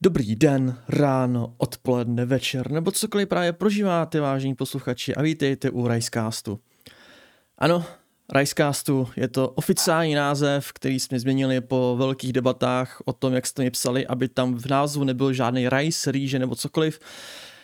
Dobrý 0.00 0.36
den, 0.36 0.78
ráno, 0.88 1.54
odpoledne, 1.56 2.24
večer, 2.24 2.70
nebo 2.70 2.90
cokoliv 2.90 3.28
právě 3.28 3.52
prožíváte, 3.52 4.20
vážení 4.20 4.54
posluchači, 4.54 5.14
a 5.14 5.22
vítejte 5.22 5.70
u 5.70 5.88
Ricecastu. 5.88 6.60
Ano, 7.58 7.84
Ricecastu 8.34 9.08
je 9.16 9.28
to 9.28 9.50
oficiální 9.50 10.14
název, 10.14 10.72
který 10.72 11.00
jsme 11.00 11.20
změnili 11.20 11.60
po 11.60 11.96
velkých 11.98 12.32
debatách 12.32 13.02
o 13.04 13.12
tom, 13.12 13.32
jak 13.32 13.46
jste 13.46 13.62
mi 13.62 13.70
psali, 13.70 14.06
aby 14.06 14.28
tam 14.28 14.54
v 14.54 14.66
názvu 14.66 15.04
nebyl 15.04 15.32
žádný 15.32 15.68
rice, 15.68 16.12
rýže 16.12 16.38
nebo 16.38 16.54
cokoliv. 16.54 17.00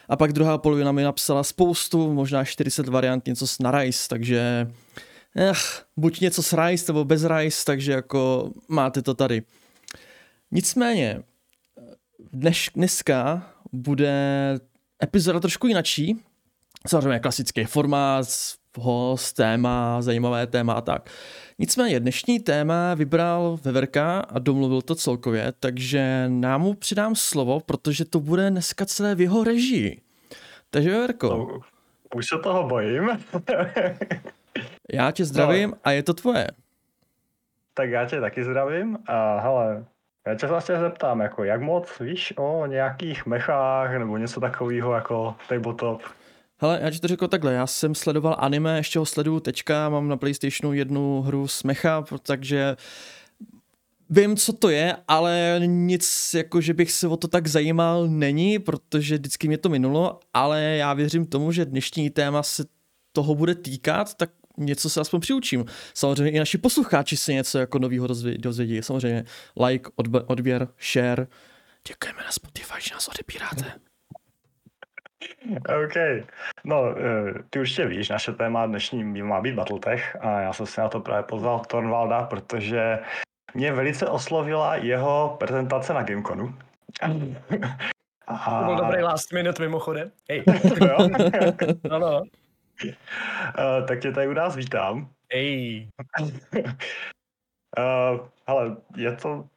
A 0.09 0.17
pak 0.17 0.33
druhá 0.33 0.59
polovina 0.59 0.93
mi 0.93 1.03
napsala 1.03 1.43
spoustu, 1.43 2.13
možná 2.13 2.45
40 2.45 2.89
variant 2.89 3.27
něco 3.27 3.47
s 3.47 3.59
na 3.59 3.71
rice, 3.71 4.09
takže 4.09 4.71
ech, 5.37 5.85
buď 5.97 6.21
něco 6.21 6.43
s 6.43 6.53
rice 6.53 6.93
nebo 6.93 7.05
bez 7.05 7.25
rice, 7.25 7.65
takže 7.65 7.93
jako 7.93 8.51
máte 8.69 9.03
to 9.03 9.15
tady. 9.15 9.43
Nicméně, 10.51 11.23
dneš, 12.33 12.71
dneska 12.75 13.43
bude 13.73 14.15
epizoda 15.03 15.41
trošku 15.41 15.67
jinačí. 15.67 16.21
Samozřejmě 16.87 17.21
klasický 17.21 17.65
formát, 17.65 18.27
host, 18.79 19.37
téma, 19.37 20.03
zajímavé 20.03 20.47
téma 20.47 20.73
a 20.73 20.81
tak. 20.81 21.11
Nicméně 21.59 22.01
dnešní 22.01 22.41
téma 22.41 22.95
vybral 22.95 23.59
Veverka 23.63 24.21
a 24.21 24.39
domluvil 24.39 24.83
to 24.83 24.95
celkově, 24.95 25.53
takže 25.61 26.25
nám 26.29 26.61
mu 26.61 26.75
přidám 26.75 27.15
slovo, 27.15 27.61
protože 27.61 28.05
to 28.05 28.21
bude 28.21 28.51
dneska 28.51 28.87
celé 28.87 29.15
v 29.15 29.21
jeho 29.21 29.45
režii. 29.45 30.01
Takže 30.71 30.91
Veverko. 30.91 31.29
No, 31.29 31.61
už 32.15 32.27
se 32.27 32.39
toho 32.43 32.69
bojím. 32.69 33.11
já 34.93 35.11
tě 35.11 35.25
zdravím 35.25 35.71
no. 35.71 35.77
a 35.85 35.91
je 35.91 36.03
to 36.03 36.15
tvoje. 36.15 36.47
Tak 37.75 37.91
já 37.91 38.07
tě 38.07 38.21
taky 38.21 38.45
zdravím 38.45 38.99
a 39.07 39.41
hele, 39.41 39.85
já 40.27 40.35
tě 40.35 40.47
vlastně 40.47 40.79
zeptám, 40.81 41.21
jako 41.21 41.45
jak 41.45 41.61
moc 41.61 42.01
víš 42.01 42.35
o 42.37 42.67
nějakých 42.67 43.27
mechách 43.27 43.99
nebo 43.99 44.17
něco 44.17 44.41
takového 44.41 44.95
jako 44.95 45.35
tabletop? 45.49 46.03
Hele, 46.61 46.79
já 46.83 46.91
ti 46.91 47.01
to 47.01 47.09
řekl 47.09 47.29
takhle, 47.29 47.53
já 47.53 47.67
jsem 47.67 47.95
sledoval 47.95 48.37
anime, 48.39 48.77
ještě 48.77 48.99
ho 48.99 49.07
sleduju 49.07 49.41
teďka, 49.41 49.89
mám 49.89 50.09
na 50.09 50.17
Playstationu 50.17 50.73
jednu 50.73 51.23
hru 51.23 51.49
s 51.49 51.63
mecha, 51.63 52.05
takže 52.23 52.77
vím, 54.11 54.37
co 54.37 54.53
to 54.53 54.69
je, 54.69 54.97
ale 55.09 55.61
nic, 55.67 56.35
jako 56.35 56.61
že 56.61 56.75
bych 56.75 56.93
se 56.93 57.09
o 57.09 57.17
to 57.17 57.29
tak 57.29 57.47
zajímal, 57.47 58.09
není, 58.09 58.59
protože 58.59 59.15
vždycky 59.15 59.49
mě 59.49 59.59
to 59.59 59.69
minulo, 59.69 60.21
ale 60.35 60.63
já 60.63 60.95
věřím 60.95 61.27
tomu, 61.27 61.53
že 61.53 61.65
dnešní 61.65 62.11
téma 62.11 62.43
se 62.43 62.65
toho 63.13 63.35
bude 63.35 63.55
týkat, 63.55 64.15
tak 64.15 64.31
něco 64.57 64.91
se 64.91 65.01
aspoň 65.01 65.21
přiučím. 65.21 65.65
Samozřejmě 65.95 66.31
i 66.31 66.39
naši 66.39 66.59
posluchači 66.59 67.17
se 67.17 67.33
něco 67.33 67.59
jako 67.59 67.79
nového 67.79 68.07
dozvědí. 68.39 68.83
Samozřejmě 68.83 69.25
like, 69.67 69.91
odběr, 70.27 70.69
share. 70.93 71.27
Děkujeme 71.89 72.23
na 72.25 72.33
Spotify, 72.33 72.81
že 72.81 72.95
nás 72.95 73.09
odebíráte. 73.09 73.81
OK. 75.85 76.27
No, 76.65 76.99
eh, 76.99 77.35
ty 77.51 77.59
určitě 77.59 77.87
víš, 77.87 78.09
naše 78.09 78.33
téma 78.33 78.67
dnešní 78.67 79.23
má 79.23 79.41
být 79.41 79.55
Battletech 79.55 80.17
a 80.21 80.41
já 80.41 80.53
jsem 80.53 80.67
si 80.67 80.81
na 80.81 80.89
to 80.89 81.01
právě 81.01 81.23
pozval 81.23 81.61
Tornvalda, 81.61 82.23
protože 82.23 82.99
mě 83.55 83.73
velice 83.73 84.07
oslovila 84.07 84.77
jeho 84.77 85.37
prezentace 85.39 85.95
na 85.95 86.03
Gameconu. 86.03 86.55
A... 88.27 88.59
To 88.61 88.65
byl 88.65 88.77
dobrý 88.77 89.03
last 89.03 89.33
minute 89.33 89.63
mimochodem. 89.63 90.11
Hej. 90.31 90.45
no, 91.91 91.99
no. 91.99 92.23
Uh, 92.85 93.87
tak 93.89 94.01
tě 94.01 94.13
tady 94.13 94.29
u 94.29 94.33
nás 94.33 94.57
vítám. 94.57 95.09
Ej. 95.33 95.89
uh, 96.21 96.29
hele, 98.49 98.77
je 98.97 99.17
to... 99.17 99.49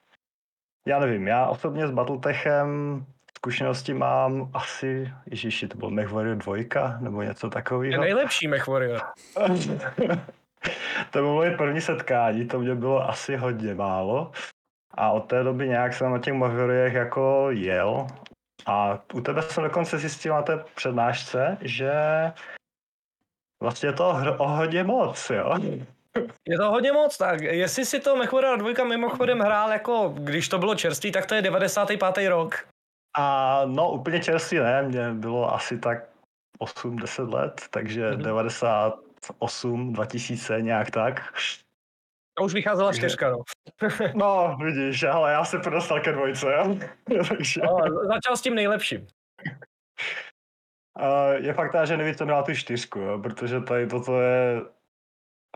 Já 0.87 0.99
nevím, 0.99 1.27
já 1.27 1.47
osobně 1.47 1.87
s 1.87 1.91
Battletechem 1.91 3.05
zkušenosti 3.37 3.93
mám 3.93 4.51
asi, 4.53 5.13
ježiši, 5.25 5.67
to 5.67 5.77
byl 5.77 5.89
MechWarrior 5.89 6.37
2 6.37 6.97
nebo 6.99 7.21
něco 7.21 7.49
takového. 7.49 7.93
Je 7.93 7.99
nejlepší 7.99 8.47
MechWarrior. 8.47 9.01
to 11.11 11.19
bylo 11.19 11.33
moje 11.33 11.57
první 11.57 11.81
setkání, 11.81 12.47
to 12.47 12.59
mě 12.59 12.75
bylo 12.75 13.09
asi 13.09 13.35
hodně 13.35 13.73
málo. 13.73 14.31
A 14.93 15.11
od 15.11 15.21
té 15.21 15.43
doby 15.43 15.67
nějak 15.67 15.93
jsem 15.93 16.11
na 16.11 16.19
těch 16.19 16.33
MechWarriorech 16.33 16.93
jako 16.93 17.47
jel. 17.49 18.07
A 18.65 18.99
u 19.13 19.21
tebe 19.21 19.41
jsem 19.41 19.63
dokonce 19.63 19.97
zjistil 19.97 20.33
na 20.33 20.41
té 20.41 20.63
přednášce, 20.75 21.57
že 21.61 21.91
Vlastně 23.63 23.89
je 23.89 23.93
to 23.93 24.15
o 24.37 24.47
hodně 24.47 24.83
moc, 24.83 25.29
jo. 25.29 25.59
Je 26.47 26.57
to 26.57 26.71
hodně 26.71 26.91
moc, 26.91 27.17
tak 27.17 27.41
jestli 27.41 27.85
si 27.85 27.99
to 27.99 28.15
MechWarrior 28.15 28.57
2 28.57 28.83
mimochodem 28.85 29.39
hrál 29.39 29.71
jako, 29.71 30.13
když 30.17 30.49
to 30.49 30.57
bylo 30.57 30.75
čerstvý, 30.75 31.11
tak 31.11 31.25
to 31.25 31.35
je 31.35 31.41
95. 31.41 32.29
rok. 32.29 32.67
A 33.17 33.61
no 33.65 33.91
úplně 33.91 34.19
čerstvý 34.19 34.57
ne, 34.57 34.81
mě 34.81 35.11
bylo 35.11 35.53
asi 35.53 35.79
tak 35.79 35.97
8-10 36.59 37.33
let, 37.33 37.61
takže 37.69 38.11
mm-hmm. 38.11 38.21
98, 38.21 39.93
2000 39.93 40.61
nějak 40.61 40.91
tak. 40.91 41.33
A 42.39 42.43
už 42.43 42.53
vycházela 42.53 42.93
čtyřka, 42.93 43.29
no. 43.29 43.37
no, 44.15 44.57
vidíš, 44.63 45.03
ale 45.03 45.31
já 45.31 45.45
se 45.45 45.57
dostal 45.57 45.99
ke 45.99 46.11
dvojce, 46.11 46.45
jo. 46.53 46.77
takže... 47.29 47.61
no, 47.63 47.77
začal 48.07 48.37
s 48.37 48.41
tím 48.41 48.55
nejlepším. 48.55 49.07
Uh, 50.99 51.45
je 51.45 51.53
fakt, 51.53 51.75
že 51.83 51.97
nevíte 51.97 52.25
na 52.25 52.43
tu 52.43 52.53
čtyřku, 52.55 52.99
jo, 52.99 53.19
protože 53.19 53.61
tady 53.61 53.87
toto 53.87 54.21
je 54.21 54.61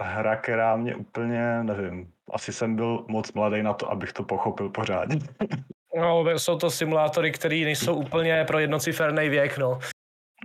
hra, 0.02 0.36
která 0.36 0.76
mě 0.76 0.96
úplně, 0.96 1.64
nevím, 1.64 2.14
asi 2.32 2.54
jsem 2.54 2.76
byl 2.76 3.06
moc 3.08 3.34
mladý 3.34 3.64
na 3.64 3.74
to, 3.74 3.92
abych 3.92 4.14
to 4.14 4.24
pochopil 4.24 4.70
pořádně. 4.70 5.20
No, 5.96 6.26
jsou 6.30 6.58
to 6.58 6.72
simulátory, 6.72 7.32
které 7.32 7.56
nejsou 7.56 7.96
úplně 7.96 8.46
pro 8.46 8.60
jednociferný 8.60 9.30
věk, 9.30 9.58
no. 9.58 9.80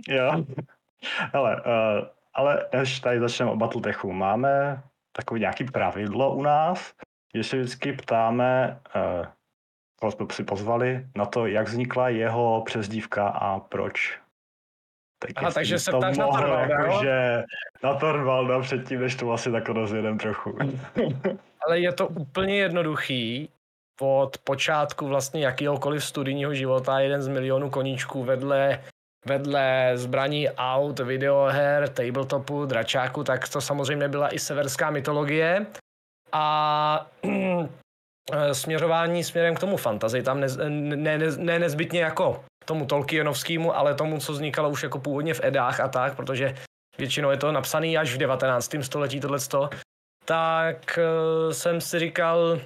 Jo. 0.07 0.31
Hele, 1.33 1.55
uh, 1.55 2.07
ale 2.33 2.67
než 2.73 2.99
tady 2.99 3.19
začneme 3.19 3.51
o 3.51 3.55
Battletechu, 3.55 4.13
máme 4.13 4.83
takový 5.11 5.39
nějaký 5.39 5.63
pravidlo 5.63 6.35
u 6.35 6.41
nás, 6.41 6.93
že 7.35 7.43
se 7.43 7.57
vždycky 7.57 7.93
ptáme, 7.93 8.79
uh, 8.95 9.25
koho 9.99 10.11
jsme 10.11 10.25
si 10.31 10.43
pozvali, 10.43 11.07
na 11.15 11.25
to, 11.25 11.47
jak 11.47 11.67
vznikla 11.67 12.09
jeho 12.09 12.61
přezdívka 12.65 13.27
a 13.27 13.59
proč. 13.59 14.19
Tak 15.19 15.31
Aha, 15.35 15.51
takže 15.51 15.79
se 15.79 15.91
ptáš 15.91 16.17
na 16.17 16.27
Torvalda, 16.27 16.75
jako, 16.75 17.03
že 17.03 17.43
na 17.83 17.93
Torvalda 17.93 18.59
předtím, 18.59 19.01
než 19.01 19.15
to 19.15 19.31
asi 19.31 19.51
tak 19.51 19.69
rozjedem 19.69 20.17
trochu. 20.17 20.57
Ale 21.67 21.79
je 21.79 21.91
to 21.91 22.07
úplně 22.07 22.57
jednoduchý. 22.57 23.49
Od 24.01 24.37
počátku 24.37 25.07
vlastně 25.07 25.45
jakýhokoliv 25.45 26.05
studijního 26.05 26.53
života 26.53 26.99
jeden 26.99 27.21
z 27.21 27.27
milionů 27.27 27.69
koníčků 27.69 28.23
vedle 28.23 28.79
vedle 29.25 29.91
zbraní 29.95 30.49
aut, 30.49 30.99
videoher, 30.99 31.89
tabletopu, 31.89 32.65
dračáku, 32.65 33.23
tak 33.23 33.49
to 33.49 33.61
samozřejmě 33.61 34.07
byla 34.07 34.29
i 34.29 34.39
severská 34.39 34.89
mytologie. 34.89 35.65
A 36.31 37.07
směřování 38.51 39.23
směrem 39.23 39.55
k 39.55 39.59
tomu 39.59 39.77
fantazy 39.77 40.23
tam 40.23 40.39
ne, 40.39 40.47
ne, 40.69 41.17
ne, 41.17 41.31
ne 41.37 41.59
nezbytně 41.59 42.01
jako 42.01 42.43
tomu 42.67 42.85
Tolkienovskému, 42.85 43.75
ale 43.75 43.95
tomu, 43.95 44.19
co 44.19 44.31
vznikalo 44.31 44.69
už 44.69 44.83
jako 44.83 44.99
původně 44.99 45.33
v 45.33 45.43
Edách 45.43 45.79
a 45.79 45.87
tak, 45.87 46.15
protože 46.15 46.55
většinou 46.97 47.29
je 47.29 47.37
to 47.37 47.51
napsaný 47.51 47.97
až 47.97 48.13
v 48.13 48.17
19. 48.17 48.75
století 48.81 49.19
tohleto, 49.19 49.69
tak 50.25 50.99
uh, 50.99 51.51
jsem 51.51 51.81
si 51.81 51.99
říkal, 51.99 52.59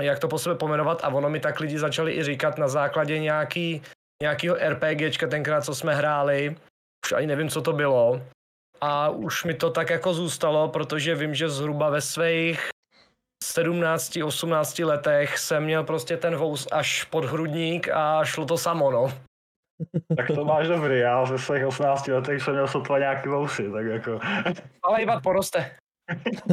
jak 0.00 0.18
to 0.18 0.28
po 0.28 0.38
sebe 0.38 0.54
pomenovat 0.54 1.04
a 1.04 1.08
ono 1.08 1.30
mi 1.30 1.40
tak 1.40 1.60
lidi 1.60 1.78
začali 1.78 2.12
i 2.12 2.22
říkat 2.22 2.58
na 2.58 2.68
základě 2.68 3.18
nějaký, 3.18 3.82
nějakého 4.22 4.56
RPGčka 4.56 5.26
tenkrát, 5.26 5.64
co 5.64 5.74
jsme 5.74 5.94
hráli, 5.94 6.56
už 7.06 7.12
ani 7.12 7.26
nevím, 7.26 7.48
co 7.48 7.62
to 7.62 7.72
bylo, 7.72 8.22
a 8.80 9.08
už 9.08 9.44
mi 9.44 9.54
to 9.54 9.70
tak 9.70 9.90
jako 9.90 10.14
zůstalo, 10.14 10.68
protože 10.68 11.14
vím, 11.14 11.34
že 11.34 11.48
zhruba 11.48 11.90
ve 11.90 12.00
svých 12.00 12.68
17, 13.44 14.16
18 14.24 14.78
letech 14.78 15.38
jsem 15.38 15.64
měl 15.64 15.84
prostě 15.84 16.16
ten 16.16 16.36
vous 16.36 16.66
až 16.72 17.04
pod 17.04 17.24
hrudník 17.24 17.88
a 17.88 18.24
šlo 18.24 18.44
to 18.44 18.58
samo, 18.58 18.90
no. 18.90 19.12
Tak 20.16 20.26
to 20.34 20.44
máš 20.44 20.68
dobrý, 20.68 20.98
já 20.98 21.26
ze 21.26 21.38
svých 21.38 21.66
18 21.66 22.08
letech 22.08 22.42
jsem 22.42 22.54
měl 22.54 22.68
sotva 22.68 22.98
nějaký 22.98 23.28
vousy, 23.28 23.70
tak 23.70 23.86
jako... 23.86 24.20
Ale 24.82 25.02
iba 25.02 25.20
poroste. 25.20 25.70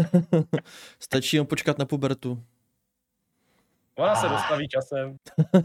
Stačí 1.00 1.38
jen 1.38 1.46
počkat 1.46 1.78
na 1.78 1.86
pubertu. 1.86 2.44
Ona 3.98 4.16
se 4.16 4.30
dostaví 4.30 4.68
časem. 4.68 5.16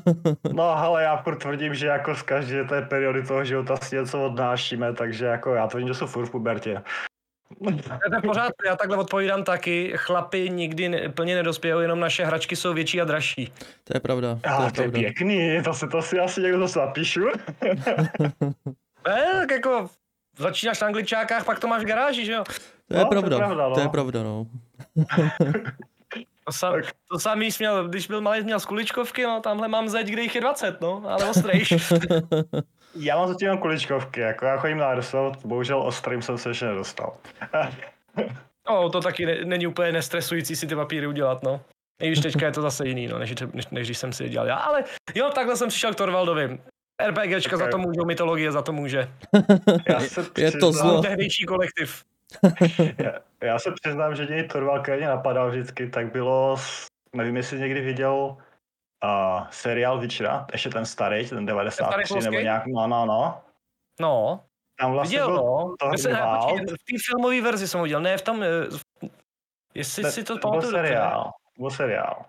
No 0.53 0.63
ale 0.63 1.03
já 1.03 1.17
furt 1.17 1.37
tvrdím, 1.37 1.75
že 1.75 1.87
jako 1.87 2.15
z 2.15 2.23
každé 2.23 2.65
té 2.65 2.83
periody 2.83 3.23
toho 3.23 3.45
života 3.45 3.77
si 3.77 3.97
něco 3.97 4.27
odnášíme, 4.27 4.93
takže 4.93 5.25
jako 5.25 5.55
já 5.55 5.67
tvrdím, 5.67 5.89
že 5.89 5.95
jsou 5.95 6.07
furt 6.07 6.27
v 6.27 6.31
pubertě. 6.31 6.83
To 8.09 8.15
je 8.15 8.23
pořád, 8.23 8.53
já 8.67 8.77
takhle 8.77 8.97
odpovídám 8.97 9.45
taky. 9.45 9.93
Chlapi 9.97 10.51
nikdy 10.51 10.89
ne, 10.89 11.09
plně 11.09 11.35
nedospějou, 11.35 11.79
jenom 11.79 12.01
naše 12.01 12.25
hračky 12.25 12.57
jsou 12.57 12.75
větší 12.75 13.01
a 13.01 13.05
dražší. 13.05 13.53
To 13.85 13.97
je 13.97 14.01
pravda. 14.01 14.39
To, 14.57 14.65
je, 14.65 14.73
to 14.73 14.83
je 14.83 14.91
pěkný, 14.91 15.63
to 15.65 15.75
si 15.75 15.89
to 15.89 16.03
si 16.03 16.19
asi 16.19 16.41
někdo 16.41 16.59
zase 16.59 16.79
napíšu. 16.79 17.21
ne, 19.09 19.25
tak 19.41 19.51
jako 19.51 19.89
začínáš 20.39 20.81
na 20.81 20.87
angličákách, 20.87 21.45
pak 21.45 21.59
to 21.59 21.69
máš 21.69 21.83
v 21.83 21.87
garáži, 21.87 22.25
že 22.25 22.33
jo? 22.33 22.45
To 22.89 22.97
je 22.97 23.05
no, 23.05 23.11
pravda, 23.11 23.37
to 23.37 23.43
je 23.43 23.47
pravda, 23.47 23.69
no. 23.69 23.75
To 23.75 23.81
je 23.81 23.89
pravda, 23.89 24.23
no. 24.23 24.47
To, 26.45 26.53
sam, 26.53 26.75
to 27.11 27.19
samý 27.19 27.53
jsi 27.53 27.63
měl, 27.63 27.89
když 27.89 28.07
byl 28.07 28.21
malý, 28.21 28.45
měl 28.45 28.61
z 28.61 28.65
kuličkovky, 28.65 29.25
no 29.25 29.41
tamhle 29.41 29.69
mám 29.69 29.89
zeď, 29.89 30.07
kde 30.07 30.23
jich 30.23 30.35
je 30.35 30.41
20, 30.41 30.81
no, 30.81 31.03
ale 31.07 31.25
ostrejš. 31.31 31.75
Já 32.99 33.17
mám 33.17 33.29
zatím 33.29 33.47
jenom 33.47 33.59
kuličkovky, 33.59 34.21
jako 34.21 34.45
já 34.45 34.57
chodím 34.57 34.79
na 34.79 34.87
Airsoft, 34.87 35.45
bohužel 35.47 35.83
ostrým 35.83 36.23
jsem 36.23 36.39
se 36.39 36.51
ještě 36.51 36.67
nedostal. 36.67 37.17
no, 38.69 38.91
to 38.91 39.01
taky 39.01 39.27
ne, 39.27 39.45
není 39.45 39.67
úplně 39.67 39.93
nestresující 39.93 40.57
si 40.57 40.67
ty 40.67 40.75
papíry 40.75 41.07
udělat, 41.07 41.43
no. 41.43 41.61
I 42.03 42.07
když 42.07 42.21
teďka 42.21 42.47
je 42.47 42.53
to 42.53 42.63
zase 42.63 42.89
jiný, 42.89 43.07
no, 43.07 43.19
než, 43.19 43.35
než, 43.53 43.67
než 43.67 43.87
když 43.87 43.99
jsem 43.99 44.13
si 44.13 44.23
je 44.23 44.29
dělal 44.29 44.47
já. 44.47 44.57
Ale 44.57 44.85
jo, 45.15 45.31
takhle 45.35 45.57
jsem 45.57 45.69
přišel 45.69 45.95
k 45.95 45.97
Torvaldovi. 45.97 46.59
RPGčka 47.07 47.57
okay. 47.57 47.67
za 47.67 47.71
to 47.71 47.79
můžou, 47.79 48.05
mytologie 48.05 48.53
za 48.53 48.63
to 48.63 48.73
může. 48.73 49.09
Já 49.89 50.01
se 50.01 50.27
je 50.39 50.53
to 50.53 50.73
zlo. 50.73 51.03
Tehdejší 51.03 51.45
kolektiv. 51.45 52.05
já, 52.99 53.13
já 53.43 53.59
se 53.59 53.71
přiznám, 53.83 54.17
že 54.17 54.27
něj 54.27 54.49
Torval 54.49 54.81
který 54.81 55.05
napadal 55.05 55.51
vždycky, 55.51 55.89
tak 55.89 56.13
bylo, 56.13 56.57
nevím, 57.17 57.37
jestli 57.37 57.59
někdy 57.59 57.81
viděl 57.81 58.37
uh, 59.05 59.47
seriál 59.51 60.01
Vyčera, 60.01 60.47
ještě 60.53 60.71
ten 60.71 60.87
starý, 60.87 61.29
ten 61.29 61.47
93 61.47 62.15
ten 62.15 62.25
nebo 62.25 62.39
nějak, 62.41 62.67
no, 62.67 62.87
no, 62.87 63.07
no. 63.07 63.41
No, 64.01 64.45
tam 64.81 64.93
vlastně 64.93 65.19
viděl, 65.19 65.35
no. 65.37 65.75
Torvald. 65.79 66.71
v 66.71 66.85
té 66.91 66.99
filmové 67.07 67.41
verzi 67.41 67.69
jsem 67.69 67.79
ho 67.79 67.85
viděl, 67.85 68.01
ne 68.01 68.19
v 68.19 68.23
tom, 68.23 68.43
eh, 68.43 69.09
jestli 69.75 70.03
ne, 70.03 70.13
si 70.13 70.25
to 70.25 70.39
pamatuju. 70.39 70.73
seriál, 70.73 71.31
byl 71.59 71.71
seriál. 71.71 72.25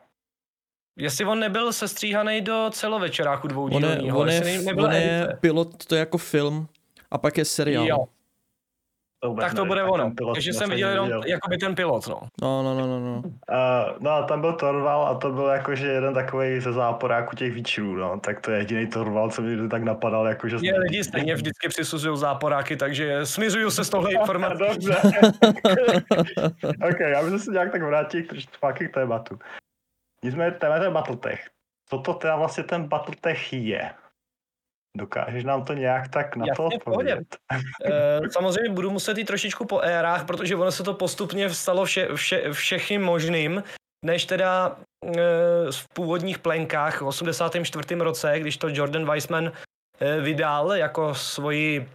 Jestli 0.98 1.26
on 1.26 1.40
nebyl 1.40 1.74
sestříhaný 1.74 2.42
do 2.42 2.70
celovečeráku 2.74 3.48
dvoudílního. 3.48 4.20
On 4.20 4.30
je, 4.30 4.42
on 4.42 4.48
je, 4.48 4.62
nebyl 4.62 4.86
on 4.86 4.92
je 4.92 5.38
pilot, 5.40 5.86
to 5.86 5.96
je 5.96 6.00
jako 6.00 6.18
film, 6.18 6.68
a 7.12 7.18
pak 7.18 7.38
je 7.38 7.46
seriál. 7.46 7.88
Jo. 7.88 8.06
To 9.22 9.34
tak 9.34 9.54
to 9.54 9.66
bude 9.66 9.84
ono. 9.84 10.12
Takže 10.34 10.54
jsem 10.54 10.70
viděl 10.70 10.90
jenom 10.90 11.24
jakoby 11.26 11.58
ten 11.58 11.76
pilot, 11.76 12.08
no. 12.08 12.20
No, 12.42 12.64
no, 12.64 12.74
no, 12.74 12.88
no. 12.88 13.00
no. 13.00 13.18
Uh, 13.18 13.98
no 14.00 14.12
a 14.12 14.24
tam 14.24 14.42
byl 14.42 14.54
Torval 14.54 15.08
a 15.08 15.16
to 15.16 15.32
byl 15.32 15.46
jakože 15.46 15.88
jeden 15.88 16.14
takový 16.14 16.60
ze 16.60 16.74
záporáku 16.74 17.36
těch 17.36 17.54
výčrů, 17.54 17.96
no. 17.96 18.20
Tak 18.20 18.42
to 18.42 18.52
je 18.52 18.58
jediný 18.58 18.88
Torval, 18.88 19.30
co 19.30 19.42
mi 19.42 19.70
tak 19.70 19.84
napadal, 19.84 20.28
jakože... 20.28 20.58
Mě 20.58 20.80
lidi 20.80 21.04
stejně 21.04 21.36
vždycky 21.36 21.68
přisuzují 21.68 22.18
záporáky, 22.18 22.78
takže 22.78 23.26
smiřuju 23.26 23.72
se 23.72 23.86
s 23.86 23.90
tohle 23.90 24.14
informací. 24.20 24.60
Dobře. 24.60 24.96
ok, 26.90 27.00
já 27.00 27.24
bych 27.24 27.42
se 27.42 27.52
nějak 27.52 27.72
tak 27.72 27.82
vrátil 27.82 28.24
k 28.24 28.74
k 28.74 28.94
tématu. 28.94 29.40
Nicméně 30.24 30.52
téma 30.52 30.76
je 30.76 30.90
Battletech. 30.90 31.50
Co 31.90 31.98
to 31.98 32.14
teda 32.14 32.36
vlastně 32.36 32.64
ten 32.64 32.88
Battletech 32.88 33.54
je? 33.54 33.92
Dokážeš 34.98 35.44
nám 35.44 35.66
to 35.66 35.74
nějak 35.74 36.08
tak 36.08 36.36
na 36.36 36.46
Jasně, 36.48 36.56
to 36.56 36.66
odpovědět? 36.76 37.38
e, 37.86 38.20
samozřejmě 38.32 38.74
budu 38.74 38.90
muset 38.90 39.18
jít 39.18 39.26
trošičku 39.26 39.66
po 39.66 39.80
érách, 39.80 40.26
protože 40.26 40.56
ono 40.56 40.72
se 40.72 40.84
to 40.84 40.94
postupně 40.94 41.50
stalo 41.50 41.86
vše, 41.86 42.08
vše, 42.16 42.54
všechny 42.54 42.98
možným, 42.98 43.64
než 44.06 44.26
teda 44.26 44.78
e, 45.06 45.12
v 45.72 45.86
původních 45.94 46.40
plenkách 46.40 47.02
v 47.02 47.06
84. 47.06 47.96
roce, 47.96 48.40
když 48.40 48.58
to 48.58 48.68
Jordan 48.70 49.06
Weissman 49.06 49.52
e, 50.00 50.22
vydal 50.22 50.74
jako 50.74 51.16
svoji 51.16 51.90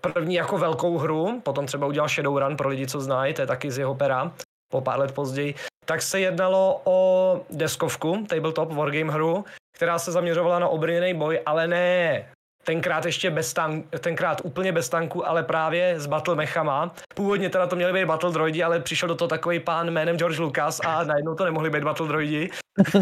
první 0.00 0.34
jako 0.34 0.58
velkou 0.58 0.98
hru, 0.98 1.40
potom 1.40 1.66
třeba 1.66 1.86
udělal 1.86 2.08
Shadowrun 2.08 2.56
pro 2.56 2.68
lidi, 2.68 2.86
co 2.86 3.00
znají, 3.00 3.34
to 3.34 3.40
je 3.40 3.46
taky 3.46 3.70
z 3.70 3.78
jeho 3.78 3.94
pera, 3.94 4.32
po 4.72 4.80
pár 4.80 4.98
let 4.98 5.12
později, 5.12 5.54
tak 5.84 6.02
se 6.02 6.20
jednalo 6.20 6.80
o 6.84 7.40
deskovku, 7.50 8.24
tabletop 8.28 8.72
wargame 8.72 9.12
hru, 9.12 9.44
která 9.72 9.98
se 9.98 10.12
zaměřovala 10.12 10.58
na 10.58 10.68
obrněný 10.68 11.14
boj, 11.14 11.40
ale 11.46 11.68
ne 11.68 12.24
tenkrát 12.64 13.04
ještě 13.04 13.30
bez 13.30 13.52
tank, 13.52 13.86
tenkrát 14.00 14.40
úplně 14.44 14.72
bez 14.72 14.88
tanku, 14.88 15.28
ale 15.28 15.42
právě 15.42 16.00
s 16.00 16.06
battle 16.06 16.34
mechama. 16.34 16.94
Původně 17.14 17.50
teda 17.50 17.66
to 17.66 17.76
měly 17.76 17.92
být 17.92 18.04
battle 18.04 18.32
droidi, 18.32 18.62
ale 18.62 18.80
přišel 18.80 19.08
do 19.08 19.14
toho 19.14 19.28
takový 19.28 19.60
pán 19.60 19.90
jménem 19.90 20.16
George 20.18 20.38
Lucas 20.38 20.80
a 20.84 21.04
najednou 21.04 21.34
to 21.34 21.44
nemohli 21.44 21.70
být 21.70 21.84
battle 21.84 22.08
droidi. 22.08 22.50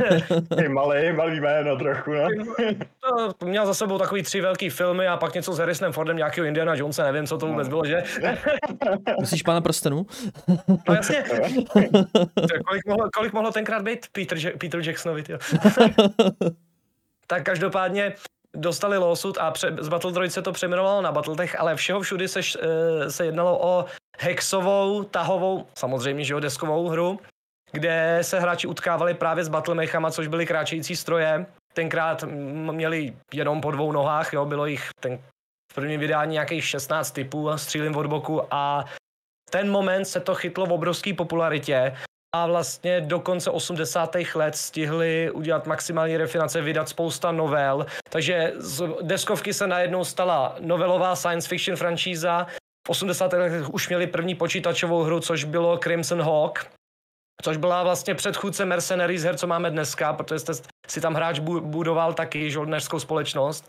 malý, 0.69 1.13
malý 1.13 1.41
jméno 1.41 1.77
trochu, 1.77 2.11
no. 2.11 2.29
to 3.39 3.47
měl 3.47 3.67
za 3.67 3.75
sebou 3.75 3.99
takový 3.99 4.23
tři 4.23 4.41
velký 4.41 4.71
filmy 4.71 5.07
a 5.07 5.17
pak 5.17 5.35
něco 5.35 5.53
s 5.53 5.59
Harrisonem 5.59 5.93
Fordem, 5.93 6.17
nějakého 6.17 6.47
Indiana 6.47 6.75
Jonesa, 6.75 7.05
nevím, 7.05 7.27
co 7.27 7.39
to 7.39 7.47
vůbec 7.47 7.69
bylo, 7.69 7.85
že? 7.85 8.03
Myslíš 9.21 9.43
pána 9.43 9.61
prstenů? 9.61 10.07
no 10.89 10.95
jasně. 10.95 11.25
kolik, 12.67 12.87
mohlo, 12.87 13.09
kolik 13.15 13.33
mohlo 13.33 13.53
tenkrát 13.53 13.83
být 13.83 14.07
Peter, 14.13 14.39
Peter 14.59 14.81
Jacksonovi, 14.81 15.25
jo? 15.29 15.39
tak 17.27 17.43
každopádně 17.43 18.15
dostali 18.57 18.99
losud 18.99 19.39
a 19.39 19.51
pře- 19.51 19.77
z 19.81 19.89
Battledroid 19.89 20.33
se 20.33 20.43
to 20.43 20.53
přejmenovalo 20.53 21.03
na 21.03 21.13
Battletech, 21.13 21.61
ale 21.61 21.77
všeho 21.77 22.01
všudy 22.01 22.29
se, 22.29 22.41
eh, 22.41 23.11
se 23.11 23.27
jednalo 23.27 23.59
o 23.63 23.85
hexovou, 24.19 25.05
tahovou, 25.05 25.67
samozřejmě, 25.79 26.25
že 26.25 26.35
jo, 26.35 26.41
deskovou 26.41 26.89
hru, 26.89 27.21
kde 27.73 28.19
se 28.23 28.41
hráči 28.41 28.67
utkávali 28.67 29.15
právě 29.15 29.45
s 29.45 29.49
battlemechama, 29.49 30.11
což 30.11 30.27
byly 30.27 30.47
kráčející 30.47 30.97
stroje. 30.97 31.47
Tenkrát 31.75 32.25
měli 32.73 33.17
jenom 33.35 33.61
po 33.61 33.71
dvou 33.71 33.93
nohách, 33.93 34.33
jo, 34.33 34.47
bylo 34.47 34.67
jich 34.67 34.89
ten 35.01 35.19
v 35.73 35.75
prvním 35.75 36.01
vydání 36.01 36.33
nějakých 36.33 36.65
16 36.65 37.11
typů, 37.11 37.59
střílím 37.59 37.97
od 37.97 38.07
boku 38.07 38.43
a 38.51 38.85
ten 39.51 39.71
moment 39.71 40.05
se 40.05 40.21
to 40.21 40.35
chytlo 40.35 40.67
v 40.67 40.73
obrovské 40.73 41.15
popularitě 41.15 41.97
a 42.33 42.47
vlastně 42.47 43.01
do 43.01 43.21
konce 43.21 43.51
80. 43.51 44.17
let 44.35 44.57
stihli 44.57 45.31
udělat 45.31 45.67
maximální 45.67 46.17
refinace, 46.17 46.61
vydat 46.61 46.89
spousta 46.89 47.33
novel, 47.33 47.87
takže 48.09 48.53
z 48.57 48.83
deskovky 49.03 49.55
se 49.55 49.67
najednou 49.67 50.05
stala 50.05 50.57
novelová 50.61 51.17
science 51.17 51.49
fiction 51.49 51.77
franšíza. 51.77 52.47
V 52.87 52.91
80. 52.91 53.33
letech 53.33 53.75
už 53.75 53.89
měli 53.89 54.07
první 54.07 54.35
počítačovou 54.35 55.03
hru, 55.03 55.21
což 55.21 55.45
bylo 55.45 55.79
Crimson 55.79 56.23
Hawk, 56.23 56.67
což 57.43 57.57
byla 57.57 57.83
vlastně 57.83 58.15
předchůdce 58.15 58.65
Mercenaries 58.65 59.23
her, 59.23 59.37
co 59.37 59.47
máme 59.47 59.71
dneska, 59.71 60.13
protože 60.13 60.39
jste 60.39 60.53
si 60.89 61.01
tam 61.01 61.15
hráč 61.15 61.39
budoval 61.61 62.13
taky 62.13 62.51
žoldneřskou 62.51 62.99
společnost. 62.99 63.65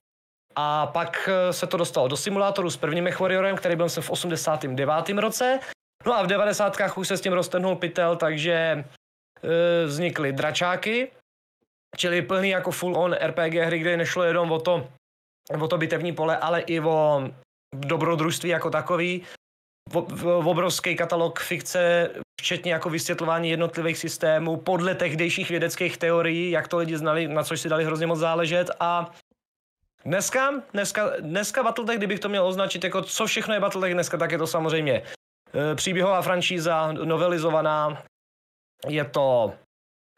A 0.56 0.88
pak 0.88 1.30
eh, 1.32 1.54
se 1.54 1.68
to 1.68 1.78
dostalo 1.78 2.08
do 2.08 2.18
simulátoru 2.18 2.70
s 2.70 2.78
prvním 2.78 3.10
Warriorem, 3.20 3.56
který 3.56 3.76
byl 3.76 3.90
jsem 3.90 4.04
v 4.04 4.10
89. 4.10 5.10
roce 5.10 5.60
No 6.06 6.14
a 6.14 6.24
v 6.24 6.28
90. 6.28 6.78
už 6.96 7.08
se 7.08 7.18
s 7.18 7.22
tím 7.22 7.34
roztrhnul 7.34 7.76
pytel, 7.76 8.16
takže 8.16 8.54
e, 8.54 8.84
vznikly 9.86 10.34
dračáky, 10.34 11.12
čili 11.98 12.22
plný 12.22 12.50
jako 12.50 12.72
full 12.72 12.98
on 12.98 13.14
RPG 13.14 13.54
hry, 13.54 13.80
kde 13.80 13.98
nešlo 13.98 14.24
jenom 14.24 14.52
o 14.52 14.60
to, 14.60 14.88
o 15.62 15.68
to 15.68 15.78
bitevní 15.78 16.14
pole, 16.14 16.38
ale 16.38 16.62
i 16.62 16.80
o 16.80 17.30
dobrodružství 17.76 18.50
jako 18.50 18.70
takový. 18.70 19.24
V, 19.90 19.96
v, 19.96 20.24
v 20.24 20.48
obrovský 20.48 20.96
katalog 20.96 21.40
fikce, 21.40 22.10
včetně 22.42 22.74
jako 22.74 22.90
vysvětlování 22.90 23.50
jednotlivých 23.50 23.98
systémů 23.98 24.58
podle 24.58 24.96
tehdejších 24.96 25.50
vědeckých 25.50 25.98
teorií, 25.98 26.52
jak 26.52 26.68
to 26.68 26.78
lidi 26.78 26.98
znali, 26.98 27.28
na 27.28 27.44
což 27.44 27.62
si 27.62 27.70
dali 27.70 27.86
hrozně 27.86 28.08
moc 28.08 28.20
záležet 28.20 28.70
a 28.80 29.12
Dneska, 30.06 30.54
dneska, 30.74 31.10
dneska 31.20 31.64
Battletech, 31.64 31.98
kdybych 31.98 32.20
to 32.20 32.30
měl 32.30 32.48
označit 32.48 32.84
jako 32.84 33.02
co 33.02 33.26
všechno 33.26 33.54
je 33.54 33.60
Battletech 33.60 33.94
dneska, 33.94 34.18
tak 34.18 34.32
je 34.32 34.38
to 34.38 34.48
samozřejmě 34.48 35.04
příběhová 35.76 36.22
franšíza, 36.22 36.92
novelizovaná. 36.92 38.04
Je 38.88 39.06
to 39.06 39.54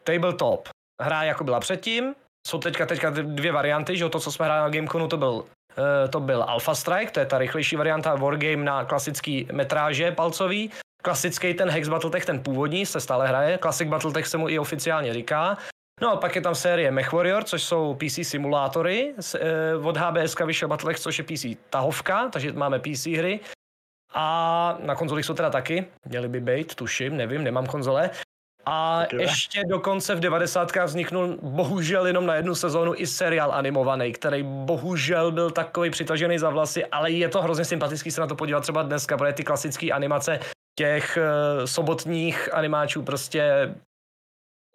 tabletop. 0.03 0.69
Hra 1.01 1.23
jako 1.23 1.43
byla 1.43 1.59
předtím. 1.59 2.15
Jsou 2.47 2.59
teďka, 2.59 2.85
teďka 2.85 3.09
dvě 3.09 3.51
varianty, 3.51 3.97
že 3.97 4.09
to, 4.09 4.19
co 4.19 4.31
jsme 4.31 4.45
hráli 4.45 4.61
na 4.61 4.69
Gameconu, 4.69 5.07
to 5.07 5.17
byl 5.17 5.45
eh, 5.77 6.07
to 6.07 6.19
byl 6.19 6.43
Alpha 6.43 6.75
Strike, 6.75 7.11
to 7.11 7.19
je 7.19 7.25
ta 7.25 7.37
rychlejší 7.37 7.75
varianta 7.75 8.15
Wargame 8.15 8.63
na 8.63 8.85
klasický 8.85 9.47
metráže 9.51 10.11
palcový. 10.11 10.71
Klasický 11.03 11.53
ten 11.53 11.69
Hex 11.69 11.89
Battletech, 11.89 12.25
ten 12.25 12.43
původní, 12.43 12.85
se 12.85 12.99
stále 12.99 13.27
hraje. 13.27 13.57
Classic 13.57 13.89
Battletech 13.89 14.27
se 14.27 14.37
mu 14.37 14.49
i 14.49 14.59
oficiálně 14.59 15.13
říká. 15.13 15.57
No 16.01 16.11
a 16.11 16.15
pak 16.15 16.35
je 16.35 16.41
tam 16.41 16.55
série 16.55 16.91
MechWarrior, 16.91 17.43
což 17.43 17.63
jsou 17.63 17.93
PC 17.93 18.27
simulátory. 18.27 19.13
Eh, 19.35 19.75
od 19.75 19.97
HBS 19.97 20.35
vyšel 20.45 20.67
Battletech, 20.67 20.99
což 20.99 21.17
je 21.17 21.23
PC 21.23 21.45
tahovka, 21.69 22.29
takže 22.29 22.51
máme 22.51 22.79
PC 22.79 23.05
hry. 23.05 23.39
A 24.13 24.77
na 24.79 24.96
konzolích 24.96 25.25
jsou 25.25 25.34
teda 25.34 25.50
taky, 25.50 25.86
měly 26.05 26.29
by 26.29 26.39
být, 26.39 26.75
tuším, 26.75 27.17
nevím, 27.17 27.43
nemám 27.43 27.65
konzole. 27.65 28.10
A 28.65 29.03
ještě 29.20 29.62
dokonce 29.67 30.15
v 30.15 30.20
90. 30.20 30.75
vzniknul 30.86 31.38
bohužel 31.41 32.08
jenom 32.08 32.25
na 32.25 32.36
jednu 32.36 32.55
sezónu 32.55 32.93
i 32.96 33.08
seriál 33.08 33.51
animovaný, 33.51 34.13
který 34.13 34.43
bohužel 34.43 35.32
byl 35.32 35.51
takový 35.51 35.89
přitažený 35.89 36.39
za 36.39 36.50
vlasy, 36.50 36.86
ale 36.86 37.12
je 37.12 37.29
to 37.29 37.41
hrozně 37.41 37.65
sympatický 37.65 38.12
se 38.12 38.22
na 38.22 38.27
to 38.27 38.36
podívat 38.36 38.60
třeba 38.60 38.84
dneska, 38.84 39.17
protože 39.17 39.34
ty 39.34 39.43
klasické 39.43 39.91
animace 39.91 40.39
těch 40.79 41.17
uh, 41.17 41.65
sobotních 41.65 42.53
animáčů 42.53 43.03
prostě... 43.03 43.74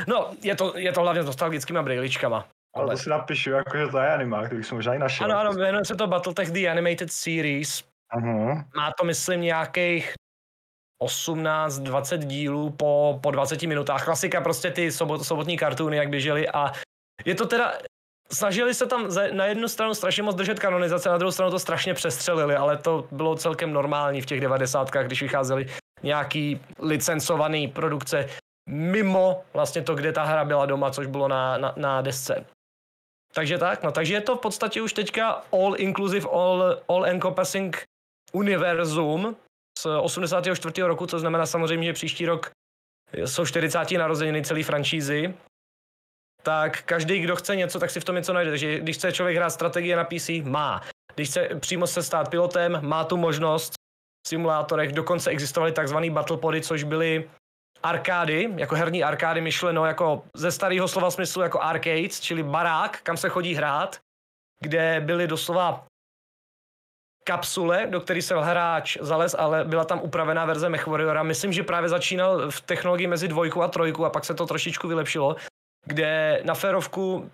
No, 0.09 0.31
je 0.43 0.57
to, 0.57 0.79
je 0.79 0.93
to 0.93 1.01
hlavně 1.01 1.23
s 1.23 1.27
nostalgickými 1.27 1.83
brýličkama. 1.83 2.49
Ale 2.77 2.91
to 2.91 3.03
si 3.03 3.11
napíšu, 3.11 3.51
jakože 3.51 3.87
to 3.87 3.99
je 3.99 4.15
animák, 4.15 4.47
který 4.47 4.65
jsem 4.65 4.77
možná 4.77 4.95
i 4.95 4.99
našel. 4.99 5.25
Ano, 5.25 5.39
ano, 5.39 5.53
jmenuje 5.53 5.85
se 5.85 5.97
to 5.97 6.07
Battletech 6.07 6.51
The 6.51 6.69
Animated 6.71 7.13
Series. 7.13 7.85
Uh-huh. 8.17 8.65
Má 8.77 8.93
to, 8.99 9.05
myslím, 9.05 9.41
nějakých 9.41 10.15
18-20 11.03 12.19
dílů 12.19 12.71
po, 12.71 13.19
po 13.23 13.31
20 13.31 13.63
minutách. 13.63 14.05
Klasika 14.05 14.41
prostě 14.41 14.71
ty 14.71 14.93
sobot, 14.93 15.25
sobotní 15.25 15.57
kartuny, 15.57 15.97
jak 15.97 16.09
běžely 16.09 16.49
a 16.49 16.73
je 17.25 17.35
to 17.35 17.47
teda, 17.47 17.73
snažili 18.33 18.75
se 18.75 18.87
tam 18.87 19.09
na 19.33 19.47
jednu 19.47 19.69
stranu 19.69 19.95
strašně 19.95 20.23
moc 20.23 20.37
držet 20.37 20.61
kanonizace, 20.61 21.09
na 21.09 21.19
druhou 21.19 21.33
stranu 21.33 21.51
to 21.51 21.59
strašně 21.59 21.95
přestřelili, 21.95 22.57
ale 22.57 22.77
to 22.77 23.09
bylo 23.11 23.37
celkem 23.37 23.73
normální 23.73 24.21
v 24.21 24.27
těch 24.27 24.41
90. 24.41 24.91
když 24.91 25.23
vycházely 25.23 25.67
nějaký 26.03 26.61
licencovaný 26.79 27.69
produkce. 27.69 28.29
mimo 28.69 29.43
vlastně 29.55 29.83
to, 29.83 29.95
kde 29.95 30.13
ta 30.13 30.25
hra 30.25 30.45
byla 30.45 30.67
doma, 30.67 30.91
což 30.91 31.07
bylo 31.07 31.29
na, 31.29 31.59
na, 31.59 31.73
na 31.77 32.03
desce. 32.03 32.47
Takže 33.35 33.59
tak, 33.59 33.83
no, 33.83 33.93
takže 33.93 34.15
je 34.15 34.21
to 34.21 34.37
v 34.37 34.41
podstatě 34.41 34.83
už 34.83 34.93
teďka 34.93 35.43
all 35.53 35.75
inclusive, 35.77 36.29
all, 36.33 36.81
all 36.89 37.07
encompassing 37.07 37.83
univerzum 38.33 39.37
z 39.79 39.87
84. 39.87 40.83
roku, 40.83 41.07
co 41.07 41.19
znamená 41.19 41.47
samozřejmě, 41.47 41.87
že 41.87 41.93
příští 41.93 42.27
rok 42.27 42.51
jsou 43.25 43.47
40. 43.47 43.91
narozeniny 43.91 44.45
celé 44.45 44.63
franšízy, 44.63 45.35
tak 46.43 46.83
každý, 46.83 47.21
kdo 47.21 47.37
chce 47.37 47.57
něco, 47.57 47.81
tak 47.81 47.91
si 47.91 48.01
v 48.01 48.05
tom 48.05 48.17
něco 48.17 48.33
najde. 48.33 48.51
Takže 48.51 48.79
když 48.79 48.97
chce 48.97 49.13
člověk 49.13 49.37
hrát 49.37 49.51
strategie 49.51 49.97
na 49.97 50.05
PC, 50.05 50.31
má. 50.43 50.83
Když 51.15 51.29
chce 51.29 51.49
přímo 51.61 51.87
se 51.87 52.03
stát 52.03 52.31
pilotem, 52.31 52.79
má 52.83 53.05
tu 53.05 53.17
možnost 53.17 53.73
v 54.27 54.29
simulátorech. 54.29 54.93
Dokonce 54.93 55.31
existovaly 55.31 55.73
takzvané 55.73 56.11
battlepody, 56.11 56.61
což 56.61 56.83
byly 56.83 57.31
arkády, 57.83 58.49
jako 58.57 58.75
herní 58.75 59.05
arkády 59.05 59.41
myšleno 59.41 59.87
jako 59.87 60.25
ze 60.35 60.53
starého 60.53 60.89
slova 60.89 61.11
smyslu 61.11 61.43
jako 61.43 61.61
arcades, 61.61 62.21
čili 62.21 62.43
barák, 62.43 63.03
kam 63.03 63.17
se 63.17 63.29
chodí 63.29 63.55
hrát, 63.55 64.01
kde 64.63 65.01
byly 65.01 65.27
doslova 65.27 65.87
kapsule, 67.29 67.87
do 67.91 68.01
které 68.01 68.23
se 68.23 68.35
hráč 68.35 68.97
zalez, 69.01 69.37
ale 69.39 69.65
byla 69.65 69.85
tam 69.85 70.01
upravená 70.01 70.45
verze 70.45 70.69
MechWarriora. 70.69 71.23
Myslím, 71.23 71.53
že 71.53 71.63
právě 71.63 71.89
začínal 71.89 72.51
v 72.51 72.61
technologii 72.61 73.07
mezi 73.07 73.29
dvojkou 73.29 73.63
a 73.63 73.69
trojkou 73.69 74.05
a 74.05 74.11
pak 74.11 74.25
se 74.25 74.35
to 74.35 74.47
trošičku 74.47 74.89
vylepšilo, 74.89 75.37
kde 75.85 76.41
na 76.45 76.55
férovku 76.55 77.31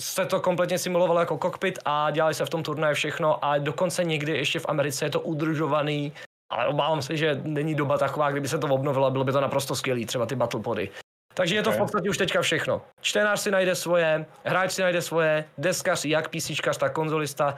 se 0.00 0.26
to 0.26 0.40
kompletně 0.40 0.78
simulovalo 0.78 1.20
jako 1.20 1.38
kokpit 1.38 1.78
a 1.84 2.10
dělali 2.10 2.34
se 2.34 2.46
v 2.46 2.50
tom 2.50 2.62
turnaje 2.62 2.94
všechno 2.94 3.44
a 3.44 3.58
dokonce 3.58 4.04
někdy 4.04 4.32
ještě 4.36 4.58
v 4.58 4.68
Americe 4.68 5.04
je 5.04 5.10
to 5.10 5.20
udržovaný, 5.20 6.12
ale 6.52 6.66
obávám 6.66 7.02
se, 7.02 7.16
že 7.16 7.40
není 7.42 7.74
doba 7.74 7.98
taková, 7.98 8.30
kdyby 8.30 8.48
se 8.48 8.58
to 8.58 8.66
obnovilo, 8.66 9.10
bylo 9.10 9.24
by 9.24 9.32
to 9.32 9.40
naprosto 9.40 9.74
skvělý, 9.74 10.06
třeba 10.06 10.26
ty 10.26 10.34
battlepody. 10.34 10.90
Takže 11.34 11.54
je 11.54 11.62
to 11.62 11.72
v 11.72 11.78
podstatě 11.78 12.10
už 12.10 12.18
teďka 12.18 12.42
všechno. 12.42 12.82
Čtenář 13.00 13.40
si 13.40 13.50
najde 13.50 13.74
svoje, 13.74 14.26
hráč 14.44 14.72
si 14.72 14.82
najde 14.82 15.02
svoje, 15.02 15.44
deskař, 15.58 16.04
jak 16.04 16.28
PC, 16.28 16.50
tak 16.78 16.92
konzolista. 16.92 17.56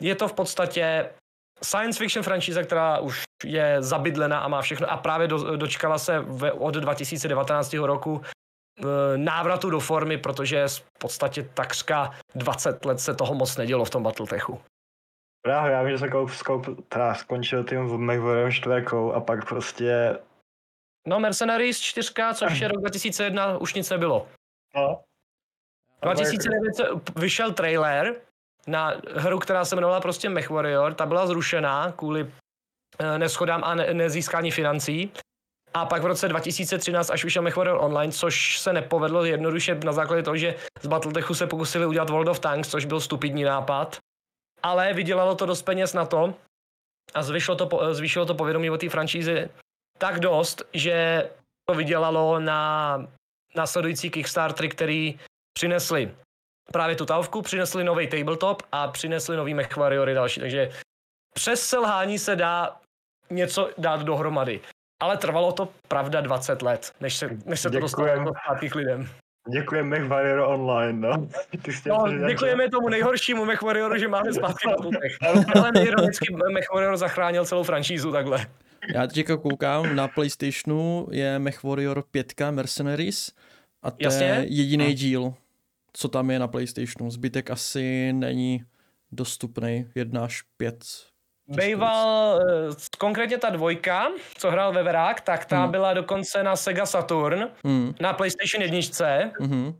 Je 0.00 0.14
to 0.14 0.28
v 0.28 0.32
podstatě 0.32 1.10
science 1.64 1.98
fiction 1.98 2.22
franšíza, 2.22 2.62
která 2.62 2.98
už 2.98 3.22
je 3.44 3.82
zabydlena 3.82 4.38
a 4.38 4.48
má 4.48 4.62
všechno 4.62 4.90
a 4.90 4.96
právě 4.96 5.28
do, 5.28 5.56
dočkala 5.56 5.98
se 5.98 6.18
v, 6.18 6.52
od 6.52 6.74
2019 6.74 7.72
roku 7.72 8.20
e, 8.22 9.18
návratu 9.18 9.70
do 9.70 9.80
formy, 9.80 10.18
protože 10.18 10.68
v 10.68 10.98
podstatě 10.98 11.42
takřka 11.42 12.10
20 12.34 12.84
let 12.84 13.00
se 13.00 13.14
toho 13.14 13.34
moc 13.34 13.56
nedělo 13.56 13.84
v 13.84 13.90
tom 13.90 14.02
Battletechu. 14.02 14.60
Právě, 15.42 15.72
já 15.72 15.82
vím, 15.82 15.90
že 15.90 15.98
se 15.98 16.08
koup, 16.08 16.30
koup, 16.46 16.88
teda 16.88 17.14
skončil 17.14 17.64
tím 17.64 17.86
v 17.86 17.98
McVarem 17.98 18.52
čtvrkou 18.52 19.12
a 19.12 19.20
pak 19.20 19.48
prostě... 19.48 20.18
No 21.06 21.20
Mercenaries 21.20 21.80
4, 21.80 22.12
což 22.34 22.58
je 22.58 22.68
rok 22.68 22.80
2001, 22.80 23.58
už 23.58 23.74
nic 23.74 23.90
nebylo. 23.90 24.28
No. 24.74 25.00
2009 26.02 27.16
vyšel 27.16 27.52
trailer, 27.52 28.14
na 28.66 28.94
hru, 29.14 29.38
která 29.38 29.64
se 29.64 29.74
jmenovala 29.74 30.00
prostě 30.00 30.28
MechWarrior, 30.28 30.94
ta 30.94 31.06
byla 31.06 31.26
zrušená 31.26 31.92
kvůli 31.92 32.30
eh, 32.98 33.18
neschodám 33.18 33.64
a 33.64 33.74
ne- 33.74 33.94
nezískání 33.94 34.50
financí. 34.50 35.12
A 35.74 35.86
pak 35.86 36.02
v 36.02 36.06
roce 36.06 36.28
2013 36.28 37.10
až 37.10 37.24
vyšel 37.24 37.42
MechWarrior 37.42 37.78
Online, 37.80 38.12
což 38.12 38.58
se 38.58 38.72
nepovedlo 38.72 39.24
jednoduše 39.24 39.74
na 39.74 39.92
základě 39.92 40.22
toho, 40.22 40.36
že 40.36 40.54
z 40.82 40.86
Battletechu 40.86 41.34
se 41.34 41.46
pokusili 41.46 41.86
udělat 41.86 42.10
World 42.10 42.28
of 42.28 42.40
Tanks, 42.40 42.68
což 42.68 42.84
byl 42.84 43.00
stupidní 43.00 43.42
nápad. 43.42 43.98
Ale 44.62 44.92
vydělalo 44.92 45.34
to 45.34 45.46
dost 45.46 45.62
peněz 45.62 45.94
na 45.94 46.06
to 46.06 46.34
a 47.14 47.22
zvýšilo 47.22 47.56
to, 47.56 47.94
zvýšilo 47.94 48.26
to 48.26 48.34
povědomí 48.34 48.70
o 48.70 48.78
té 48.78 48.88
franšízi 48.88 49.48
tak 49.98 50.20
dost, 50.20 50.62
že 50.72 51.30
to 51.68 51.74
vydělalo 51.74 52.40
na 52.40 52.98
následující 53.56 54.10
Kickstartery, 54.10 54.68
který 54.68 55.20
přinesli 55.58 56.14
právě 56.72 56.96
tu 56.96 57.06
tavku, 57.06 57.42
přinesli 57.42 57.84
nový 57.84 58.06
tabletop 58.06 58.62
a 58.72 58.88
přinesli 58.88 59.36
nový 59.36 59.54
MechWarriory 59.54 60.14
další, 60.14 60.40
takže 60.40 60.70
přes 61.34 61.66
selhání 61.66 62.18
se 62.18 62.36
dá 62.36 62.76
něco 63.30 63.70
dát 63.78 64.02
dohromady. 64.02 64.60
Ale 65.02 65.16
trvalo 65.16 65.52
to, 65.52 65.68
pravda, 65.88 66.20
20 66.20 66.62
let, 66.62 66.92
než 67.00 67.16
se, 67.16 67.30
než 67.44 67.60
se 67.60 67.70
to 67.70 67.80
dostalo 67.80 68.08
jako 68.08 68.32
zpátky 68.44 68.70
k 68.70 68.74
lidem. 68.74 69.08
Děkujeme 69.52 69.98
MechWarrior 69.98 70.38
Online, 70.38 71.08
no. 71.08 71.28
Ty 71.62 71.72
no 71.88 72.28
děkujeme 72.28 72.70
tomu 72.70 72.88
nejhoršímu 72.88 73.44
MechWarrioru, 73.44 73.98
že 73.98 74.08
máme 74.08 74.32
zpátky 74.32 74.68
na 74.68 74.76
tutech. 74.76 75.16
Ale 75.54 75.72
nejironicky 75.72 76.34
MechWarrior 76.52 76.96
zachránil 76.96 77.44
celou 77.44 77.62
franšízu 77.62 78.12
takhle. 78.12 78.46
Já 78.94 79.06
teďka 79.06 79.36
koukám, 79.36 79.96
na 79.96 80.08
Playstationu 80.08 81.08
je 81.10 81.38
MechWarrior 81.38 82.04
5 82.10 82.32
Mercenaries 82.50 83.32
a 83.82 83.90
to 83.90 83.96
Jasně? 84.00 84.26
je 84.26 84.44
jediný 84.48 84.92
hm. 84.92 84.94
díl 84.94 85.34
co 85.96 86.08
tam 86.08 86.30
je 86.30 86.38
na 86.38 86.48
PlayStationu. 86.48 87.10
Zbytek 87.10 87.50
asi 87.50 88.12
není 88.12 88.64
dostupný 89.12 89.86
1 89.94 90.24
až 90.24 90.42
5. 90.56 90.84
Bejval, 91.48 92.40
eh, 92.42 92.74
konkrétně 92.98 93.38
ta 93.38 93.50
dvojka, 93.50 94.08
co 94.38 94.50
hrál 94.50 94.72
Veverák, 94.72 95.20
tak 95.20 95.44
ta 95.44 95.62
hmm. 95.62 95.70
byla 95.70 95.94
dokonce 95.94 96.42
na 96.42 96.56
Sega 96.56 96.86
Saturn, 96.86 97.48
hmm. 97.64 97.94
na 98.00 98.12
PlayStation 98.12 98.62
1. 98.62 99.32
Hmm. 99.40 99.74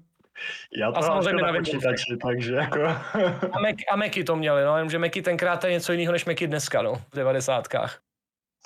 Já 0.78 0.92
to 0.92 0.99
a 0.99 1.02
samozřejmě 1.02 1.42
na 1.42 1.52
počítači, 1.52 2.16
takže 2.26 2.54
jako... 2.54 2.83
a, 3.52 3.61
Mac, 3.61 3.76
a 3.90 3.97
Macy 3.97 4.25
to 4.25 4.37
měli, 4.37 4.64
no, 4.64 4.76
jenomže 4.76 4.99
Macy 4.99 5.23
tenkrát 5.23 5.64
je 5.64 5.71
něco 5.71 5.92
jiného 5.92 6.12
než 6.12 6.25
Macy 6.25 6.47
dneska, 6.47 6.83
no, 6.83 6.94
v 6.94 7.16
devadesátkách. 7.16 8.00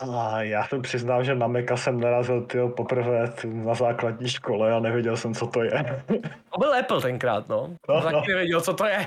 A 0.01 0.43
já 0.43 0.67
to 0.71 0.81
přiznám, 0.81 1.25
že 1.25 1.35
na 1.35 1.47
Meka 1.47 1.77
jsem 1.77 2.01
narazil 2.01 2.43
tyjo, 2.43 2.69
poprvé 2.69 3.33
na 3.45 3.75
základní 3.75 4.29
škole 4.29 4.73
a 4.73 4.81
nevěděl 4.81 5.17
jsem, 5.17 5.35
co 5.35 5.47
to 5.47 5.63
je. 5.63 6.05
To 6.53 6.59
byl 6.59 6.75
Apple 6.75 7.01
tenkrát, 7.01 7.49
no. 7.49 7.77
no 7.89 8.03
Taky 8.03 8.15
no. 8.15 8.23
nevěděl, 8.29 8.61
co 8.61 8.75
to 8.75 8.85
je. 8.85 9.07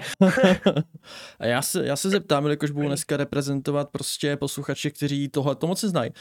a 1.39 1.45
já 1.45 1.61
se, 1.61 1.85
já 1.85 1.95
se 1.95 2.09
zeptám, 2.09 2.43
jelikož 2.43 2.71
budu 2.71 2.87
dneska 2.87 3.17
reprezentovat 3.17 3.89
prostě 3.91 4.37
posluchači, 4.37 4.91
kteří 4.91 5.29
tohle 5.29 5.55
to 5.55 5.67
moc 5.67 5.83
znají. 5.83 6.11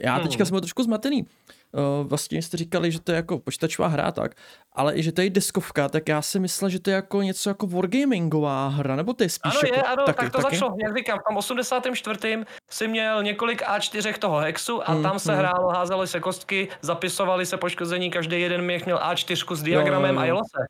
Já 0.00 0.14
hmm. 0.14 0.22
teďka 0.22 0.44
jsem 0.44 0.60
trošku 0.60 0.82
zmatený. 0.82 1.26
Uh, 1.72 2.08
vlastně 2.08 2.42
jste 2.42 2.56
říkali, 2.56 2.92
že 2.92 3.00
to 3.00 3.12
je 3.12 3.16
jako 3.16 3.38
počítačová 3.38 3.88
hra, 3.88 4.12
tak, 4.12 4.34
ale 4.72 4.96
i 4.96 5.02
že 5.02 5.12
to 5.12 5.20
je 5.20 5.30
deskovka, 5.30 5.88
tak 5.88 6.08
já 6.08 6.22
si 6.22 6.40
myslel, 6.40 6.70
že 6.70 6.80
to 6.80 6.90
je 6.90 6.94
jako 6.96 7.22
něco 7.22 7.50
jako 7.50 7.66
wargamingová 7.66 8.68
hra, 8.68 8.96
nebo 8.96 9.12
to 9.12 9.22
je 9.22 9.28
spíš 9.28 9.52
ano, 9.52 9.60
jako, 9.64 9.76
je, 9.76 9.82
ano, 9.82 10.04
taky, 10.06 10.16
tak 10.16 10.32
to 10.32 10.42
taky? 10.42 10.56
začalo, 10.56 10.76
jak 10.82 10.96
říkám, 10.96 11.18
v 11.18 11.22
tom 11.28 11.36
84. 11.36 12.44
si 12.70 12.88
měl 12.88 13.22
několik 13.22 13.62
A4 13.62 14.18
toho 14.18 14.38
hexu 14.38 14.90
a 14.90 14.92
hmm, 14.92 15.02
tam 15.02 15.18
se 15.18 15.32
hmm. 15.32 15.40
hrálo, 15.40 15.68
házely 15.68 16.06
se 16.06 16.20
kostky, 16.20 16.68
zapisovali 16.80 17.46
se 17.46 17.56
poškození, 17.56 18.10
každý 18.10 18.40
jeden 18.40 18.62
měch 18.62 18.84
měl 18.84 18.98
A4 18.98 19.54
s 19.54 19.62
diagramem 19.62 20.14
jo, 20.14 20.20
jo. 20.20 20.22
a 20.22 20.24
jelo 20.26 20.40
se. 20.40 20.66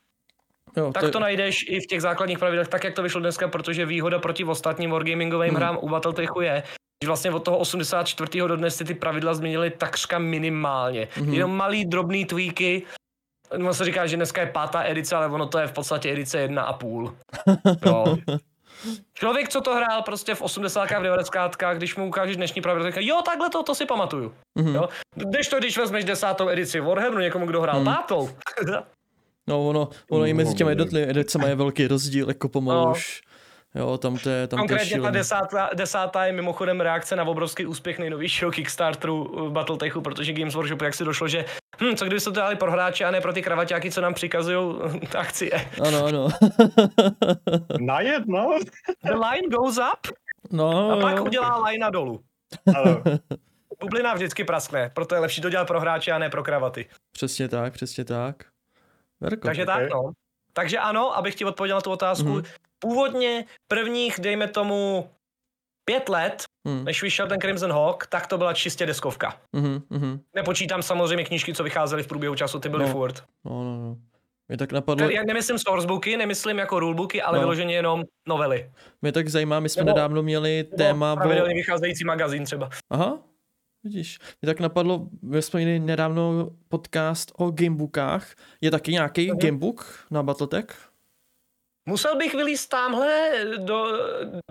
Jo, 0.80 0.92
tak 0.92 1.02
to, 1.02 1.10
to 1.10 1.20
najdeš 1.20 1.64
i 1.68 1.80
v 1.80 1.86
těch 1.86 2.02
základních 2.02 2.38
pravidlech, 2.38 2.68
tak 2.68 2.84
jak 2.84 2.94
to 2.94 3.02
vyšlo 3.02 3.20
dneska, 3.20 3.48
protože 3.48 3.86
výhoda 3.86 4.18
proti 4.18 4.44
ostatním 4.44 4.90
wargamingovým 4.90 5.48
hmm. 5.48 5.56
hrám 5.56 5.78
u 5.80 5.88
Battletechu 5.88 6.40
je, 6.40 6.62
vlastně 7.06 7.30
od 7.30 7.44
toho 7.44 7.58
84. 7.58 8.38
do 8.38 8.56
dnes 8.56 8.82
ty 8.86 8.94
pravidla 8.94 9.34
změnily 9.34 9.70
takřka 9.70 10.18
minimálně. 10.18 11.08
Mm-hmm. 11.14 11.32
Jenom 11.32 11.56
malý 11.56 11.84
drobný 11.84 12.24
tweaky, 12.24 12.86
No 13.56 13.74
se 13.74 13.84
říká, 13.84 14.06
že 14.06 14.16
dneska 14.16 14.40
je 14.40 14.46
pátá 14.46 14.84
edice, 14.84 15.16
ale 15.16 15.26
ono 15.26 15.46
to 15.46 15.58
je 15.58 15.66
v 15.66 15.72
podstatě 15.72 16.12
edice 16.12 16.38
jedna 16.38 16.62
a 16.62 16.72
půl. 16.72 17.16
Člověk, 19.14 19.48
co 19.48 19.60
to 19.60 19.74
hrál 19.74 20.02
prostě 20.02 20.34
v 20.34 20.42
80. 20.42 20.92
a 20.92 21.02
90. 21.02 21.56
když 21.74 21.96
mu 21.96 22.08
ukážeš 22.08 22.36
dnešní 22.36 22.62
pravidla, 22.62 22.90
říká, 22.90 23.00
jo, 23.00 23.22
takhle 23.24 23.50
to, 23.50 23.62
to 23.62 23.74
si 23.74 23.86
pamatuju. 23.86 24.34
Mm-hmm. 24.58 24.74
Jo? 24.74 24.88
Když 25.14 25.48
to, 25.48 25.58
když 25.58 25.78
vezmeš 25.78 26.04
desátou 26.04 26.48
edici 26.48 26.80
Warhammeru 26.80 27.20
někomu, 27.20 27.46
kdo 27.46 27.62
hrál 27.62 27.78
mm. 27.78 27.84
pátou. 27.84 28.30
no, 29.48 29.68
ono, 29.68 29.88
ono 30.10 30.26
i 30.26 30.34
mezi 30.34 30.54
těmi 30.54 30.70
jednotlivými 30.70 31.10
edicemi 31.10 31.48
je 31.48 31.54
velký 31.54 31.86
rozdíl, 31.86 32.28
jako 32.28 32.48
pomalu 32.48 32.84
no. 32.84 32.90
už 32.90 33.20
Jo, 33.74 33.98
tam 33.98 34.18
to 34.18 34.30
je, 34.30 34.46
tam 34.46 34.58
Konkrétně 34.58 34.90
to 34.90 34.96
je 34.96 35.02
ta 35.02 35.10
desátá, 35.10 35.70
desátá 35.74 36.24
je 36.24 36.32
mimochodem 36.32 36.80
reakce 36.80 37.16
na 37.16 37.24
obrovský 37.24 37.66
úspěch 37.66 37.98
nejnovějšího 37.98 38.50
Kickstarteru 38.50 39.50
Battletechu, 39.50 40.00
protože 40.00 40.32
Games 40.32 40.54
Workshop 40.54 40.82
jak 40.82 40.94
si 40.94 41.04
došlo, 41.04 41.28
že 41.28 41.44
hm, 41.80 41.96
co 41.96 42.04
kdyby 42.04 42.20
se 42.20 42.24
to 42.24 42.40
dali 42.40 42.56
pro 42.56 42.72
hráče 42.72 43.04
a 43.04 43.10
ne 43.10 43.20
pro 43.20 43.32
ty 43.32 43.42
kravaťáky, 43.42 43.90
co 43.90 44.00
nám 44.00 44.14
přikazují 44.14 44.74
akcie. 45.18 45.68
Ano, 45.86 46.04
ano. 46.04 46.28
jedno. 48.00 48.58
The 49.04 49.14
line 49.14 49.48
goes 49.48 49.78
up 49.78 50.16
no, 50.50 50.90
a 50.90 51.00
pak 51.00 51.24
udělá 51.24 51.68
line 51.68 51.90
dolů. 51.90 52.20
Ano. 52.76 53.02
Bublina 53.80 54.14
vždycky 54.14 54.44
praskne, 54.44 54.90
proto 54.94 55.14
je 55.14 55.20
lepší 55.20 55.40
to 55.40 55.50
dělat 55.50 55.66
pro 55.66 55.80
hráče 55.80 56.12
a 56.12 56.18
ne 56.18 56.30
pro 56.30 56.42
kravaty. 56.42 56.88
Přesně 57.12 57.48
tak, 57.48 57.72
přesně 57.72 58.04
tak. 58.04 58.36
Verko. 59.20 59.46
Takže 59.46 59.62
okay. 59.62 59.76
tak, 59.76 59.90
no. 59.90 60.12
Takže 60.52 60.78
ano, 60.78 61.16
abych 61.16 61.34
ti 61.34 61.44
odpověděl 61.44 61.76
na 61.76 61.80
tu 61.80 61.90
otázku, 61.90 62.28
mm-hmm. 62.28 62.44
Původně 62.78 63.44
prvních, 63.68 64.20
dejme 64.20 64.48
tomu, 64.48 65.10
pět 65.84 66.08
let, 66.08 66.44
mm. 66.64 66.84
než 66.84 67.02
vyšel 67.02 67.26
ten 67.26 67.40
Crimson 67.40 67.72
Hawk, 67.72 68.06
tak 68.06 68.26
to 68.26 68.38
byla 68.38 68.54
čistě 68.54 68.86
deskovka. 68.86 69.40
Mm-hmm. 69.54 70.20
Nepočítám 70.34 70.82
samozřejmě 70.82 71.24
knížky, 71.24 71.54
co 71.54 71.64
vycházely 71.64 72.02
v 72.02 72.06
průběhu 72.06 72.34
času, 72.34 72.58
ty 72.58 72.68
byly 72.68 72.86
no. 72.86 72.92
furt. 72.92 73.24
No, 73.44 73.64
no, 73.64 73.76
no. 73.76 73.96
Mě 74.48 74.56
tak 74.56 74.72
napadlo... 74.72 75.10
Já 75.10 75.22
nemyslím 75.26 75.58
sourcebooky, 75.58 76.16
nemyslím 76.16 76.58
jako 76.58 76.80
rulebooky, 76.80 77.22
ale 77.22 77.38
no. 77.38 77.40
vyloženě 77.40 77.74
jenom 77.74 78.04
novely. 78.28 78.70
Mě 79.02 79.12
tak 79.12 79.28
zajímá, 79.28 79.60
my 79.60 79.68
jsme 79.68 79.84
nebo, 79.84 79.96
nedávno 79.96 80.22
měli 80.22 80.64
téma... 80.64 81.16
Pravidelně 81.16 81.54
o... 81.54 81.56
vycházející 81.56 82.04
magazín 82.04 82.44
třeba. 82.44 82.70
Aha, 82.90 83.18
Vidíš, 83.84 84.18
mě 84.42 84.46
tak 84.46 84.60
napadlo, 84.60 85.08
my 85.22 85.42
jsme 85.42 85.60
měli 85.60 85.78
nedávno 85.78 86.50
podcast 86.68 87.32
o 87.36 87.50
gamebookách. 87.50 88.34
Je 88.60 88.70
taky 88.70 88.92
nějaký 88.92 89.30
Mhm. 89.30 89.38
gamebook 89.38 90.06
na 90.10 90.22
Battletech? 90.22 90.87
Musel 91.88 92.16
bych 92.16 92.34
vylíst 92.34 92.70
tamhle 92.70 93.30
do, 93.56 93.86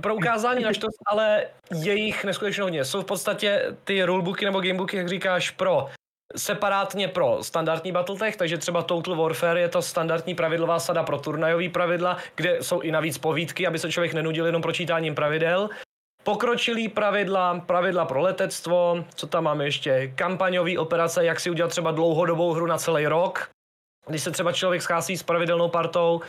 pro 0.01 0.15
ukázání 0.15 0.63
na 0.63 0.71
ale 1.05 1.43
je 1.83 1.93
jich 1.93 2.23
neskutečně 2.23 2.63
hodně. 2.63 2.85
Jsou 2.85 3.01
v 3.01 3.05
podstatě 3.05 3.75
ty 3.83 4.03
rulebooky 4.03 4.45
nebo 4.45 4.61
gamebooky, 4.61 4.97
jak 4.97 5.09
říkáš, 5.09 5.51
pro 5.51 5.87
separátně 6.35 7.07
pro 7.07 7.43
standardní 7.43 7.91
Battletech, 7.91 8.35
takže 8.35 8.57
třeba 8.57 8.81
Total 8.81 9.15
Warfare 9.15 9.61
je 9.61 9.69
to 9.69 9.81
standardní 9.81 10.35
pravidlová 10.35 10.79
sada 10.79 11.03
pro 11.03 11.17
turnajový 11.17 11.69
pravidla, 11.69 12.17
kde 12.35 12.57
jsou 12.61 12.79
i 12.79 12.91
navíc 12.91 13.17
povídky, 13.17 13.67
aby 13.67 13.79
se 13.79 13.91
člověk 13.91 14.13
nenudil 14.13 14.45
jenom 14.45 14.61
pročítáním 14.61 15.15
pravidel. 15.15 15.69
Pokročilý 16.23 16.89
pravidla, 16.89 17.59
pravidla 17.59 18.05
pro 18.05 18.21
letectvo, 18.21 19.05
co 19.15 19.27
tam 19.27 19.43
máme 19.43 19.65
ještě, 19.65 20.11
kampaňové 20.15 20.77
operace, 20.77 21.25
jak 21.25 21.39
si 21.39 21.49
udělat 21.49 21.67
třeba 21.67 21.91
dlouhodobou 21.91 22.53
hru 22.53 22.65
na 22.65 22.77
celý 22.77 23.07
rok, 23.07 23.49
když 24.07 24.23
se 24.23 24.31
třeba 24.31 24.51
člověk 24.51 24.81
schází 24.81 25.17
s 25.17 25.23
pravidelnou 25.23 25.69
partou, 25.69 26.21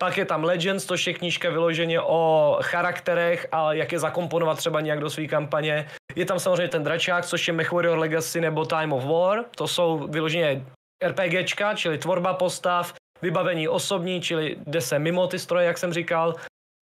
pak 0.00 0.18
je 0.18 0.24
tam 0.24 0.44
Legends, 0.44 0.84
to 0.86 0.94
je 1.06 1.14
knížka 1.14 1.50
vyloženě 1.50 2.00
o 2.00 2.56
charakterech 2.62 3.46
a 3.52 3.72
jak 3.72 3.92
je 3.92 3.98
zakomponovat 3.98 4.58
třeba 4.58 4.80
nějak 4.80 5.00
do 5.00 5.10
své 5.10 5.26
kampaně. 5.26 5.88
Je 6.16 6.24
tam 6.26 6.38
samozřejmě 6.38 6.68
ten 6.68 6.84
dračák, 6.84 7.26
což 7.26 7.48
je 7.48 7.54
MechWarrior 7.54 7.98
Legacy 7.98 8.40
nebo 8.40 8.64
Time 8.64 8.92
of 8.92 9.04
War. 9.04 9.44
To 9.56 9.68
jsou 9.68 9.98
vyloženě 10.08 10.64
RPGčka, 11.04 11.74
čili 11.74 11.98
tvorba 11.98 12.34
postav, 12.34 12.94
vybavení 13.22 13.68
osobní, 13.68 14.20
čili 14.20 14.56
jde 14.66 14.80
se 14.80 14.98
mimo 14.98 15.26
ty 15.26 15.38
stroje, 15.38 15.66
jak 15.66 15.78
jsem 15.78 15.92
říkal. 15.92 16.34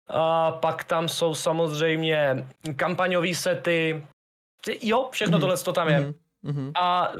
A 0.07 0.51
pak 0.51 0.83
tam 0.83 1.07
jsou 1.09 1.35
samozřejmě 1.35 2.47
kampaňové 2.75 3.35
sety. 3.35 4.03
Jo, 4.81 5.09
všechno 5.11 5.37
Mhm. 5.37 5.41
tohle 5.41 5.57
to 5.57 5.73
tam 5.73 5.87
je. 5.89 5.99
Mhm, 5.99 6.13
mhm. 6.43 6.71
A 6.75 7.11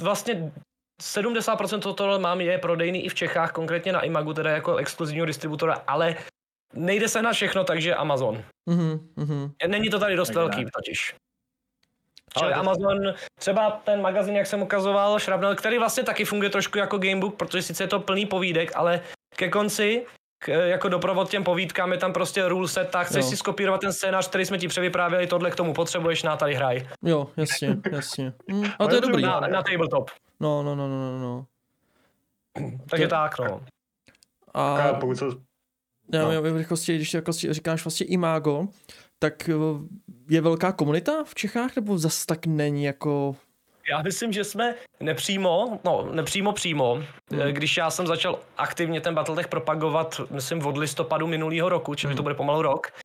vlastně 0.00 0.52
70% 1.02 1.80
toho 1.80 1.94
tohle 1.94 2.18
mám 2.18 2.40
je 2.40 2.58
prodejný 2.58 3.04
i 3.04 3.08
v 3.08 3.14
Čechách, 3.14 3.52
konkrétně 3.52 3.92
na 3.92 4.00
Imagu, 4.00 4.34
teda 4.34 4.50
jako 4.50 4.76
exkluzivního 4.76 5.26
distributora, 5.26 5.82
ale 5.86 6.16
nejde 6.74 7.08
se 7.08 7.22
na 7.22 7.32
všechno, 7.32 7.64
takže 7.64 7.94
Amazon. 7.94 8.42
Mhm, 8.66 9.08
mhm. 9.16 9.52
Není 9.66 9.90
to 9.90 9.98
tady 9.98 10.16
dost 10.16 10.28
Tak 10.28 10.36
velký 10.36 10.64
totiž. 10.64 11.14
Ale 12.36 12.54
Amazon, 12.54 13.14
třeba 13.38 13.70
ten 13.84 14.00
magazín, 14.00 14.36
jak 14.36 14.46
jsem 14.46 14.62
ukazoval, 14.62 15.18
Šrabnel, 15.18 15.54
který 15.54 15.78
vlastně 15.78 16.02
taky 16.02 16.24
funguje 16.24 16.50
trošku 16.50 16.78
jako 16.78 16.98
gamebook, 16.98 17.36
protože 17.36 17.62
sice 17.62 17.84
je 17.84 17.88
to 17.88 18.00
plný 18.00 18.26
povídek, 18.26 18.72
ale 18.74 19.00
ke 19.36 19.48
konci, 19.48 20.06
k, 20.38 20.48
jako 20.48 20.88
doprovod 20.88 21.30
těm 21.30 21.44
povídkám 21.44 21.92
je 21.92 21.98
tam 21.98 22.12
prostě 22.12 22.48
rule 22.48 22.68
set, 22.68 22.90
tak 22.90 23.06
chceš 23.06 23.24
Jo. 23.24 23.30
si 23.30 23.36
skopírovat 23.36 23.80
ten 23.80 23.92
scénář, 23.92 24.28
který 24.28 24.46
jsme 24.46 24.58
ti 24.58 24.68
převyprávěli, 24.68 25.26
tohle 25.26 25.50
k 25.50 25.56
tomu 25.56 25.74
potřebuješ, 25.74 26.22
na 26.22 26.36
tady 26.36 26.54
hraj. 26.54 26.88
Jo, 27.04 27.30
jasně, 27.36 27.76
jasně. 27.92 28.32
Hm, 28.52 28.64
a 28.78 28.86
to 28.86 28.94
je 28.94 29.00
dobrý. 29.00 29.22
Na, 29.22 29.40
na 29.40 29.62
tabletop. 29.62 30.10
No, 30.40 30.62
no, 30.62 30.74
no, 30.74 30.88
no, 30.88 31.12
no, 31.12 31.18
no. 31.18 31.46
Takže 32.90 33.06
To- 33.06 33.10
tak, 33.10 33.38
no. 33.38 33.64
A 34.54 34.76
A 34.82 35.00
pokud 35.00 35.16
se 35.18 35.24
já, 36.12 36.22
no. 36.24 36.32
já, 36.32 36.40
v 36.40 36.56
rychlosti, 36.56 36.94
když 36.96 37.14
jako 37.14 37.32
říkáš 37.32 37.84
vlastně 37.84 38.06
Imago, 38.06 38.66
tak 39.18 39.48
eh, 39.48 39.52
je 40.30 40.40
velká 40.40 40.72
komunita 40.72 41.24
v 41.24 41.34
Čechách, 41.34 41.76
nebo 41.76 41.98
zas 41.98 42.26
tak 42.26 42.46
není 42.46 42.84
jako... 42.84 43.36
Já 43.90 44.02
myslím, 44.02 44.32
že 44.32 44.44
jsme 44.44 44.74
nepřímo, 45.00 45.80
no 45.84 46.08
nepřímo 46.12 46.52
přímo, 46.52 46.94
Hmm. 46.94 47.40
hmm. 47.40 47.50
když 47.52 47.76
já 47.76 47.90
jsem 47.90 48.06
začal 48.06 48.38
aktivně 48.56 49.00
ten 49.00 49.14
Battletech 49.14 49.48
propagovat, 49.48 50.20
myslím 50.30 50.66
od 50.66 50.76
listopadu 50.76 51.26
minulého 51.26 51.68
roku, 51.68 51.94
čili 51.94 52.10
Hmm. 52.10 52.16
to 52.16 52.22
bude 52.22 52.34
pomalu 52.34 52.62
rok, 52.62 52.86
eh, 52.94 53.00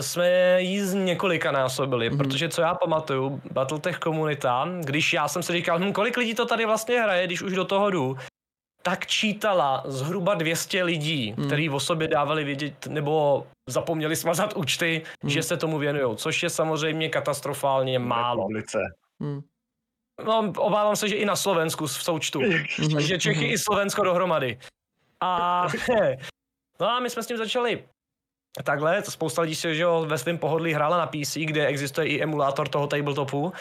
jsme 0.00 0.56
jí 0.62 0.80
z 0.80 0.94
několika 0.94 1.52
násobili, 1.52 2.06
Mhm. 2.10 2.18
hmm. 2.18 2.28
protože 2.28 2.48
co 2.48 2.60
já 2.62 2.74
pamatuju, 2.74 3.40
Battletech 3.52 3.98
komunita, 3.98 4.68
když 4.80 5.12
já 5.12 5.28
jsem 5.28 5.42
si 5.42 5.52
říkal, 5.52 5.78
hm, 5.78 5.92
kolik 5.92 6.16
lidí 6.16 6.34
to 6.34 6.46
tady 6.46 6.66
vlastně 6.66 7.00
hraje, 7.02 7.26
když 7.26 7.42
už 7.42 7.52
do 7.54 7.64
toho 7.64 7.90
jdu, 7.90 8.16
tak 8.82 9.06
čítala 9.06 9.82
zhruba 9.86 10.34
200 10.34 10.82
lidí, 10.82 11.34
hmm. 11.38 11.46
který 11.46 11.70
o 11.70 11.80
sobě 11.80 12.08
dávali 12.08 12.44
vědět, 12.44 12.86
nebo 12.86 13.46
zapomněli 13.68 14.16
smazat 14.16 14.52
účty, 14.56 15.02
hmm. 15.22 15.30
že 15.30 15.42
se 15.42 15.56
tomu 15.56 15.78
věnují, 15.78 16.16
což 16.16 16.42
je 16.42 16.50
samozřejmě 16.50 17.08
katastrofálně 17.08 17.98
málo. 17.98 18.48
Hm, 19.22 19.40
No, 20.26 20.52
obávám 20.58 20.96
se, 20.96 21.08
že 21.08 21.16
i 21.16 21.24
na 21.24 21.36
Slovensku 21.36 21.86
v 21.86 21.92
součtu. 21.92 22.40
mhm, 22.78 22.92
Takže 22.94 23.18
Čechy 23.18 23.46
i 23.46 23.58
Slovensko 23.58 24.04
dohromady. 24.04 24.58
A 25.20 25.66
no 26.80 26.88
a 26.88 27.00
my 27.00 27.10
jsme 27.10 27.22
s 27.22 27.26
tím 27.26 27.36
začali 27.36 27.84
takhle, 28.64 29.02
to 29.02 29.10
spousta 29.10 29.42
lidí 29.42 29.54
si 29.54 29.74
že 29.74 29.82
jo, 29.82 30.04
ve 30.08 30.18
svém 30.18 30.38
pohodlí 30.38 30.72
hrála 30.72 30.98
na 30.98 31.06
PC, 31.06 31.36
kde 31.44 31.66
existuje 31.66 32.06
i 32.06 32.22
emulátor 32.22 32.68
toho 32.68 32.86
tabletopu, 32.86 33.52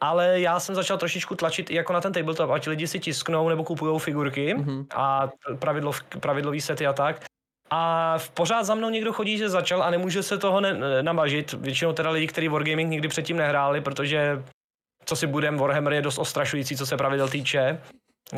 ale 0.00 0.40
já 0.40 0.60
jsem 0.60 0.74
začal 0.74 0.98
trošičku 0.98 1.34
tlačit 1.34 1.70
i 1.70 1.74
jako 1.74 1.92
na 1.92 2.00
ten 2.00 2.12
tabletop, 2.12 2.50
ať 2.50 2.66
lidi 2.66 2.86
si 2.86 3.00
tisknou 3.00 3.48
nebo 3.48 3.64
kupují 3.64 3.98
figurky 4.00 4.54
Mhm. 4.54 4.86
a 4.94 5.28
pravidlo, 5.58 5.92
pravidlový 6.20 6.60
sety 6.60 6.86
a 6.86 6.92
tak. 6.92 7.24
A 7.70 8.14
v- 8.18 8.30
pořád 8.30 8.62
za 8.64 8.74
mnou 8.74 8.90
někdo 8.90 9.12
chodí, 9.12 9.38
že 9.38 9.48
začal 9.48 9.82
a 9.82 9.90
nemůže 9.90 10.22
se 10.22 10.38
toho 10.38 10.60
ne- 10.60 11.02
namažit. 11.02 11.52
Většinou 11.52 11.92
teda 11.92 12.10
lidi, 12.10 12.26
kteří 12.26 12.48
Wargaming 12.48 12.90
nikdy 12.90 13.08
předtím 13.08 13.36
nehráli, 13.36 13.80
protože 13.80 14.42
co 15.04 15.16
si 15.16 15.26
budem, 15.26 15.56
Warhammer 15.58 15.92
je 15.92 16.02
dost 16.02 16.18
ostrašující, 16.18 16.76
co 16.76 16.86
se 16.86 16.96
pravidel 16.96 17.28
týče. 17.28 17.80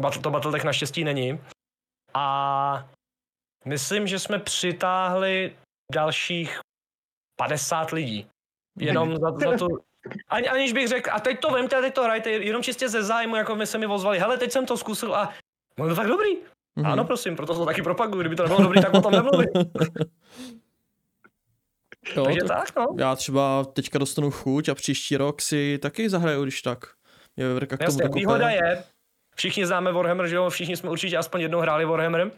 Battle, 0.01 0.23
to 0.23 0.31
Battletech 0.31 0.65
naštěstí 0.65 1.05
není. 1.05 1.41
A 2.15 2.87
myslím, 3.65 4.07
že 4.07 4.19
jsme 4.19 4.39
přitáhli 4.39 5.53
dalších 5.95 6.61
50 7.37 7.91
lidí. 7.91 8.27
Jenom 8.79 9.17
za, 9.17 9.31
za 9.31 9.59
to, 9.59 9.69
ani, 10.29 10.49
aniž 10.49 10.73
bych 10.73 10.89
řekl, 10.89 11.11
a 11.13 11.21
teď 11.21 11.41
to 11.41 11.51
vemte, 11.51 11.77
a 11.77 11.81
teď 11.81 11.95
to 11.95 12.03
hrajte, 12.03 12.31
jenom 12.31 12.63
čistě 12.63 12.89
ze 12.89 13.03
zájmu, 13.03 13.37
jako 13.37 13.57
my 13.57 13.67
se 13.67 13.79
mi 13.79 13.87
ozvali, 13.87 14.19
hele, 14.19 14.39
teď 14.39 14.53
jsem 14.53 14.67
to 14.67 14.77
zkusil 14.77 15.15
a 15.15 15.33
no 15.79 15.89
to 15.89 15.95
tak 15.95 16.07
dobrý. 16.07 16.37
Mhm. 16.77 16.87
Ano, 16.87 17.05
prosím, 17.05 17.37
proto 17.37 17.55
to 17.55 17.67
taky 17.67 17.83
propaguju, 17.83 18.21
kdyby 18.21 18.37
to 18.37 18.43
nebylo 18.43 18.63
dobrý, 18.63 18.83
tak 18.83 18.95
o 18.95 19.01
tom 19.01 19.13
nemluvím. 19.13 19.49
Jo, 22.17 22.25
Takže 22.25 22.41
tak 22.41 22.73
tak, 22.73 22.77
no. 22.77 22.87
já 22.99 23.17
třeba 23.17 23.65
teďka 23.65 23.99
dostanu 23.99 24.31
chuť 24.31 24.69
a 24.69 24.75
příští 24.75 25.17
rok 25.17 25.43
si 25.43 25.79
taky 25.79 26.11
zahraju, 26.11 26.43
když 26.43 26.63
tak. 26.63 26.85
Je 27.37 27.49
Veverka 27.49 27.77
k 27.77 27.79
tomu 27.79 27.99
Jasně, 28.01 28.09
výhoda 28.15 28.51
je, 28.51 28.85
všichni 29.37 29.67
známe 29.67 29.93
Warhammer, 29.93 30.27
že 30.27 30.37
jo, 30.37 30.51
všichni 30.51 30.77
jsme 30.77 30.91
určitě 30.91 31.17
aspoň 31.17 31.41
jednou 31.41 31.61
hráli 31.61 31.85
Warhammer. 31.85 32.31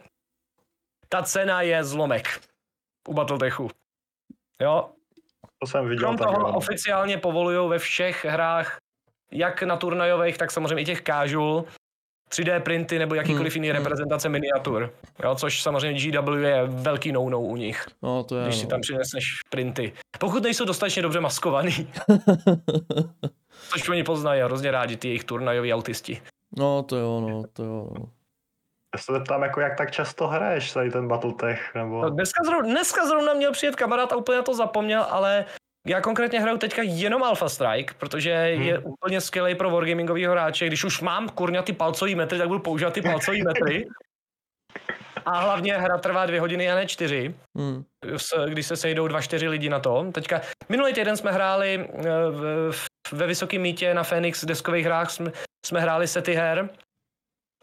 Ta 1.09 1.23
cena 1.23 1.61
je 1.61 1.83
zlomek 1.83 2.39
u 3.07 3.13
Battletechu. 3.13 3.69
Jo, 4.61 4.89
To 5.59 5.67
jsem 5.67 5.89
viděl 5.89 5.99
krom 5.99 6.17
tak. 6.17 6.27
toho 6.27 6.47
jo. 6.47 6.53
oficiálně 6.53 7.17
povolují 7.17 7.69
ve 7.69 7.79
všech 7.79 8.25
hrách, 8.25 8.77
jak 9.31 9.63
na 9.63 9.77
turnajových, 9.77 10.37
tak 10.37 10.51
samozřejmě 10.51 10.81
i 10.81 10.85
těch 10.85 11.01
casual, 11.03 11.65
3D 12.31 12.59
printy 12.61 12.99
nebo 12.99 13.15
jakýkoliv 13.15 13.53
Hmm, 13.53 13.63
jiný 13.63 13.67
hmm. 13.69 13.77
reprezentace 13.83 14.29
miniatur. 14.29 14.93
Jo, 15.23 15.35
což 15.35 15.61
samozřejmě 15.61 16.11
GW 16.11 16.33
je 16.43 16.63
velký 16.67 17.11
no-no 17.11 17.41
u 17.41 17.55
nich, 17.55 17.85
No, 18.01 18.23
to 18.23 18.37
je 18.37 18.43
když 18.43 18.55
si 18.55 18.63
no. 18.63 18.69
tam 18.69 18.81
přinesneš 18.81 19.25
printy. 19.49 19.93
Pokud 20.19 20.43
nejsou 20.43 20.65
dostatečně 20.65 21.01
dobře 21.01 21.19
maskovaný, 21.19 21.71
což 23.69 23.89
oni 23.89 24.03
poznají 24.03 24.41
a 24.41 24.45
hrozně 24.45 24.71
rádi 24.71 24.97
ty 24.97 25.07
jejich 25.07 25.23
turnajoví 25.23 25.73
autisti. 25.73 26.21
no, 26.57 26.83
to 26.83 26.95
jo, 26.95 27.21
no, 27.21 27.43
to 27.53 27.63
jo. 27.63 27.89
No. 27.99 28.05
Já 28.95 29.01
se 29.01 29.13
zeptám, 29.13 29.43
jako 29.43 29.61
jak 29.61 29.77
tak 29.77 29.91
často 29.91 30.27
hraješ 30.27 30.71
tady 30.73 30.91
ten 30.91 31.07
Battletech, 31.07 31.75
nebo... 31.75 32.01
No, 32.01 32.09
dneska, 32.09 32.43
zrovna, 32.45 32.69
dneska 32.69 33.05
zrovna 33.07 33.33
měl 33.33 33.51
přijet 33.51 33.75
kamarád 33.75 34.11
a 34.11 34.15
úplně 34.15 34.37
na 34.37 34.43
to 34.43 34.53
zapomněl, 34.53 35.05
ale 35.09 35.45
já 35.87 36.01
konkrétně 36.01 36.39
hraju 36.39 36.57
teďka 36.57 36.81
jenom 36.85 37.23
Alpha 37.23 37.49
Strike, 37.49 37.93
protože 37.97 38.51
Hmm. 38.55 38.63
je 38.63 38.79
úplně 38.79 39.21
skvělý 39.21 39.55
pro 39.55 39.69
wargamingového 39.69 40.31
hráče. 40.31 40.67
Když 40.67 40.83
už 40.83 41.01
mám 41.01 41.29
kurňa 41.29 41.61
ty 41.61 41.73
palcový 41.73 42.15
metry, 42.15 42.37
tak 42.37 42.47
budu 42.47 42.59
používat 42.59 42.93
ty 42.93 43.01
palcový 43.01 43.43
metry. 43.43 43.87
A 45.25 45.39
hlavně 45.39 45.73
hra 45.77 45.97
trvá 45.97 46.25
dvě 46.25 46.39
hodiny 46.39 46.71
a 46.71 46.75
ne 46.75 46.85
čtyři, 46.87 47.35
Hm. 47.57 47.83
s- 48.17 48.45
když 48.47 48.67
se 48.67 48.75
sejdou 48.75 49.07
dva, 49.07 49.21
čtyři 49.21 49.47
lidi 49.47 49.69
na 49.69 49.79
to. 49.79 50.11
Teďka, 50.11 50.41
minulý 50.69 50.93
týden 50.93 51.17
jsme 51.17 51.31
hráli 51.31 51.87
eh, 51.93 52.01
v, 52.31 52.71
v, 53.07 53.13
ve 53.13 53.27
Vysokém 53.27 53.61
mítě 53.61 53.93
na 53.93 54.03
Phoenix 54.03 54.45
deskových 54.45 54.85
hrách, 54.85 55.11
jsme, 55.11 55.31
jsme 55.65 55.79
hráli 55.81 56.07
sety 56.07 56.33
her 56.33 56.69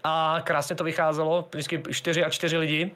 a 0.05 0.41
krásně 0.45 0.77
to 0.77 0.85
vycházelo, 0.85 1.49
vždycky 1.53 1.83
čtyři 1.91 2.25
a 2.25 2.31
čtyři 2.31 2.57
lidi. 2.59 2.95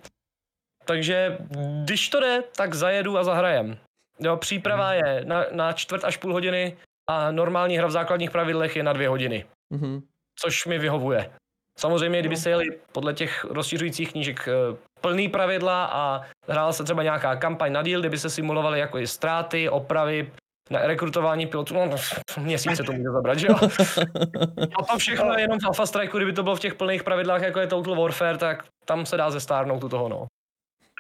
Takže 0.85 1.39
když 1.85 2.09
to 2.09 2.21
jde, 2.21 2.43
tak 2.57 2.75
zajedu 2.75 3.19
a 3.19 3.25
zahrajem. 3.25 3.79
Jo, 4.21 4.37
příprava 4.37 4.93
je 4.95 5.23
na, 5.25 5.45
na 5.53 5.73
čtvrt 5.73 6.05
až 6.05 6.17
půl 6.17 6.33
hodiny 6.33 6.77
a 7.11 7.31
normální 7.31 7.79
hra 7.79 7.87
v 7.87 7.91
základních 7.91 8.31
pravidlech 8.31 8.77
je 8.77 8.83
na 8.83 8.93
dvě 8.93 9.09
hodiny, 9.09 9.45
Mhm. 9.73 10.01
což 10.41 10.67
mi 10.67 10.79
vyhovuje. 10.79 11.31
Samozřejmě, 11.79 12.21
kdyby 12.21 12.37
se 12.37 12.51
jeli 12.51 12.65
podle 12.93 13.15
těch 13.15 13.45
rozšiřujících 13.45 14.13
knížek 14.13 14.49
eh, 14.49 14.77
plný 15.01 15.29
pravidla 15.29 15.85
a 15.85 16.23
hrála 16.49 16.73
se 16.73 16.85
třeba 16.85 17.03
nějaká 17.03 17.37
kampaň 17.37 17.73
na 17.73 17.83
díl, 17.83 18.01
kdyby 18.01 18.19
se 18.19 18.31
simulovaly 18.31 18.79
jako 18.81 18.99
i 18.99 19.07
ztráty, 19.07 19.69
opravy, 19.69 20.33
na 20.71 20.87
rekrutování 20.87 21.47
pilotů, 21.47 21.75
no, 21.75 21.97
měsíce 22.41 22.83
to 22.83 22.93
může 22.93 23.11
zabrat, 23.11 23.39
že 23.39 23.47
jo? 23.47 23.55
A 24.79 24.85
to 24.85 24.99
všechno 24.99 25.33
je 25.33 25.41
jenom 25.41 25.59
v 25.61 25.67
Alpha 25.67 25.87
Strike, 25.87 26.17
kdyby 26.17 26.33
to 26.33 26.43
bylo 26.43 26.57
v 26.57 26.61
těch 26.61 26.75
plných 26.75 27.03
pravidlách, 27.03 27.43
jako 27.43 27.61
je 27.61 27.67
Total 27.67 28.03
Warfare, 28.03 28.39
tak 28.39 28.65
tam 28.85 29.07
se 29.07 29.17
dá 29.17 29.31
zestárnout 29.31 29.85
u 29.85 29.89
toho, 29.89 30.09
no. 30.09 30.27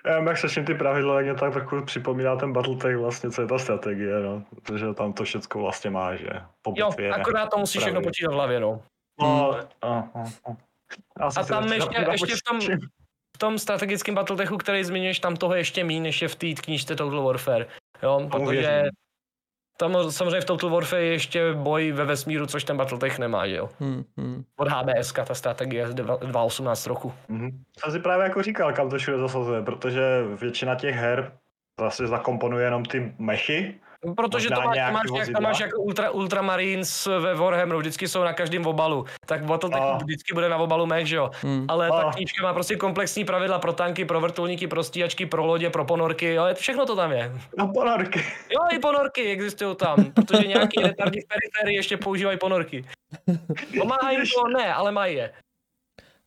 Já 0.06 0.22
jak 0.22 0.38
slyším 0.38 0.64
ty 0.64 0.74
pravidla, 0.74 1.14
tak 1.14 1.24
mě 1.24 1.34
tak 1.34 1.52
trochu 1.52 1.84
připomíná 1.84 2.36
ten 2.36 2.52
Battletech 2.52 2.96
vlastně, 2.96 3.30
co 3.30 3.42
je 3.42 3.48
ta 3.48 3.58
strategie, 3.58 4.20
no. 4.20 4.42
Protože 4.54 4.94
tam 4.94 5.12
to 5.12 5.24
všechno 5.24 5.60
vlastně 5.60 5.90
má, 5.90 6.16
že 6.16 6.28
po 6.62 6.74
Jo, 6.76 6.88
bitvě, 6.88 7.12
akorát 7.12 7.46
to 7.50 7.58
musíš 7.58 7.80
všechno 7.80 8.02
počítat 8.02 8.30
v 8.30 8.34
hlavě, 8.34 8.60
no. 8.60 8.82
No, 9.20 9.52
a, 9.82 9.88
a, 9.88 10.28
a. 10.46 10.56
A 11.20 11.30
si 11.30 11.48
tam 11.48 11.72
ještě, 11.72 12.06
ještě 12.10 12.36
v 12.36 12.42
tom, 12.42 12.60
v 13.36 13.38
tom 13.38 13.58
strategickém 13.58 14.14
Battletechu, 14.14 14.56
který 14.56 14.84
zmiňuješ, 14.84 15.20
tam 15.20 15.36
toho 15.36 15.54
ještě 15.54 15.84
méně, 15.84 16.00
než 16.00 16.22
je 16.22 16.28
v 16.28 16.34
té 16.34 16.54
knížce 16.54 16.96
Total 16.96 17.22
Warfare. 17.22 17.66
Jo, 18.02 18.16
Tomu 18.16 18.28
protože 18.28 18.60
věřím. 18.60 18.90
Tam 19.80 20.10
samozřejmě 20.10 20.40
v 20.40 20.44
Total 20.44 20.70
Warfare 20.70 21.02
je 21.02 21.12
ještě 21.12 21.52
boj 21.54 21.92
ve 21.92 22.04
vesmíru, 22.04 22.46
což 22.46 22.64
ten 22.64 22.76
Battletech 22.76 23.18
nemá, 23.18 23.44
jo. 23.44 23.68
Hmm, 23.80 24.04
hmm. 24.16 24.44
Od 24.56 24.68
HBS, 24.68 25.12
ta 25.12 25.34
strategie 25.34 25.88
z 25.88 25.94
2018 25.94 26.86
roku. 26.86 27.12
Mhm. 27.28 27.64
Jsem 27.78 27.92
si 27.92 28.00
právě 28.00 28.24
jako 28.24 28.42
říkal, 28.42 28.72
kam 28.72 28.90
to 28.90 28.98
všude 28.98 29.18
zasazuje, 29.18 29.62
protože 29.62 30.02
většina 30.40 30.74
těch 30.74 30.94
her 30.94 31.32
zase 31.80 32.06
zakomponuje 32.06 32.64
jenom 32.64 32.84
ty 32.84 33.12
mechy. 33.18 33.74
Protože 34.16 34.48
to 34.48 34.60
máš, 34.60 34.92
máš, 34.92 35.06
jak, 35.18 35.28
to 35.36 35.42
máš 35.42 35.60
jako 35.60 35.82
ultra, 35.82 36.10
Ultramarines 36.10 37.06
ve 37.06 37.34
Warhammeru, 37.34 37.78
vždycky 37.78 38.08
jsou 38.08 38.24
na 38.24 38.32
každém 38.32 38.66
obalu. 38.66 39.04
Tak 39.26 39.44
Battletech 39.44 39.80
A. 39.82 39.96
vždycky 39.96 40.34
bude 40.34 40.48
na 40.48 40.56
obalu 40.56 40.86
mech, 40.86 41.06
že 41.06 41.16
jo. 41.16 41.30
Hmm. 41.42 41.64
Ale 41.68 41.88
ta 41.88 41.94
A. 41.94 42.12
knížka 42.12 42.42
má 42.42 42.54
prostě 42.54 42.76
komplexní 42.76 43.24
pravidla 43.24 43.58
pro 43.58 43.72
tanky, 43.72 44.04
pro 44.04 44.20
vrtulníky, 44.20 44.66
pro 44.66 44.84
stíhačky, 44.84 45.26
pro 45.26 45.46
lodě, 45.46 45.70
pro 45.70 45.84
ponorky, 45.84 46.34
jo, 46.34 46.44
všechno 46.54 46.86
to 46.86 46.96
tam 46.96 47.12
je. 47.12 47.32
No 47.58 47.72
ponorky. 47.74 48.18
Jo, 48.50 48.76
i 48.76 48.78
ponorky 48.78 49.22
existují 49.22 49.76
tam, 49.76 50.12
protože 50.12 50.46
nějaký 50.46 50.80
retardi 50.82 51.20
v 51.20 51.28
periferii 51.28 51.76
ještě 51.76 51.96
používají 51.96 52.38
ponorky. 52.38 52.84
Pomáhají 53.80 54.18
to? 54.18 54.48
Ne, 54.58 54.74
ale 54.74 54.92
mají 54.92 55.16
je. 55.16 55.32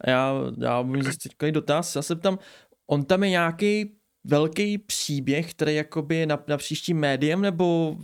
Já, 0.08 0.34
já 0.58 0.84
budu 0.84 1.02
zase 1.02 1.30
takový 1.30 1.52
dotaz, 1.52 1.96
já 1.96 2.02
se 2.02 2.16
ptám, 2.16 2.40
on 2.90 3.06
tam 3.06 3.24
je 3.24 3.30
nějaký 3.30 4.01
velký 4.24 4.78
příběh, 4.78 5.52
který 5.54 5.76
jakoby 5.76 6.16
je 6.16 6.26
na, 6.26 6.40
na 6.48 6.58
příštím 6.58 7.00
médiem, 7.00 7.42
nebo 7.42 7.96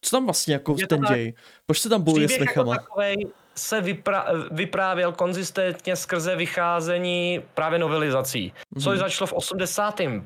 co 0.00 0.16
tam 0.16 0.24
vlastně 0.24 0.54
jako 0.54 0.76
Je 0.78 0.86
ten 0.86 1.00
tak. 1.00 1.16
děj? 1.16 1.34
Proč 1.66 1.78
se 1.78 1.88
tam 1.88 2.02
bojuje 2.02 2.28
s 2.28 2.32
Příběh 2.32 2.48
jako 2.48 2.60
mechama? 2.60 2.76
takovej 2.82 3.16
se 3.54 3.80
vypra- 3.82 4.48
vyprávěl 4.50 5.12
konzistentně 5.12 5.96
skrze 5.96 6.36
vycházení 6.36 7.42
právě 7.54 7.78
novelizací, 7.78 8.52
což 8.74 8.86
Mhm. 8.86 8.96
začalo 8.98 9.26
v 9.26 9.32
80. 9.32 10.22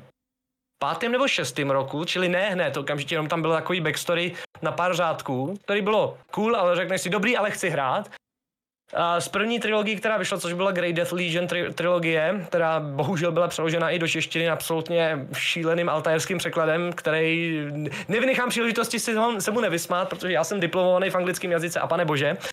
pátém 0.81 1.11
nebo 1.11 1.27
šestém 1.27 1.69
roku, 1.69 2.05
čili 2.05 2.29
ne 2.29 2.49
hned, 2.49 2.77
okamžitě 2.77 3.15
jenom 3.15 3.27
tam 3.27 3.41
byl 3.41 3.51
takový 3.51 3.81
backstory 3.81 4.33
na 4.61 4.71
pár 4.71 4.95
řádků, 4.95 5.53
který 5.63 5.81
bylo 5.81 6.17
cool, 6.31 6.55
ale 6.55 6.75
řekneš 6.75 7.01
si 7.01 7.09
dobrý, 7.09 7.37
ale 7.37 7.51
chci 7.51 7.69
hrát. 7.69 8.09
A 8.93 9.21
z 9.21 9.27
první 9.27 9.59
trilogie, 9.59 9.95
která 9.97 10.17
vyšla, 10.17 10.39
což 10.39 10.53
byla 10.53 10.71
Great 10.71 10.95
Death 10.95 11.11
Legion 11.11 11.47
tri- 11.47 11.73
trilogie, 11.73 12.45
která 12.47 12.79
bohužel 12.79 13.31
byla 13.31 13.47
přeložena 13.47 13.89
i 13.89 13.99
do 13.99 14.07
češtiny 14.07 14.49
absolutně 14.49 15.27
šíleným 15.33 15.89
altajerským 15.89 16.37
překladem, 16.37 16.93
který 16.93 17.61
nevynechám 18.07 18.49
příležitosti 18.49 18.99
si 18.99 19.13
ho- 19.13 19.41
se 19.41 19.51
mu 19.51 19.59
nevysmát, 19.61 20.09
protože 20.09 20.33
já 20.33 20.43
jsem 20.43 20.59
diplomovaný 20.59 21.09
v 21.09 21.15
anglickém 21.15 21.51
jazyce 21.51 21.79
a 21.79 21.87
pane 21.87 22.05
bože. 22.05 22.37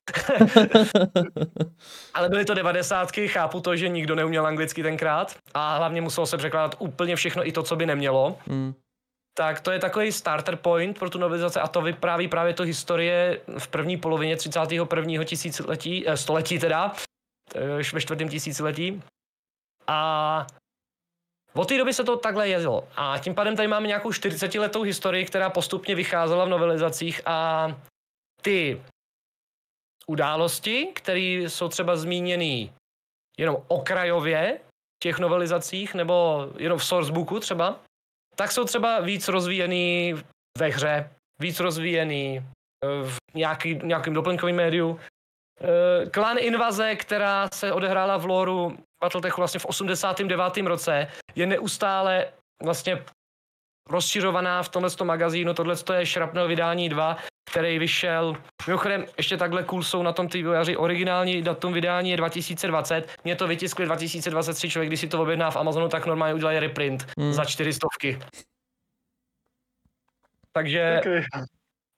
Ale 2.14 2.28
byly 2.28 2.44
to 2.44 2.54
devadesátky, 2.54 3.28
chápu 3.28 3.60
to, 3.60 3.76
že 3.76 3.88
nikdo 3.88 4.14
neuměl 4.14 4.46
anglicky 4.46 4.82
tenkrát 4.82 5.34
a 5.54 5.76
hlavně 5.76 6.00
muselo 6.00 6.26
se 6.26 6.36
překládat 6.36 6.74
úplně 6.78 7.16
všechno 7.16 7.48
i 7.48 7.52
to, 7.52 7.62
co 7.62 7.76
by 7.76 7.86
nemělo. 7.86 8.36
Hmm. 8.48 8.74
Tak 9.38 9.60
to 9.60 9.70
je 9.70 9.78
takový 9.78 10.12
starter 10.12 10.56
point 10.56 10.98
pro 10.98 11.10
tu 11.10 11.18
novelizaci 11.18 11.58
a 11.58 11.68
to 11.68 11.82
vypráví 11.82 12.28
právě 12.28 12.54
to 12.54 12.62
historie 12.62 13.40
v 13.58 13.68
první 13.68 13.96
polovině 13.96 14.36
31. 14.36 15.24
tisíciletí, 15.24 16.08
eh, 16.08 16.16
století 16.16 16.58
teda, 16.58 16.92
eh, 17.54 17.92
ve 17.92 18.00
čtvrtém 18.00 18.28
tisíciletí. 18.28 19.02
A 19.86 20.46
od 21.54 21.68
té 21.68 21.78
doby 21.78 21.92
se 21.94 22.04
to 22.04 22.16
takhle 22.16 22.48
jezdilo. 22.48 22.88
A 22.96 23.18
tím 23.18 23.34
pádem 23.34 23.56
tady 23.56 23.68
máme 23.68 23.86
nějakou 23.86 24.12
40 24.12 24.58
letou 24.58 24.82
historii, 24.82 25.24
která 25.24 25.50
postupně 25.50 25.94
vycházela 25.94 26.44
v 26.44 26.48
novelizacích 26.48 27.20
a 27.26 27.68
ty 28.42 28.82
události, 30.06 30.86
které 30.94 31.20
jsou 31.20 31.68
třeba 31.68 31.96
zmíněny 31.96 32.72
jenom 33.38 33.56
okrajově 33.68 34.60
v 34.96 34.98
těch 35.02 35.18
novelizacích 35.18 35.94
nebo 35.94 36.46
jenom 36.58 36.78
v 36.78 36.84
sourcebooku 36.84 37.40
třeba, 37.40 37.80
tak 38.38 38.52
jsou 38.52 38.64
třeba 38.64 39.00
víc 39.00 39.28
rozvíjený 39.28 40.14
ve 40.58 40.68
hře, 40.68 41.10
víc 41.40 41.60
rozvíjený 41.60 42.38
eh, 42.38 43.08
v 43.08 43.16
nějaký, 43.34 43.80
nějakým 43.82 44.14
doplňkovým 44.14 44.56
médiu. 44.56 45.00
Eh, 45.60 46.10
Klan 46.10 46.38
Invaze, 46.38 46.96
která 46.96 47.48
se 47.54 47.72
odehrála 47.72 48.16
v 48.16 48.26
loru 48.26 48.78
Battletechu 49.02 49.40
vlastně 49.40 49.60
v 49.60 49.64
89. 49.64 50.56
roce, 50.56 51.08
je 51.34 51.46
neustále 51.46 52.26
vlastně 52.62 53.04
rozšiřovaná 53.88 54.62
v 54.62 54.68
tomhle 54.68 54.90
magazínu. 55.04 55.54
Tohle 55.54 55.76
je 55.94 56.06
Shrapnel 56.06 56.48
vydání 56.48 56.88
2, 56.88 57.16
který 57.50 57.78
vyšel. 57.78 58.36
Mimochodem, 58.66 59.04
ještě 59.16 59.36
takhle 59.36 59.62
cool 59.62 59.82
jsou 59.82 60.02
na 60.02 60.12
tom 60.12 60.28
ty 60.28 60.38
vývojáři. 60.38 60.76
Originální 60.76 61.42
datum 61.42 61.72
vydání 61.72 62.10
je 62.10 62.16
2020. 62.16 63.08
Mě 63.24 63.36
to 63.36 63.46
vytiskli 63.46 63.84
2023. 63.84 64.70
Člověk, 64.70 64.88
když 64.90 65.00
si 65.00 65.08
to 65.08 65.22
objedná 65.22 65.50
v 65.50 65.56
Amazonu, 65.56 65.88
tak 65.88 66.06
normálně 66.06 66.34
udělají 66.34 66.58
reprint 66.58 67.06
Hmm. 67.18 67.32
za 67.32 67.44
čtyři 67.44 67.72
stovky. 67.72 68.18
Takže 70.52 70.96
Okay. 71.00 71.22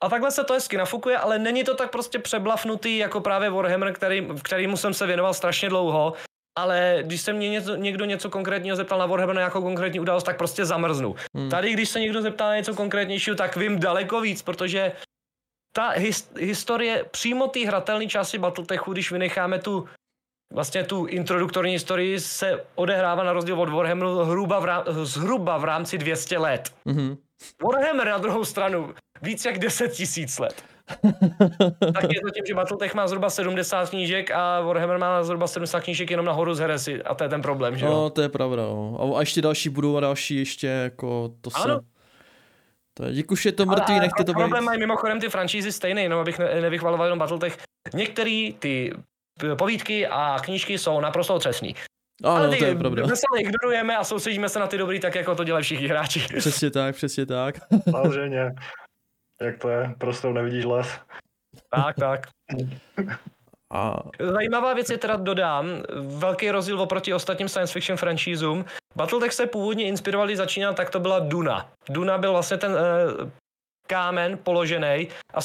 a 0.01 0.09
takhle 0.09 0.31
se 0.31 0.45
to 0.45 0.55
hezky 0.55 0.77
nafukuje, 0.77 1.19
ale 1.19 1.39
není 1.39 1.65
to 1.65 1.75
tak 1.75 1.91
prostě 1.91 2.19
přeblafnutý 2.19 2.99
jako 2.99 3.21
právě 3.21 3.51
Warhammer, 3.51 3.93
který, 3.93 4.29
kterýmu 4.43 4.77
jsem 4.77 4.95
se 4.95 5.07
věnoval 5.07 5.35
strašně 5.35 5.69
dlouho. 5.69 6.13
Ale 6.59 6.99
když 7.03 7.21
se 7.21 7.33
mě 7.33 7.49
něco, 7.49 7.75
někdo 7.77 8.05
něco 8.05 8.31
konkrétního 8.31 8.77
zeptal 8.77 8.99
na 8.99 9.07
Warhammer 9.07 9.35
na 9.37 9.41
nějakou 9.41 9.63
konkrétní 9.63 10.01
událost, 10.01 10.25
tak 10.25 10.39
prostě 10.39 10.65
zamrznu. 10.65 11.15
Hmm. 11.37 11.51
Tady, 11.51 11.73
když 11.73 11.89
se 11.89 12.01
někdo 12.01 12.23
zeptá 12.23 12.47
na 12.47 12.57
něco 12.57 12.75
konkrétnějšího, 12.75 13.37
tak 13.37 13.57
vím 13.57 13.81
daleko 13.81 14.21
víc, 14.21 14.43
protože 14.43 14.93
ta 15.73 15.89
his, 15.89 16.31
historie 16.39 17.05
přímo 17.11 17.49
té 17.49 17.67
hratelné 17.67 18.07
části 18.07 18.39
Battletechu, 18.39 18.93
když 18.93 19.13
vynecháme 19.13 19.59
tu 19.59 19.89
vlastně 20.53 20.85
tu 20.85 21.07
introduktorní 21.07 21.73
historii, 21.73 22.21
se 22.21 22.65
odehrává 22.75 23.23
na 23.23 23.33
rozdíl 23.33 23.61
od 23.61 23.69
Warhammeru 23.69 24.19
hruba 24.19 24.59
v 24.59 24.65
rám, 24.65 24.85
zhruba 25.03 25.59
v 25.59 25.65
rámci 25.65 25.99
200 25.99 26.39
let. 26.39 26.73
Mhm. 26.85 27.17
Warhammer 27.65 28.07
na 28.07 28.19
druhou 28.19 28.45
stranu 28.45 28.95
víc 29.23 29.45
jak 29.45 29.59
10 29.59 29.89
tisíc 29.89 30.39
let. 30.39 30.65
tak 31.95 32.05
je 32.13 32.21
to 32.21 32.31
tím, 32.31 32.47
že 32.47 32.55
Battletech 32.55 32.95
má 32.95 33.07
zhruba 33.09 33.31
70 33.31 33.91
knížek 33.91 34.31
a 34.31 34.61
Warhammer 34.61 34.99
má 34.99 35.23
zhruba 35.23 35.47
70 35.47 35.81
knížek 35.81 36.11
jenom 36.11 36.27
nahoru 36.27 36.55
z 36.55 36.59
heresy 36.59 37.03
a 37.03 37.15
to 37.15 37.25
je 37.25 37.31
ten 37.31 37.43
problém, 37.43 37.77
že 37.77 37.85
jo? 37.85 37.91
No, 37.93 38.11
to 38.11 38.23
je 38.23 38.29
pravda, 38.29 38.63
no. 38.63 39.17
A 39.17 39.21
ještě 39.21 39.43
další 39.43 39.69
budou 39.69 39.97
a 39.97 40.01
další 40.01 40.37
ještě, 40.37 40.67
jako, 40.67 41.31
to 41.41 41.51
se... 41.51 41.59
Ano. 41.59 41.81
To 42.99 43.05
je, 43.05 43.13
dík 43.13 43.31
už 43.33 43.47
je 43.47 43.53
to 43.53 43.67
mrtvý, 43.67 43.95
Ale 43.95 44.01
nechte 44.01 44.25
to 44.25 44.33
být. 44.33 44.39
Problém 44.39 44.65
mají 44.65 44.79
mimochodem 44.79 45.21
ty 45.21 45.29
franšízy 45.29 45.73
stejný, 45.73 46.09
no 46.09 46.21
abych 46.21 46.39
ne, 46.39 46.61
nevychvaloval 46.61 47.07
jenom 47.07 47.19
Battletech. 47.19 47.59
Některé 47.95 48.51
ty 48.59 48.93
povídky 49.59 50.07
a 50.07 50.37
knížky 50.43 50.79
jsou 50.79 51.01
naprosto 51.01 51.35
otřesný. 51.35 51.75
Ano, 52.25 52.35
Ale 52.35 52.49
ty 52.51 52.57
to 52.59 52.65
je 52.65 52.75
pravda. 52.75 53.03
veselé 53.03 53.41
ignorujeme 53.41 53.97
a 53.97 54.05
soustředíme 54.05 54.49
se 54.49 54.59
na 54.59 54.67
ty 54.67 54.79
dobrý, 54.79 55.01
tak 55.01 55.15
jako 55.15 55.35
to 55.35 55.45
dělají 55.45 55.65
všichni 55.65 55.89
hráči. 55.89 56.21
Přesně 56.39 56.71
tak, 56.71 56.95
přesně 56.95 57.27
tak. 57.27 57.55
Samozřejmě. 57.91 58.55
Jak 59.43 59.59
to 59.59 59.69
je? 59.69 59.95
Prostě 59.99 60.29
nevidíš 60.29 60.65
les. 60.65 60.89
tak, 61.71 61.97
tak. 61.97 62.27
A 63.75 63.97
Zajímavá 64.21 64.75
věc 64.75 64.91
je 64.91 64.99
teda 64.99 65.17
dodám, 65.17 65.67
velký 66.01 66.51
rozdíl 66.51 66.81
oproti 66.81 67.15
ostatním 67.15 67.49
science 67.49 67.73
fiction 67.73 67.97
franšízům. 67.97 68.65
Battletech 68.97 69.33
se 69.33 69.47
původně 69.47 69.85
inspirovali 69.85 70.37
začínat, 70.37 70.77
tak 70.77 70.91
to 70.91 71.01
byla 71.01 71.19
Duna. 71.19 71.71
Duna 71.89 72.19
byl 72.19 72.33
vlastně 72.33 72.57
ten 72.57 72.77
eh, 72.77 73.31
kámen 73.87 74.39
položený 74.39 75.09
a 75.35 75.41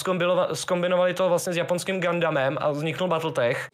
zkombinovali 0.53 1.13
to 1.13 1.29
vlastně 1.29 1.53
s 1.53 1.57
japonským 1.57 2.01
Gundamem 2.01 2.57
a 2.61 2.71
vzniknul 2.71 3.09
Battletech. 3.09 3.67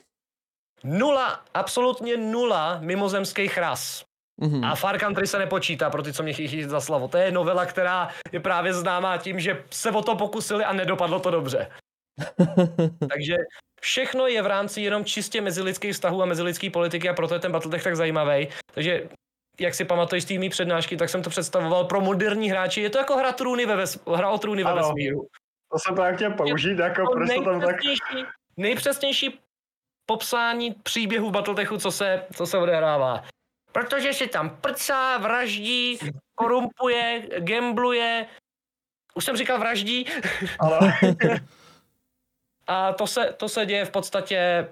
Nula, 0.83 1.41
absolutně 1.53 2.17
nula 2.17 2.77
mimozemských 2.81 3.57
ras. 3.57 4.03
mhm. 4.41 4.63
A 4.65 4.75
Far 4.75 4.99
Country 4.99 5.27
se 5.27 5.39
nepočítá 5.39 5.89
pro 5.89 6.03
ty, 6.03 6.13
co 6.13 6.23
mě 6.23 6.33
chytí 6.33 6.63
za 6.63 6.81
slavu. 6.81 7.07
To 7.07 7.17
je 7.17 7.31
novela, 7.31 7.65
která 7.65 8.09
je 8.31 8.39
právě 8.39 8.73
známá 8.73 9.17
tím, 9.17 9.39
že 9.39 9.63
se 9.71 9.91
o 9.91 10.01
to 10.01 10.15
pokusili 10.15 10.65
a 10.65 10.73
nedopadlo 10.73 11.19
to 11.19 11.31
dobře. 11.31 11.67
Takže 13.09 13.35
všechno 13.81 14.27
je 14.27 14.41
v 14.41 14.45
rámci 14.47 14.81
jenom 14.81 15.05
čistě 15.05 15.41
mezilidských 15.41 15.93
vztahů 15.93 16.23
a 16.23 16.25
mezilidské 16.25 16.69
politiky 16.69 17.09
a 17.09 17.13
proto 17.13 17.33
je 17.33 17.39
ten 17.39 17.51
Battletech 17.51 17.83
tak 17.83 17.95
zajímavý. 17.95 18.47
Takže 18.73 19.09
jak 19.59 19.75
si 19.75 19.85
pamatuješ 19.85 20.23
z 20.23 20.27
té 20.27 20.33
mý 20.33 20.49
přednášky, 20.49 20.97
tak 20.97 21.09
jsem 21.09 21.23
to 21.23 21.29
představoval 21.29 21.85
pro 21.85 22.01
moderní 22.01 22.49
hráči. 22.51 22.81
Je 22.81 22.89
to 22.89 22.97
jako 22.97 23.17
hra, 23.17 23.31
trůny 23.31 23.65
ve 23.65 23.75
ves- 23.75 24.15
hra 24.15 24.29
o 24.29 24.37
trůny 24.37 24.63
ve 24.63 24.69
Ano. 24.71 24.81
vesmíru. 24.81 25.27
To 25.71 25.79
jsem 25.79 25.95
právě 25.95 26.15
chtěl 26.15 26.31
použít, 26.31 26.79
jako 26.79 27.05
To 27.05 27.11
prostě 27.11 27.35
tam 27.35 27.61
tak... 27.61 27.75
nejpřesnější, 27.83 28.25
nejpřesnější 28.57 29.39
popsání 30.05 30.71
příběhu 30.83 31.31
Battletechu, 31.31 31.77
co 31.77 31.91
se, 31.91 32.25
co 32.35 32.45
se 32.45 32.57
odehrává. 32.57 33.23
Protože 33.71 34.13
si 34.13 34.27
tam 34.27 34.49
prcá, 34.49 35.17
vraždí, 35.17 35.99
korumpuje, 36.35 37.27
gambluje, 37.39 38.25
už 39.15 39.25
jsem 39.25 39.37
říkal 39.37 39.59
vraždí, 39.59 40.05
Ale 40.59 40.79
a 42.69 42.93
to 42.93 43.07
se, 43.07 43.33
to 43.37 43.49
se 43.49 43.65
děje 43.65 43.85
v 43.85 43.91
podstatě 43.91 44.67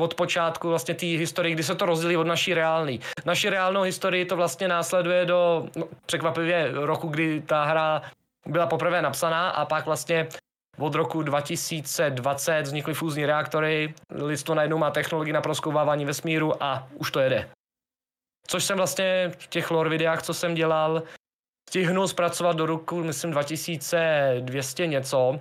od 0.00 0.14
počátku 0.14 0.68
vlastně 0.68 0.94
té 0.94 1.06
historie, 1.06 1.54
kdy 1.54 1.62
se 1.62 1.74
to 1.74 1.86
rozdělí 1.86 2.16
od 2.16 2.26
naší 2.26 2.54
reálný. 2.54 3.00
Naši 3.24 3.48
reálnou 3.48 3.82
historii 3.82 4.24
to 4.24 4.36
vlastně 4.36 4.68
následuje 4.68 5.26
do 5.26 5.68
no, 5.76 5.88
překvapivě 6.06 6.70
roku, 6.72 7.08
kdy 7.08 7.40
ta 7.40 7.64
hra 7.64 8.02
byla 8.46 8.66
poprvé 8.66 9.02
napsaná 9.02 9.50
a 9.50 9.64
pak 9.64 9.86
vlastně 9.86 10.28
od 10.78 10.94
roku 10.94 11.22
2020 11.22 12.62
vznikly 12.62 12.94
fúzní 12.94 13.26
reaktory, 13.26 13.94
lidstvo 14.10 14.54
najednou 14.54 14.78
má 14.78 14.90
technologii 14.90 15.32
na 15.32 15.40
proskoumávání 15.40 16.04
vesmíru 16.04 16.62
a 16.62 16.88
už 16.94 17.10
to 17.10 17.20
jede. 17.20 17.50
Což 18.46 18.64
jsem 18.64 18.76
vlastně 18.76 19.30
v 19.38 19.46
těch 19.46 19.70
lore 19.70 19.90
videách, 19.90 20.22
co 20.22 20.34
jsem 20.34 20.54
dělal, 20.54 21.02
stihnul 21.68 22.08
zpracovat 22.08 22.56
do 22.56 22.66
roku, 22.66 23.04
myslím, 23.04 23.30
2200 23.30 24.86
něco, 24.86 25.40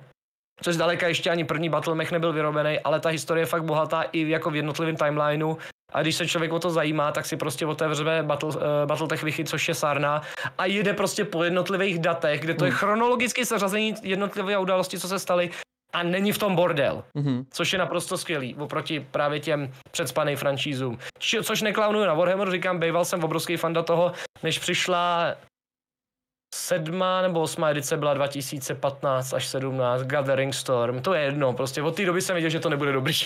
což 0.62 0.76
zdaleka 0.76 1.08
ještě 1.08 1.30
ani 1.30 1.44
první 1.44 1.70
Battlemech 1.70 2.12
nebyl 2.12 2.34
vyrobený, 2.34 2.80
ale 2.80 3.00
ta 3.00 3.10
historie 3.10 3.42
je 3.42 3.46
fakt 3.46 3.64
bohatá 3.64 4.02
i 4.02 4.30
jako 4.30 4.50
v 4.50 4.56
jednotlivém 4.56 4.96
timelineu. 4.96 5.56
A 5.94 6.02
když 6.02 6.16
se 6.16 6.28
člověk 6.28 6.54
o 6.54 6.60
to 6.60 6.70
zajímá, 6.70 7.12
tak 7.12 7.26
si 7.26 7.38
prostě 7.38 7.66
otevře 7.66 8.24
Battle, 8.24 8.50
uh, 8.50 8.62
Battletech 8.86 9.24
Wiki, 9.24 9.44
což 9.44 9.68
je 9.68 9.76
Sarna, 9.76 10.22
a 10.58 10.66
jede 10.66 10.94
prostě 10.94 11.26
po 11.26 11.44
jednotlivých 11.44 12.00
datech, 12.00 12.42
kde 12.42 12.54
to 12.54 12.66
je 12.66 12.72
hmm. 12.72 12.78
chronologicky 12.78 13.46
seřazení 13.46 13.96
jednotlivé 14.04 14.58
události, 14.58 15.00
co 15.00 15.08
se 15.08 15.20
staly, 15.20 15.50
a 15.94 16.04
není 16.04 16.32
v 16.32 16.38
tom 16.38 16.56
bordel, 16.56 17.04
mm-hmm. 17.16 17.46
což 17.52 17.74
je 17.74 17.80
naprosto 17.80 18.18
skvělý 18.18 18.56
oproti 18.56 19.00
právě 19.12 19.40
těm 19.40 19.72
předspaným 19.92 20.38
franšízům. 20.38 20.98
Či, 21.20 21.44
což 21.44 21.62
neklaunuju 21.62 22.06
na 22.06 22.14
Warhammer, 22.14 22.52
říkám, 22.52 22.80
býval 22.80 23.06
jsem 23.06 23.24
obrovský 23.24 23.58
fan 23.58 23.74
do 23.74 23.84
toho, 23.84 24.12
než 24.44 24.60
přišla 24.60 25.34
sedmá 26.58 27.22
nebo 27.22 27.42
osmá 27.42 27.70
edice 27.70 27.98
byla 27.98 28.14
2015 28.14 29.34
až 29.34 29.48
17, 29.48 30.04
Gathering 30.04 30.54
Storm, 30.54 31.02
to 31.02 31.14
je 31.14 31.22
jedno, 31.22 31.54
prostě 31.54 31.82
od 31.82 31.96
té 31.96 32.06
doby 32.06 32.22
jsem 32.22 32.34
věděl, 32.34 32.50
že 32.50 32.60
to 32.60 32.70
nebude 32.70 32.92
dobrý. 32.92 33.14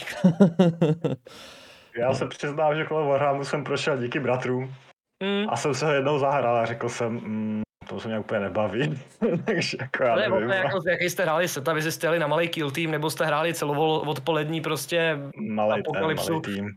Já 1.98 2.14
se 2.14 2.28
přiznám, 2.28 2.76
že 2.76 2.86
kolem 2.86 3.08
Warhammeru 3.08 3.46
jsem 3.46 3.64
prošel 3.64 3.98
díky 3.98 4.20
bratrům 4.20 4.76
mm. 5.24 5.50
a 5.50 5.56
jsem 5.56 5.74
se 5.74 5.86
ho 5.86 5.92
jednou 5.92 6.20
zahrál 6.20 6.58
a 6.58 6.66
řekl 6.66 6.90
jsem, 6.90 7.14
mm, 7.14 7.62
to 7.90 8.00
se 8.00 8.08
mě 8.08 8.20
úplně 8.20 8.40
nebaví. 8.40 9.00
Takže 9.46 9.78
jako 9.82 10.04
já 10.04 10.16
nevím. 10.16 10.34
Ale 10.34 10.56
jako, 10.56 10.80
jaký 10.90 11.10
jste 11.10 11.24
hráli 11.24 11.48
seta, 11.48 11.74
vy 11.74 11.92
jste 11.92 12.08
jeli 12.08 12.20
na 12.20 12.28
malý 12.28 12.50
kill 12.50 12.72
tým, 12.72 12.92
nebo 12.92 13.10
jste 13.10 13.26
hráli 13.26 13.54
celovou 13.54 14.00
odpolední 14.00 14.62
prostě 14.62 15.20
malý, 15.38 15.82
apokalypsu? 15.82 16.32
Malý 16.32 16.42
tým. 16.42 16.70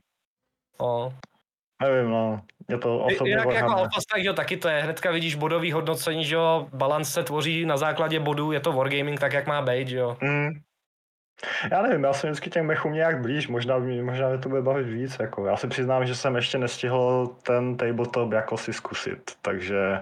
O. 0.81 1.13
Nevím, 1.83 2.11
no. 2.11 2.41
Je 2.69 2.79
to 2.79 2.99
osobně 2.99 3.33
Jinak 3.33 3.55
jako 3.55 3.71
Alpha 3.71 4.01
Strike, 4.01 4.27
jo, 4.27 4.33
taky 4.33 4.57
to 4.57 4.69
je. 4.69 4.83
Hnedka 4.83 5.11
vidíš 5.11 5.35
bodový 5.35 5.73
hodnocení, 5.73 6.25
že 6.25 6.35
jo, 6.35 6.69
balans 6.73 7.13
se 7.13 7.23
tvoří 7.23 7.67
na 7.67 7.77
základě 7.77 8.21
bodů, 8.21 8.53
je 8.53 8.61
to 8.61 8.73
wargaming 8.73 9.21
tak, 9.21 9.33
jak 9.33 9.47
má 9.47 9.63
být, 9.63 9.89
že 9.89 9.97
jo. 9.97 10.17
Mm. 10.21 10.51
Já 11.73 11.83
nevím, 11.83 12.05
já 12.05 12.13
jsem 12.13 12.31
vždycky 12.31 12.51
těm 12.51 12.67
mechům 12.67 12.93
nějak 12.93 13.21
blíž, 13.21 13.49
možná, 13.49 13.79
možná 14.03 14.29
mě 14.29 14.39
to 14.39 14.49
bude 14.49 14.63
bavit 14.63 14.87
víc. 14.87 15.17
Jako. 15.21 15.47
Já 15.47 15.57
si 15.57 15.69
přiznám, 15.69 16.07
že 16.07 16.15
jsem 16.15 16.37
ještě 16.37 16.59
nestihl 16.59 17.27
ten 17.43 17.77
tabletop 17.77 18.33
jako 18.33 18.57
si 18.57 18.73
zkusit, 18.73 19.33
takže 19.43 20.01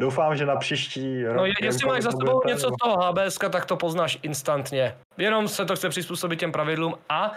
doufám, 0.00 0.36
že 0.36 0.46
na 0.46 0.56
příští 0.56 1.24
rok... 1.24 1.36
No 1.36 1.44
jestli 1.60 1.86
máš 1.88 2.02
za 2.02 2.10
sebou 2.10 2.42
něco 2.46 2.68
z 2.68 2.76
toho 2.82 2.96
HBS, 2.96 3.38
tak 3.38 3.64
to 3.64 3.76
poznáš 3.76 4.18
instantně. 4.22 4.96
Jenom 5.16 5.48
se 5.48 5.64
to 5.64 5.76
chce 5.76 5.88
přizpůsobit 5.88 6.40
těm 6.40 6.52
pravidlům 6.52 6.94
a 7.08 7.32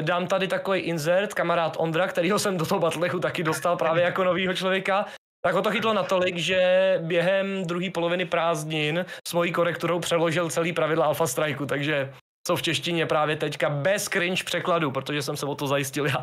dám 0.00 0.26
tady 0.26 0.48
takový 0.48 0.80
insert, 0.80 1.34
kamarád 1.34 1.76
Ondra, 1.78 2.06
kterýho 2.06 2.38
jsem 2.38 2.56
do 2.56 2.66
toho 2.66 2.80
Batlechu 2.80 3.18
taky 3.18 3.42
dostal 3.42 3.76
právě 3.76 4.04
jako 4.04 4.24
novýho 4.24 4.54
člověka, 4.54 5.06
tak 5.44 5.54
ho 5.54 5.62
to 5.62 5.70
chytlo 5.70 5.92
natolik, 5.94 6.36
že 6.36 6.98
během 7.02 7.64
druhé 7.64 7.90
poloviny 7.90 8.24
prázdnin 8.24 9.06
s 9.28 9.32
mojí 9.32 9.52
korekturou 9.52 10.00
přeložil 10.00 10.50
celý 10.50 10.72
pravidla 10.72 11.06
Alpha 11.06 11.26
Strikeu, 11.26 11.66
takže 11.66 12.12
co 12.46 12.56
v 12.56 12.62
češtině 12.62 13.06
právě 13.06 13.36
teďka 13.36 13.70
bez 13.70 14.04
cringe 14.04 14.44
překladu, 14.44 14.90
protože 14.90 15.22
jsem 15.22 15.36
se 15.36 15.46
o 15.46 15.54
to 15.54 15.66
zajistil 15.66 16.06
já. 16.06 16.22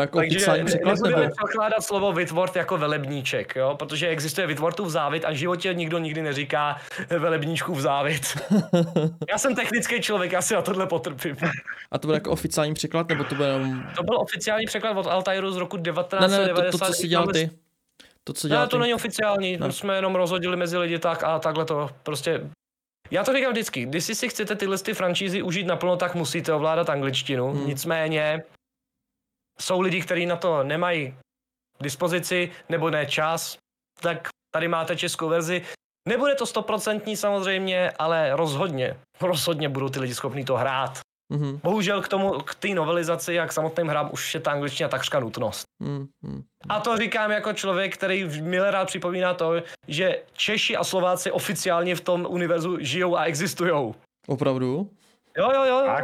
Jako 0.00 0.18
Takže 0.18 0.46
nebudeme 0.84 1.30
překládat 1.30 1.82
slovo 1.82 2.12
Whitworth 2.12 2.56
jako 2.56 2.78
velebníček, 2.78 3.56
jo? 3.56 3.74
protože 3.78 4.08
existuje 4.08 4.46
Whitworthův 4.46 4.88
závit 4.88 5.24
a 5.24 5.30
v 5.30 5.34
životě 5.34 5.74
nikdo 5.74 5.98
nikdy 5.98 6.22
neříká 6.22 6.76
velebníčkův 7.18 7.78
závit. 7.78 8.38
já 9.30 9.38
jsem 9.38 9.54
technický 9.54 10.00
člověk, 10.00 10.32
já 10.32 10.42
si 10.42 10.54
na 10.54 10.62
tohle 10.62 10.86
potrpím. 10.86 11.36
A 11.90 11.98
to 11.98 12.08
byl 12.08 12.14
jako 12.14 12.30
oficiální 12.30 12.74
překlad, 12.74 13.08
nebo 13.08 13.24
to 13.24 13.34
byl 13.34 13.46
jenom... 13.46 13.84
To 13.96 14.02
byl 14.02 14.20
oficiální 14.20 14.66
překlad 14.66 14.96
od 14.96 15.06
Altairu 15.06 15.52
z 15.52 15.56
roku 15.56 15.76
1990. 15.76 16.38
Ne, 16.38 16.64
ne, 16.64 16.70
to, 16.70 16.78
to 16.78 16.84
co 16.84 16.92
jsi 16.92 17.08
dělal 17.08 17.26
ty. 17.26 17.50
To, 18.24 18.32
co 18.32 18.48
dělal 18.48 18.64
ne, 18.64 18.68
to 18.68 18.78
není 18.78 18.94
oficiální, 18.94 19.56
ne. 19.56 19.72
jsme 19.72 19.96
jenom 19.96 20.14
rozhodili 20.14 20.56
mezi 20.56 20.78
lidi 20.78 20.98
tak 20.98 21.24
a 21.24 21.38
takhle 21.38 21.64
to 21.64 21.90
prostě 22.02 22.40
já 23.10 23.24
to 23.24 23.32
říkám 23.32 23.52
vždycky, 23.52 23.84
když 23.84 24.04
si 24.04 24.28
chcete 24.28 24.56
tyhle 24.56 24.78
ty 24.78 24.94
franšízy 24.94 25.42
užít 25.42 25.66
naplno, 25.66 25.96
tak 25.96 26.14
musíte 26.14 26.52
ovládat 26.52 26.90
angličtinu. 26.90 27.52
Hmm. 27.52 27.66
Nicméně 27.66 28.42
jsou 29.60 29.80
lidi, 29.80 30.00
kteří 30.00 30.26
na 30.26 30.36
to 30.36 30.62
nemají 30.62 31.14
dispozici 31.80 32.50
nebo 32.68 32.90
ne 32.90 33.06
čas, 33.06 33.58
tak 34.00 34.28
tady 34.54 34.68
máte 34.68 34.96
českou 34.96 35.28
verzi. 35.28 35.62
Nebude 36.08 36.34
to 36.34 36.46
stoprocentní 36.46 37.16
samozřejmě, 37.16 37.90
ale 37.98 38.36
rozhodně, 38.36 38.96
rozhodně 39.20 39.68
budou 39.68 39.88
ty 39.88 40.00
lidi 40.00 40.14
schopni 40.14 40.44
to 40.44 40.56
hrát. 40.56 41.00
Mm-hmm. 41.32 41.60
Bohužel 41.62 42.02
k 42.02 42.08
tomu, 42.08 42.32
k 42.32 42.54
té 42.54 42.68
novelizaci 42.68 43.40
a 43.40 43.46
k 43.46 43.52
samotným 43.52 43.86
hrám 43.86 44.10
už 44.12 44.34
je 44.34 44.40
ta 44.40 44.52
angličtina 44.52 44.88
takřka 44.88 45.20
nutnost. 45.20 45.64
Mm-hmm. 45.82 46.42
A 46.68 46.80
to 46.80 46.96
říkám 46.96 47.30
jako 47.30 47.52
člověk, 47.52 47.94
který 47.94 48.42
milé 48.42 48.70
rád 48.70 48.84
připomíná 48.84 49.34
to, 49.34 49.52
že 49.88 50.22
Češi 50.32 50.76
a 50.76 50.84
Slováci 50.84 51.30
oficiálně 51.30 51.96
v 51.96 52.00
tom 52.00 52.26
univerzu 52.28 52.78
žijou 52.80 53.16
a 53.16 53.24
existují. 53.24 53.94
Opravdu? 54.26 54.90
Jo, 55.38 55.50
jo, 55.54 55.64
jo. 55.64 55.96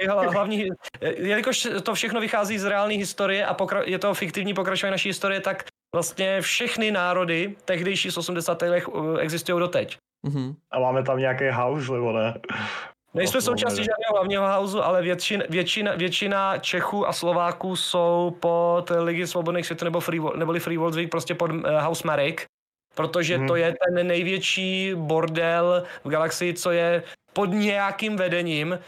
jo. 0.00 0.30
Hlavní, 0.30 0.68
jelikož 1.00 1.68
to 1.82 1.94
všechno 1.94 2.20
vychází 2.20 2.58
z 2.58 2.64
reálné 2.64 2.94
historie 2.94 3.46
a 3.46 3.54
pokra- 3.54 3.84
je 3.86 3.98
to 3.98 4.14
fiktivní 4.14 4.54
pokračování 4.54 4.90
naší 4.90 5.08
historie, 5.08 5.40
tak 5.40 5.64
vlastně 5.94 6.40
všechny 6.40 6.90
národy 6.90 7.56
tehdejší 7.64 8.10
z 8.10 8.16
80. 8.16 8.62
let 8.62 8.88
uh, 8.88 9.18
existují 9.20 9.60
doteď. 9.60 9.98
Mm-hmm. 10.26 10.54
A 10.70 10.78
máme 10.78 11.02
tam 11.02 11.18
nějaký 11.18 11.44
house, 11.50 11.92
nebo 11.92 12.12
ne? 12.12 12.34
Nejsme 13.14 13.40
součástí 13.40 13.76
žádného 13.76 14.12
hlavního 14.12 14.44
hausu, 14.44 14.82
ale 14.82 15.02
většina, 15.02 15.44
většina, 15.48 15.94
většina 15.94 16.58
Čechů 16.58 17.08
a 17.08 17.12
Slováků 17.12 17.76
jsou 17.76 18.36
pod 18.40 18.92
Ligy 18.98 19.26
svobodných 19.26 19.66
světů 19.66 19.84
nebo 19.84 20.00
Free, 20.00 20.20
neboli 20.36 20.60
Free 20.60 20.78
World 20.78 20.94
League, 20.94 21.10
prostě 21.10 21.34
pod 21.34 21.50
uh, 21.50 21.62
House 21.78 22.06
Marek, 22.06 22.44
protože 22.94 23.36
hmm. 23.38 23.46
to 23.46 23.56
je 23.56 23.74
ten 23.86 24.06
největší 24.06 24.94
bordel 24.94 25.82
v 26.04 26.08
galaxii, 26.08 26.54
co 26.54 26.70
je 26.70 27.02
pod 27.36 27.46
nějakým 27.46 28.16
vedením. 28.16 28.78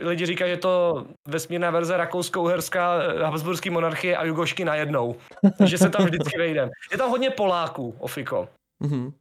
Lidi 0.00 0.26
říkají, 0.26 0.50
že 0.52 0.56
to 0.56 1.04
vesmírná 1.28 1.70
verze 1.70 1.96
rakousko-uherská, 1.96 2.98
habsburský 3.24 3.70
monarchie 3.70 4.16
a 4.16 4.24
jugošky 4.24 4.64
najednou. 4.64 5.16
Takže 5.58 5.78
se 5.78 5.90
tam 5.90 6.04
vždycky 6.04 6.38
vejdem. 6.38 6.70
Je 6.92 6.98
tam 6.98 7.10
hodně 7.10 7.30
Poláků, 7.30 7.96
Ofiko. 7.98 8.48
Mm-hmm. 8.84 9.12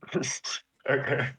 Okay. 1.00 1.34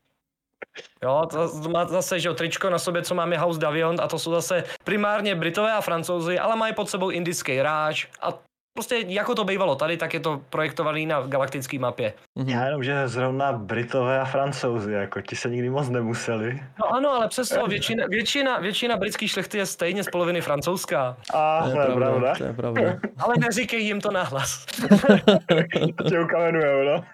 Jo, 1.05 1.29
to 1.31 1.69
má 1.69 1.85
zase, 1.85 2.21
že 2.21 2.35
tričko 2.35 2.71
na 2.71 2.79
sobě, 2.79 3.03
co 3.03 3.15
máme 3.15 3.39
House 3.39 3.61
Davion 3.61 3.97
a 4.01 4.09
to 4.09 4.19
jsou 4.19 4.31
zase 4.31 4.65
primárně 4.85 5.35
Britové 5.35 5.73
a 5.73 5.81
Francouzi, 5.81 6.39
ale 6.39 6.57
mají 6.57 6.75
pod 6.75 6.91
sebou 6.91 7.11
indický 7.11 7.63
ráž 7.63 8.09
a 8.21 8.33
prostě 8.77 9.05
jako 9.07 9.35
to 9.35 9.45
bývalo 9.45 9.77
tady, 9.77 9.97
tak 9.97 10.15
je 10.15 10.21
to 10.21 10.41
projektovaný 10.51 11.07
na 11.07 11.21
galaktické 11.21 11.79
mapě. 11.79 12.13
Mhm. 12.35 12.49
Já 12.49 12.65
jenom, 12.65 12.85
že 12.85 13.09
zrovna 13.09 13.53
Britové 13.53 14.21
a 14.21 14.25
Francouzi, 14.25 14.93
jako 14.93 15.21
ti 15.21 15.37
se 15.37 15.51
nikdy 15.51 15.71
moc 15.71 15.89
nemuseli. 15.89 16.61
No 16.81 16.95
ano, 16.95 17.11
ale 17.11 17.29
přesto 17.29 17.67
většina, 17.67 18.05
většina, 18.09 18.59
většina 18.59 18.97
britských 18.97 19.31
šlechty 19.31 19.59
je 19.59 19.67
stejně 19.67 20.05
z 20.05 20.11
poloviny 20.11 20.41
francouzská. 20.41 21.17
A 21.35 21.63
to 21.63 21.69
je, 21.69 21.75
pravda, 21.75 21.95
pravda. 21.95 22.35
To 22.39 22.45
je 22.45 22.53
pravda. 22.53 22.83
ale 23.19 23.35
neříkej 23.39 23.83
jim 23.83 24.01
to 24.01 24.11
nahlas. 24.11 24.67
to 25.97 26.05
tě 26.11 26.21
ukamenujou, 26.21 26.85
no. 26.85 27.05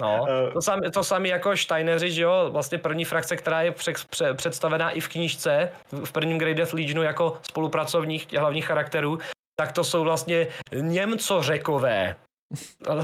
No, 0.00 0.26
eh. 0.28 0.52
to 0.52 0.62
samé 0.62 0.90
to 0.90 1.04
samý 1.04 1.28
jako 1.28 1.56
Steineři, 1.56 2.12
že 2.12 2.22
jo, 2.22 2.48
vlastně 2.52 2.78
první 2.78 3.04
frakce, 3.04 3.36
která 3.36 3.62
je 3.62 3.70
pře, 3.70 3.92
pře, 4.10 4.34
představená 4.34 4.90
i 4.90 5.00
v 5.00 5.08
knížce, 5.08 5.70
v 6.04 6.12
prvním 6.12 6.38
Great 6.38 6.56
Death 6.56 6.72
Legionu 6.72 7.02
jako 7.02 7.38
spolupracovních 7.42 8.32
hlavních 8.32 8.66
charakterů, 8.66 9.18
tak 9.60 9.72
to 9.72 9.84
jsou 9.84 10.04
vlastně 10.04 10.48
Němco 10.72 11.42
řekové. 11.42 12.16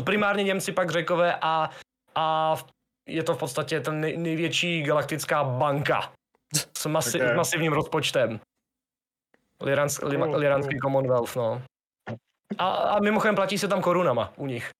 Primárně 0.05 0.42
Němci 0.42 0.73
pak 0.73 0.90
řekové 0.90 1.37
a, 1.40 1.71
a 2.14 2.57
je 3.09 3.23
to 3.23 3.35
v 3.35 3.38
podstatě 3.38 3.81
ten 3.81 4.01
nej, 4.01 4.16
největší 4.16 4.83
galaktická 4.83 5.45
banka 5.45 6.12
s 6.79 6.87
masi, 6.87 7.21
okay. 7.21 7.37
masivním 7.37 7.73
rozpočtem. 7.73 8.40
Liransk, 9.62 10.03
li, 10.03 10.16
Liranský 10.16 10.79
Commonwealth, 10.79 11.37
no. 11.37 11.62
A, 12.59 12.69
a 12.71 13.01
mimochodem 13.01 13.35
platí 13.35 13.59
se 13.59 13.69
tam 13.69 13.83
korunama 13.83 14.33
u 14.37 14.47
nich 14.47 14.71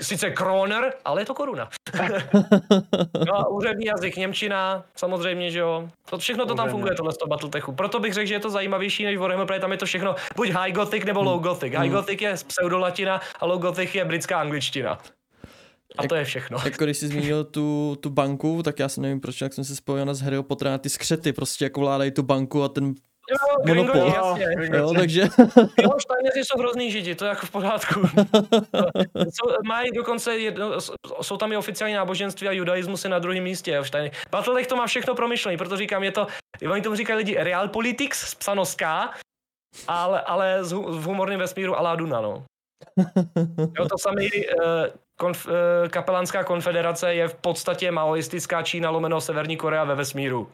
sice 0.00 0.30
kroner, 0.30 0.94
ale 1.04 1.20
je 1.20 1.26
to 1.26 1.34
koruna. 1.34 1.68
no 3.26 3.34
a 3.34 3.48
úřední 3.48 3.86
jazyk 3.86 4.16
Němčina, 4.16 4.84
samozřejmě, 4.96 5.50
že 5.50 5.58
jo. 5.58 5.88
To 6.10 6.18
všechno 6.18 6.46
to 6.46 6.54
tam 6.54 6.70
funguje, 6.70 6.94
tohle 6.94 7.12
z 7.12 7.16
toho 7.16 7.28
Battletechu. 7.28 7.72
Proto 7.72 8.00
bych 8.00 8.14
řekl, 8.14 8.26
že 8.26 8.34
je 8.34 8.40
to 8.40 8.50
zajímavější 8.50 9.04
než 9.04 9.16
Warhammer, 9.16 9.46
protože 9.46 9.60
tam 9.60 9.72
je 9.72 9.78
to 9.78 9.86
všechno 9.86 10.14
buď 10.36 10.50
High 10.50 10.72
Gothic 10.72 11.04
nebo 11.04 11.22
Low 11.22 11.40
Gothic. 11.40 11.72
High 11.72 11.88
hmm. 11.88 11.96
Gothic 11.96 12.20
je 12.20 12.34
pseudolatina 12.46 13.20
a 13.40 13.46
Low 13.46 13.60
Gothic 13.60 13.94
je 13.94 14.04
britská 14.04 14.40
angličtina. 14.40 14.98
A 15.98 16.08
to 16.08 16.14
je 16.14 16.24
všechno. 16.24 16.58
Jako 16.64 16.84
když 16.84 16.98
jsi 16.98 17.08
zmínil 17.08 17.44
tu, 17.44 17.96
tu 18.00 18.10
banku, 18.10 18.62
tak 18.62 18.78
já 18.78 18.88
si 18.88 19.00
nevím 19.00 19.20
proč, 19.20 19.40
jak 19.40 19.52
jsem 19.52 19.64
se 19.64 19.76
spojil 19.76 20.06
na 20.06 20.14
z 20.14 20.20
Harryho 20.20 20.42
Pottera 20.42 20.70
na 20.70 20.78
ty 20.78 20.88
skřety, 20.88 21.32
prostě 21.32 21.64
jako 21.64 21.80
vládají 21.80 22.10
tu 22.10 22.22
banku 22.22 22.62
a 22.62 22.68
ten 22.68 22.94
Jo, 23.30 23.36
Monopol. 23.74 23.92
Gringoti, 23.92 24.16
jasně. 24.16 24.76
Jo, 24.78 24.94
takže 24.94 25.22
Jo, 25.82 25.90
Steineři 25.98 26.44
jsou 26.44 26.58
hrozný 26.58 26.90
židi, 26.90 27.14
to 27.14 27.24
je 27.24 27.28
jako 27.28 27.46
v 27.46 27.50
pořádku. 27.50 28.00
jsou, 29.14 29.52
mají 29.66 29.90
dokonce, 29.92 30.36
jedno, 30.38 30.72
jsou 31.22 31.36
tam 31.36 31.52
i 31.52 31.56
oficiální 31.56 31.94
náboženství 31.94 32.48
a 32.48 32.52
judaismus 32.52 33.04
je 33.04 33.10
na 33.10 33.18
druhém 33.18 33.42
místě. 33.44 33.70
Jo, 33.72 33.84
Stein. 33.84 34.10
Battletech 34.30 34.66
to 34.66 34.76
má 34.76 34.86
všechno 34.86 35.14
promyšlené, 35.14 35.58
proto 35.58 35.76
říkám, 35.76 36.02
je 36.02 36.12
to, 36.12 36.26
oni 36.72 36.82
tomu 36.82 36.96
říkají 36.96 37.16
lidi 37.16 37.36
realpolitics, 37.38 38.34
psano 38.34 38.64
s 38.64 38.74
K, 38.74 39.10
ale, 39.88 40.20
ale 40.20 40.62
hu- 40.62 40.98
v 40.98 41.04
humorném 41.04 41.40
vesmíru 41.40 41.78
Alá 41.78 41.96
Duna, 41.96 42.20
no. 42.20 42.44
Jo, 43.78 43.88
to 43.88 43.98
samý 43.98 44.28
uh, 44.30 44.62
konf, 45.20 45.46
uh, 45.46 45.52
kapelánská 45.88 46.44
konfederace 46.44 47.14
je 47.14 47.28
v 47.28 47.34
podstatě 47.34 47.90
maoistická 47.90 48.62
Čína 48.62 48.90
lomeno 48.90 49.20
Severní 49.20 49.56
Korea 49.56 49.84
ve 49.84 49.94
vesmíru. 49.94 50.48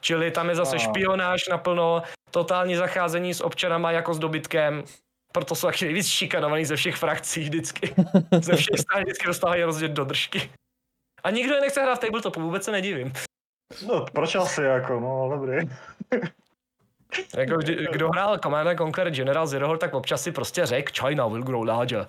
Čili 0.00 0.30
tam 0.30 0.48
je 0.48 0.54
zase 0.54 0.76
A. 0.76 0.78
špionáž 0.78 1.48
naplno, 1.48 2.02
totální 2.30 2.76
zacházení 2.76 3.34
s 3.34 3.40
občanama 3.40 3.90
jako 3.92 4.14
s 4.14 4.18
dobytkem. 4.18 4.84
Proto 5.32 5.54
jsou 5.54 5.66
taky 5.66 5.84
nejvíc 5.84 6.06
šikanovaný 6.06 6.64
ze 6.64 6.76
všech 6.76 6.96
frakcí 6.96 7.40
vždycky. 7.40 7.94
Ze 8.40 8.56
všech 8.56 8.78
stran 8.80 9.02
vždycky 9.02 9.26
dostávají 9.26 9.62
rozdět 9.62 9.88
do 9.92 10.04
držky. 10.04 10.50
A 11.24 11.30
nikdo 11.30 11.54
je 11.54 11.60
nechce 11.60 11.82
hrát 11.82 11.94
v 11.94 12.00
tabletopu, 12.00 12.40
vůbec 12.40 12.64
se 12.64 12.72
nedivím. 12.72 13.12
No, 13.86 14.06
proč 14.12 14.34
asi 14.34 14.62
jako, 14.62 15.00
no, 15.00 15.28
dobrý. 15.36 15.68
Jako, 17.36 17.56
kdy, 17.56 17.86
kdo 17.92 18.08
hrál 18.08 18.38
Command 18.38 18.68
and 18.68 18.76
Conquer 18.76 19.10
General 19.10 19.46
Zero 19.46 19.66
Horde, 19.66 19.80
tak 19.80 19.94
občas 19.94 20.22
si 20.22 20.32
prostě 20.32 20.66
řekl 20.66 20.92
China 21.06 21.26
will 21.26 21.42
grow 21.42 21.64
larger. 21.68 22.06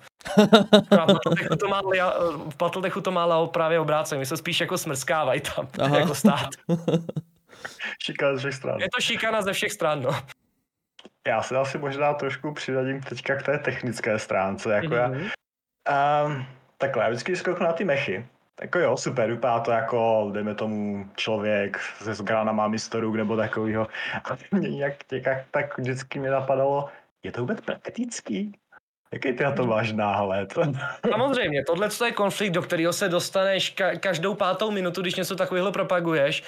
A 1.00 1.06
v 1.06 1.56
to 1.60 1.68
má, 1.68 1.82
lia- 1.82 2.12
v 2.50 2.56
Battletechu 2.56 3.00
to 3.00 3.10
má 3.10 3.46
právě 3.46 3.80
obráceně, 3.80 4.18
my 4.18 4.26
se 4.26 4.36
spíš 4.36 4.60
jako 4.60 4.78
smrskávají 4.78 5.40
tam, 5.40 5.68
Aha. 5.80 5.98
jako 5.98 6.14
stát. 6.14 6.48
Šiká 8.02 8.34
ze 8.34 8.38
všech 8.38 8.54
stran. 8.54 8.80
Je 8.80 8.88
to 8.94 9.00
šikana 9.00 9.42
ze 9.42 9.52
všech 9.52 9.72
stran, 9.72 10.02
no. 10.02 10.10
Já 11.26 11.42
se 11.42 11.56
asi 11.56 11.78
možná 11.78 12.14
trošku 12.14 12.54
přiradím 12.54 13.00
teďka 13.00 13.36
k 13.36 13.42
té 13.42 13.58
technické 13.58 14.18
stránce, 14.18 14.74
jako 14.74 14.94
já. 14.94 15.08
Mhm. 15.08 15.30
Um, 16.26 16.46
takhle, 16.78 17.02
já 17.02 17.08
vždycky 17.08 17.36
skoknu 17.36 17.66
na 17.66 17.72
ty 17.72 17.84
mechy. 17.84 18.26
Jako 18.60 18.78
jo, 18.78 18.96
super, 18.96 19.30
vypadá 19.30 19.60
to 19.60 19.70
jako, 19.70 20.30
dejme 20.32 20.54
tomu, 20.54 21.10
člověk 21.16 21.80
se 21.80 22.14
zgranama 22.14 22.68
mistorů 22.68 23.12
nebo 23.12 23.36
takovýho. 23.36 23.88
A 24.24 24.36
mě 24.56 24.70
nějak, 24.70 24.94
nějak 25.10 25.44
tak 25.50 25.78
vždycky 25.78 26.18
mě 26.18 26.30
napadalo, 26.30 26.88
je 27.22 27.32
to 27.32 27.40
vůbec 27.40 27.60
praktický? 27.60 28.52
Jaký 29.12 29.32
ty 29.32 29.44
na 29.44 29.52
to 29.52 29.66
máš 29.66 29.92
náhled? 29.92 30.54
Samozřejmě, 31.10 31.64
tohle 31.64 31.88
je 32.04 32.12
konflikt, 32.12 32.52
do 32.52 32.62
kterého 32.62 32.92
se 32.92 33.08
dostaneš 33.08 33.74
ka- 33.76 33.98
každou 33.98 34.34
pátou 34.34 34.70
minutu, 34.70 35.00
když 35.00 35.14
něco 35.14 35.36
takového 35.36 35.72
propaguješ. 35.72 36.42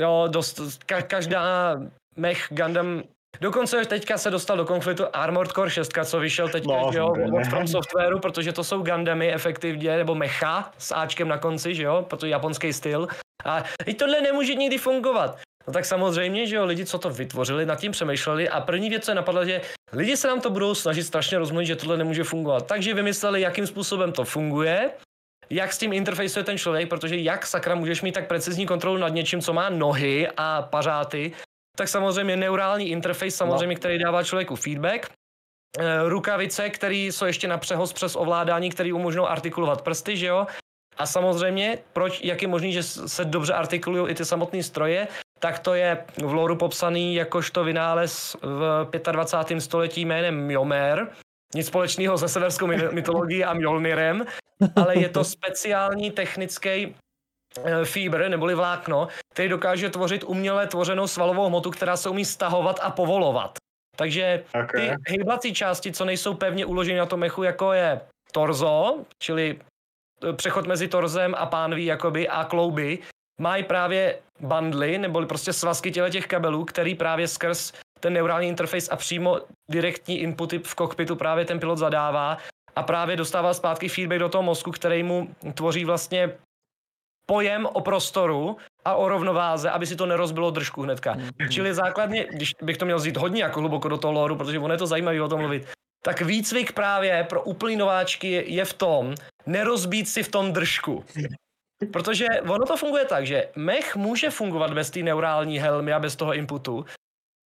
Jo, 0.00 0.24
dost, 0.30 0.58
ka- 0.86 1.02
každá 1.02 1.76
mech 2.16 2.46
Gundam 2.50 3.02
Dokonce 3.40 3.84
teďka 3.84 4.18
se 4.18 4.30
dostal 4.30 4.56
do 4.56 4.64
konfliktu 4.64 5.04
Armored 5.12 5.52
Core 5.52 5.70
6, 5.70 5.92
co 6.04 6.20
vyšel 6.20 6.48
teďka 6.48 6.72
No, 6.72 6.90
jo, 6.94 7.14
od 7.40 7.46
From 7.50 7.66
Softwareu, 7.68 8.18
protože 8.18 8.52
to 8.52 8.64
jsou 8.64 8.82
Gundamy 8.82 9.32
efektivně, 9.32 9.96
nebo 9.96 10.14
mecha 10.14 10.72
s 10.78 10.94
Ačkem 10.94 11.28
na 11.28 11.38
konci, 11.38 11.74
že 11.74 11.82
jo, 11.82 12.06
protože 12.10 12.28
japonský 12.32 12.72
styl. 12.72 13.08
A 13.44 13.64
i 13.86 13.94
tohle 13.94 14.20
nemůže 14.20 14.54
nikdy 14.54 14.78
fungovat. 14.78 15.38
No 15.66 15.72
tak 15.72 15.84
samozřejmě, 15.84 16.46
že 16.46 16.56
jo, 16.56 16.64
lidi, 16.64 16.84
co 16.86 16.98
to 16.98 17.10
vytvořili, 17.10 17.66
nad 17.66 17.80
tím 17.80 17.92
přemýšleli 17.92 18.48
a 18.48 18.60
první 18.60 18.90
věc, 18.90 19.04
co 19.04 19.10
je 19.10 19.14
napadla, 19.14 19.44
že 19.44 19.60
lidi 19.92 20.16
se 20.16 20.28
nám 20.28 20.40
to 20.40 20.50
budou 20.50 20.74
snažit 20.74 21.02
strašně 21.04 21.38
rozmluvit, 21.38 21.66
že 21.66 21.76
tohle 21.76 21.96
nemůže 21.96 22.24
fungovat. 22.24 22.66
Takže 22.66 22.94
vymysleli, 22.94 23.40
jakým 23.40 23.66
způsobem 23.66 24.12
to 24.12 24.24
funguje, 24.24 24.90
jak 25.50 25.72
s 25.72 25.78
tím 25.78 25.92
interfejsuje 25.92 26.44
ten 26.44 26.58
člověk, 26.58 26.88
protože 26.88 27.16
jak 27.16 27.46
sakra 27.46 27.74
můžeš 27.74 28.02
mít 28.02 28.12
tak 28.12 28.28
precizní 28.28 28.66
kontrolu 28.66 28.98
nad 28.98 29.08
něčím, 29.08 29.40
co 29.40 29.52
má 29.52 29.68
nohy 29.68 30.28
a 30.36 30.62
pařáty, 30.62 31.32
tak 31.76 31.88
samozřejmě 31.88 32.36
neurální 32.36 32.90
interface, 32.90 33.30
samozřejmě, 33.30 33.74
no. 33.74 33.78
který 33.78 33.98
dává 33.98 34.22
člověku 34.22 34.56
feedback, 34.56 35.10
Eh, 35.78 36.08
rukavice, 36.08 36.70
které 36.70 36.96
jsou 36.96 37.24
ještě 37.24 37.48
na 37.48 37.58
přehoz 37.58 37.92
přes 37.92 38.16
ovládání, 38.16 38.70
které 38.70 38.92
umožňují 38.92 39.26
artikulovat 39.26 39.82
prsty, 39.82 40.16
že 40.16 40.26
jo? 40.26 40.46
A 40.96 41.06
samozřejmě, 41.06 41.78
proč, 41.92 42.20
jak 42.24 42.42
je 42.42 42.48
možný, 42.48 42.72
že 42.72 42.82
se 42.82 43.24
dobře 43.24 43.52
artikulují 43.52 44.10
i 44.10 44.14
ty 44.14 44.24
samotné 44.24 44.62
stroje, 44.62 45.08
tak 45.38 45.58
to 45.58 45.74
je 45.74 46.04
v 46.16 46.32
loru 46.32 46.56
popsaný 46.56 47.14
jakožto 47.14 47.64
vynález 47.64 48.36
v 48.42 48.88
25. 49.12 49.60
století 49.60 50.04
jménem 50.04 50.46
Mjomer, 50.46 51.10
nic 51.54 51.66
společného 51.66 52.18
se 52.18 52.28
severskou 52.28 52.66
my- 52.66 52.88
mytologií 52.92 53.44
a 53.44 53.54
Mjolnirem, 53.54 54.24
ale 54.76 54.98
je 54.98 55.08
to 55.08 55.24
speciální 55.36 56.10
technický 56.10 56.96
eh, 57.64 57.84
fíbr 57.84 58.28
neboli 58.28 58.54
vlákno, 58.54 59.08
který 59.32 59.48
dokáže 59.48 59.90
tvořit 59.90 60.24
uměle 60.24 60.66
tvořenou 60.66 61.06
svalovou 61.06 61.46
hmotu, 61.46 61.70
která 61.70 61.96
se 61.96 62.08
umí 62.08 62.24
stahovat 62.24 62.80
a 62.82 62.90
povolovat. 62.90 63.58
Takže 63.96 64.44
ty 64.52 64.58
Okay. 64.58 64.96
hejbací 65.08 65.54
části, 65.54 65.92
co 65.92 66.04
nejsou 66.04 66.34
pevně 66.34 66.66
uloženy 66.66 66.98
na 66.98 67.06
tom 67.06 67.20
mechu, 67.20 67.42
jako 67.42 67.72
je 67.72 68.00
torzo, 68.32 69.04
čili 69.18 69.60
eh, 70.28 70.32
přechod 70.32 70.66
mezi 70.66 70.88
torzem 70.88 71.34
a 71.38 71.46
pánví 71.46 71.84
jakoby 71.84 72.28
a 72.28 72.44
klouby, 72.44 72.98
mají 73.40 73.64
právě 73.64 74.18
bandly, 74.40 74.98
neboli 74.98 75.26
prostě 75.26 75.52
svazky 75.52 75.90
těle 75.90 76.10
těch 76.10 76.26
kabelů, 76.26 76.64
který 76.64 76.94
právě 76.94 77.28
skrz 77.28 77.72
ten 78.00 78.12
neurální 78.12 78.48
interface 78.48 78.90
a 78.90 78.96
přímo 78.96 79.40
direktní 79.70 80.18
inputy 80.20 80.58
v 80.58 80.74
kokpitu 80.74 81.16
právě 81.16 81.44
ten 81.44 81.60
pilot 81.60 81.78
zadává 81.78 82.38
a 82.76 82.82
právě 82.82 83.16
dostává 83.16 83.54
zpátky 83.54 83.88
feedback 83.88 84.18
do 84.18 84.28
toho 84.28 84.42
mozku, 84.42 84.70
který 84.70 85.02
mu 85.02 85.28
tvoří 85.54 85.84
vlastně 85.84 86.32
pojem 87.26 87.66
o 87.66 87.80
prostoru 87.80 88.56
a 88.84 88.94
o 88.94 89.08
rovnováze, 89.08 89.70
aby 89.70 89.86
si 89.86 89.96
to 89.96 90.06
nerozbilo 90.06 90.50
držku 90.50 90.82
hnedka. 90.82 91.16
Čili 91.50 91.74
základně, 91.74 92.26
když 92.30 92.52
bych 92.62 92.76
to 92.78 92.84
měl 92.84 92.96
vzít 92.96 93.16
hodně 93.16 93.42
jako 93.42 93.60
hluboko 93.60 93.88
do 93.88 93.98
toho 93.98 94.12
loru, 94.12 94.36
protože 94.36 94.58
ono 94.58 94.74
je 94.74 94.78
to 94.78 94.86
zajímavé 94.86 95.22
o 95.22 95.28
tom 95.28 95.40
mluvit, 95.40 95.68
tak 96.02 96.20
výcvik 96.20 96.72
právě 96.72 97.26
pro 97.28 97.42
úplný 97.42 97.76
nováčky 97.76 98.30
je- 98.30 98.50
je 98.52 98.64
v 98.64 98.72
tom, 98.74 99.14
nerozbít 99.46 100.08
si 100.08 100.22
v 100.22 100.28
tom 100.30 100.52
držku. 100.52 101.04
Protože 101.92 102.26
ono 102.48 102.66
to 102.66 102.76
funguje 102.76 103.04
tak, 103.04 103.26
že 103.26 103.48
mech 103.56 103.96
může 103.96 104.30
fungovat 104.30 104.72
bez 104.74 104.90
té 104.90 105.00
neurální 105.00 105.58
helmy 105.58 105.92
a 105.92 105.98
bez 106.00 106.16
toho 106.16 106.34
inputu, 106.34 106.84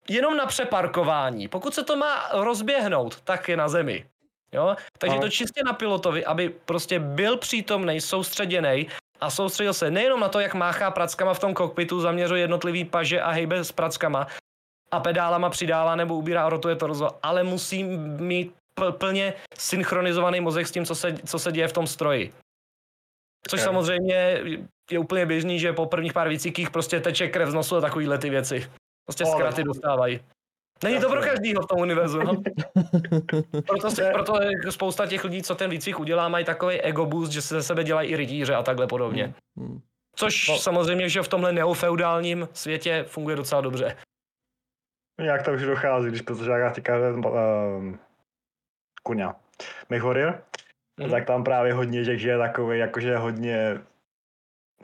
jenom 0.08 0.36
na 0.36 0.46
přeparkování. 0.46 1.48
Pokud 1.48 1.74
se 1.74 1.84
to 1.84 1.96
má 1.96 2.28
rozběhnout, 2.32 3.20
tak 3.20 3.48
je 3.48 3.56
na 3.56 3.68
zemi. 3.68 4.06
Jo? 4.52 4.76
Takže 4.98 5.16
Aha. 5.16 5.22
to 5.22 5.30
čistě 5.30 5.62
na 5.64 5.72
pilotovi, 5.72 6.24
aby 6.24 6.48
prostě 6.48 6.98
byl 6.98 7.36
přítomný, 7.36 8.00
soustředěný 8.00 8.88
a 9.20 9.30
soustředil 9.30 9.74
se 9.74 9.90
nejenom 9.90 10.20
na 10.20 10.28
to, 10.28 10.40
jak 10.40 10.54
máchá 10.54 10.90
prackama 10.90 11.34
v 11.34 11.38
tom 11.38 11.54
kokpitu, 11.54 12.00
zaměřuje 12.00 12.40
jednotlivý 12.40 12.84
paže 12.84 13.20
a 13.20 13.30
hejbe 13.30 13.64
s 13.64 13.72
prackama 13.72 14.26
a 14.90 15.00
pedálama 15.00 15.50
přidává 15.50 15.96
nebo 15.96 16.16
ubírá 16.16 16.46
a 16.46 16.48
rotuje 16.48 16.76
torzo, 16.76 17.08
ale 17.22 17.44
musí 17.44 17.84
mít 17.84 18.54
pl- 18.80 18.92
plně 18.92 19.34
synchronizovaný 19.58 20.40
mozek 20.40 20.66
s 20.66 20.70
tím, 20.70 20.86
co 20.86 20.94
se, 20.94 21.16
co 21.26 21.38
se 21.38 21.52
děje 21.52 21.68
v 21.68 21.72
tom 21.72 21.86
stroji. 21.86 22.32
Což 23.48 23.60
samozřejmě 23.60 24.42
je 24.90 24.98
úplně 24.98 25.26
běžný, 25.26 25.60
že 25.60 25.72
po 25.72 25.86
prvních 25.86 26.12
pár 26.12 26.28
výcvikích 26.28 26.70
prostě 26.70 27.00
teče 27.00 27.28
krev 27.28 27.48
z 27.48 27.54
nosu 27.54 27.76
a 27.76 27.80
takovýhle 27.80 28.18
ty 28.18 28.30
věci. 28.30 28.70
Prostě 29.04 29.26
zkraty 29.26 29.64
dostávají. 29.64 30.20
Není 30.84 31.00
to 31.00 31.08
pro 31.10 31.20
každýho 31.20 31.62
v 31.62 31.66
tom 31.66 31.80
univerzu. 31.80 32.18
No. 32.22 32.32
Proto, 33.66 33.90
si, 33.90 34.02
proto 34.12 34.38
spousta 34.70 35.06
těch 35.06 35.24
lidí, 35.24 35.42
co 35.42 35.54
ten 35.54 35.70
výcvik 35.70 36.00
udělá, 36.00 36.28
mají 36.28 36.44
takový 36.44 36.80
ego 36.80 37.06
boost, 37.06 37.32
že 37.32 37.42
se 37.42 37.54
ze 37.54 37.62
sebe 37.62 37.84
dělají 37.84 38.10
i 38.10 38.16
rytíře 38.16 38.54
a 38.54 38.62
takhle 38.62 38.86
podobně. 38.86 39.34
Hmm. 39.58 39.80
Což 40.16 40.48
No. 40.48 40.58
samozřejmě, 40.58 41.08
že 41.08 41.22
v 41.22 41.28
tomhle 41.28 41.52
neofeudálním 41.52 42.48
světě 42.52 43.04
funguje 43.08 43.36
docela 43.36 43.60
dobře. 43.60 43.96
Jak 45.20 45.42
to 45.42 45.52
už 45.52 45.62
dochází, 45.62 46.08
když 46.08 46.22
já 46.58 46.70
teďka 46.70 46.94
um, 47.78 47.98
kuňa. 49.02 49.36
Mhm. 51.00 51.10
tak 51.10 51.26
tam 51.26 51.44
právě 51.44 51.72
hodně 51.72 52.04
těch, 52.04 52.20
že 52.20 52.30
je 52.30 52.38
takový, 52.38 52.78
jakože 52.78 53.16
hodně 53.16 53.78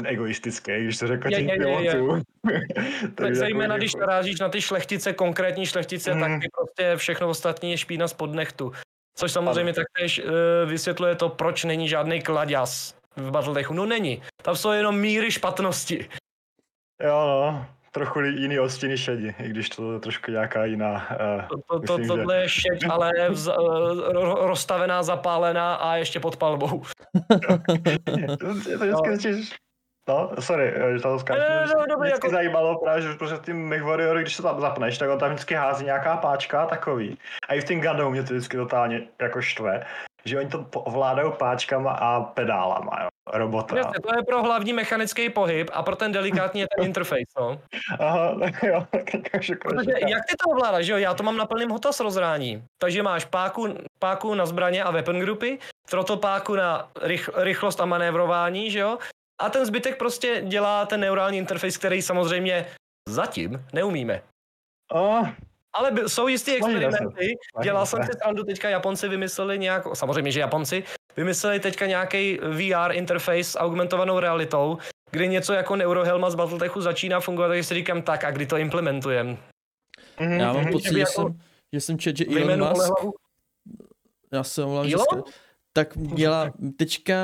egoistický, 0.04 0.72
když 0.84 0.98
to 0.98 1.06
řekl 1.06 1.28
Je, 1.32 1.36
těch 1.38 1.46
je, 1.46 1.68
je, 1.68 1.82
je. 1.84 1.90
pilotů. 1.92 2.22
Tak 3.14 3.34
zejména, 3.34 3.76
když 3.76 3.92
jako- 3.94 4.00
narážíš 4.06 4.40
na 4.40 4.48
ty 4.48 4.60
šlechtice, 4.60 5.12
konkrétní 5.12 5.66
šlechtice, 5.66 6.14
Mhm. 6.14 6.20
tak 6.20 6.40
ty 6.42 6.48
prostě 6.56 6.96
všechno 6.96 7.28
ostatní 7.28 7.70
je 7.70 7.76
špína 7.78 8.08
spod 8.08 8.32
nechtu. 8.34 8.72
Což 9.16 9.32
samozřejmě 9.32 9.72
taktéž 9.72 10.18
uh, 10.24 10.30
vysvětluje 10.70 11.14
to, 11.14 11.28
proč 11.28 11.64
není 11.64 11.88
žádný 11.88 12.22
kladěz 12.22 12.94
v 13.16 13.30
Battletechu. 13.30 13.74
No 13.74 13.86
není. 13.86 14.22
Tam 14.42 14.56
jsou 14.56 14.70
jenom 14.70 14.98
míry 15.00 15.30
špatnosti. 15.30 16.08
Jo, 17.02 17.26
no, 17.26 17.66
trochu 17.92 18.20
jiný 18.20 18.58
odstíny 18.60 18.98
šedi, 18.98 19.34
i 19.38 19.48
když 19.48 19.68
to 19.68 19.92
je 19.92 20.00
trošku 20.00 20.30
nějaká 20.30 20.64
jiná. 20.64 21.08
Uh, 21.10 21.48
To, 21.48 21.56
to, 21.56 21.86
to, 21.86 21.98
Myslím, 21.98 22.04
že- 22.04 22.08
tohle 22.08 22.36
je 22.42 22.48
šeď, 22.48 22.84
ale 22.90 23.12
vz, 23.30 23.46
uh, 23.48 23.54
ro- 24.12 24.46
rozstavená, 24.46 25.02
zapálená 25.02 25.74
a 25.74 25.96
ještě 25.96 26.20
pod 26.20 26.36
palbou. 26.36 26.82
je 28.20 28.36
to 28.36 28.46
vždycky 28.54 29.16
začíš... 29.16 29.52
No, 30.08 30.30
sorry, 30.40 30.74
že 30.96 31.02
to 31.02 31.18
skáču. 31.18 31.40
Ne, 31.40 31.66
no, 31.74 31.86
dobrý, 31.86 32.08
Vždycky 32.08 32.26
jako- 32.26 32.36
zajímalo 32.36 32.78
právě, 32.78 33.02
že 33.02 33.14
protože 33.14 33.38
ty 33.38 33.52
Mech 33.52 33.82
Warrior, 33.82 34.18
když 34.20 34.36
se 34.36 34.42
tam 34.42 34.60
zapneš, 34.60 34.98
tak 34.98 35.10
on 35.10 35.18
tam 35.18 35.28
vždycky 35.30 35.54
hází 35.54 35.84
nějaká 35.84 36.16
páčka 36.16 36.62
a 36.62 36.66
takový. 36.66 37.18
A 37.48 37.54
i 37.54 37.60
v 37.60 37.64
tím 37.64 37.80
Gundam 37.80 38.10
mě 38.12 38.22
to 38.22 38.34
vždycky 38.34 38.56
totálně 38.56 39.02
jako 39.22 39.42
štve, 39.42 39.86
že 40.24 40.38
oni 40.38 40.48
to 40.48 40.66
ovládají 40.72 41.32
páčkama 41.38 41.90
a 41.92 42.20
pedálama, 42.20 42.98
jo. 43.02 43.08
robota. 43.32 43.76
Jasně, 43.76 44.00
to 44.02 44.16
je 44.16 44.22
pro 44.22 44.42
hlavní 44.42 44.72
mechanický 44.72 45.30
pohyb 45.30 45.70
a 45.72 45.82
pro 45.82 45.96
ten 45.96 46.12
delikátní 46.12 46.60
je 46.60 46.66
ten 46.76 46.84
interface, 46.86 47.22
no. 47.38 47.60
Aha, 47.98 48.34
tak 48.40 48.62
jo, 48.62 48.86
tak 48.90 49.14
jako 49.48 49.68
Protože 49.68 49.90
jak 49.90 50.24
ty 50.28 50.36
to 50.44 50.50
ovládáš, 50.50 50.86
jo? 50.86 50.96
Já 50.96 51.14
to 51.14 51.22
mám 51.22 51.36
na 51.36 51.46
plném 51.46 51.70
hotas 51.70 52.00
rozhrání. 52.00 52.64
Takže 52.78 53.02
máš 53.02 53.24
páku, 53.24 53.68
páku 53.98 54.34
na 54.34 54.46
zbraně 54.46 54.84
a 54.84 54.90
weapon 54.90 55.18
grupy, 55.18 55.58
trotopáku 55.90 56.56
na 56.56 56.88
rych, 57.00 57.30
rychlost 57.34 57.80
a 57.80 57.84
manévrování, 57.84 58.70
že 58.70 58.78
jo? 58.78 58.98
A 59.38 59.50
ten 59.50 59.66
zbytek 59.66 59.98
prostě 59.98 60.42
dělá 60.46 60.86
ten 60.86 61.00
neurální 61.00 61.38
interface, 61.38 61.78
který 61.78 62.02
samozřejmě 62.02 62.66
zatím 63.08 63.66
neumíme. 63.72 64.22
Oh, 64.92 65.28
Ale 65.72 65.90
by, 65.90 66.02
jsou 66.06 66.28
jistý 66.28 66.52
experimenty. 66.52 67.34
Dělal 67.62 67.86
jsem 67.86 68.02
si 68.04 68.12
srandu, 68.12 68.44
teďka 68.44 68.68
Japonci 68.68 69.08
vymysleli 69.08 69.58
nějak, 69.58 69.96
samozřejmě, 69.96 70.32
že 70.32 70.40
Japonci, 70.40 70.84
vymysleli 71.16 71.60
teďka 71.60 71.86
nějaký 71.86 72.38
VR 72.38 72.92
interface 72.92 73.44
s 73.44 73.58
augmentovanou 73.58 74.18
realitou, 74.18 74.78
kdy 75.10 75.28
něco 75.28 75.52
jako 75.52 75.76
Neurohelma 75.76 76.30
z 76.30 76.34
Battletechu 76.34 76.80
začíná 76.80 77.20
fungovat, 77.20 77.48
takže 77.48 77.64
si 77.64 77.74
říkám 77.74 78.02
tak, 78.02 78.24
a 78.24 78.30
kdy 78.30 78.46
to 78.46 78.56
implementujem. 78.56 79.38
mhm, 80.20 80.32
Já 80.40 80.52
mám 80.52 80.62
mhm. 80.62 80.72
pocit, 80.72 80.92
že 80.92 80.98
jako 80.98 81.12
jsem, 81.12 81.40
že 81.72 81.80
jsem 81.80 81.98
čet, 81.98 82.16
že 82.16 82.24
Elon 82.24 82.68
Musk, 82.68 82.92
já 84.32 84.44
se 84.44 84.64
omlouvám, 84.64 84.88
že 84.88 84.96
ska- 84.96 85.22
tak 85.72 85.98
dělá 85.98 86.50
teďka 86.78 87.14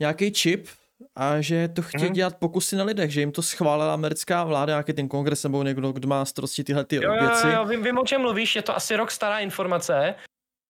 nějaký 0.00 0.32
čip 0.32 0.68
a 1.16 1.40
že 1.40 1.68
to 1.68 1.82
chtějí 1.82 2.04
Mhm. 2.04 2.12
dělat 2.12 2.36
pokusy 2.38 2.76
na 2.76 2.84
lidech, 2.84 3.10
že 3.10 3.20
jim 3.20 3.32
to 3.32 3.42
schválila 3.42 3.94
americká 3.94 4.44
vláda, 4.44 4.70
nějaký 4.72 4.92
ten 4.92 5.08
kongres 5.08 5.42
nebo 5.42 5.62
někdo, 5.62 5.92
kdo 5.92 6.08
má 6.08 6.24
starosti 6.24 6.64
tyhle 6.64 6.84
ty 6.84 6.96
Jo, 6.96 7.02
jo, 7.02 7.20
věci. 7.20 7.46
jo, 7.46 7.52
jo 7.52 7.64
vím, 7.64 7.82
vím, 7.82 7.98
o 7.98 8.04
čem 8.04 8.20
mluvíš, 8.20 8.56
je 8.56 8.62
to 8.62 8.76
asi 8.76 8.96
rok 8.96 9.10
stará 9.10 9.38
informace. 9.38 10.14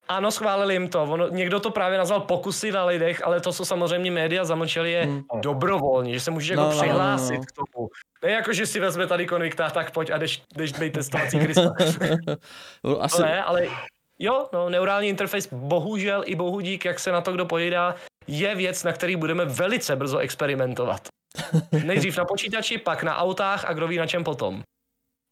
Ano, 0.09 0.30
schválili 0.30 0.74
jim 0.74 0.88
to. 0.88 1.03
Ono, 1.03 1.28
někdo 1.28 1.61
to 1.61 1.70
právě 1.70 1.99
nazval 1.99 2.20
pokusy 2.20 2.72
na 2.72 2.84
lidech, 2.84 3.24
ale 3.26 3.40
to, 3.40 3.53
co 3.53 3.64
samozřejmě 3.64 4.11
média 4.11 4.44
zamlčeli, 4.44 4.92
je 4.92 5.05
Hmm. 5.05 5.22
dobrovolně, 5.42 6.12
že 6.14 6.20
se 6.20 6.30
můžeš 6.30 6.49
jako 6.49 6.61
No, 6.62 6.66
no, 6.68 6.72
no, 6.72 6.76
no, 6.76 6.82
přihlásit 6.82 7.38
no. 7.38 7.44
k 7.44 7.53
tomu. 7.53 7.88
Ne 8.24 8.30
jako, 8.30 8.53
že 8.53 8.66
si 8.66 8.80
vezme 8.80 9.07
tady 9.07 9.26
konvikta, 9.26 9.70
tak 9.70 9.90
pojď 9.90 10.11
a 10.11 10.18
jdeš, 10.18 10.42
jdeš 10.57 10.72
být 10.72 10.92
testovací 10.92 11.38
Krista. 11.38 11.72
No, 12.84 13.03
Asi, 13.05 13.22
ne, 13.22 13.42
ale 13.44 13.66
jo, 14.18 14.48
no, 14.52 14.70
neurální 14.70 15.08
interface, 15.08 15.48
bohužel 15.52 16.22
i 16.26 16.34
bohu 16.34 16.60
dík, 16.60 16.84
jak 16.84 16.98
se 16.98 17.12
na 17.12 17.20
to 17.20 17.32
kdo 17.32 17.46
pojídá, 17.46 17.94
je 18.26 18.54
věc, 18.54 18.84
na 18.84 18.92
který 18.92 19.16
budeme 19.16 19.44
velice 19.44 19.96
brzo 19.96 20.18
experimentovat. 20.18 21.08
Nejdřív 21.86 22.16
na 22.18 22.24
počítači, 22.24 22.78
pak 22.78 23.02
na 23.02 23.16
autách 23.16 23.64
a 23.64 23.72
kdo 23.72 23.88
ví 23.88 23.96
na 23.96 24.06
čem 24.06 24.24
potom. 24.24 24.62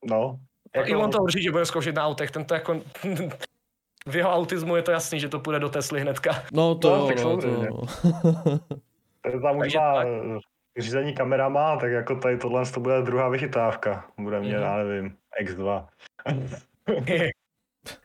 No. 0.05 0.37
Jako... 0.76 0.89
I 0.89 0.95
on 0.97 1.11
to 1.11 1.18
určitě 1.18 1.51
bude 1.51 1.66
zkoušet 1.66 1.95
na 1.95 2.07
autech, 2.07 2.30
ten 2.30 2.45
to 2.45 2.55
jako... 2.55 2.80
v 4.07 4.16
jeho 4.16 4.30
autismu 4.30 4.76
je 4.76 4.82
to 4.82 4.91
jasný, 4.91 5.20
že 5.20 5.28
to 5.28 5.39
půjde 5.41 5.59
do 5.59 5.68
Tesly 5.68 6.01
hnedka. 6.01 6.43
no 6.53 6.74
to 6.74 6.91
No, 6.91 6.97
jo, 6.97 7.07
tak 7.07 7.16
no, 7.24 7.37
to 7.41 7.87
To 9.32 9.41
tam 9.41 9.57
už 9.59 9.74
má 9.74 9.95
tak. 9.95 10.07
řízení 10.78 11.14
kamerama, 11.14 11.76
tak 11.76 11.91
jako 11.93 12.16
tady 12.16 12.39
tohle 12.39 12.66
to 12.66 12.80
bude 12.80 13.03
druhá 13.03 13.28
vychytávka. 13.28 14.05
Bude 14.18 14.41
mě, 14.41 14.53
Mhm. 14.55 14.62
já 14.62 14.76
nevím, 14.76 15.16
X2. 15.43 15.87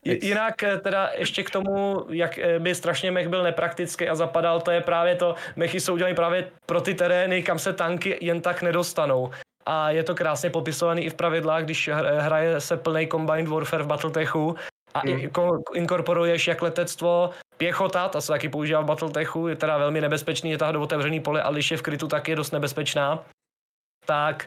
Jinak 0.04 0.64
eh, 0.64 0.78
teda 0.78 1.10
ještě 1.18 1.44
k 1.44 1.50
tomu, 1.50 2.06
jak 2.10 2.38
eh, 2.38 2.60
by 2.60 2.76
strašně 2.76 3.12
mech 3.12 3.28
byl 3.28 3.44
nepraktický 3.44 4.10
a 4.10 4.16
zapadal, 4.16 4.62
to 4.62 4.72
je 4.72 4.82
právě 4.82 5.16
to, 5.16 5.36
mechy 5.56 5.80
jsou 5.80 5.94
udělané 5.94 6.16
právě 6.16 6.52
pro 6.66 6.82
ty 6.82 6.94
terény, 6.94 7.44
kam 7.44 7.60
se 7.60 7.74
tanky 7.74 8.18
jen 8.22 8.42
tak 8.42 8.62
nedostanou. 8.62 9.32
A 9.66 9.92
je 9.92 10.04
to 10.04 10.16
krásně 10.16 10.50
popisovaný 10.50 11.02
i 11.06 11.10
v 11.10 11.14
pravidlách, 11.14 11.64
když 11.64 11.90
hr- 11.90 12.20
hraje 12.20 12.62
se 12.62 12.78
plný 12.78 13.08
Combined 13.08 13.48
Warfare 13.48 13.84
v 13.84 13.88
Battletechu 13.88 14.56
a 14.94 15.00
Hmm. 15.00 15.30
inkorporuješ 15.74 16.48
jak 16.48 16.62
letectvo, 16.62 17.30
pěchota, 17.58 18.10
ta 18.10 18.22
se 18.22 18.28
taky 18.28 18.50
používá 18.50 18.82
v 18.82 18.86
Battletechu, 18.86 19.48
je 19.48 19.56
teda 19.56 19.78
velmi 19.78 20.02
nebezpečný, 20.02 20.52
je 20.52 20.58
tahat 20.58 20.72
do 20.72 20.82
otevřený 20.82 21.20
pole, 21.20 21.44
a 21.44 21.52
když 21.52 21.72
je 21.72 21.78
v 21.78 21.82
krytu, 21.82 22.08
tak 22.08 22.28
je 22.28 22.36
dost 22.36 22.52
nebezpečná. 22.52 23.24
Tak 24.06 24.46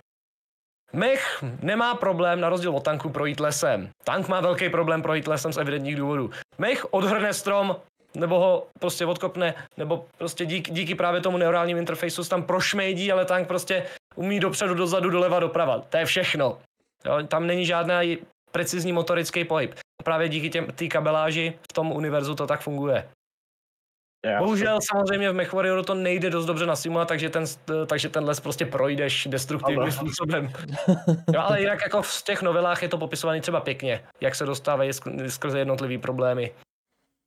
Mech 0.92 1.44
nemá 1.62 1.94
problém 1.94 2.40
na 2.40 2.48
rozdíl 2.48 2.76
od 2.76 2.84
tanku 2.84 3.10
projít 3.10 3.40
lesem. 3.40 3.88
Tank 4.04 4.28
má 4.28 4.40
velký 4.40 4.68
problém 4.68 5.02
projít 5.02 5.26
lesem 5.26 5.52
z 5.52 5.56
evidentních 5.56 5.96
důvodů. 5.96 6.30
Mech 6.58 6.86
odhrne 6.90 7.34
strom, 7.34 7.76
nebo 8.14 8.38
ho 8.38 8.66
prostě 8.78 9.06
odkopne, 9.06 9.54
nebo 9.76 10.04
prostě 10.18 10.46
díky, 10.46 10.70
díky 10.70 10.94
právě 10.94 11.20
tomu 11.20 11.38
neurálním 11.38 11.78
interfejsu 11.78 12.24
tam 12.24 12.42
prošmejdí, 12.42 13.12
ale 13.12 13.24
tank 13.24 13.48
prostě 13.48 13.86
umí 14.14 14.40
dopředu, 14.40 14.74
dozadu, 14.74 15.10
doleva, 15.10 15.40
doprava. 15.40 15.78
To 15.78 15.96
je 15.96 16.04
všechno. 16.04 16.58
Jo, 17.04 17.26
tam 17.28 17.46
není 17.46 17.66
žádný 17.66 18.18
precizní 18.50 18.92
motorický 18.92 19.44
pohyb. 19.44 19.74
Právě 20.04 20.28
díky 20.28 20.50
těm 20.50 20.66
té 20.66 20.86
kabeláži 20.86 21.54
v 21.70 21.72
tom 21.72 21.92
univerzu 21.92 22.34
to 22.34 22.46
tak 22.46 22.60
funguje. 22.60 23.08
Já 24.26 24.38
Bohužel 24.38 24.78
samozřejmě 24.92 25.30
v 25.30 25.34
MechWarrioru 25.34 25.82
to 25.82 25.94
nejde 25.94 26.30
dost 26.30 26.46
dobře 26.46 26.66
nasimulovat, 26.66 27.08
takže 27.08 27.30
ten, 27.30 27.44
takže 27.86 28.08
ten 28.08 28.24
les 28.24 28.40
prostě 28.40 28.66
projdeš 28.66 29.26
destruktivním 29.30 29.82
Ano. 29.82 29.92
způsobem. 29.92 30.52
Jo, 31.34 31.40
ale 31.40 31.60
jinak 31.60 31.82
jako 31.82 32.02
v 32.02 32.22
těch 32.22 32.42
novelách 32.42 32.82
je 32.82 32.88
to 32.88 32.98
popisované 32.98 33.40
třeba 33.40 33.60
pěkně, 33.60 34.04
jak 34.20 34.34
se 34.34 34.46
dostávají 34.46 34.90
sk- 34.90 35.26
skrze 35.26 35.58
jednotlivý 35.58 35.98
problémy, 35.98 36.52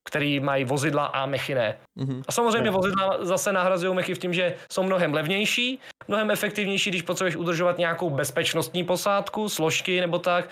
který 0.10 0.40
mají 0.40 0.66
vozidla 0.66 1.06
a 1.06 1.26
mechy 1.26 1.56
ne. 1.56 1.78
Mhm. 1.96 2.22
A 2.28 2.32
samozřejmě 2.32 2.72
vozidla 2.72 3.18
zase 3.26 3.54
nahrazují 3.54 3.96
mechy 3.96 4.16
v 4.16 4.20
tím, 4.20 4.34
že 4.34 4.56
jsou 4.72 4.84
mnohem 4.84 5.14
levnější, 5.14 5.80
mnohem 6.08 6.32
efektivnější, 6.32 6.90
když 6.90 7.02
potřebuješ 7.02 7.36
udržovat 7.36 7.78
nějakou 7.78 8.10
bezpečnostní 8.10 8.84
posádku, 8.84 9.50
složky 9.50 10.02
nebo 10.02 10.20
tak, 10.20 10.50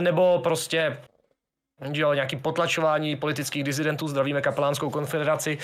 nebo 0.00 0.40
prostě 0.44 0.98
jo, 1.82 2.14
nějaký 2.14 2.36
potlačování 2.36 3.16
politických 3.16 3.64
disidentů, 3.64 4.08
zdravíme 4.08 4.42
kapelánskou 4.42 4.90
konfederaci 4.90 5.58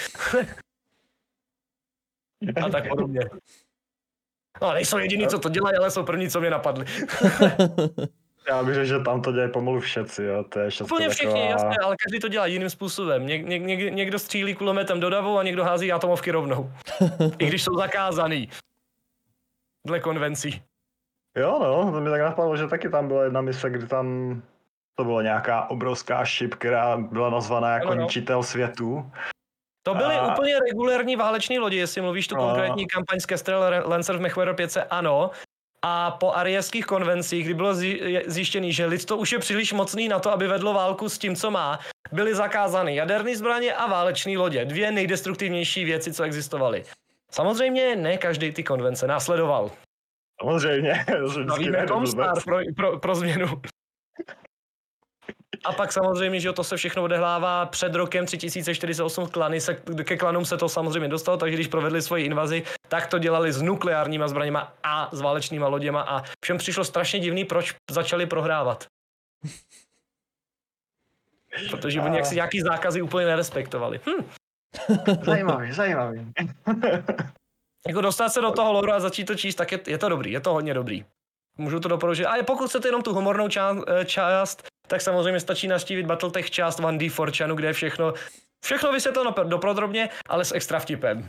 a 2.65 2.69
tak 2.69 2.89
podobně. 2.89 3.21
No, 4.63 4.73
nejsou 4.73 4.99
jediný, 4.99 5.29
co 5.29 5.39
to 5.39 5.49
dělají, 5.49 5.77
ale 5.77 5.91
jsou 5.91 6.05
první, 6.05 6.31
co 6.31 6.41
mě 6.41 6.51
napadli. 6.51 6.87
Já 8.49 8.63
bych 8.63 8.75
řekl, 8.75 8.87
že 8.87 8.99
tam 8.99 9.23
to 9.23 9.33
dělají 9.33 9.53
pomalu 9.53 9.81
všetci, 9.81 10.23
jo. 10.23 10.45
To 10.45 10.59
je 10.61 10.71
všechno 10.71 10.97
Úplně 10.97 11.09
všichni, 11.09 11.33
taková... 11.33 11.51
jasně, 11.51 11.77
ale 11.85 11.97
každý 12.05 12.21
to 12.21 12.29
dělá 12.29 12.47
jiným 12.47 12.71
způsobem. 12.71 13.27
Něk, 13.27 13.47
něk, 13.47 13.63
něk, 13.63 13.95
někdo 13.95 14.19
střílí 14.19 14.55
kulometem 14.55 15.01
do 15.01 15.11
davu 15.11 15.39
a 15.39 15.43
někdo 15.43 15.65
hází 15.65 15.93
atomovky 15.93 16.31
rovnou. 16.31 16.73
I 17.39 17.47
když 17.47 17.63
jsou 17.63 17.77
zakázaný. 17.77 18.49
Dle 19.87 20.01
konvencí. 20.01 20.63
Jo, 21.37 21.59
no, 21.63 21.93
to 21.93 22.01
mi 22.01 22.11
tak 22.11 22.21
napadlo, 22.21 22.57
že 22.57 22.67
taky 22.67 22.89
tam 22.89 23.09
byla 23.09 23.25
jedna 23.25 23.41
mise, 23.41 23.71
kdy 23.71 23.87
tam 23.87 24.43
to 24.99 25.05
byla 25.05 25.23
nějaká 25.23 25.71
obrovská 25.71 26.25
ship, 26.25 26.55
která 26.55 26.97
byla 26.97 27.31
nazvaná 27.31 27.75
jako 27.75 27.87
Ano, 27.89 27.97
no. 27.97 28.03
ničitel 28.03 28.43
světů. 28.43 29.11
To 29.83 29.95
byly 29.95 30.15
A- 30.15 30.33
úplně 30.33 30.59
regulérní 30.71 31.17
váleční 31.17 31.59
lodi, 31.59 31.77
jestli 31.77 32.01
mluvíš 32.01 32.29
tu 32.29 32.37
A- 32.37 32.39
konkrétní 32.39 32.87
kampaň 32.87 33.21
z 33.21 33.27
Kestrel 33.27 33.83
Lancer 33.85 34.17
v 34.17 34.21
Mechwarrior 34.21 34.57
5, 34.57 34.77
ano. 34.91 35.31
A 35.83 36.11
po 36.11 36.33
arieských 36.33 36.87
konvencích, 36.87 37.45
kdy 37.45 37.55
bylo 37.55 37.75
zjištěný, 38.27 38.73
že 38.73 38.87
lidstvo 38.87 39.17
už 39.17 39.33
je 39.33 39.39
příliš 39.39 39.73
mocný 39.73 40.09
na 40.09 40.19
to, 40.19 40.33
aby 40.33 40.47
vedlo 40.47 40.73
válku 40.75 41.09
s 41.09 41.19
tím, 41.19 41.37
co 41.37 41.51
má, 41.51 41.79
byly 42.13 42.35
zakázány 42.35 42.97
jaderné 42.97 43.37
zbraně 43.37 43.75
a 43.75 43.87
váleční 43.87 44.37
lodě. 44.37 44.65
Dvě 44.65 44.91
nejdestruktivnější 44.93 45.85
věci, 45.85 46.13
co 46.13 46.23
existovaly. 46.23 46.85
Samozřejmě 47.31 47.97
ne 47.97 48.17
každý 48.19 48.53
ty 48.53 48.63
konvence 48.65 49.07
následoval. 49.07 49.71
Samozřejmě. 50.43 51.05
nebyl 51.57 51.87
Comstar 51.87 52.35
pro, 52.45 52.59
pro, 52.77 52.99
pro 52.99 53.15
změnu. 53.15 53.47
A 55.65 55.73
pak 55.73 55.93
samozřejmě, 55.93 56.41
že 56.41 56.53
to 56.53 56.65
se 56.65 56.77
všechno 56.77 57.03
odehlává 57.03 57.67
před 57.67 57.95
rokem 57.95 58.27
3048 58.27 59.27
klany, 59.27 59.61
se, 59.61 59.75
ke 60.05 60.17
klanům 60.17 60.45
se 60.45 60.57
to 60.57 60.69
samozřejmě 60.69 61.09
dostalo, 61.09 61.37
takže 61.37 61.55
když 61.55 61.67
provedli 61.67 62.03
svoji 62.03 62.25
invazi, 62.25 62.63
tak 62.89 63.07
to 63.07 63.19
dělali 63.19 63.53
s 63.53 63.63
nukleárníma 63.63 64.29
zbraněma 64.29 64.73
a 64.83 65.09
s 65.13 65.21
válečnýma 65.21 65.69
loděma 65.69 66.03
a 66.03 66.23
všem 66.45 66.59
přišlo 66.59 66.85
strašně 66.85 67.21
divný, 67.21 67.45
proč 67.45 67.75
začali 67.91 68.27
prohrávat. 68.27 68.87
Protože 71.71 72.01
oni 72.01 72.17
jaksi 72.17 72.35
nějaký 72.35 72.61
zákazy 72.61 73.03
úplně 73.03 73.27
nerespektovali. 73.27 74.01
Hm. 74.07 74.25
Zajímavý, 75.23 75.73
zajímavý. 75.73 76.33
Jako 77.89 78.01
dostat 78.01 78.29
se 78.29 78.41
do 78.41 78.51
toho 78.51 78.73
loru 78.73 78.93
a 78.93 79.01
začít 79.01 79.25
to 79.25 79.35
číst, 79.35 79.55
tak 79.55 79.73
je, 79.73 79.81
je 79.87 79.99
to 79.99 80.09
dobrý, 80.09 80.33
je 80.33 80.41
to 80.41 80.53
hodně 80.53 80.75
dobrý. 80.75 81.05
Můžu 81.59 81.81
to 81.81 81.89
doporučit. 81.89 82.27
A 82.27 82.45
pokud 82.45 82.69
chcete 82.69 82.89
jenom 82.89 83.03
tu 83.03 83.15
humornou 83.15 83.49
část, 83.49 83.79
část 84.05 84.69
tak 84.89 85.01
samozřejmě 85.01 85.41
stačí 85.41 85.69
navštívit 85.69 86.07
Battletech 86.07 86.51
část 86.51 86.81
1D 86.81 87.11
Forčanu, 87.11 87.55
kde 87.55 87.69
je 87.69 87.73
všechno, 87.73 88.13
všechno 88.65 88.93
vysvětleno 88.93 89.33
pro- 89.33 89.45
dopodrobně, 89.45 90.09
ale 90.29 90.45
s 90.45 90.53
extra 90.53 90.79
vtipem. 90.79 91.29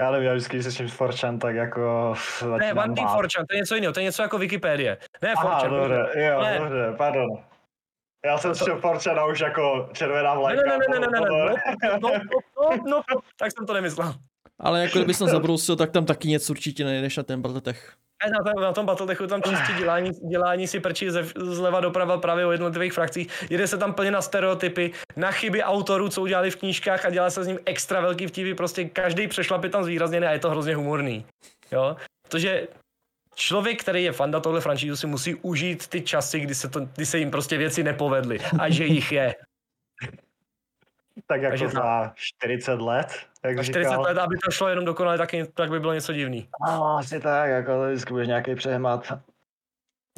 Já 0.00 0.10
nevím, 0.10 0.26
já 0.26 0.32
vždycky, 0.34 0.56
když 0.56 0.64
se 0.66 0.72
čím 0.72 0.88
Forchan, 0.88 1.38
tak 1.38 1.54
jako... 1.54 2.14
Ne, 2.42 2.48
začínám 2.48 2.76
1D 2.90 3.04
bát. 3.04 3.12
Forchan, 3.12 3.46
to 3.46 3.54
je 3.54 3.60
něco 3.60 3.74
jiného, 3.74 3.92
to 3.92 4.00
je 4.00 4.04
něco 4.04 4.22
jako 4.22 4.38
Wikipedie. 4.38 4.98
Ne, 5.22 5.34
Forchan. 5.42 5.70
dobře, 5.70 6.08
jo, 6.14 6.40
Ne. 6.40 6.58
dobře, 6.58 6.94
pardon. 6.96 7.28
Já 8.26 8.38
jsem 8.38 8.54
šel 8.54 8.80
Forchana 8.80 9.24
už 9.24 9.40
jako 9.40 9.88
červená 9.92 10.34
Ne, 10.34 10.40
vlajka. 10.40 10.62
ne, 10.66 10.78
ne, 10.78 10.86
ne, 10.88 10.98
ne, 10.98 11.06
ne, 11.20 11.20
ne, 11.20 11.28
no, 11.30 11.98
no, 12.00 12.10
no, 12.60 12.76
no, 12.86 13.02
no, 13.14 13.20
tak 13.36 13.52
jsem 13.52 13.66
to 13.66 13.72
nemyslel. 13.72 14.14
Ale 14.60 14.82
jako 14.82 14.98
kdybys 14.98 15.18
tam 15.18 15.28
zabrousil, 15.28 15.76
tak 15.76 15.90
tam 15.90 16.06
taky 16.06 16.28
něco 16.28 16.52
určitě 16.52 16.84
najdeš 16.84 17.16
na 17.16 17.22
ten 17.22 17.42
Battletech. 17.42 17.92
A 18.26 18.30
na, 18.30 18.52
tom, 18.52 18.62
na 18.62 18.72
tom 18.72 18.86
Battletechu 18.86 19.26
tam 19.26 19.42
čistě 19.42 19.72
dělání, 19.78 20.10
dělání 20.10 20.66
si 20.66 20.80
prčí 20.80 21.10
ze, 21.10 21.24
zleva 21.36 21.80
doprava 21.80 22.18
právě 22.18 22.46
o 22.46 22.52
jednotlivých 22.52 22.92
frakcích. 22.92 23.50
Jede 23.50 23.66
se 23.66 23.78
tam 23.78 23.94
plně 23.94 24.10
na 24.10 24.22
stereotypy, 24.22 24.92
na 25.16 25.30
chyby 25.30 25.62
autorů, 25.62 26.08
co 26.08 26.22
udělali 26.22 26.50
v 26.50 26.56
knížkách 26.56 27.04
a 27.04 27.10
dělá 27.10 27.30
se 27.30 27.44
s 27.44 27.46
ním 27.46 27.58
extra 27.64 28.00
velký 28.00 28.26
vtipy. 28.26 28.54
Prostě 28.54 28.84
každý 28.84 29.28
přešlap 29.28 29.64
je 29.64 29.70
tam 29.70 29.84
zvýrazněný 29.84 30.26
a 30.26 30.30
je 30.30 30.38
to 30.38 30.50
hrozně 30.50 30.74
humorný. 30.74 31.26
Jo? 31.72 31.96
Protože 32.22 32.68
člověk, 33.34 33.80
který 33.80 34.04
je 34.04 34.12
fanda 34.12 34.40
tohle 34.40 34.60
franšízu, 34.60 34.96
si 34.96 35.06
musí 35.06 35.34
užít 35.34 35.86
ty 35.86 36.00
časy, 36.00 36.40
kdy 36.40 36.54
se, 36.54 36.68
to, 36.68 36.80
kdy 36.80 37.06
se 37.06 37.18
jim 37.18 37.30
prostě 37.30 37.58
věci 37.58 37.82
nepovedly 37.82 38.38
a 38.58 38.70
že 38.70 38.84
jich 38.84 39.12
je. 39.12 39.34
Tak 41.26 41.42
jako 41.42 41.52
Takže 41.52 41.68
za 41.68 42.12
40 42.14 42.80
let, 42.80 43.27
jak 43.44 43.58
A 43.58 43.62
40 43.62 43.90
říkal. 43.90 44.02
let, 44.02 44.18
aby 44.18 44.36
to 44.44 44.50
šlo 44.50 44.68
jenom 44.68 44.84
dokonale, 44.84 45.18
tak, 45.18 45.30
tak 45.54 45.70
by 45.70 45.80
bylo 45.80 45.92
něco 45.94 46.12
divný. 46.12 46.48
No, 46.66 46.96
asi 46.96 47.20
tak, 47.20 47.50
jako 47.50 47.72
to 47.72 47.86
vždycky 47.86 48.12
budeš 48.12 48.28
nějaký 48.28 48.54
přehmat. 48.54 49.12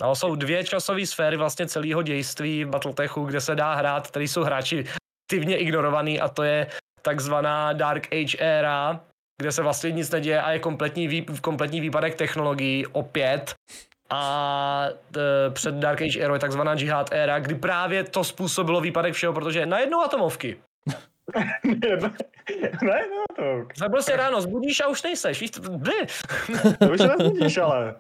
No, 0.01 0.15
jsou 0.15 0.35
dvě 0.35 0.65
časové 0.65 1.07
sféry 1.07 1.37
vlastně 1.37 1.67
celého 1.67 2.03
dějství 2.03 2.65
Battletechu, 2.65 3.25
kde 3.25 3.41
se 3.41 3.55
dá 3.55 3.75
hrát, 3.75 4.07
které 4.07 4.25
jsou 4.25 4.43
hráči 4.43 4.85
aktivně 5.27 5.57
ignorovaný 5.57 6.21
a 6.21 6.29
to 6.29 6.43
je 6.43 6.67
takzvaná 7.03 7.73
Dark 7.73 8.09
Age 8.13 8.39
éra, 8.39 9.01
kde 9.41 9.53
se 9.53 9.63
vlastně 9.63 9.91
nic 9.91 10.11
neděje 10.11 10.43
a 10.43 10.51
je 10.53 10.59
kompletní, 10.59 11.09
vý, 11.09 11.27
kompletní 11.41 11.81
výpadek 11.81 12.15
technologií 12.15 12.87
opět. 12.87 13.55
A 14.11 14.89
e, 15.17 15.51
před 15.51 15.75
Dark 15.75 16.03
Age 16.03 16.21
Era 16.21 16.35
je 16.35 16.41
takzvaná 16.41 16.75
Jihad 16.75 17.13
éra, 17.13 17.39
kdy 17.39 17.55
právě 17.55 18.05
to 18.05 18.25
způsobilo 18.25 18.81
výpadek 18.81 19.15
všeho, 19.15 19.33
protože 19.33 19.67
najednou 19.67 20.03
atomovky. 20.03 20.61
ne, 22.83 23.01
no 23.11 23.25
to, 23.37 23.69
Za 23.77 23.89
prostě 23.89 24.17
ráno 24.17 24.41
zbudíš 24.41 24.81
a 24.81 24.87
už 24.89 25.03
nejseš. 25.03 25.41
Víš, 25.41 25.51
to- 25.51 25.79
bly. 25.79 26.07
to 26.79 26.91
už 26.93 27.01
nezbudíš, 27.01 27.57
ale. 27.59 27.95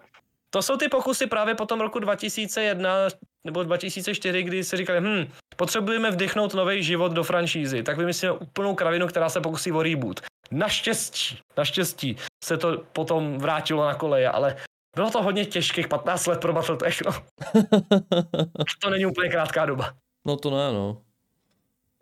To 0.51 0.63
jsou 0.63 0.77
ty 0.77 0.89
pokusy 0.89 1.27
právě 1.27 1.55
po 1.55 1.67
tom 1.67 1.81
roku 1.81 1.99
2001 1.99 3.09
nebo 3.45 3.63
2004, 3.63 4.43
kdy 4.43 4.65
si 4.65 4.77
říkali, 4.77 5.01
hm, 5.01 5.27
potřebujeme 5.57 6.11
vdychnout 6.11 6.55
nový 6.55 6.83
život 6.83 7.13
do 7.13 7.25
franšízy, 7.25 7.83
tak 7.83 7.97
vymyslíme 7.97 8.33
úplnou 8.33 8.75
kravinu, 8.75 9.07
která 9.07 9.29
se 9.29 9.41
pokusí 9.41 9.73
o 9.73 9.83
reboot. 9.83 10.21
Naštěstí, 10.51 11.39
naštěstí 11.59 12.17
se 12.45 12.57
to 12.57 12.83
potom 12.93 13.39
vrátilo 13.39 13.85
na 13.85 13.95
koleje, 13.95 14.29
ale 14.29 14.57
bylo 14.97 15.11
to 15.11 15.23
hodně 15.23 15.45
těžkých 15.45 15.89
15 15.89 16.27
let 16.27 16.41
pro 16.41 16.53
Battletech, 16.53 17.03
no. 17.07 17.13
To 18.83 18.91
není 18.91 19.07
úplně 19.07 19.29
krátká 19.31 19.67
doba. 19.67 19.93
No 20.27 20.37
to 20.37 20.51
ne, 20.51 20.73
no. 20.73 21.03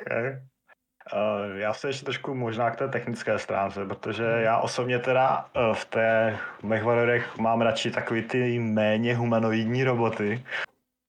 Okay. 0.00 0.42
Uh, 1.12 1.56
já 1.56 1.74
se 1.74 1.88
ještě 1.88 2.04
trošku 2.04 2.34
možná 2.34 2.70
k 2.70 2.76
té 2.76 2.88
technické 2.88 3.38
stránce, 3.38 3.86
protože 3.86 4.24
já 4.24 4.58
osobně 4.58 4.98
teda 4.98 5.46
uh, 5.56 5.74
v 5.74 5.84
té 5.84 6.38
MechWarriorech 6.62 7.38
mám 7.38 7.60
radši 7.60 7.90
takový 7.90 8.22
ty 8.22 8.58
méně 8.58 9.16
humanoidní 9.16 9.84
roboty. 9.84 10.44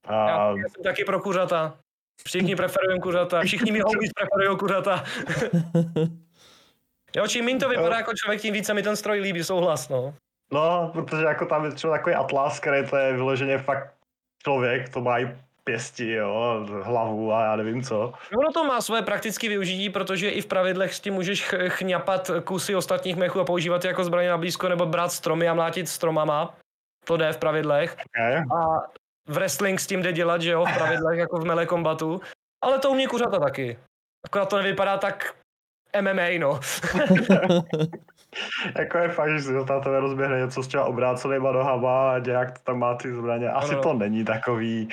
Já, 0.09 0.25
A 0.25 0.49
já 0.49 0.69
jsem 0.69 0.83
taky 0.83 1.05
pro 1.05 1.19
kuřata. 1.19 1.77
Všichni 2.25 2.55
preferují 2.55 2.99
kuřata, 3.01 3.41
všichni 3.41 3.71
mi 3.71 3.79
homies 3.79 4.11
preferují 4.13 4.57
kuřata. 4.57 5.03
Jo, 7.15 7.27
čím 7.27 7.45
méně 7.45 7.59
to 7.59 7.69
vypadá 7.69 7.97
jako 7.97 8.11
člověk, 8.13 8.41
tím 8.41 8.53
víc 8.53 8.65
se 8.65 8.73
mi 8.73 8.83
ten 8.83 8.95
stroj 8.95 9.19
líbí, 9.19 9.43
souhlas, 9.43 9.89
no. 9.89 10.13
no, 10.51 10.89
protože 10.93 11.23
jako 11.23 11.45
tam 11.45 11.65
je 11.65 11.71
třeba 11.71 11.97
takový 11.97 12.15
atlas, 12.15 12.59
který 12.59 12.87
to 12.87 12.97
je 12.97 13.13
vyloženě 13.13 13.57
fakt 13.57 13.93
člověk, 14.43 14.89
to 14.89 15.01
má 15.01 15.19
i 15.19 15.37
pěsti, 15.74 16.11
jo, 16.11 16.65
hlavu 16.84 17.34
a 17.34 17.43
já 17.43 17.55
nevím 17.55 17.84
co. 17.84 18.13
Ono 18.38 18.51
to 18.53 18.63
má 18.63 18.82
své 18.82 19.01
praktické 19.01 19.49
využití, 19.49 19.89
protože 19.89 20.30
i 20.30 20.41
v 20.41 20.45
pravidlech 20.45 20.93
s 20.93 20.99
tím 20.99 21.13
můžeš 21.13 21.45
ch- 21.45 21.67
chňapat 21.70 22.32
kusy 22.43 22.76
ostatních 22.76 23.15
mechů 23.15 23.39
a 23.39 23.45
používat 23.45 23.84
je 23.84 23.88
jako 23.88 24.03
zbraně 24.03 24.30
na 24.30 24.38
blízko 24.38 24.70
nebo 24.70 24.86
brát 24.86 25.11
stromy 25.11 25.49
a 25.49 25.53
mlátit 25.53 25.89
stromama. 25.89 26.53
To 27.05 27.17
jde 27.17 27.34
v 27.34 27.38
pravidlech. 27.38 27.97
Okay. 28.17 28.36
A 28.38 28.82
v 29.28 29.34
wrestling 29.36 29.80
s 29.80 29.88
tím 29.88 30.01
jde 30.01 30.13
dělat, 30.13 30.41
že 30.41 30.51
jo, 30.51 30.65
v 30.65 30.78
pravidlech 30.78 31.20
jako 31.20 31.38
v 31.38 31.45
melee 31.45 31.65
kombatu. 31.65 32.22
Ale 32.63 32.80
to 32.80 32.89
umí 32.91 33.07
kuřata 33.07 33.39
taky. 33.39 33.78
Akorát 34.26 34.49
to 34.49 34.57
nevypadá 34.57 34.97
tak 34.97 35.36
MMA, 36.01 36.30
no. 36.39 36.59
jako 38.80 38.97
je 38.97 39.09
fakt, 39.09 39.30
že 39.30 39.39
si 39.41 39.53
to 39.53 39.65
táto 39.65 39.99
rozběhne 39.99 40.39
něco 40.39 40.63
s 40.63 40.67
těma 40.67 40.84
obrácenýma 40.84 41.51
nohama 41.51 42.13
a 42.13 42.20
nějak 42.20 42.59
tam 42.59 42.80
má 42.80 42.95
ty 42.95 43.13
zbraně. 43.13 43.49
Asi 43.49 43.74
Ano. 43.74 43.82
to 43.84 43.93
není 43.93 44.26
takový. 44.26 44.89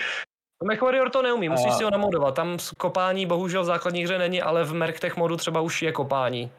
MechWarrior 0.64 1.10
to 1.10 1.22
neumí, 1.22 1.48
musíš 1.48 1.66
A- 1.72 1.76
si 1.76 1.84
ho 1.84 1.90
namodovat. 1.90 2.34
Tam 2.34 2.58
kopání 2.78 3.26
bohužel 3.26 3.62
v 3.62 3.66
základní 3.66 4.04
hře 4.04 4.18
není, 4.18 4.42
ale 4.42 4.64
v 4.64 4.74
Merktech 4.74 5.16
modu 5.16 5.36
třeba 5.36 5.60
už 5.60 5.82
je 5.82 5.92
kopání. 5.92 6.52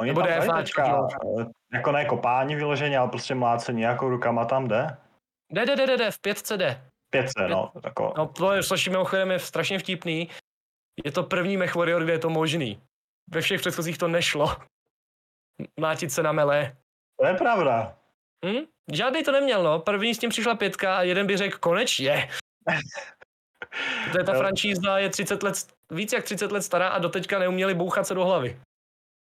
Oni 0.00 0.10
Nebo 0.10 0.20
tam 0.20 0.30
jo. 0.78 1.08
eh, 1.40 1.44
jako 1.74 1.92
ne 1.92 2.04
kopání 2.04 2.54
vyloženě, 2.54 2.98
ale 2.98 3.08
prostě 3.08 3.34
mlácení 3.34 3.80
nějakou 3.80 4.08
rukama 4.08 4.44
tam 4.44 4.68
jde. 4.68 4.96
Jde, 5.52 5.66
jde, 5.66 5.76
jde, 5.76 5.96
jde, 5.96 6.10
v 6.10 6.18
pětce 6.20 6.56
jde. 6.56 6.82
Pětce, 7.10 7.48
no. 7.48 7.72
Jako, 7.84 8.14
No 8.16 8.26
to 8.26 8.52
je, 8.52 8.62
což 8.62 8.88
mimochodem 8.88 9.30
je 9.30 9.38
strašně 9.38 9.78
vtipný. 9.78 10.28
Je 11.04 11.12
to 11.12 11.22
první 11.22 11.56
Mech 11.56 11.74
Warrior, 11.74 12.04
kde 12.04 12.12
je 12.12 12.18
to 12.18 12.30
možný. 12.30 12.82
Ve 13.30 13.40
všech 13.40 13.60
předchozích 13.60 13.98
to 13.98 14.08
nešlo. 14.08 14.56
Mlátit 15.80 16.12
se 16.12 16.22
na 16.22 16.32
mele. 16.32 16.76
to 17.20 17.26
je 17.26 17.34
pravda. 17.34 17.96
Hm? 18.46 18.64
Žádný 18.92 19.22
to 19.22 19.32
neměl, 19.32 19.62
no. 19.62 19.78
První 19.80 20.14
s 20.14 20.18
tím 20.18 20.30
přišla 20.30 20.54
pětka 20.54 20.96
a 20.96 21.02
jeden 21.02 21.26
by 21.26 21.36
řekl, 21.36 21.58
konečně. 21.58 22.30
To 24.12 24.18
je 24.18 24.24
ta 24.24 24.32
franšíza, 24.32 24.98
je 24.98 25.08
30 25.08 25.42
let, 25.42 25.54
víc 25.90 26.12
jak 26.12 26.24
30 26.24 26.52
let 26.52 26.62
stará 26.62 26.88
a 26.88 26.98
doteďka 26.98 27.38
neuměli 27.38 27.74
bouchat 27.74 28.06
se 28.06 28.14
do 28.14 28.24
hlavy. 28.24 28.60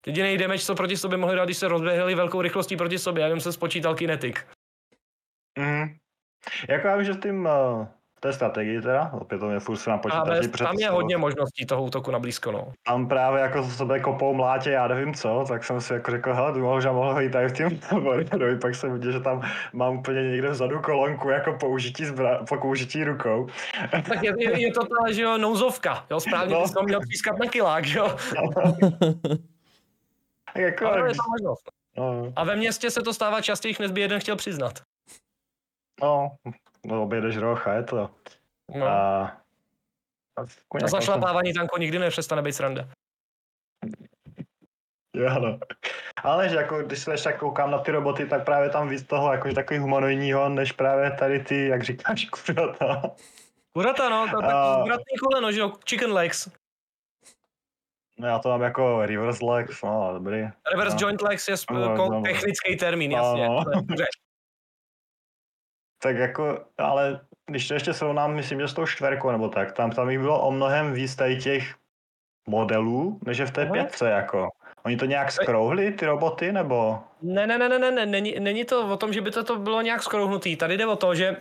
Jediný 0.06 0.38
damage, 0.38 0.64
co 0.64 0.74
proti 0.74 0.96
sobě 0.96 1.18
mohli 1.18 1.36
dát, 1.36 1.44
když 1.44 1.56
se 1.56 1.68
rozběhli 1.68 2.14
velkou 2.14 2.42
rychlostí 2.42 2.76
proti 2.76 2.98
sobě, 2.98 3.20
já 3.20 3.26
jenom 3.26 3.40
se 3.40 3.52
spočítal 3.52 3.94
kinetik. 3.94 4.46
Mhm. 5.58 5.96
Jako 6.68 6.86
já 6.86 6.96
vím, 6.96 7.04
že 7.04 7.14
s 7.14 7.20
tím 7.20 7.46
uh, 7.46 7.86
té 8.22 8.32
strategii 8.32 8.80
teda, 8.82 9.10
opět 9.12 9.38
to 9.38 9.46
mě 9.48 9.60
furt 9.60 9.76
se 9.76 9.90
na 9.90 9.96
A 9.96 9.98
počítači 9.98 10.48
bez, 10.48 10.60
tam 10.60 10.76
je 10.78 10.90
hodně 10.90 11.16
možností 11.16 11.66
toho 11.66 11.82
útoku 11.82 12.10
na 12.10 12.18
blízko, 12.18 12.52
no. 12.52 12.72
Tam 12.86 13.08
právě 13.08 13.40
jako 13.40 13.62
z 13.62 13.76
sebe 13.76 14.00
kopou 14.00 14.34
mlátě, 14.34 14.70
já 14.70 14.88
nevím 14.88 15.14
co, 15.14 15.44
tak 15.48 15.64
jsem 15.64 15.80
si 15.80 15.92
jako 15.92 16.10
řekl, 16.10 16.34
hele, 16.34 16.52
tu 16.52 16.60
možná 16.60 16.92
mohl 16.92 17.20
jít 17.20 17.30
tady 17.32 17.48
v 17.48 17.52
tím 17.52 17.80
Warriorovi, 18.04 18.58
pak 18.58 18.74
jsem 18.74 18.92
viděl, 18.92 19.12
že 19.12 19.20
tam 19.20 19.42
mám 19.72 19.96
úplně 19.98 20.22
někde 20.22 20.50
vzadu 20.50 20.80
kolonku 20.80 21.28
jako 21.28 21.52
použití, 21.52 22.04
zbra- 22.04 22.44
po 22.48 22.56
použití 22.56 23.04
rukou. 23.04 23.46
Tak 24.08 24.22
je, 24.22 24.32
je, 24.38 24.60
je 24.60 24.72
to 24.72 24.80
ta, 24.80 25.12
že 25.12 25.22
jo, 25.22 25.38
nouzovka, 25.38 26.06
jo, 26.10 26.20
správně 26.20 26.54
No. 26.54 26.82
měl 26.82 27.00
pískat 27.00 27.38
na 27.38 27.46
kilák, 27.46 27.84
že 27.84 27.98
jo. 27.98 28.16
Tak 30.54 30.62
jako, 30.62 30.86
Ale 30.86 30.98
je 31.08 31.14
to 31.14 31.22
možnost. 31.30 31.70
no, 31.96 32.32
A 32.36 32.44
ve 32.44 32.56
městě 32.56 32.90
se 32.90 33.02
to 33.02 33.14
stává 33.14 33.40
častěji, 33.40 33.74
než 33.80 33.90
by 33.90 34.00
jeden 34.00 34.20
chtěl 34.20 34.36
přiznat. 34.36 34.80
no, 36.02 36.28
no, 36.86 37.02
objedeš 37.02 37.36
roh 37.36 37.66
a 37.68 37.72
je 37.74 37.82
to. 37.82 38.10
No. 38.74 38.86
A, 38.86 39.22
a, 40.38 40.42
A 40.84 40.88
zašlapávání 40.88 41.52
tanku 41.52 41.78
nikdy 41.78 41.98
nepřestane 41.98 42.42
být 42.42 42.52
sranda. 42.52 42.88
Jo, 45.16 45.40
no. 45.40 45.58
Ale 46.24 46.48
že 46.48 46.56
jako, 46.56 46.82
když 46.82 46.98
se 46.98 47.10
tak 47.24 47.38
koukám 47.38 47.70
na 47.70 47.78
ty 47.78 47.90
roboty, 47.90 48.26
tak 48.26 48.44
právě 48.44 48.70
tam 48.70 48.88
víc 48.88 49.02
toho 49.06 49.32
jakože 49.32 49.54
takový 49.54 49.78
humanoidního, 49.78 50.48
než 50.48 50.72
právě 50.72 51.10
tady 51.10 51.40
ty, 51.40 51.66
jak 51.68 51.82
říkáš, 51.82 52.24
kurata. 52.24 53.02
Kurata, 53.72 54.08
no, 54.08 54.26
to 54.30 54.40
tak 54.40 54.50
A- 54.54 54.84
vratný 54.84 55.16
koleno, 55.20 55.52
že 55.52 55.60
jo, 55.60 55.72
chicken 55.88 56.12
legs. 56.12 56.48
No 58.18 58.28
já 58.28 58.38
to 58.38 58.48
mám 58.48 58.62
jako 58.62 59.06
reverse 59.06 59.44
legs, 59.44 59.82
no 59.82 60.10
dobrý. 60.14 60.42
Reverse 60.72 60.96
No. 60.96 61.00
joint 61.00 61.22
legs 61.22 61.48
je 61.48 61.54
sp- 61.56 61.70
No, 61.74 61.96
no. 61.96 62.22
technický 62.22 62.76
termín, 62.76 63.10
No, 63.10 63.16
jasně. 63.18 63.48
no. 63.48 63.64
Tak 66.02 66.16
jako, 66.16 66.64
ale 66.78 67.20
když 67.46 67.68
to 67.68 67.74
ještě 67.74 67.94
srovnám, 67.94 68.34
myslím, 68.34 68.60
že 68.60 68.68
s 68.68 68.74
tou 68.74 68.86
čtverkou 68.86 69.30
nebo 69.30 69.48
tak, 69.48 69.72
tam, 69.72 69.90
tam 69.90 70.10
jich 70.10 70.18
bylo 70.18 70.42
o 70.42 70.50
mnohem 70.50 70.92
víc 70.92 71.14
tady 71.16 71.36
těch 71.36 71.74
modelů, 72.48 73.18
než 73.26 73.38
je 73.38 73.46
v 73.46 73.50
té 73.50 73.62
Aha. 73.62 73.72
pětce, 73.72 74.10
jako. 74.10 74.48
Oni 74.84 74.96
to 74.96 75.04
nějak 75.04 75.32
skrouhli, 75.32 75.92
ty 75.92 76.06
roboty, 76.06 76.52
nebo? 76.52 76.98
Ne, 77.22 77.46
ne, 77.46 77.58
ne, 77.58 77.68
ne, 77.68 77.78
ne, 77.78 77.90
ne, 77.90 78.06
není, 78.06 78.34
není 78.40 78.64
to 78.64 78.88
o 78.88 78.96
tom, 78.96 79.12
že 79.12 79.20
by 79.20 79.30
to, 79.30 79.44
to 79.44 79.58
bylo 79.58 79.82
nějak 79.82 80.02
skrouhnutý. 80.02 80.56
Tady 80.56 80.76
jde 80.76 80.86
o 80.86 80.96
to, 80.96 81.14
že 81.14 81.36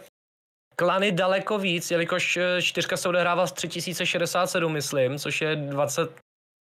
klany 0.75 1.11
daleko 1.11 1.57
víc, 1.57 1.91
jelikož 1.91 2.37
eh, 2.37 2.61
čtyřka 2.61 2.97
se 2.97 3.09
odehrává 3.09 3.47
z 3.47 3.51
3067, 3.51 4.73
myslím, 4.73 5.17
což 5.17 5.41
je 5.41 5.55
20, 5.55 6.11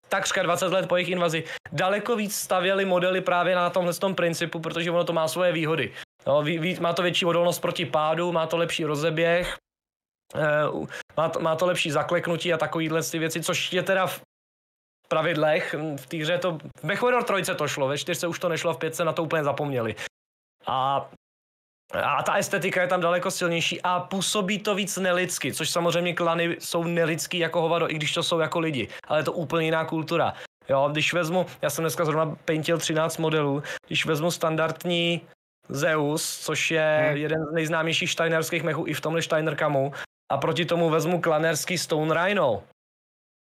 takřka 0.09 0.43
20 0.43 0.67
let 0.67 0.89
po 0.89 0.97
jejich 0.97 1.09
invazi, 1.09 1.45
daleko 1.73 2.17
víc 2.17 2.35
stavěli 2.35 2.85
modely 2.85 3.21
právě 3.21 3.55
na 3.55 3.71
tomhle 3.71 3.95
tom 3.95 4.15
principu, 4.15 4.61
protože 4.61 4.91
ono 4.91 5.05
to 5.05 5.13
má 5.13 5.29
svoje 5.29 5.53
výhody. 5.53 5.93
No, 6.27 6.43
ví, 6.43 6.77
má 6.81 6.93
to 6.93 7.03
větší 7.03 7.27
odolnost 7.27 7.59
proti 7.59 7.87
pádu, 7.87 8.33
má 8.33 8.47
to 8.47 8.57
lepší 8.57 8.85
rozeběh, 8.85 9.57
eh, 10.35 10.87
má, 11.17 11.29
to, 11.29 11.41
má 11.41 11.57
to 11.57 11.67
lepší 11.67 11.91
zakleknutí 11.91 12.53
a 12.53 12.59
takovýhle 12.59 13.03
ty 13.03 13.19
věci, 13.19 13.43
což 13.43 13.73
je 13.73 13.83
teda 13.83 14.07
v 14.07 14.21
pravidlech. 15.09 15.75
V 15.97 16.07
té 16.07 16.17
hře 16.17 16.39
to, 16.39 16.59
v 16.81 16.85
MechWarrior 16.85 17.25
3 17.25 17.55
to 17.55 17.69
šlo, 17.69 17.89
ve 17.89 17.99
4 17.99 18.27
už 18.27 18.39
to 18.39 18.49
nešlo, 18.49 18.75
v 18.75 18.79
5 18.79 18.99
na 18.99 19.13
to 19.13 19.23
úplně 19.23 19.45
zapomněli. 19.45 19.95
A 20.67 21.09
a 22.03 22.23
ta 22.23 22.35
estetika 22.35 22.83
je 22.83 22.89
tam 22.89 23.01
daleko 23.01 23.31
silnější 23.31 23.83
a 23.83 24.01
působí 24.01 24.59
to 24.59 24.75
víc 24.75 24.97
nelidsky, 24.97 25.53
což 25.53 25.71
samozřejmě 25.71 26.15
klany 26.15 26.57
jsou 26.59 26.85
nelidský 26.85 27.39
jako 27.39 27.61
hovado, 27.61 27.91
i 27.91 27.95
když 27.95 28.13
to 28.15 28.23
jsou 28.23 28.39
jako 28.39 28.61
lidi, 28.61 28.89
ale 29.09 29.19
je 29.19 29.23
to 29.23 29.33
úplně 29.33 29.65
jiná 29.65 29.85
kultura. 29.85 30.35
Jo, 30.69 30.89
když 30.93 31.13
vezmu, 31.13 31.47
já 31.63 31.71
jsem 31.71 31.83
dneska 31.83 32.05
zrovna 32.05 32.37
paintil 32.45 32.79
13 32.79 33.19
modelů, 33.19 33.63
když 33.87 34.07
vezmu 34.07 34.31
standardní 34.31 35.21
Zeus, 35.69 36.39
což 36.41 36.71
je 36.71 37.05
Hmm. 37.09 37.17
jeden 37.17 37.45
z 37.47 37.53
nejznámějších 37.53 38.11
steinerských 38.11 38.63
mechů 38.63 38.85
i 38.87 38.95
v 38.95 39.01
tomhle 39.01 39.23
Steinerkamu. 39.23 39.93
A 40.33 40.37
proti 40.37 40.65
tomu 40.65 40.91
vezmu 40.91 41.21
klanerský 41.21 41.79
Stone 41.79 42.15
Rhino. 42.15 42.63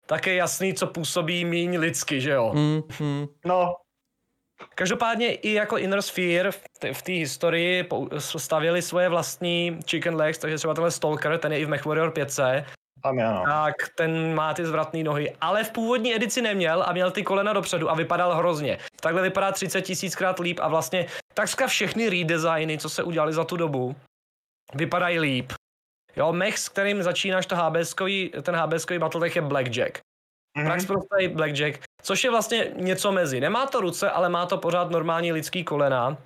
Tak 0.06 0.26
je 0.26 0.34
jasný, 0.34 0.74
co 0.74 0.86
působí 0.86 1.44
míň 1.44 1.78
lidsky, 1.78 2.20
že 2.20 2.30
jo? 2.30 2.52
Mm, 2.54 2.82
mm. 3.00 3.26
No, 3.44 3.74
Každopádně 4.74 5.34
i 5.34 5.52
jako 5.52 5.78
Inner 5.78 6.02
Sphere 6.02 6.50
v 6.52 6.60
té- 6.78 6.94
v 6.94 7.02
té 7.02 7.12
historii 7.12 7.88
stavěli 8.18 8.82
svoje 8.82 9.08
vlastní 9.08 9.78
chicken 9.90 10.16
legs, 10.16 10.38
takže 10.38 10.56
třeba 10.56 10.74
tenhle 10.74 10.90
Stalker, 10.90 11.38
ten 11.38 11.52
je 11.52 11.58
i 11.58 11.64
v 11.64 11.68
MechWarrior 11.68 12.10
5, 12.10 12.64
tam 13.02 13.18
je, 13.18 13.24
no. 13.24 13.42
tak 13.46 13.74
ten 13.94 14.34
má 14.34 14.54
ty 14.54 14.66
zvratné 14.66 15.02
nohy, 15.02 15.36
ale 15.40 15.64
v 15.64 15.70
původní 15.70 16.14
edici 16.14 16.42
neměl 16.42 16.82
a 16.86 16.92
měl 16.92 17.10
ty 17.10 17.22
kolena 17.22 17.52
dopředu 17.52 17.90
a 17.90 17.94
vypadal 17.94 18.34
hrozně. 18.34 18.78
Takhle 19.00 19.22
vypadá 19.22 19.52
30 19.52 19.82
tisíckrát 19.82 20.38
líp 20.38 20.58
a 20.62 20.68
vlastně 20.68 21.06
takřka 21.34 21.66
všechny 21.66 22.08
redesigny, 22.08 22.78
co 22.78 22.88
se 22.88 23.02
udělali 23.02 23.32
za 23.32 23.44
tu 23.44 23.56
dobu, 23.56 23.96
vypadají 24.74 25.20
líp. 25.20 25.52
Jo, 26.16 26.32
mech, 26.32 26.58
s 26.58 26.68
kterým 26.68 27.02
začínáš 27.02 27.46
to 27.46 27.56
HBSkový, 27.56 28.32
ten 28.42 28.56
HBSkový 28.56 28.98
Battletech 28.98 29.36
je 29.36 29.42
Blackjack. 29.42 29.98
Mhm. 30.58 30.66
Prax 30.66 30.86
prostý 30.86 31.28
Blackjack, 31.28 31.84
což 32.02 32.24
je 32.24 32.30
vlastně 32.30 32.72
něco 32.74 33.12
mezi. 33.12 33.40
Nemá 33.40 33.66
to 33.66 33.80
ruce, 33.80 34.10
ale 34.10 34.28
má 34.28 34.46
to 34.46 34.58
pořád 34.58 34.90
normální 34.90 35.32
lidský 35.32 35.64
kolena. 35.64 36.16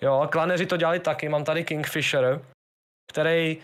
Jo, 0.00 0.28
klaneři 0.30 0.66
to 0.66 0.76
dělali 0.76 1.00
taky, 1.00 1.28
mám 1.28 1.44
tady 1.44 1.64
Kingfisher, 1.64 2.40
který 3.12 3.58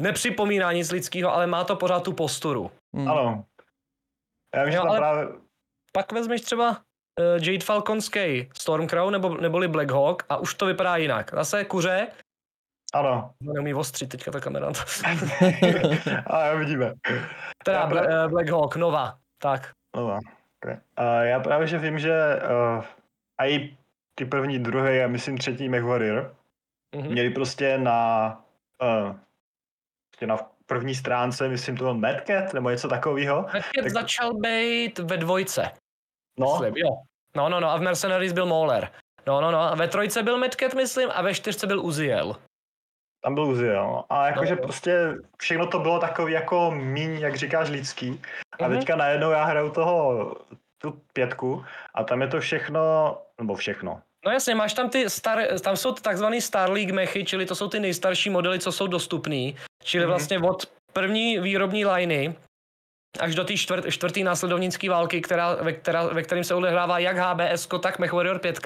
nepřipomíná 0.00 0.72
nic 0.72 0.90
lidského, 0.90 1.34
ale 1.34 1.46
má 1.46 1.64
to 1.64 1.76
pořád 1.76 2.02
tu 2.02 2.12
posturu. 2.12 2.70
Mm. 2.96 3.08
Ano. 3.10 3.44
Já 4.54 4.62
vím, 4.64 4.72
že 4.72 4.78
Jo, 4.78 4.84
tam 4.86 4.96
právě... 4.96 5.28
Pak 5.92 6.12
vezmeš 6.12 6.40
třeba 6.40 6.70
uh, 6.70 7.42
Jade 7.42 7.64
Falconský 7.64 8.50
Stormcrow 8.58 9.10
nebo, 9.10 9.28
neboli 9.36 9.68
Black 9.68 9.90
Hawk 9.90 10.22
a 10.28 10.36
už 10.36 10.54
to 10.54 10.66
vypadá 10.66 10.96
jinak. 10.96 11.30
Zase 11.34 11.64
kuře, 11.64 12.06
Ano. 12.94 13.34
neumí 13.40 13.74
ostřit 13.74 14.08
teďka 14.08 14.30
ta 14.30 14.40
kamera. 14.40 14.66
A 16.26 16.46
jo, 16.46 16.58
vidíme. 16.58 16.94
teda 17.64 17.78
Já 17.80 17.86
Bla, 17.86 18.00
právě- 18.02 18.24
uh, 18.24 18.30
Black 18.30 18.48
Hawk, 18.48 18.76
Nova, 18.76 19.18
tak. 19.42 19.70
No, 19.96 20.18
okay. 20.64 20.78
a 20.96 21.04
já 21.04 21.40
právě, 21.40 21.66
že 21.66 21.78
vím, 21.78 21.98
že 21.98 22.12
uh, 22.76 22.84
a 23.40 23.46
i 23.46 23.76
ty 24.14 24.24
první, 24.24 24.58
druhý 24.58 25.00
a 25.00 25.06
myslím 25.08 25.38
třetí 25.38 25.68
MechWarrior 25.68 26.34
Mhm. 26.96 27.08
měli 27.12 27.30
prostě 27.30 27.78
na 27.78 28.28
uh, 28.82 29.16
prostě 30.26 30.44
na 30.44 30.50
první 30.66 30.94
stránce, 30.94 31.48
myslím, 31.48 31.76
to 31.76 31.84
byl 31.84 31.94
Madcat 31.94 32.54
nebo 32.54 32.70
něco 32.70 32.88
takového. 32.88 33.46
Hned 33.48 33.64
tak- 33.76 33.90
začal 33.90 34.34
být 34.34 34.98
ve 34.98 35.16
dvojce. 35.16 35.70
No, 36.38 36.46
Myslím, 36.60 36.74
jo. 36.76 36.88
No, 37.36 37.48
no, 37.48 37.60
no, 37.60 37.68
a 37.70 37.76
v 37.76 37.80
Mercenaries 37.80 38.32
byl 38.32 38.46
Mauler. 38.46 38.90
No, 39.26 39.40
no, 39.40 39.50
no, 39.50 39.60
a 39.60 39.74
ve 39.74 39.88
trojce 39.88 40.22
byl 40.22 40.38
Medcat, 40.38 40.74
myslím, 40.74 41.08
a 41.14 41.22
ve 41.22 41.34
čtyřce 41.34 41.66
byl 41.66 41.80
Uziel. 41.84 42.36
tam 43.24 43.34
byl 43.34 43.44
Uziel. 43.44 43.82
no. 43.84 44.04
A 44.10 44.26
jakože 44.26 44.54
No. 44.56 44.62
prostě 44.62 45.14
všechno 45.38 45.66
to 45.66 45.78
bylo 45.78 45.98
takový 45.98 46.32
jako 46.32 46.70
míň, 46.70 47.10
jak 47.20 47.36
říkáš, 47.36 47.68
lidský. 47.70 48.20
A 48.60 48.68
Mhm. 48.68 48.78
teďka 48.78 48.96
najednou 48.96 49.30
já 49.30 49.44
hraju 49.44 49.70
toho, 49.70 50.34
tu 50.78 51.00
pětku 51.12 51.64
a 51.94 52.04
tam 52.04 52.20
je 52.22 52.28
to 52.28 52.40
všechno, 52.40 53.18
nebo 53.38 53.54
všechno. 53.54 54.02
No 54.24 54.32
jasně, 54.32 54.54
máš 54.54 54.74
tam 54.74 54.90
ty 54.90 55.10
star, 55.10 55.58
tam 55.60 55.76
jsou 55.76 55.92
takzvaný 55.92 56.40
Star 56.40 56.70
League 56.70 56.92
mechy, 56.92 57.24
čili 57.24 57.46
to 57.46 57.54
jsou 57.54 57.68
ty 57.68 57.80
nejstarší 57.80 58.30
modely, 58.30 58.58
co 58.58 58.72
jsou 58.72 58.86
dostupný. 58.86 59.56
Čili 59.84 60.04
Mhm. 60.04 60.08
vlastně 60.10 60.38
od 60.38 60.66
první 60.92 61.38
výrobní 61.38 61.86
liney 61.86 62.34
až 63.20 63.34
do 63.34 63.44
té 63.44 63.56
čtvrt, 63.56 63.84
čtvrtý 63.90 64.24
následovnické 64.24 64.90
války, 64.90 65.20
která, 65.20 65.54
ve, 65.54 65.72
která, 65.72 66.06
ve 66.06 66.22
kterým 66.22 66.44
se 66.44 66.54
odehrává 66.54 66.98
jak 66.98 67.16
HBS, 67.16 67.68
tak 67.82 67.98
MechWarrior 67.98 68.38
5. 68.38 68.60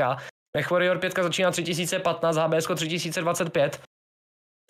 MechWarrior 0.56 0.98
5 0.98 1.14
začíná 1.22 1.50
3015, 1.50 2.36
HBS 2.36 2.66
3025. 2.76 3.80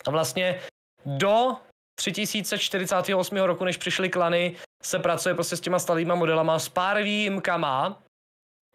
A 0.07 0.11
vlastně 0.11 0.59
do 1.05 1.55
3048 1.99 3.37
roku, 3.37 3.65
než 3.65 3.77
přišly 3.77 4.09
klany, 4.09 4.55
se 4.83 4.99
pracuje 4.99 5.35
prostě 5.35 5.57
s 5.57 5.61
těma 5.61 5.79
starýma 5.79 6.15
modelama 6.15 6.59
s 6.59 6.69
pár 6.69 7.01
výjimkama, 7.03 7.99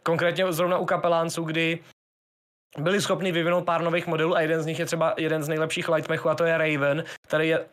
konkrétně 0.02 0.52
zrovna 0.52 0.78
u 0.78 0.84
kapelánců, 0.84 1.44
kdy 1.44 1.78
byli 2.78 3.00
schopni 3.00 3.32
vyvinout 3.32 3.64
pár 3.64 3.82
nových 3.82 4.06
modelů 4.06 4.36
a 4.36 4.40
jeden 4.40 4.62
z 4.62 4.66
nich 4.66 4.78
je 4.78 4.86
třeba 4.86 5.14
jeden 5.16 5.42
z 5.42 5.48
nejlepších 5.48 5.88
lightmechů 5.88 6.28
a 6.28 6.34
to 6.34 6.44
je 6.44 6.58
Raven, 6.58 7.04
který 7.26 7.48
je 7.48 7.66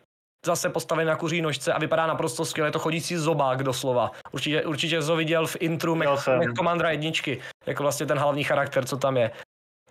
zase 0.46 0.68
postaven 0.68 1.06
na 1.06 1.16
kuří 1.16 1.42
nožce 1.42 1.72
a 1.72 1.78
vypadá 1.78 2.06
naprosto 2.06 2.44
skvěle, 2.44 2.68
je 2.68 2.72
to 2.72 2.78
chodící 2.78 3.16
zobák 3.16 3.62
doslova. 3.62 4.10
Určitě, 4.32 4.64
určitě 4.64 5.02
jsi 5.02 5.10
ho 5.10 5.16
viděl 5.16 5.46
v 5.46 5.56
intru. 5.60 5.94
Mech 5.94 6.08
Commandera 6.56 6.90
jedničky, 6.90 7.40
jako 7.66 7.82
vlastně 7.82 8.06
ten 8.06 8.18
hlavní 8.18 8.44
charakter, 8.44 8.84
co 8.84 8.96
tam 8.96 9.16
je. 9.16 9.30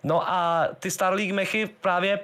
No 0.02 0.30
a 0.30 0.68
ty 0.78 0.90
Star 0.90 1.14
League 1.14 1.32
mechy 1.32 1.66
právě 1.66 2.20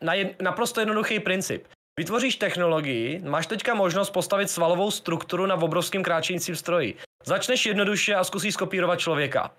na 0.00 0.14
jed, 0.14 0.42
naprosto 0.42 0.80
jednoduchý 0.80 1.20
princip. 1.20 1.66
Vytvoříš 1.98 2.36
technologii, 2.36 3.18
máš 3.24 3.46
teďka 3.46 3.74
možnost 3.74 4.10
postavit 4.10 4.50
svalovou 4.50 4.90
strukturu 4.90 5.46
na 5.46 5.54
obrovském 5.54 6.02
kráčejícím 6.02 6.56
stroji. 6.56 6.96
Začneš 7.24 7.66
jednoduše 7.66 8.14
a 8.14 8.24
zkusíš 8.24 8.54
skopírovat 8.54 8.98
člověka. 8.98 9.50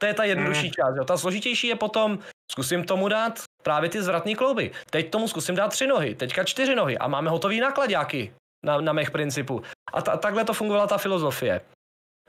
To 0.00 0.06
je 0.06 0.14
ta 0.14 0.24
jednodušší 0.24 0.60
Hmm. 0.60 0.72
část. 0.72 0.96
Jo. 0.96 1.04
Ta 1.04 1.16
složitější 1.16 1.66
je 1.66 1.76
potom, 1.76 2.18
zkusím 2.52 2.84
tomu 2.84 3.08
dát 3.08 3.42
právě 3.62 3.90
ty 3.90 4.02
zvratné 4.02 4.34
klouby. 4.34 4.70
Teď 4.90 5.10
tomu 5.10 5.28
zkusím 5.28 5.54
dát 5.54 5.68
tři 5.68 5.86
nohy, 5.86 6.14
teďka 6.14 6.44
čtyři 6.44 6.74
nohy 6.74 6.98
a 6.98 7.08
máme 7.08 7.30
hotový 7.30 7.60
nákladáky 7.60 8.32
na, 8.66 8.80
na 8.80 8.92
mech 8.92 9.10
principu. 9.10 9.62
A 9.92 10.02
ta, 10.02 10.16
takhle 10.16 10.44
to 10.44 10.54
fungovala 10.54 10.86
ta 10.86 10.98
filozofie. 10.98 11.60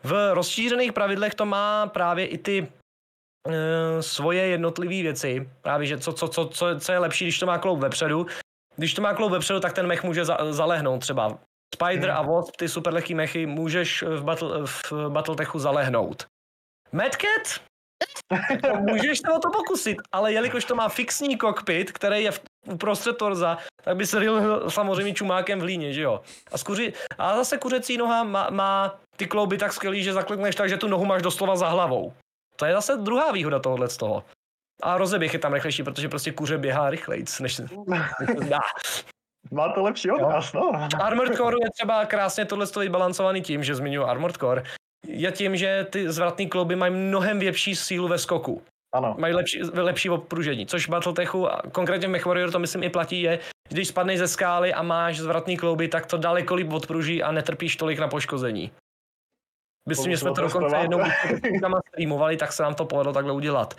V 0.04 0.34
rozšířených 0.34 0.94
pravidlech 0.94 1.36
to 1.36 1.46
má 1.46 1.88
právě 1.88 2.26
i 2.26 2.38
ty 2.38 2.68
e, 3.48 4.02
svoje 4.04 4.48
jednotlivé 4.48 5.02
věci. 5.02 5.50
Právě, 5.62 5.88
že 5.88 5.98
co, 5.98 6.14
co, 6.14 6.28
co, 6.28 6.46
co, 6.48 6.80
co 6.80 6.92
je 6.92 7.00
lepší, 7.00 7.26
když 7.26 7.40
to 7.40 7.46
má 7.46 7.58
kloub 7.58 7.80
vepředu. 7.80 8.26
Když 8.76 8.94
to 8.94 9.02
má 9.02 9.14
kloub 9.14 9.32
vepředu, 9.32 9.60
tak 9.60 9.74
ten 9.74 9.88
mech 9.88 10.04
může 10.04 10.26
za, 10.26 10.38
zalehnout 10.50 11.02
třeba. 11.02 11.38
Spider 11.76 12.10
Hmm. 12.10 12.20
a 12.20 12.22
Wasp, 12.22 12.56
ty 12.58 12.70
super 12.70 12.94
lehký 12.94 13.16
mechy, 13.16 13.46
můžeš 13.46 14.04
v, 14.04 14.24
battle, 14.24 14.68
v 14.68 14.94
Battletechu 15.10 15.60
zalehnout. 15.60 16.26
Madcat? 16.92 17.62
To 18.62 18.76
můžeš 18.76 19.20
se 19.20 19.34
o 19.34 19.40
to 19.40 19.50
pokusit, 19.50 19.98
ale 20.12 20.34
jelikož 20.34 20.66
to 20.66 20.76
má 20.76 20.90
fixní 20.90 21.38
kokpit, 21.38 21.92
který 21.92 22.24
je 22.24 22.32
v, 22.32 22.42
uprostřed 22.68 23.18
torza, 23.18 23.58
tak 23.84 23.98
by 23.98 24.08
se 24.08 24.20
ryl 24.20 24.70
samozřejmě 24.70 25.14
čumákem 25.14 25.60
v 25.60 25.64
líně, 25.64 25.94
že 25.94 26.02
jo? 26.02 26.22
A, 26.52 26.58
skuři, 26.58 26.94
a 27.18 27.36
zase 27.36 27.58
kuřecí 27.58 27.98
noha 27.98 28.24
má, 28.24 28.50
má 28.50 29.00
ty 29.18 29.28
klouby 29.28 29.58
tak 29.58 29.74
skvělý, 29.74 30.04
že 30.04 30.14
zaklekneš 30.14 30.56
tak, 30.56 30.70
že 30.70 30.78
tu 30.78 30.88
nohu 30.88 31.06
máš 31.06 31.22
doslova 31.22 31.56
za 31.56 31.68
hlavou. 31.68 32.14
To 32.56 32.66
je 32.66 32.74
zase 32.74 32.98
druhá 32.98 33.32
výhoda 33.32 33.60
tohohle 33.60 33.90
z 33.90 33.98
toho. 33.98 34.24
A 34.84 34.98
rozeběh 34.98 35.34
je 35.34 35.40
tam 35.40 35.54
rychlejší, 35.54 35.84
protože 35.84 36.10
prostě 36.10 36.32
kuře 36.32 36.58
běhá 36.58 36.90
rychlejc, 36.90 37.40
než 37.40 37.54
se 37.54 37.62
než 37.88 38.30
se 38.40 38.46
zdá. 38.46 38.60
Má 39.52 39.74
to 39.74 39.84
lepší 39.84 40.12
od 40.12 40.22
nás, 40.22 40.54
no. 40.54 40.72
Armored 41.02 41.36
Core 41.36 41.58
je 41.62 41.72
třeba 41.72 42.06
krásně 42.06 42.46
tohle 42.46 42.66
vybalancovaný 42.80 43.42
tím, 43.42 43.64
že 43.64 43.76
zmiňuji 43.76 44.06
Armored 44.06 44.38
Core, 44.38 44.64
je 45.14 45.32
tím, 45.32 45.56
že 45.56 45.88
ty 45.90 46.12
zvratné 46.12 46.46
klouby 46.46 46.76
mají 46.76 46.94
mnohem 46.94 47.40
větší 47.40 47.76
sílu 47.76 48.08
ve 48.08 48.18
skoku. 48.18 48.62
Ano. 48.94 49.16
Mají 49.18 49.34
lepší, 49.34 49.62
lepší 49.64 50.10
opružení, 50.10 50.68
což 50.68 50.88
v 50.88 50.90
Battletechu, 50.90 51.52
a 51.52 51.62
konkrétně 51.72 52.08
v 52.08 52.12
MechWarrior 52.12 52.52
to 52.52 52.60
myslím 52.60 52.84
i 52.84 52.90
platí, 52.90 53.22
je, 53.22 53.40
když 53.70 53.88
spadneš 53.88 54.20
ze 54.20 54.28
skály 54.28 54.74
a 54.74 54.82
máš 54.82 55.20
zvratný 55.20 55.58
klouby, 55.58 55.88
tak 55.88 56.06
to 56.06 56.18
daleko 56.18 56.56
líp 56.56 56.72
odpruží 56.72 57.24
a 57.24 57.32
netrpíš 57.32 57.76
tolik 57.76 58.00
na 58.00 58.08
poškození. 58.08 58.72
Myslím, 59.90 60.12
že 60.12 60.18
jsme 60.18 60.32
to 60.34 60.42
dokonce 60.42 60.78
jednou 60.78 61.00
streamovali, 61.88 62.38
tak 62.38 62.54
se 62.54 62.64
nám 62.64 62.76
to 62.76 62.86
povedlo 62.86 63.14
takhle 63.14 63.34
udělat. 63.34 63.76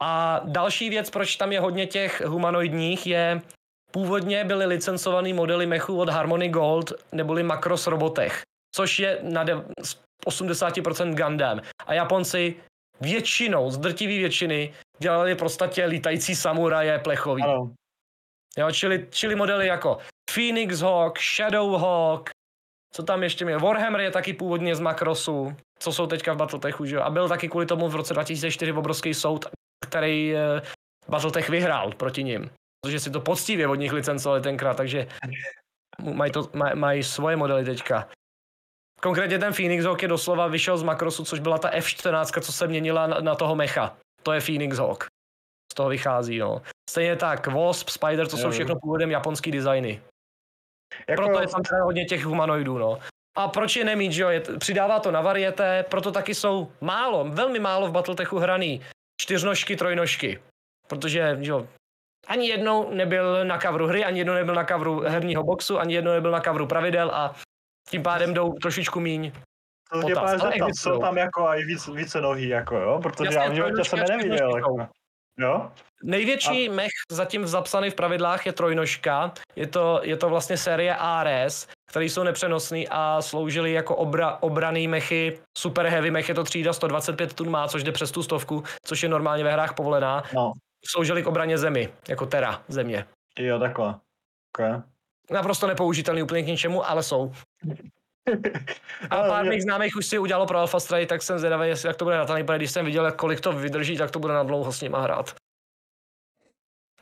A 0.00 0.40
další 0.44 0.90
věc, 0.90 1.10
proč 1.10 1.36
tam 1.36 1.52
je 1.52 1.60
hodně 1.60 1.86
těch 1.86 2.20
humanoidních, 2.26 3.06
je 3.06 3.42
původně 3.90 4.44
byly 4.44 4.66
licencované 4.66 5.34
modely 5.34 5.66
mechů 5.66 5.98
od 5.98 6.08
Harmony 6.08 6.48
Gold 6.48 6.92
neboli 7.12 7.42
Macross 7.42 7.86
Robotech, 7.86 8.42
což 8.74 8.98
je 8.98 9.18
na 9.22 9.44
de- 9.44 9.64
80% 10.26 11.14
Gundam. 11.14 11.60
A 11.86 11.94
Japonci 11.94 12.56
většinou, 13.00 13.70
z 13.70 13.78
drtivý 13.78 14.18
většiny, 14.18 14.74
dělali 14.98 15.34
v 15.34 15.38
podstatě 15.38 15.84
lítající 15.84 16.36
samuraje 16.36 16.98
plechový. 16.98 17.42
Ano. 17.42 17.74
Jo, 18.58 18.70
čili, 18.70 19.06
čili 19.10 19.34
modely 19.34 19.66
jako 19.66 19.98
Phoenix 20.30 20.80
Hawk, 20.80 21.18
Shadow 21.18 21.80
Hawk, 21.80 22.30
co 22.92 23.02
tam 23.02 23.22
ještě 23.22 23.44
je? 23.44 23.58
Warhammer 23.58 24.00
je 24.00 24.10
taky 24.10 24.32
původně 24.32 24.76
z 24.76 24.80
Macrossu, 24.80 25.56
co 25.78 25.92
jsou 25.92 26.06
teďka 26.06 26.32
v 26.32 26.36
Battletechu, 26.36 26.84
že 26.84 26.96
jo? 26.96 27.02
A 27.02 27.10
byl 27.10 27.28
taky 27.28 27.48
kvůli 27.48 27.66
tomu 27.66 27.88
v 27.88 27.94
roce 27.94 28.14
2004 28.14 28.72
obrovský 28.72 29.14
soud, 29.14 29.46
který 29.86 30.36
eh, 30.36 30.62
Battletech 31.08 31.48
vyhrál 31.48 31.92
proti 31.92 32.24
nim. 32.24 32.50
Protože 32.80 33.00
si 33.00 33.10
to 33.10 33.20
poctivě 33.20 33.68
od 33.68 33.74
nich 33.74 33.92
licencovali 33.92 34.40
tenkrát, 34.40 34.76
takže 34.76 35.08
mají, 36.02 36.32
to, 36.32 36.50
maj, 36.54 36.74
mají 36.74 37.02
svoje 37.02 37.36
modely 37.36 37.64
teďka. 37.64 38.08
Konkrétně 39.02 39.38
ten 39.38 39.52
Phoenix 39.52 39.84
Hawk 39.84 40.02
je 40.02 40.08
doslova 40.08 40.46
vyšel 40.46 40.78
z 40.78 40.82
Macrossu, 40.82 41.24
což 41.24 41.40
byla 41.40 41.58
ta 41.58 41.70
F14, 41.70 42.40
co 42.40 42.52
se 42.52 42.66
měnila 42.66 43.06
na, 43.06 43.20
na 43.20 43.34
toho 43.34 43.56
mecha. 43.56 43.96
To 44.22 44.32
je 44.32 44.40
Phoenix 44.40 44.78
Hawk. 44.78 45.06
Z 45.72 45.74
toho 45.74 45.88
vychází, 45.88 46.38
no. 46.38 46.62
Stejně 46.90 47.16
tak 47.16 47.46
Wasp, 47.46 47.88
Spider, 47.88 48.28
to 48.28 48.36
jsou 48.36 48.46
Jo. 48.46 48.50
všechno 48.50 48.74
původem 48.80 49.10
japonský 49.10 49.50
designy. 49.50 50.02
Jako, 51.08 51.22
Proto 51.22 51.40
je 51.40 51.46
tam 51.48 51.62
teda 51.62 51.82
hodně 51.84 52.04
těch 52.04 52.24
humanoidů, 52.24 52.78
no. 52.78 52.98
A 53.36 53.48
proč 53.48 53.76
je 53.76 53.84
nemít, 53.84 54.12
že 54.12 54.22
jo? 54.22 54.28
Je, 54.28 54.40
přidává 54.40 55.00
to 55.00 55.10
na 55.10 55.20
varieté, 55.20 55.84
proto 55.90 56.12
taky 56.12 56.34
jsou 56.34 56.72
málo, 56.80 57.24
velmi 57.28 57.58
málo 57.58 57.88
v 57.88 57.92
Battletechu 57.92 58.38
hraný 58.38 58.82
čtyřnožky, 59.20 59.76
trojnožky. 59.76 60.40
protože 60.88 61.36
jo, 61.40 61.66
ani 62.26 62.48
jednou 62.48 62.90
nebyl 62.90 63.44
na 63.44 63.58
kavru 63.58 63.86
hry, 63.86 64.04
ani 64.04 64.20
jednou 64.20 64.34
nebyl 64.34 64.54
na 64.54 64.64
kavru 64.64 65.00
herního 65.00 65.42
boxu, 65.44 65.78
ani 65.78 65.94
jednou 65.94 66.12
nebyl 66.12 66.30
na 66.30 66.40
kavru 66.40 66.66
pravidel 66.66 67.10
a 67.14 67.34
tím 67.90 68.02
pádem 68.02 68.34
jdou 68.34 68.52
trošičku 68.52 69.00
míň. 69.00 69.32
To 69.92 70.00
Potaz, 70.00 70.18
právě 70.18 70.40
ale 70.40 70.52
existují. 70.52 70.94
jsou 70.94 71.00
tam 71.00 71.18
jako 71.18 71.42
i 71.42 71.64
víc, 71.64 71.88
více 71.88 72.20
nohy, 72.20 72.48
jako 72.48 72.76
jo, 72.76 73.00
protože 73.02 73.24
Jasně, 73.26 73.38
já 73.40 73.48
v 73.50 73.54
životě 73.54 73.84
jsem 73.84 73.98
je 73.98 74.04
a 74.04 74.08
neviděl, 74.08 74.56
jako. 74.56 74.86
Jo? 75.38 75.70
Největší 76.02 76.68
mech 76.68 76.90
zatím 77.10 77.46
zapsaný 77.46 77.90
v 77.90 77.94
pravidlách 77.94 78.46
je 78.46 78.52
trojnožka. 78.52 79.32
Je 79.56 79.66
to, 79.66 80.00
je 80.02 80.16
to 80.16 80.28
vlastně 80.28 80.56
série 80.56 80.96
ARS, 80.96 81.66
které 81.90 82.04
jsou 82.04 82.22
nepřenosný 82.22 82.88
a 82.90 83.22
sloužily 83.22 83.72
jako 83.72 83.96
obra, 83.96 84.38
obraný 84.40 84.88
mechy. 84.88 85.40
Super 85.58 85.86
heavy 85.86 86.10
mech 86.10 86.28
je 86.28 86.34
to 86.34 86.44
třída 86.44 86.72
125 86.72 87.32
tun 87.32 87.50
má, 87.50 87.68
což 87.68 87.82
jde 87.84 87.92
přes 87.92 88.10
tu 88.10 88.22
stovku, 88.22 88.64
což 88.84 89.02
je 89.02 89.08
normálně 89.08 89.44
ve 89.44 89.52
hrách 89.52 89.74
povolená. 89.74 90.22
No, 90.34 90.52
Sloužily 90.86 91.22
k 91.22 91.26
obraně 91.26 91.58
zemi, 91.58 91.88
jako 92.08 92.26
tera 92.26 92.62
země. 92.68 93.04
jo, 93.38 93.58
takhle. 93.58 93.94
Okay. 94.54 94.80
Naprosto 95.30 95.66
nepoužitelný 95.66 96.22
úplně 96.22 96.42
k 96.42 96.46
ničemu, 96.46 96.90
ale 96.90 97.02
jsou. 97.02 97.32
A 99.10 99.16
Ale 99.16 99.28
pár 99.28 99.44
mých 99.44 99.62
známých 99.62 99.96
už 99.96 100.06
si 100.06 100.18
udělalo 100.18 100.46
pro 100.46 100.58
Alpha 100.58 100.80
Strike, 100.80 101.06
tak 101.06 101.22
jsem 101.22 101.38
zvědavý, 101.38 101.68
jestli 101.68 101.86
jak 101.86 101.96
to 101.96 102.04
bude 102.04 102.16
na 102.16 102.24
protože 102.24 102.56
když 102.56 102.70
jsem 102.70 102.84
viděl, 102.84 103.04
jak 103.04 103.16
kolik 103.16 103.40
to 103.40 103.52
vydrží, 103.52 103.96
tak 103.96 104.10
to 104.10 104.18
bude 104.18 104.34
na 104.34 104.42
dlouho 104.42 104.72
s 104.72 104.80
nima 104.80 105.00
hrát. 105.00 105.34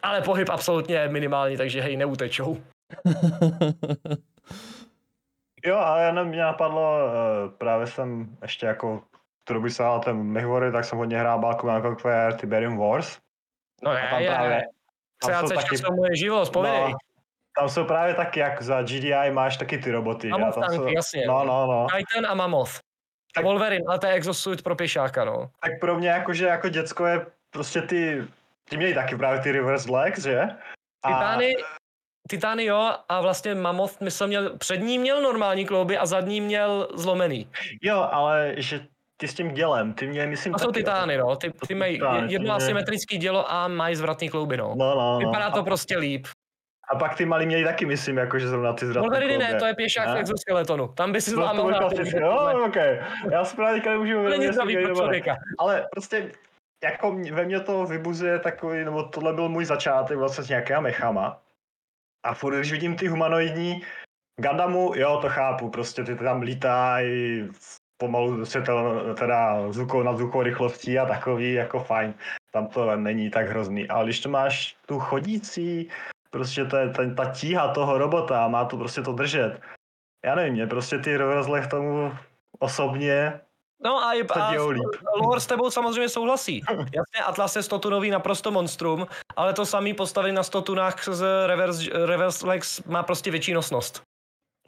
Ale 0.02 0.22
pohyb 0.22 0.48
absolutně 0.48 1.08
minimální, 1.08 1.56
takže 1.56 1.80
hej, 1.80 1.96
neutečou. 1.96 2.62
Jo, 5.64 5.76
a 5.76 5.98
já 5.98 6.24
mě 6.24 6.40
napadlo, 6.40 6.98
uh, 7.06 7.52
právě 7.58 7.86
jsem 7.86 8.36
ještě 8.42 8.66
jako, 8.66 9.02
kterou 9.44 9.62
by 9.62 9.70
se 9.70 9.82
hrál 9.82 10.00
ten 10.00 10.22
Mechvory, 10.22 10.72
tak 10.72 10.84
jsem 10.84 10.98
hodně 10.98 11.18
hrál 11.18 11.38
balku 11.38 11.66
jako 11.66 11.96
Tiberium 12.40 12.76
Wars. 12.76 13.18
No 13.82 13.90
A 13.90 13.98
je, 13.98 14.08
tam 14.10 14.20
je, 14.20 14.28
právě, 14.28 14.62
tam 15.22 15.48
jsou 15.48 15.54
taky, 15.54 15.78
jsou 15.78 15.94
moje 15.96 16.16
život, 16.16 16.52
povědej. 16.52 16.80
no, 16.90 16.96
tam 17.58 17.68
jsou 17.68 17.84
právě 17.84 18.14
taky, 18.14 18.40
jak 18.40 18.62
za 18.62 18.82
GDI 18.82 19.30
máš 19.30 19.56
taky 19.56 19.78
ty 19.78 19.90
roboty. 19.90 20.30
A 20.30 20.36
a 20.36 20.38
tam 20.38 20.52
tanky, 20.52 20.76
jsou, 20.76 20.88
jasně. 20.88 21.26
no, 21.26 21.44
no, 21.44 21.66
no. 21.66 21.86
Titan 21.96 22.26
a 22.30 22.34
Mammoth. 22.34 22.70
Tak- 23.34 23.44
Wolverine, 23.44 23.84
ale 23.88 23.98
to 23.98 24.06
je 24.06 24.12
exosuit 24.12 24.62
pro 24.62 24.76
pěšáka, 24.76 25.24
no. 25.24 25.50
Tak 25.64 25.72
pro 25.80 25.98
mě 25.98 26.08
jakože 26.08 26.46
jako 26.46 26.68
děcko 26.68 27.06
je 27.06 27.26
prostě 27.50 27.82
ty, 27.82 28.24
ty 28.70 28.76
měli 28.76 28.94
taky 28.94 29.16
právě 29.16 29.40
ty 29.40 29.52
reverse 29.52 29.90
legs, 29.92 30.22
že? 30.22 30.40
A, 31.04 31.08
Titány, 31.08 31.52
Titány 32.30 32.64
jo, 32.64 32.94
a 33.08 33.20
vlastně 33.20 33.54
Mammoth, 33.54 34.00
myslím, 34.00 34.28
měl, 34.28 34.56
přední 34.58 34.98
měl 34.98 35.22
normální 35.22 35.66
klouby 35.66 35.98
a 35.98 36.06
zadní 36.06 36.40
měl 36.40 36.88
zlomený. 36.94 37.50
Jo, 37.82 38.08
ale 38.12 38.54
že 38.56 38.80
ty 39.20 39.28
s 39.28 39.34
tím 39.34 39.54
dělem, 39.54 39.92
ty 39.94 40.06
mě 40.06 40.26
myslím 40.26 40.52
To 40.52 40.58
jsou 40.58 40.66
taky, 40.66 40.80
Titány, 40.80 41.16
no. 41.16 41.36
Ty, 41.36 41.52
ty 41.68 41.74
mají 41.74 42.00
jedno 42.26 42.54
asymetrický 42.54 43.18
dělo 43.18 43.52
a 43.52 43.68
mají 43.68 43.96
zvratný 43.96 44.28
klouby, 44.28 44.56
no. 44.56 44.74
No, 44.76 44.94
no, 44.94 45.12
no. 45.12 45.18
Vypadá 45.18 45.50
to 45.50 45.60
a, 45.60 45.64
prostě 45.64 45.98
líp. 45.98 46.26
A 46.92 46.96
pak 46.96 47.14
ty 47.16 47.26
malí 47.26 47.46
měli 47.46 47.64
taky, 47.64 47.86
myslím, 47.86 48.16
jakože 48.16 48.48
zrovna 48.48 48.72
ty 48.72 48.86
zratné 48.86 49.00
Wolverine 49.08 49.38
ne, 49.38 49.44
klouby. 49.46 49.58
to 49.60 49.66
je 49.66 49.74
pěšák 49.74 50.08
v 50.08 50.14
Ne? 50.14 50.20
exoskeletonu. 50.20 50.88
Tam 50.88 51.12
by 51.12 51.20
si 51.20 51.30
No, 51.30 51.36
to 51.36 51.42
zlámal 51.42 51.64
byl 51.64 51.72
na 51.72 51.78
klasický, 51.78 52.20
jo, 52.20 52.64
ok. 52.66 52.76
Já 53.30 53.44
si 53.44 53.56
právě 53.56 53.74
teďka 53.74 53.90
nemůžu 53.90 54.12
To 54.22 54.28
není 54.28 54.48
uvědomit, 54.48 55.24
to. 55.24 55.30
Ale 55.58 55.86
prostě 55.92 56.30
jako 56.84 57.16
ve 57.32 57.44
mně 57.44 57.60
to 57.60 57.84
vybuzuje 57.86 58.38
takový, 58.38 58.84
nebo 58.84 59.02
tohle 59.02 59.32
byl 59.32 59.48
můj 59.48 59.64
začátek 59.64 60.18
vlastně 60.18 60.44
s 60.44 60.48
nějakýma 60.48 60.80
mechama. 60.80 61.40
A 62.26 62.34
furt, 62.34 62.56
když 62.56 62.72
vidím 62.72 62.96
ty 62.96 63.06
humanoidní 63.08 63.82
Gandamu, 64.40 64.92
jo, 64.96 65.18
to 65.22 65.28
chápu, 65.28 65.70
prostě 65.70 66.04
ty 66.04 66.16
tam 66.16 66.42
lítají 66.42 67.48
pomalu 68.00 68.44
světel, 68.44 69.14
teda 69.18 69.72
zvukou 69.72 70.02
nad 70.02 70.16
zvukovou 70.16 70.42
rychlostí 70.42 70.98
a 70.98 71.06
takový, 71.06 71.52
jako 71.52 71.80
fajn. 71.80 72.14
Tam 72.52 72.66
to 72.66 72.96
není 72.96 73.30
tak 73.30 73.48
hrozný. 73.48 73.88
Ale 73.88 74.04
když 74.04 74.20
to 74.20 74.28
máš 74.28 74.76
tu 74.86 74.98
chodící, 74.98 75.88
prostě 76.36 76.64
to 76.64 76.76
je 76.76 76.88
ten, 76.88 77.14
ta 77.14 77.32
tíha 77.32 77.68
toho 77.68 77.98
robota, 77.98 78.48
má 78.48 78.64
to 78.64 78.76
prostě 78.76 79.02
to 79.02 79.12
držet. 79.12 79.60
Já 80.24 80.34
nevím, 80.34 80.52
mě 80.52 80.66
prostě 80.66 80.98
ty 80.98 81.16
rozleh 81.16 81.66
tomu 81.66 82.12
osobně 82.58 83.40
No 83.84 84.04
a, 84.04 84.12
je, 84.12 84.24
a 84.24 85.40
s 85.40 85.46
tebou 85.46 85.70
samozřejmě 85.70 86.08
souhlasí. 86.08 86.62
Jasně, 86.70 87.24
Atlas 87.26 87.56
je 87.56 87.62
100 87.62 87.78
tunový 87.78 88.10
naprosto 88.10 88.50
monstrum, 88.50 89.06
ale 89.36 89.52
to 89.52 89.66
samý 89.66 89.94
postavení 89.94 90.34
na 90.34 90.42
100 90.42 90.62
tunách 90.62 91.08
z 91.08 91.46
reverse, 91.46 91.90
reverse 92.06 92.46
Lex 92.46 92.82
má 92.84 93.02
prostě 93.02 93.30
větší 93.30 93.52
nosnost. 93.52 94.02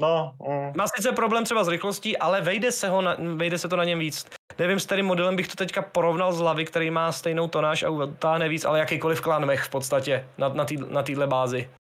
No, 0.00 0.34
mm. 0.48 0.72
Má 0.76 0.86
sice 0.88 1.12
problém 1.12 1.44
třeba 1.44 1.64
s 1.64 1.68
rychlostí, 1.68 2.18
ale 2.18 2.40
vejde 2.40 2.72
se, 2.72 2.88
ho 2.88 3.02
na, 3.02 3.16
vejde 3.34 3.58
se 3.58 3.68
to 3.68 3.76
na 3.76 3.84
něm 3.84 3.98
víc. 3.98 4.26
Nevím, 4.58 4.80
s 4.80 4.86
kterým 4.86 5.06
modelem 5.06 5.36
bych 5.36 5.48
to 5.48 5.54
teďka 5.54 5.82
porovnal 5.82 6.32
s 6.32 6.40
Lavy, 6.40 6.64
který 6.64 6.90
má 6.90 7.12
stejnou 7.12 7.48
tonáž 7.48 7.82
a 7.82 7.90
utáhne 7.90 8.48
víc, 8.48 8.64
ale 8.64 8.78
jakýkoliv 8.78 9.20
klan 9.20 9.46
mech 9.46 9.62
v 9.62 9.70
podstatě 9.70 10.28
na, 10.38 10.48
na, 10.48 10.64
tý, 10.64 10.76
na 10.76 11.02
téhle 11.02 11.26
bázi. 11.26 11.70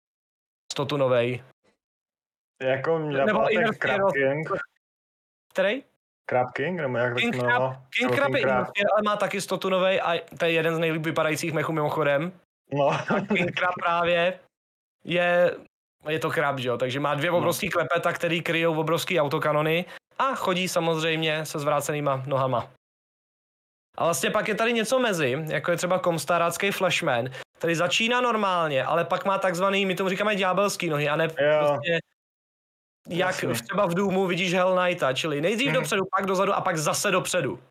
100 0.72 0.84
tunovej. 0.84 1.42
jako 2.62 2.98
mě 2.98 3.24
Nebo 3.24 3.44
Crab. 3.82 4.12
King, 4.12 4.48
Který? 5.52 5.82
Crab 6.30 6.52
King, 6.52 6.80
nebo 6.80 6.98
jak 6.98 7.14
to 7.14 7.20
King 7.20 7.36
Crab. 7.36 7.76
King 7.98 8.14
Crab 8.14 8.34
je 8.34 8.44
ale 8.92 9.02
má 9.04 9.16
taky 9.16 9.40
100 9.40 9.58
tunovej 9.58 10.00
a 10.00 10.14
to 10.38 10.44
je 10.44 10.52
jeden 10.52 10.74
z 10.74 10.78
nejlíp 10.78 11.02
vypadajících 11.02 11.52
mechů 11.52 11.72
mimochodem. 11.72 12.32
No, 12.72 12.98
King 13.34 13.58
Crab 13.58 13.74
právě 13.82 14.40
je, 15.04 15.56
je 16.08 16.18
to 16.18 16.30
krab, 16.30 16.58
že 16.58 16.68
jo, 16.68 16.78
takže 16.78 17.00
má 17.00 17.14
dvě 17.14 17.30
No. 17.30 17.36
obrovský 17.38 17.68
klepeta, 17.70 18.12
který 18.12 18.42
kryjou 18.42 18.80
obrovský 18.80 19.20
autokanony 19.20 19.84
a 20.18 20.34
chodí 20.34 20.68
samozřejmě 20.68 21.46
se 21.46 21.58
zvrácenýma 21.58 22.22
nohama. 22.26 22.70
A 23.98 24.04
vlastně 24.04 24.30
pak 24.30 24.48
je 24.48 24.54
tady 24.54 24.72
něco 24.72 24.98
mezi, 24.98 25.36
jako 25.48 25.70
je 25.70 25.76
třeba 25.76 25.98
komstarácký 25.98 26.70
Flashman, 26.70 27.28
který 27.58 27.74
začíná 27.74 28.20
normálně, 28.20 28.84
ale 28.84 29.04
pak 29.04 29.24
má 29.24 29.38
takzvaný, 29.38 29.86
my 29.86 29.94
tomu 29.94 30.08
říkáme 30.10 30.36
ďábelský 30.36 30.88
nohy, 30.88 31.08
a 31.08 31.16
ne 31.16 31.24
Jo. 31.24 31.68
prostě 31.68 31.98
jak 33.08 33.42
Jasně. 33.42 33.54
třeba 33.64 33.86
v 33.86 33.94
Doomu 33.94 34.26
vidíš 34.26 34.54
Hell 34.54 34.76
Knighta, 34.76 35.12
čili 35.12 35.40
nejdřív 35.40 35.66
Mhm. 35.66 35.74
dopředu, 35.74 36.02
pak 36.16 36.26
dozadu 36.26 36.52
a 36.52 36.60
pak 36.60 36.78
zase 36.78 37.10
dopředu. 37.10 37.62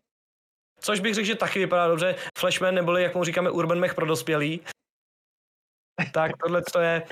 Což 0.80 1.00
bych 1.00 1.14
řekl, 1.14 1.26
že 1.26 1.34
taky 1.34 1.58
vypadá 1.58 1.88
dobře. 1.88 2.14
Flashman 2.38 2.74
neboli, 2.74 3.02
jak 3.02 3.14
mu 3.14 3.24
říkáme, 3.24 3.50
Urban 3.50 3.78
Mech 3.78 3.94
pro 3.94 4.06
dospělý. 4.06 4.60
Tak 6.12 6.32
tohle 6.42 6.62
to 6.72 6.78
je, 6.80 7.02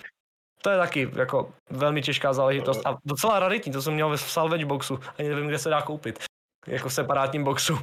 to 0.62 0.70
je 0.70 0.76
taky 0.76 1.10
jako 1.16 1.50
velmi 1.70 2.02
těžká 2.02 2.32
záležitost 2.32 2.86
a 2.86 2.96
docela 3.04 3.38
raritní, 3.38 3.72
to 3.72 3.82
jsem 3.82 3.94
měl 3.94 4.10
ve 4.10 4.18
salvage 4.18 4.66
boxu, 4.66 4.98
ani 5.18 5.28
nevím, 5.28 5.48
kde 5.48 5.58
se 5.58 5.68
dá 5.68 5.82
koupit. 5.82 6.24
Jako 6.66 6.88
v 6.88 6.92
separátním 6.92 7.44
boxu. 7.44 7.78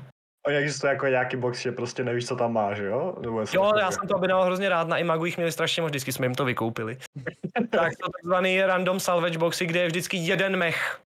Oni 0.48 0.58
existuje 0.58 0.94
jako 0.94 1.08
nějaký 1.08 1.38
box, 1.38 1.60
že 1.60 1.72
prostě 1.72 2.04
nevíš, 2.04 2.28
co 2.28 2.36
tam 2.36 2.54
máš, 2.54 2.78
jo? 2.78 3.16
Nebo 3.22 3.40
Jo, 3.40 3.66
jako, 3.66 3.80
já 3.80 3.92
jsem 3.92 4.08
to 4.08 4.16
objednal 4.16 4.44
hrozně 4.44 4.70
rád, 4.70 4.88
na 4.88 4.98
Imagu 4.98 5.26
jich 5.26 5.38
měli 5.38 5.52
strašně 5.52 5.82
moc, 5.82 5.90
vždycky 5.90 6.12
jsme 6.12 6.26
jim 6.26 6.36
to 6.36 6.46
vykoupili. 6.46 6.98
tak 7.70 7.92
to 7.98 8.10
takzvaný 8.12 8.62
random 8.62 9.00
salvage 9.00 9.38
boxy, 9.38 9.66
kde 9.66 9.80
je 9.80 9.88
vždycky 9.88 10.18
jeden 10.18 10.58
mech 10.58 11.00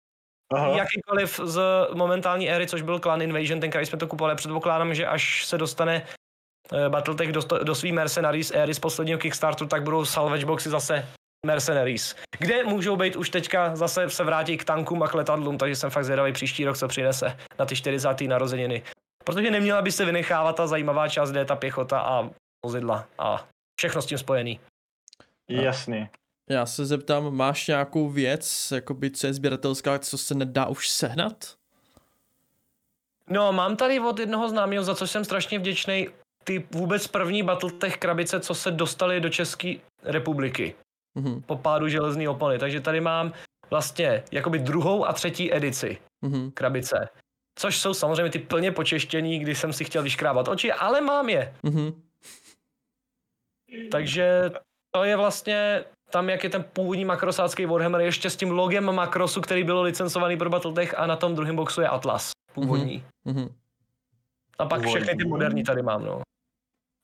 Aha. 0.54 0.70
jakýkoliv 0.70 1.40
z 1.44 1.62
momentální 1.94 2.50
éry, 2.50 2.68
což 2.68 2.82
byl 2.82 3.00
Clan 3.00 3.22
Invasion, 3.22 3.60
ten, 3.60 3.72
jsme 3.86 3.98
to 3.98 4.08
kupovali, 4.08 4.36
předpokládám, 4.36 4.94
že 4.94 5.08
až 5.08 5.46
se 5.46 5.58
dostane 5.58 6.06
eh, 6.74 6.90
Battletech 6.90 7.32
do, 7.32 7.42
do 7.64 7.76
svý 7.76 7.92
Mercenaries 7.92 8.52
éry 8.52 8.74
z 8.74 8.80
posledního 8.80 9.20
Kickstarteru, 9.20 9.68
tak 9.68 9.84
budou 9.84 10.06
salvage 10.06 10.46
boxy 10.46 10.70
zase 10.70 11.08
Mercenaries, 11.46 12.16
kde 12.40 12.64
můžou 12.64 12.96
být 12.96 13.16
už 13.16 13.30
teďka 13.30 13.76
zase 13.76 14.10
se 14.10 14.24
vrátí 14.24 14.58
k 14.58 14.64
tankům 14.64 15.04
a 15.04 15.08
k 15.08 15.14
letadlům, 15.14 15.58
takže 15.58 15.76
jsem 15.76 15.90
fakt 15.90 16.06
zvědavý 16.06 16.34
příští 16.34 16.66
rok, 16.66 16.78
co 16.78 16.88
přinese 16.88 17.38
na 17.60 17.66
ty 17.66 17.76
40. 17.76 18.22
narozeniny. 18.22 18.84
Protože 19.24 19.52
neměla 19.52 19.82
by 19.82 19.92
se 19.92 20.06
vynechávat 20.06 20.56
ta 20.56 20.68
zajímavá 20.68 21.10
část, 21.10 21.32
kde 21.32 21.40
je 21.40 21.46
ta 21.46 21.56
pěchota 21.56 22.00
a 22.00 22.30
vozidla 22.66 23.08
a 23.20 23.48
všechno 23.80 24.02
s 24.02 24.06
tím 24.06 24.18
spojený. 24.18 24.60
Jasný. 25.50 26.10
Já 26.50 26.66
se 26.66 26.86
zeptám, 26.86 27.36
máš 27.36 27.68
nějakou 27.68 28.10
věc, 28.10 28.72
jakoby, 28.72 29.12
co 29.12 29.28
je 29.28 29.34
sběratelská, 29.34 30.00
co 30.00 30.18
se 30.18 30.36
nedá 30.36 30.66
už 30.66 30.90
sehnat? 30.90 31.56
No, 33.30 33.54
mám 33.54 33.76
tady 33.76 34.00
od 34.00 34.20
jednoho 34.20 34.50
známého, 34.50 34.84
za 34.84 34.96
co 34.96 35.08
jsem 35.08 35.26
strašně 35.26 35.60
vděčný, 35.60 36.10
ty 36.44 36.68
vůbec 36.72 37.08
první 37.08 37.44
Battletech 37.44 37.98
krabice, 37.98 38.40
co 38.40 38.56
se 38.56 38.72
dostaly 38.72 39.22
do 39.22 39.30
České 39.30 39.76
republiky 40.04 40.76
Mhm, 41.18 41.42
po 41.42 41.58
pádu 41.58 41.88
železné 41.88 42.30
opony. 42.30 42.60
Takže 42.60 42.82
tady 42.82 43.02
mám 43.02 43.34
vlastně 43.70 44.24
jakoby 44.32 44.60
druhou 44.60 45.06
a 45.06 45.14
třetí 45.14 45.54
edici 45.54 45.98
mhm. 46.22 46.52
krabice. 46.52 47.10
Což 47.60 47.78
jsou 47.78 47.94
samozřejmě 47.94 48.30
ty 48.32 48.40
plně 48.40 48.72
počeštění, 48.72 49.40
kdy 49.40 49.56
jsem 49.56 49.74
si 49.74 49.86
chtěl 49.86 50.04
vyškrábat 50.04 50.48
oči, 50.48 50.72
ale 50.72 51.02
mám 51.02 51.30
je. 51.30 51.54
Mhm. 51.64 52.02
Takže 53.92 54.52
to 54.92 55.04
je 55.04 55.18
vlastně 55.18 55.84
tam, 56.10 56.30
jak 56.30 56.44
je 56.44 56.50
ten 56.50 56.64
původní 56.64 57.06
makrosácký 57.06 57.66
Warhammer, 57.66 58.02
ještě 58.02 58.30
s 58.30 58.36
tím 58.36 58.52
logem 58.52 58.96
makrosu, 58.96 59.42
který 59.42 59.64
byl 59.64 59.82
licencovaný 59.82 60.38
pro 60.38 60.50
Battletech 60.50 60.94
a 60.98 61.08
na 61.08 61.16
tom 61.16 61.36
druhém 61.36 61.56
boxu 61.56 61.82
je 61.82 61.88
Atlas 61.88 62.32
původní. 62.54 63.06
Mhm. 63.26 63.50
A 64.60 64.66
pak 64.66 64.82
Původní. 64.82 65.02
všechny 65.04 65.24
ty 65.24 65.30
moderní 65.30 65.64
tady 65.64 65.82
mám, 65.82 66.06
no. 66.06 66.22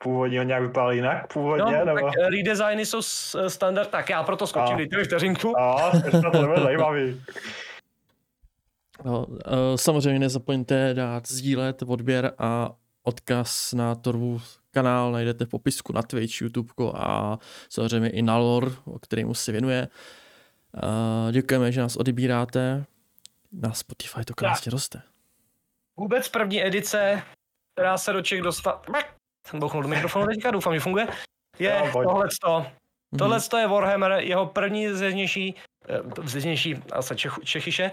Původně 0.03 0.39
ho 0.39 0.43
nějak 0.43 0.61
vypadal 0.63 0.91
jinak? 0.93 1.33
Původně, 1.33 1.63
No, 1.77 1.85
nebo? 1.85 2.07
tak 2.07 2.13
eh, 2.19 2.29
redesigny 2.29 2.85
jsou 2.85 3.01
s- 3.01 3.47
standard, 3.47 3.89
tak 3.89 4.09
já 4.09 4.23
proto 4.23 4.47
skočím, 4.47 4.77
mi 4.77 4.87
vteřinku. 5.03 5.59
A, 5.59 5.91
to 6.31 6.47
bude 6.47 6.61
zajímavý. 6.63 7.21
No, 9.05 9.25
eh, 9.45 9.77
samozřejmě 9.77 10.19
nezapomeňte 10.19 10.93
dát 10.93 11.27
sdílet, 11.27 11.81
odběr 11.87 12.33
a 12.37 12.71
odkaz 13.03 13.73
na 13.73 13.95
Torvu 13.95 14.41
kanál 14.71 15.11
najdete 15.11 15.45
v 15.45 15.49
popisku 15.49 15.93
na 15.93 16.01
Twitch, 16.01 16.41
YouTube 16.41 16.69
a 16.95 17.37
samozřejmě 17.69 18.09
i 18.09 18.21
na 18.21 18.37
lore, 18.37 18.67
o 18.85 18.99
kterému 18.99 19.33
se 19.33 19.51
věnuje. 19.51 19.87
Děkujeme, 21.31 21.71
že 21.71 21.81
nás 21.81 21.95
odebíráte. 21.95 22.85
Na 23.51 23.73
Spotify 23.73 24.25
to 24.25 24.33
krásně 24.33 24.69
roste. 24.69 25.01
Vůbec 25.97 26.29
první 26.29 26.65
edice, 26.65 27.21
která 27.75 27.97
se 27.97 28.13
do 28.13 28.21
Čech 28.21 28.41
dostala... 28.41 28.81
Jsem 29.47 29.59
bouchnul 29.59 29.83
do 29.83 29.89
mikrofonu 29.89 30.25
teďka, 30.27 30.51
doufám, 30.51 30.73
že 30.73 30.79
funguje. 30.79 31.07
Je 31.59 31.81
No, 31.95 32.03
tohleto. 32.03 32.59
Mhm. 32.59 33.17
Tohle 33.17 33.39
je 33.57 33.67
Warhammer, 33.67 34.11
jeho 34.11 34.45
první 34.45 34.87
zeznější, 34.89 35.55
eh, 35.89 35.99
zeznější 36.23 36.75
asi 36.91 37.15
Čech, 37.15 37.33
Čechyše. 37.43 37.91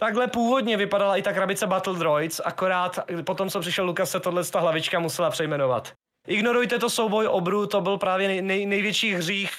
Takhle 0.00 0.26
původně 0.26 0.76
vypadala 0.76 1.16
i 1.16 1.22
ta 1.22 1.32
krabice 1.32 1.66
Battle 1.66 1.98
Droids, 1.98 2.40
akorát 2.44 2.98
potom, 3.24 3.50
co 3.50 3.60
přišel 3.60 3.86
Lukas, 3.86 4.10
se 4.10 4.20
tohle 4.20 4.44
ta 4.44 4.60
hlavička 4.60 4.98
musela 4.98 5.30
přejmenovat. 5.30 5.92
Ignorujte 6.28 6.78
to 6.78 6.90
souboj 6.90 7.26
obrů, 7.26 7.66
to 7.66 7.80
byl 7.80 7.98
právě 7.98 8.28
nej, 8.28 8.42
nej, 8.42 8.66
největší 8.66 9.14
hřích 9.14 9.50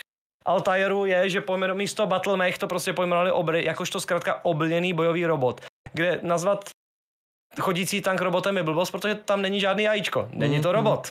Altairu 0.46 1.06
je, 1.06 1.30
že 1.30 1.42
pojmeno, 1.42 1.76
místo 1.76 2.08
Battle 2.08 2.38
Mech 2.38 2.58
to 2.58 2.68
prostě 2.68 2.94
pojmenovali 2.94 3.32
obry, 3.32 3.66
jakožto 3.66 4.00
zkrátka 4.00 4.46
oblněný 4.46 4.94
bojový 4.94 5.26
robot. 5.26 5.62
Kde 5.94 6.20
nazvat 6.22 6.70
chodící 7.62 8.02
tank 8.02 8.22
robotem 8.22 8.58
je 8.58 8.64
blbost, 8.64 8.92
protože 8.92 9.16
tam 9.16 9.42
není 9.42 9.60
žádný 9.60 9.84
jajíčko. 9.84 10.30
Není 10.34 10.62
to 10.62 10.68
Mhm. 10.70 10.76
robot. 10.76 11.08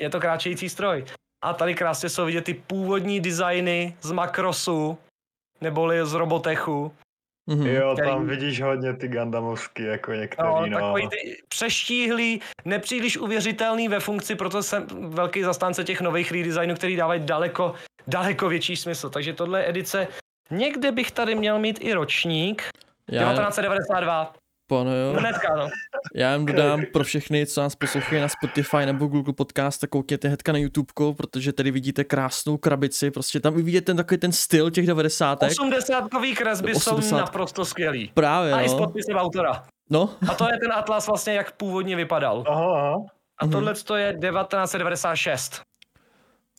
Je 0.00 0.10
to 0.10 0.20
kráčející 0.20 0.68
stroj. 0.68 1.04
A 1.44 1.52
tady 1.52 1.74
krásně 1.74 2.08
jsou 2.08 2.24
vidět 2.26 2.44
ty 2.44 2.54
původní 2.54 3.20
designy 3.20 3.96
z 4.00 4.12
Makrosu, 4.12 4.98
neboli 5.60 6.06
z 6.06 6.12
Robotechu. 6.12 6.92
Mhm. 7.50 7.66
Jo, 7.66 7.92
Který- 7.94 8.08
tam 8.08 8.26
vidíš 8.26 8.60
hodně 8.62 8.94
ty 8.94 9.08
Gandamovsky, 9.08 9.82
jako 9.84 10.12
některý, 10.12 10.48
No, 10.48 10.66
no. 10.66 10.78
takový 10.78 11.08
ty 11.08 11.42
přeštíhlý, 11.48 12.40
nepříliš 12.64 13.16
uvěřitelný 13.16 13.88
ve 13.88 14.00
funkci, 14.00 14.34
proto 14.34 14.62
jsem 14.62 14.86
velký 15.10 15.42
zastánce 15.42 15.84
těch 15.84 16.00
nových 16.00 16.32
redesignů, 16.32 16.74
který 16.74 16.96
dávají 16.96 17.20
daleko, 17.24 17.74
daleko 18.06 18.48
větší 18.48 18.76
smysl. 18.76 19.10
Takže 19.10 19.32
tohle 19.32 19.60
je 19.60 19.68
edice. 19.68 20.08
Někde 20.50 20.92
bych 20.92 21.10
tady 21.10 21.34
měl 21.34 21.58
mít 21.58 21.78
i 21.80 21.92
ročník. 21.92 22.62
Já, 23.10 23.32
1992. 23.32 24.32
pane, 24.66 24.90
jo. 25.00 25.12
Hnedka, 25.18 25.56
no. 25.56 25.68
Já 26.14 26.32
jen 26.32 26.44
dodám 26.46 26.82
pro 26.92 27.04
všechny, 27.04 27.46
co 27.46 27.60
nás 27.60 27.74
poslouchají 27.74 28.22
na 28.22 28.28
Spotify 28.28 28.86
nebo 28.86 29.06
Google 29.06 29.32
Podcast, 29.36 29.80
tak 29.80 29.90
koukněte 29.90 30.28
hnedka 30.28 30.52
na 30.52 30.58
YouTube, 30.58 30.92
protože 31.16 31.52
tady 31.52 31.70
vidíte 31.70 32.04
krásnou 32.04 32.56
krabici, 32.56 33.10
prostě 33.10 33.40
tam 33.40 33.54
vidíte 33.54 33.80
ten 33.80 33.96
takový 33.96 34.18
ten 34.18 34.32
styl 34.32 34.70
těch 34.70 34.86
90. 34.86 35.42
80 35.42 36.04
kresby 36.36 36.74
jsou 36.74 36.90
80. 36.90 37.16
naprosto 37.18 37.64
skvělý. 37.64 38.10
Právě, 38.14 38.52
A 38.52 38.60
i 38.60 38.68
s 38.68 38.72
no. 38.72 38.78
podpisem 38.78 39.16
autora. 39.16 39.62
no. 39.90 40.10
A 40.28 40.34
to 40.34 40.44
je 40.52 40.58
ten 40.60 40.72
atlas 40.72 41.06
vlastně, 41.06 41.34
jak 41.34 41.52
původně 41.56 41.96
vypadal. 41.96 42.44
Aha, 42.48 42.64
aha. 42.78 42.94
A 43.40 43.44
Mhm. 43.44 43.52
tohle 43.52 43.74
to 43.74 43.96
je 43.96 44.12
1996. 44.12 45.60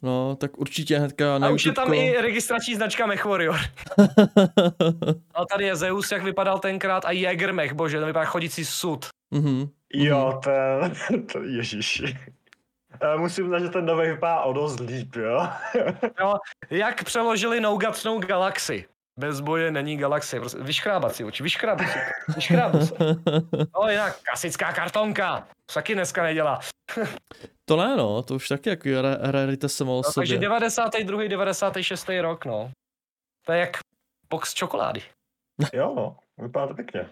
No, 0.05 0.35
tak 0.35 0.57
určitě 0.57 0.97
hnedka 0.99 1.37
na 1.37 1.47
A 1.47 1.51
už 1.51 1.65
je 1.65 1.71
tam 1.71 1.93
i 1.93 2.21
registrační 2.21 2.75
značka 2.75 3.05
Mech 3.05 3.25
Warrior. 3.25 3.55
A 5.35 5.45
tady 5.45 5.65
je 5.65 5.75
Zeus, 5.75 6.11
jak 6.11 6.23
vypadal 6.23 6.59
tenkrát, 6.59 7.05
a 7.05 7.11
Jägermech, 7.11 7.73
bože, 7.73 7.99
to 7.99 8.05
vypadá 8.05 8.25
chodící 8.25 8.65
sud. 8.65 9.05
mhm. 9.31 9.67
Jo, 9.93 10.39
ten, 10.43 10.93
to, 11.31 11.43
ježiši. 11.43 12.17
Já 13.01 13.17
musím 13.17 13.45
uznat, 13.45 13.59
že 13.59 13.69
ten 13.69 13.85
nový 13.85 14.07
vypadá 14.09 14.41
o 14.41 14.53
dost 14.53 14.79
líp, 14.79 15.15
jo. 15.15 15.47
Jo, 16.19 16.35
jak 16.69 17.03
přeložili 17.03 17.59
Nougatsnou 17.59 18.19
galaxii. 18.19 18.85
Bez 19.19 19.39
boje 19.39 19.71
není 19.71 19.97
galaxie. 19.97 20.39
Prostě 20.39 20.57
vyškrábat 20.59 21.15
si 21.15 21.23
oči, 21.23 21.43
vyškrábat 21.43 21.87
si, 21.89 21.99
vyškrábat 22.35 22.83
se. 22.85 22.93
No 23.75 23.89
jinak, 23.89 24.19
klasická 24.23 24.73
kartonka. 24.73 25.47
To 25.65 25.73
taky 25.73 25.93
dneska 25.95 26.23
nedělá. 26.23 26.59
To 27.65 27.75
ne, 27.77 27.95
no, 27.97 28.23
to 28.23 28.35
už 28.35 28.47
taky 28.47 28.69
jako 28.69 28.87
ra- 28.89 29.17
rarita 29.21 29.67
samo 29.69 29.93
o 29.93 30.01
No, 30.05 30.11
takže 30.15 30.33
sobě. 30.33 30.39
92. 30.49 31.27
96. 31.27 32.09
rok, 32.21 32.45
no. 32.45 32.71
To 33.45 33.51
je 33.51 33.59
jak 33.59 33.77
box 34.29 34.53
čokolády. 34.53 35.01
Jo, 35.73 35.93
no, 35.95 36.17
vypadá 36.37 36.67
to 36.67 36.73
pěkně. 36.73 37.09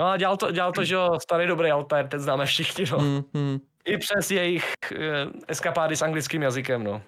No 0.00 0.06
a 0.06 0.16
dělal 0.16 0.36
to, 0.36 0.50
dělal 0.52 0.72
to, 0.72 0.84
že 0.84 0.94
jo, 0.94 1.18
starý 1.22 1.46
dobrý 1.46 1.70
Altair, 1.70 2.08
ten 2.08 2.20
známe 2.20 2.46
všichni, 2.46 2.84
no. 2.92 2.98
Hmm, 2.98 3.22
hmm. 3.34 3.58
I 3.84 3.98
přes 3.98 4.30
jejich 4.30 4.72
eh, 4.94 4.98
eskapády 5.48 5.96
s 5.96 6.02
anglickým 6.02 6.42
jazykem, 6.42 6.84
no. 6.84 7.02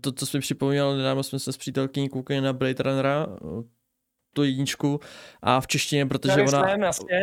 To, 0.00 0.12
co 0.12 0.26
jsi 0.26 0.36
mi 0.36 0.40
připomněl, 0.40 0.96
nedávno 0.96 1.22
jsme 1.22 1.38
se 1.38 1.52
s 1.52 1.56
přítelkyní 1.56 2.08
koukali 2.08 2.40
na 2.40 2.52
Blade 2.52 2.82
Runnera, 2.82 3.26
tu 4.36 4.44
jedničku, 4.44 5.00
a 5.42 5.60
v 5.60 5.66
češtině, 5.66 6.06
protože 6.06 6.42
ona, 6.42 6.66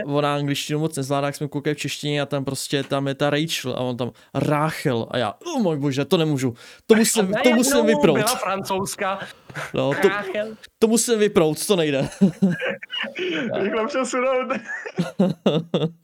ona 0.06 0.36
angličtinu 0.36 0.80
moc 0.80 0.96
nezvládá, 0.96 1.28
jak 1.28 1.36
jsme 1.36 1.48
koukali 1.48 1.74
v 1.74 1.78
češtině 1.78 2.22
a 2.22 2.26
tam 2.26 2.46
prostě 2.46 2.84
tam 2.84 3.08
je 3.08 3.16
ta 3.16 3.30
Rachel 3.30 3.74
a 3.74 3.80
on 3.80 3.98
tam 3.98 4.12
Rachel 4.34 5.08
a 5.12 5.18
já, 5.18 5.34
oh 5.46 5.62
můj 5.62 5.78
bože, 5.78 6.06
to 6.06 6.18
nemůžu, 6.18 6.54
to 6.88 6.96
musím, 6.96 7.34
to 7.44 7.50
musím 7.50 7.86
vyprout, 7.86 8.18
Byla 8.18 8.36
francouzská. 8.36 9.20
no, 9.74 9.92
to, 10.02 10.10
to 10.80 10.88
musím 10.88 11.20
vyprout, 11.20 11.68
to 11.68 11.76
nejde. 11.76 12.10
Rychle 13.60 13.88
přesunout. 13.88 14.48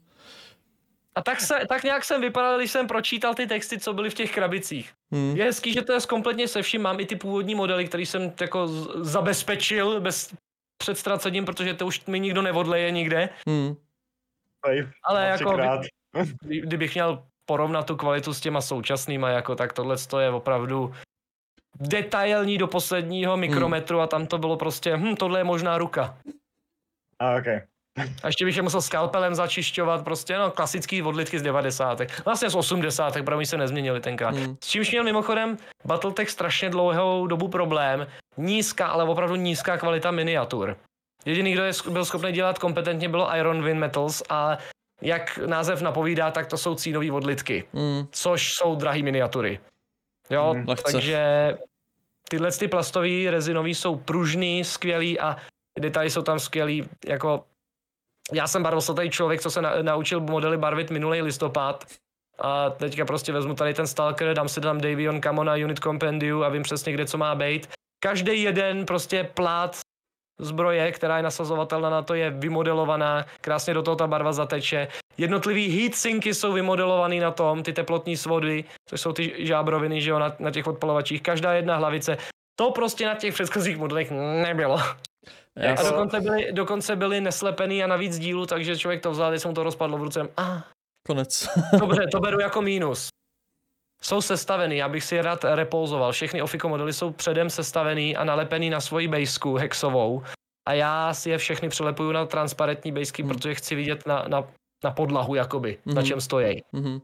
A 1.14 1.22
tak, 1.22 1.40
se, 1.40 1.54
tak 1.68 1.84
nějak 1.84 2.04
jsem 2.04 2.20
vypadal, 2.20 2.58
když 2.58 2.70
jsem 2.70 2.86
pročítal 2.86 3.34
ty 3.34 3.46
texty, 3.46 3.78
co 3.80 3.92
byly 3.92 4.10
v 4.10 4.14
těch 4.14 4.34
krabicích. 4.34 4.92
Hmm. 5.12 5.36
Je 5.36 5.44
hezký, 5.44 5.72
že 5.72 5.82
to 5.82 5.92
je 5.92 6.00
kompletně 6.08 6.48
se 6.48 6.62
vším. 6.62 6.82
Mám 6.82 7.00
i 7.00 7.06
ty 7.06 7.16
původní 7.16 7.54
modely, 7.54 7.88
který 7.88 8.06
jsem 8.06 8.32
jako 8.40 8.68
zabezpečil 9.04 10.00
bez 10.00 10.34
před 10.82 10.98
ztracením, 10.98 11.44
protože 11.44 11.74
to 11.74 11.86
už 11.86 12.06
mi 12.06 12.20
nikdo 12.20 12.42
neodleje 12.42 12.90
nikde. 12.90 13.28
Hmm. 13.48 13.76
Ale 15.04 15.26
jako, 15.26 15.56
kdy- 16.42 16.60
kdybych 16.60 16.94
měl 16.94 17.26
porovnat 17.44 17.86
tu 17.86 17.96
kvalitu 17.96 18.34
s 18.34 18.40
těma 18.40 18.60
současnýma, 18.60 19.28
jako, 19.28 19.54
tak 19.54 19.72
tohle 19.72 19.96
je 20.20 20.30
opravdu 20.30 20.94
detailní 21.80 22.58
do 22.58 22.66
posledního 22.66 23.36
mikrometru 23.36 24.00
a 24.00 24.06
tam 24.06 24.26
to 24.26 24.38
bylo 24.38 24.56
prostě, 24.56 24.96
hm, 24.96 25.16
tohle 25.16 25.40
je 25.40 25.44
možná 25.44 25.78
ruka. 25.78 26.18
A 27.18 27.34
okay. 27.36 27.60
A 28.22 28.26
ještě 28.26 28.44
bych 28.44 28.56
je 28.56 28.62
musel 28.62 28.82
skalpelem 28.82 29.34
začišťovat, 29.34 30.04
prostě 30.04 30.38
no, 30.38 30.50
klasický 30.50 31.02
odlitky 31.02 31.38
z 31.38 31.42
90. 31.42 32.00
Vlastně 32.24 32.50
z 32.50 32.54
80. 32.54 33.12
protože 33.12 33.36
oni 33.36 33.46
se 33.46 33.56
nezměnili 33.56 34.00
tenkrát. 34.00 34.34
Hmm. 34.34 34.56
S 34.64 34.68
čímž 34.68 34.90
měl 34.90 35.04
mimochodem 35.04 35.56
Battletech 35.84 36.30
strašně 36.30 36.70
dlouhou 36.70 37.26
dobu 37.26 37.48
problém. 37.48 38.06
Nízká, 38.36 38.86
ale 38.86 39.04
opravdu 39.04 39.36
nízká 39.36 39.76
kvalita 39.78 40.10
miniatur. 40.10 40.76
Jediný, 41.24 41.52
kdo 41.52 41.64
je, 41.64 41.72
byl 41.90 42.04
schopný 42.04 42.32
dělat 42.32 42.58
kompetentně, 42.58 43.08
bylo 43.08 43.36
Iron 43.36 43.64
Wind 43.64 43.80
Metals 43.80 44.22
a 44.28 44.58
jak 45.02 45.38
název 45.38 45.82
napovídá, 45.82 46.30
tak 46.30 46.46
to 46.46 46.58
jsou 46.58 46.74
cínové 46.74 47.12
odlitky, 47.12 47.64
Hmm. 47.72 48.06
což 48.10 48.52
jsou 48.54 48.74
drahé 48.74 49.02
miniatury. 49.02 49.60
Jo, 50.30 50.52
Hmm, 50.52 50.66
takže 50.92 51.54
tyhle 52.28 52.52
ty 52.52 52.68
plastové 52.68 53.30
rezinový 53.30 53.74
jsou 53.74 53.96
pružný, 53.96 54.64
skvělý 54.64 55.20
a 55.20 55.36
detaily 55.80 56.10
jsou 56.10 56.22
tam 56.22 56.38
skvělý, 56.38 56.88
jako 57.06 57.44
já 58.32 58.46
jsem 58.46 58.62
barvoslatý 58.62 59.10
člověk, 59.10 59.40
co 59.40 59.50
se 59.50 59.62
na, 59.62 59.72
naučil 59.82 60.20
modely 60.20 60.56
barvit 60.56 60.90
minulý 60.90 61.22
listopad. 61.22 61.84
A 62.38 62.70
teďka 62.70 63.04
prostě 63.04 63.32
vezmu 63.32 63.54
tady 63.54 63.74
ten 63.74 63.86
Stalker, 63.86 64.34
dám 64.34 64.48
si 64.48 64.60
tam 64.60 64.80
Davion 64.80 65.22
Camo 65.22 65.44
na 65.44 65.54
Unit 65.54 65.78
Compendium 65.78 66.42
a 66.42 66.48
vím 66.48 66.62
přesně, 66.62 66.92
kde 66.92 67.06
co 67.06 67.18
má 67.18 67.34
být. 67.34 67.68
Každý 68.02 68.42
jeden 68.42 68.86
prostě 68.86 69.24
plát 69.34 69.76
zbroje, 70.40 70.92
která 70.92 71.16
je 71.16 71.22
nasazovatelná 71.22 71.90
na 71.90 72.02
to, 72.02 72.14
je 72.14 72.30
vymodelovaná, 72.30 73.26
krásně 73.40 73.74
do 73.74 73.82
toho 73.82 73.96
ta 73.96 74.06
barva 74.06 74.32
zateče. 74.32 74.88
Jednotlivý 75.18 75.82
heatsinky 75.82 76.34
jsou 76.34 76.52
vymodelovaný 76.52 77.20
na 77.20 77.30
tom, 77.30 77.62
ty 77.62 77.72
teplotní 77.72 78.16
svody, 78.16 78.64
což 78.88 79.00
jsou 79.00 79.12
ty 79.12 79.46
žábroviny, 79.46 80.00
že 80.00 80.10
jo, 80.10 80.18
na, 80.18 80.32
na 80.38 80.50
těch 80.50 80.66
odpalovačích. 80.66 81.22
Každá 81.22 81.52
jedna 81.52 81.76
hlavice. 81.76 82.18
To 82.56 82.70
prostě 82.70 83.06
na 83.06 83.14
těch 83.14 83.34
předchozích 83.34 83.78
modelech 83.78 84.10
nebylo. 84.42 84.78
Já 85.60 85.72
A 85.74 85.76
s- 85.76 85.90
dokonce 85.90 86.20
byly, 86.20 86.52
dokonce 86.52 86.96
byly 86.96 87.20
neslepený 87.20 87.84
a 87.84 87.86
navíc 87.86 88.18
dílu, 88.18 88.46
takže 88.46 88.78
člověk 88.78 89.02
to 89.02 89.10
vzal, 89.10 89.30
když 89.30 89.42
se 89.42 89.48
mu 89.48 89.54
to 89.54 89.62
rozpadlo 89.62 89.98
v 89.98 90.02
ruce. 90.02 90.28
A 90.36 90.64
konec. 91.06 91.48
dobře, 91.80 92.06
to 92.12 92.20
beru 92.20 92.40
jako 92.40 92.62
mínus. 92.62 93.08
Jsou 94.02 94.20
sestavený, 94.22 94.76
já 94.76 94.88
bych 94.88 95.04
si 95.04 95.14
je 95.14 95.22
rád 95.22 95.44
repouzoval. 95.44 96.12
Všechny 96.12 96.42
Ofico 96.42 96.68
modely 96.68 96.92
jsou 96.92 97.10
předem 97.12 97.50
sestavený 97.50 98.16
a 98.16 98.24
nalepený 98.24 98.70
na 98.70 98.80
svoji 98.80 99.08
bejsku 99.08 99.54
hexovou. 99.56 100.22
A 100.68 100.72
já 100.72 101.14
si 101.14 101.30
je 101.30 101.38
všechny 101.38 101.68
přelepuju 101.68 102.12
na 102.12 102.26
transparentní 102.26 102.92
bejsky, 102.92 103.22
Hmm. 103.22 103.32
protože 103.34 103.54
chci 103.54 103.74
vidět 103.74 104.06
na, 104.06 104.24
na, 104.28 104.44
na 104.84 104.90
podlahu, 104.90 105.34
jakoby, 105.34 105.78
na 105.86 105.92
Mhm. 105.94 106.04
čem 106.04 106.20
stojí. 106.20 106.62
Mhm. 106.72 107.00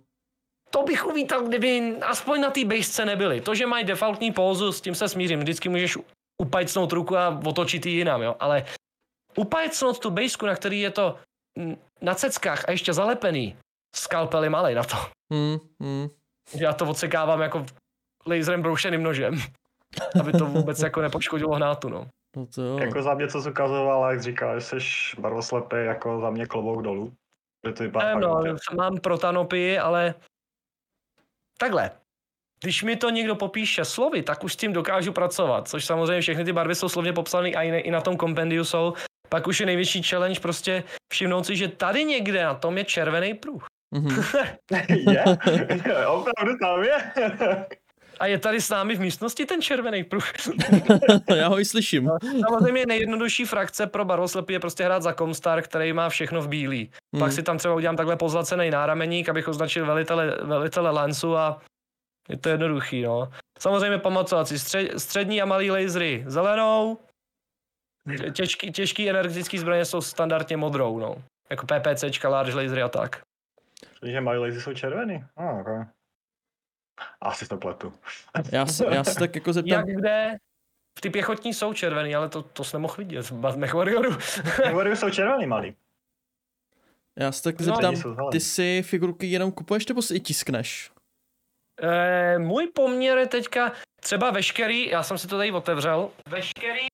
To 0.71 0.83
bych 0.83 1.07
uvítal, 1.07 1.43
kdyby 1.43 1.97
aspoň 2.03 2.41
na 2.41 2.51
té 2.51 2.65
bejsce 2.65 3.05
nebyly. 3.05 3.41
To, 3.41 3.55
že 3.55 3.67
mají 3.67 3.85
defaultní 3.85 4.33
pózu, 4.33 4.73
s 4.73 4.81
tím 4.81 4.95
se 4.95 5.09
smířím. 5.09 5.41
Vždycky 5.41 5.69
můžeš 5.69 5.97
upajcnout 6.43 6.93
ruku 6.93 7.17
a 7.17 7.41
otočit 7.45 7.87
ji 7.87 7.93
jinam, 7.93 8.23
jo. 8.23 8.37
Ale 8.41 8.65
upajcnout 9.37 9.99
tu 9.99 10.11
bejsku, 10.11 10.47
na 10.47 10.55
který 10.55 10.81
je 10.81 10.91
to 10.91 11.17
na 12.01 12.15
ceckách 12.15 12.69
a 12.69 12.71
ještě 12.71 12.93
zalepený, 12.93 13.57
skalpel 13.97 14.45
je 14.45 14.51
malej 14.51 14.75
na 14.75 14.85
to. 14.85 14.97
Hmm. 15.33 15.59
Hmm. 15.81 16.09
Že 16.55 16.65
Já 16.65 16.73
to 16.73 16.87
odsekávám 16.87 17.41
jako 17.41 17.67
laserem 18.27 18.63
broušeným 18.63 19.03
nožem. 19.03 19.35
Aby 20.21 20.33
to 20.33 20.47
vůbec 20.47 20.81
jako 20.81 21.01
nepoškodilo 21.01 21.55
hnátu, 21.55 21.89
no. 21.89 22.07
No 22.37 22.47
to 22.47 22.63
jo. 22.63 22.79
Jako 22.79 23.03
za 23.03 23.15
mě, 23.15 23.29
co 23.29 23.43
jsi 23.43 23.51
ukazoval, 23.51 24.11
jak 24.11 24.23
říkal, 24.23 24.61
že 24.61 24.67
jsi 24.67 24.77
barvoslepý, 25.19 25.77
jako 25.77 26.21
za 26.21 26.31
mě 26.31 26.47
klobouk 26.47 26.83
dolů. 26.83 27.13
Že 27.67 27.73
to 27.73 27.83
vypadá 27.83 28.19
no, 28.19 28.43
mám 28.77 28.97
protanopii, 28.99 29.79
ale 29.79 30.15
takhle, 31.59 31.91
když 32.63 32.83
mi 32.83 32.97
to 32.97 33.11
někdo 33.11 33.35
popíše 33.35 33.85
slovy, 33.85 34.23
tak 34.23 34.45
už 34.45 34.53
s 34.53 34.57
tím 34.57 34.73
dokážu 34.73 35.13
pracovat, 35.13 35.69
což 35.69 35.85
samozřejmě 35.85 36.21
všechny 36.21 36.45
ty 36.45 36.53
barvy 36.53 36.75
jsou 36.75 36.89
slovně 36.89 37.13
popsané 37.13 37.49
a 37.49 37.63
i, 37.63 37.91
na 37.91 38.01
tom 38.01 38.17
kompendiu 38.17 38.65
jsou. 38.65 38.95
Pak 39.29 39.47
už 39.47 39.61
je 39.61 39.67
největší 39.67 40.03
challenge 40.03 40.41
prostě 40.41 40.85
všimnout 41.13 41.47
si, 41.47 41.57
že 41.57 41.69
tady 41.69 42.05
někde 42.05 42.45
na 42.45 42.55
tom 42.55 42.79
je 42.79 42.85
červený 42.85 43.35
pruh. 43.35 43.67
Mm-hmm. 43.95 44.47
je? 45.13 45.25
Opravdu 46.07 46.59
tam 46.61 46.83
je? 46.83 47.13
A 48.21 48.27
je 48.27 48.39
tady 48.39 48.61
s 48.61 48.71
námi 48.71 48.97
v 48.97 49.01
místnosti 49.01 49.47
ten 49.47 49.63
červený 49.63 50.05
pruh. 50.05 50.25
Já 51.37 51.49
ho 51.49 51.61
i 51.61 51.65
slyším. 51.65 52.05
No, 52.05 52.19
samozřejmě 52.49 52.87
nejjednodušší 52.87 53.45
frakce 53.45 53.87
pro 53.87 54.05
barvoslepý 54.05 54.53
je 54.53 54.61
prostě 54.61 54.85
hrát 54.85 55.03
za 55.03 55.13
Comstar, 55.13 55.63
který 55.63 55.93
má 55.93 56.09
všechno 56.09 56.43
v 56.43 56.49
bílý. 56.49 56.91
Hmm. 57.15 57.21
Pak 57.21 57.33
si 57.33 57.43
tam 57.43 57.59
třeba 57.59 57.75
udělám 57.75 57.97
takhle 57.97 58.17
pozlacený 58.17 58.71
nárameník, 58.71 59.29
abych 59.29 59.49
označil 59.49 59.87
velitele, 59.87 60.37
velitele 60.43 60.91
Lansu 60.91 61.37
a 61.37 61.61
je 62.29 62.37
to 62.37 62.49
jednoduchý, 62.49 63.03
no. 63.03 63.33
Samozřejmě 63.59 63.99
pamatovat 63.99 64.49
si 64.49 64.59
střed, 64.59 65.01
střední 65.01 65.43
a 65.43 65.45
malý 65.45 65.71
lasery 65.71 66.25
zelenou, 66.27 66.99
těžký, 68.33 68.73
těžký 68.73 69.11
energetický 69.11 69.59
zbraně 69.59 69.85
jsou 69.85 70.01
standardně 70.01 70.57
modrou, 70.57 70.99
no. 70.99 71.23
Jako 71.51 71.67
PPCčka, 71.67 72.29
large 72.29 72.55
lasery 72.55 72.83
a 72.83 72.89
tak. 72.89 73.23
Takže 74.01 74.21
malý 74.21 74.39
lasery 74.39 74.61
jsou 74.61 74.75
červený? 74.75 75.25
Ah, 75.37 75.61
okay. 75.61 75.85
Asi 77.21 77.49
to 77.49 77.57
pletu. 77.57 77.93
Já 78.53 78.67
se, 78.67 78.85
já 78.91 79.05
se 79.05 79.19
tak 79.19 79.35
jako 79.35 79.53
zeptám. 79.53 79.89
Jak 79.89 79.99
kde? 79.99 80.37
Ty 81.01 81.11
pěchotní 81.11 81.55
jsou 81.55 81.73
červený, 81.73 82.15
ale 82.15 82.29
to, 82.29 82.43
to 82.43 82.65
jsi 82.65 82.77
nemohl 82.77 82.95
vidět 82.99 83.31
v 83.31 83.57
Mech 83.57 83.75
Warrioru. 83.75 84.19
Jsou 84.95 85.11
červený 85.11 85.47
malý. 85.47 85.77
Já 87.19 87.33
se 87.33 87.43
tak 87.43 87.61
no, 87.61 87.65
zeptám, 87.65 87.95
ty 88.33 88.41
si 88.41 88.83
figurky 88.83 89.27
jenom 89.27 89.53
kupuješ 89.53 89.87
nebo 89.87 90.03
si 90.03 90.15
i 90.15 90.21
tiskneš? 90.21 90.91
E, 91.83 92.39
můj 92.39 92.67
poměr 92.67 93.19
je 93.19 93.27
teďka 93.27 93.73
třeba 94.01 94.31
veškerý, 94.31 94.89
já 94.89 95.03
jsem 95.03 95.19
si 95.19 95.29
to 95.29 95.37
tady 95.37 95.53
otevřel, 95.53 96.11
veškerý 96.29 96.87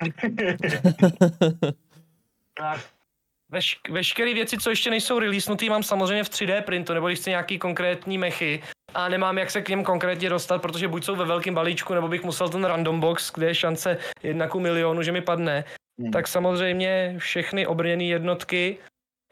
tak, 2.54 2.80
veš, 3.50 3.80
veškeré 3.90 4.34
věci, 4.34 4.58
co 4.58 4.70
ještě 4.70 4.90
nejsou 4.90 5.18
releasenutý, 5.18 5.68
mám 5.68 5.82
samozřejmě 5.82 6.24
v 6.24 6.30
3D 6.30 6.62
printu, 6.62 6.94
nebo 6.94 7.06
když 7.06 7.18
chci 7.18 7.30
nějaký 7.30 7.58
konkrétní 7.58 8.18
mechy 8.18 8.62
a 8.94 9.08
nemám 9.08 9.38
jak 9.38 9.50
se 9.50 9.62
k 9.62 9.68
něm 9.68 9.84
konkrétně 9.84 10.28
dostat, 10.28 10.62
protože 10.62 10.88
buď 10.88 11.04
jsou 11.04 11.16
ve 11.16 11.24
velkém 11.24 11.54
balíčku, 11.54 11.94
nebo 11.94 12.08
bych 12.08 12.24
musel 12.24 12.48
ten 12.48 12.64
random 12.64 13.00
box, 13.00 13.32
kde 13.32 13.46
je 13.46 13.54
šance 13.54 13.98
jedna 14.22 14.48
ku 14.48 14.60
milionu, 14.60 15.02
že 15.02 15.12
mi 15.12 15.20
padne, 15.20 15.64
hmm. 16.00 16.10
tak 16.10 16.28
samozřejmě 16.28 17.14
všechny 17.18 17.66
obrněné 17.66 18.04
jednotky, 18.04 18.78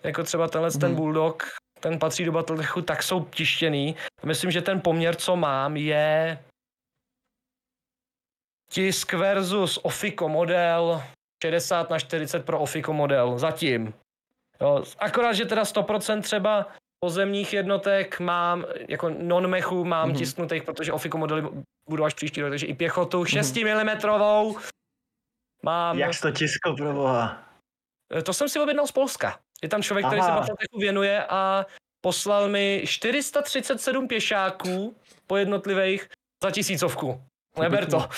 jako 0.05 0.23
třeba 0.23 0.49
tenhle 0.49 0.71
hmm. 0.71 0.81
ten 0.81 0.95
Bulldog, 0.95 1.43
ten 1.81 1.99
patří 1.99 2.25
do 2.25 2.33
Battletechu, 2.33 2.83
tak 2.83 3.03
jsou 3.03 3.25
tištěný. 3.25 3.97
Myslím, 4.25 4.51
že 4.51 4.63
ten 4.63 4.81
poměr, 4.81 5.17
co 5.17 5.37
mám, 5.37 5.77
je 5.77 6.39
tisk 8.71 9.13
versus 9.13 9.79
Ofico 9.83 10.29
model 10.29 11.03
60 11.43 11.91
na 11.91 11.99
40 11.99 12.45
pro 12.45 12.61
Ofico 12.61 12.93
model, 12.93 13.39
zatím. 13.39 13.95
Jo, 14.61 14.85
akorát, 14.99 15.33
že 15.33 15.45
teda 15.45 15.63
100% 15.63 16.23
třeba 16.23 16.67
pozemních 17.05 17.53
jednotek 17.53 18.21
mám, 18.21 18.65
jako 18.89 19.09
non-mechu 19.09 19.85
mám 19.85 20.11
mm-hmm. 20.11 20.19
tisknutých, 20.19 20.63
protože 20.63 20.93
Ofico 20.93 21.19
modely 21.19 21.43
budou 21.91 22.05
až 22.05 22.15
příští 22.15 22.43
rok, 22.43 22.51
takže 22.51 22.67
i 22.67 22.75
pěchotu 22.75 23.25
6 23.25 23.57
mm 23.57 23.91
mám. 25.63 25.99
Jak 25.99 26.15
jsi 26.15 26.23
to 26.23 26.33
tiskl, 26.33 26.77
proboha? 26.77 27.45
Eh, 28.15 28.23
to 28.23 28.33
jsem 28.33 28.49
si 28.49 28.61
objednal 28.61 28.87
z 28.87 28.93
Polska. 28.93 29.41
Je 29.63 29.69
tam 29.69 29.83
člověk, 29.83 30.05
Aha. 30.05 30.15
který 30.15 30.23
se 30.23 30.33
Battletechu 30.33 30.79
věnuje 30.79 31.25
a 31.29 31.67
poslal 32.01 32.49
mi 32.49 32.83
437 32.87 34.09
pěšáků 34.09 34.97
po 35.27 35.37
jednotlivých 35.37 36.09
za 36.45 36.51
tisícovku. 36.51 37.21
Neber 37.61 37.87
to. 37.87 38.09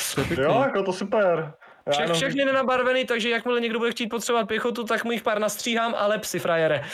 Jo, 0.40 0.62
jako 0.62 0.82
to 0.82 0.92
super. 0.92 1.52
Všech, 1.90 2.10
všechny 2.10 2.44
nenabarvený, 2.44 3.04
takže 3.04 3.30
jakmile 3.30 3.60
někdo 3.60 3.78
bude 3.78 3.90
chtít 3.90 4.06
potřebovat 4.06 4.48
pěchotu, 4.48 4.84
tak 4.84 5.04
mu 5.04 5.12
jich 5.12 5.22
pár 5.22 5.38
nastříhám, 5.38 5.94
ale 5.98 6.18
psy 6.18 6.38
frajere. 6.38 6.84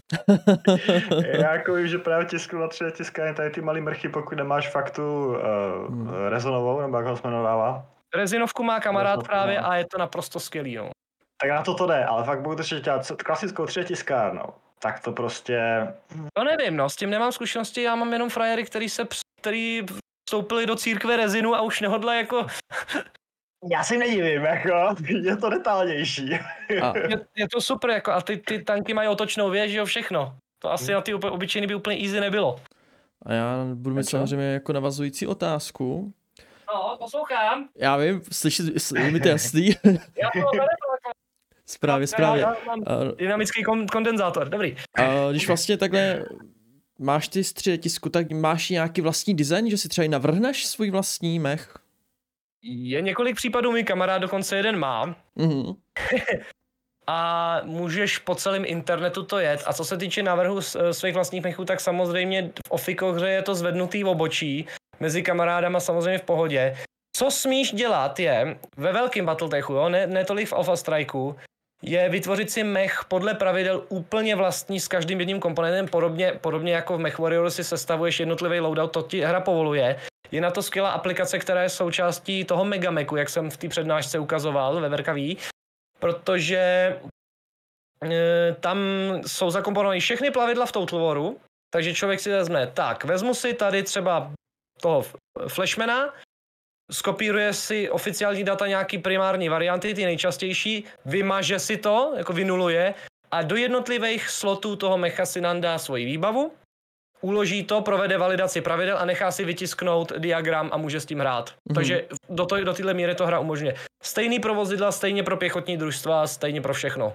Já 1.33 1.53
jako 1.53 1.75
vím, 1.75 1.89
že 1.89 1.99
právě 1.99 2.27
tisku 2.27 2.57
na 2.57 2.69
třetí 2.69 2.97
tiskání 2.97 3.35
tady 3.35 3.51
ty 3.51 3.61
malý 3.61 3.81
mrchy, 3.81 4.09
pokud 4.09 4.35
nemáš 4.35 4.69
fakt 4.69 4.91
tu 4.91 5.27
uh, 5.27 5.37
hmm. 5.89 6.11
rezonovou, 6.29 6.81
nebo 6.81 6.97
jak 6.97 7.07
ho 7.07 7.17
jsme 7.17 7.31
dává. 7.31 7.87
Rezinovku 8.15 8.63
má 8.63 8.81
kamarád 8.81 9.11
Rezinovku, 9.11 9.29
právě 9.29 9.61
no. 9.61 9.69
a 9.69 9.77
je 9.77 9.85
to 9.93 9.99
naprosto 9.99 10.41
skvělý. 10.41 10.77
No. 10.77 10.91
Tak 11.41 11.51
na 11.51 11.63
to 11.63 11.75
to 11.75 11.87
jde, 11.87 12.05
ale 12.05 12.25
fakt 12.25 12.41
budu 12.43 12.57
to 12.57 12.81
dělat 12.81 13.13
klasickou 13.25 13.67
třetí 13.67 13.89
tiskárnou. 13.89 14.47
Tak 14.79 15.01
to 15.01 15.13
prostě... 15.13 15.89
To 16.33 16.45
nevím, 16.45 16.77
no, 16.77 16.89
s 16.89 16.97
tím 16.97 17.11
nemám 17.11 17.33
zkušenosti, 17.33 17.83
já 17.83 17.95
mám 17.95 18.13
jenom 18.13 18.31
frajery, 18.31 18.65
který 18.65 18.89
se, 18.89 19.07
který 19.41 19.83
vstoupili 20.29 20.67
do 20.67 20.77
církve 20.77 21.17
rezinu 21.17 21.55
a 21.55 21.61
už 21.61 21.81
nehodla 21.81 22.15
jako 22.15 22.47
já 23.73 23.85
si 23.85 23.99
nedivím, 23.99 24.43
jako, 24.45 24.95
je 25.07 25.37
to 25.37 25.51
detailnější. 25.51 26.35
A. 26.83 26.99
Je, 26.99 27.27
je, 27.37 27.49
to 27.49 27.61
super, 27.61 27.91
jako, 27.91 28.13
a 28.13 28.21
ty, 28.21 28.37
ty 28.37 28.63
tanky 28.63 28.95
mají 28.95 29.09
otočnou 29.09 29.51
věž, 29.51 29.73
jo, 29.73 29.85
všechno. 29.85 30.37
To 30.59 30.73
asi 30.73 30.93
na 30.93 31.01
ty 31.01 31.15
obyčejný 31.15 31.67
by 31.67 31.75
úplně 31.75 31.97
easy 32.05 32.21
nebylo. 32.21 32.61
A 33.27 33.33
já 33.33 33.65
budu 33.75 33.97
mít 33.97 34.09
samozřejmě 34.09 34.47
jako 34.47 34.73
navazující 34.73 35.27
otázku. 35.27 36.13
No, 36.75 36.97
poslouchám. 36.99 37.69
Já 37.77 37.97
vím, 37.97 38.23
slyšet, 38.33 38.67
je 38.99 39.11
mi 39.11 39.21
to 39.21 39.29
jasný. 39.37 39.67
já 39.87 40.31
to 40.33 40.86
Správě, 41.69 42.07
správě. 42.07 42.47
Dynamický 43.17 43.65
kondenzátor, 43.93 44.49
dobrý. 44.49 44.77
A 44.99 45.31
když 45.31 45.47
vlastně 45.47 45.77
takhle 45.77 46.25
máš 46.99 47.29
ty 47.29 47.45
středy 47.45 47.79
tisku, 47.79 48.09
tak 48.09 48.31
máš 48.33 48.71
nějaký 48.71 49.01
vlastní 49.01 49.35
design, 49.35 49.71
že 49.71 49.79
si 49.79 49.89
třeba 49.89 50.05
i 50.05 50.09
navrhneš 50.09 50.67
svůj 50.67 50.91
vlastní 50.91 51.39
mech? 51.39 51.75
Je 52.63 53.03
několik 53.03 53.37
případů, 53.37 53.71
můj 53.71 53.85
kamarád 53.85 54.23
dokonce 54.23 54.57
jeden 54.57 54.79
má. 54.79 55.17
Mm-hmm. 55.37 55.77
a 57.07 57.61
můžeš 57.65 58.19
po 58.19 58.35
celém 58.35 58.65
internetu 58.67 59.23
to 59.23 59.39
jet. 59.39 59.63
A 59.67 59.73
co 59.73 59.85
se 59.85 59.97
týče 59.97 60.23
návrhu 60.23 60.61
svých 60.91 61.15
vlastních 61.15 61.43
mechů, 61.43 61.65
tak 61.65 61.81
samozřejmě 61.81 62.53
v 62.67 62.71
Ofikohře 62.71 63.31
je 63.31 63.43
to 63.43 63.55
zvednutý 63.55 64.05
v 64.05 64.09
obočí, 64.09 64.67
mezi 65.01 65.23
kamarádama 65.23 65.81
samozřejmě 65.81 66.19
v 66.19 66.23
pohodě. 66.23 66.77
Co 67.17 67.31
smíš 67.31 67.73
dělat 67.73 68.19
je, 68.19 68.59
ve 68.77 68.93
velkém 68.93 69.27
Battletechu, 69.27 69.73
jo, 69.73 69.89
ne, 69.89 70.07
ne 70.07 70.25
tolik 70.25 70.49
v 70.49 70.53
Alpha 70.53 70.77
Strikeu, 70.77 71.35
je 71.83 72.09
vytvořit 72.09 72.51
si 72.51 72.65
mech 72.65 73.05
podle 73.09 73.35
pravidel 73.35 73.85
úplně 73.89 74.37
vlastní 74.37 74.81
s 74.81 74.89
každým 74.89 75.21
jedním 75.21 75.41
komponentem, 75.41 75.89
podobně, 75.89 76.33
podobně 76.41 76.75
jako 76.75 76.97
v 76.97 77.01
Mech 77.01 77.19
Warrior 77.19 77.51
si 77.51 77.65
sestavuješ 77.65 78.21
jednotlivý 78.21 78.61
loadout, 78.61 78.93
to 78.93 79.03
ti 79.03 79.21
hra 79.21 79.41
povoluje. 79.41 80.01
Je 80.33 80.41
na 80.41 80.51
to 80.51 80.63
skvělá 80.63 80.91
aplikace, 80.91 81.39
která 81.39 81.63
je 81.63 81.69
součástí 81.69 82.45
toho 82.45 82.65
Megameku, 82.65 83.17
jak 83.17 83.29
jsem 83.29 83.51
v 83.51 83.57
té 83.57 83.69
přednášce 83.69 84.19
ukazoval 84.19 84.81
ve 84.81 84.89
Verkaví, 84.89 85.39
protože 85.99 86.59
e, 88.05 88.57
tam 88.61 88.79
jsou 89.27 89.51
zakomponované 89.51 90.01
všechny 90.01 90.31
plavidla 90.31 90.67
v 90.67 90.73
Total 90.73 91.01
Waru, 91.01 91.41
takže 91.71 91.95
člověk 91.95 92.21
si 92.21 92.31
vezme, 92.31 92.67
tak, 92.67 93.05
vezmu 93.05 93.35
si 93.35 93.55
tady 93.55 93.83
třeba 93.83 94.33
toho 94.81 95.05
Flashmana, 95.49 96.15
skopíruje 96.93 97.53
si 97.53 97.91
oficiální 97.91 98.45
data 98.45 98.67
nějaký 98.67 98.99
primární 98.99 99.49
varianty, 99.49 99.95
ty 99.95 100.05
nejčastější, 100.05 100.85
vymaže 101.05 101.59
si 101.59 101.77
to, 101.77 102.15
jako 102.17 102.33
vynuluje 102.33 102.95
a 103.31 103.43
do 103.43 103.57
jednotlivých 103.57 104.31
slotů 104.31 104.77
toho 104.77 104.99
mecha 104.99 105.27
si 105.27 105.41
nandá 105.41 105.79
svoji 105.79 106.05
výbavu, 106.05 106.53
uloží 107.21 107.65
to, 107.65 107.83
provede 107.83 108.19
validaci 108.19 108.61
pravidel 108.61 108.99
a 108.99 109.05
nechá 109.05 109.31
si 109.31 109.45
vytisknout 109.45 110.13
diagram 110.19 110.71
a 110.73 110.77
může 110.77 111.01
s 111.01 111.07
tím 111.07 111.19
hrát. 111.19 111.51
Mm-hmm. 111.51 111.75
Takže 111.75 112.07
do, 112.29 112.47
to, 112.47 112.65
do 112.65 112.75
téhle 112.75 112.95
míry 112.95 113.15
to 113.15 113.27
hra 113.27 113.39
umožňuje. 113.39 113.75
Stejný 114.03 114.41
pro 114.41 114.55
vozidla, 114.55 114.93
stejně 114.93 115.23
pro 115.23 115.37
pěchotní 115.37 115.77
družstva, 115.77 116.27
stejně 116.27 116.61
pro 116.61 116.75
všechno. 116.75 117.15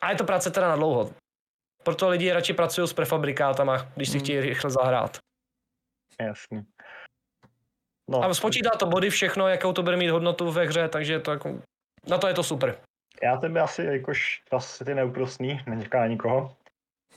A 0.00 0.10
je 0.10 0.16
to 0.16 0.24
práce 0.24 0.50
teda 0.50 0.68
na 0.68 0.76
dlouho. 0.76 1.10
Proto 1.82 2.08
lidi 2.08 2.32
radši 2.32 2.52
pracují 2.52 2.88
s 2.88 2.92
prefabrikátama, 2.92 3.88
když 3.96 4.08
si 4.08 4.18
mm. 4.18 4.24
chtějí 4.24 4.40
rychle 4.40 4.70
zahrát. 4.70 5.18
Jasně. 6.20 6.64
No. 8.10 8.24
A 8.24 8.34
spočítá 8.34 8.70
to 8.70 8.86
body 8.86 9.10
všechno, 9.10 9.48
jakou 9.48 9.72
to 9.72 9.82
bude 9.82 9.96
mít 9.96 10.08
hodnotu 10.08 10.52
ve 10.52 10.66
hře, 10.66 10.88
takže 10.88 11.20
to 11.20 11.30
jako, 11.30 11.58
na 12.08 12.18
to 12.18 12.28
je 12.28 12.34
to 12.34 12.42
super. 12.42 12.76
Já 13.22 13.36
tebe 13.36 13.60
asi, 13.60 13.84
jakož 13.84 14.42
asi 14.52 14.84
ty 14.84 14.94
neúprostný, 14.94 15.60
nečeká 15.66 16.00
na 16.00 16.06
nikoho. 16.06 16.56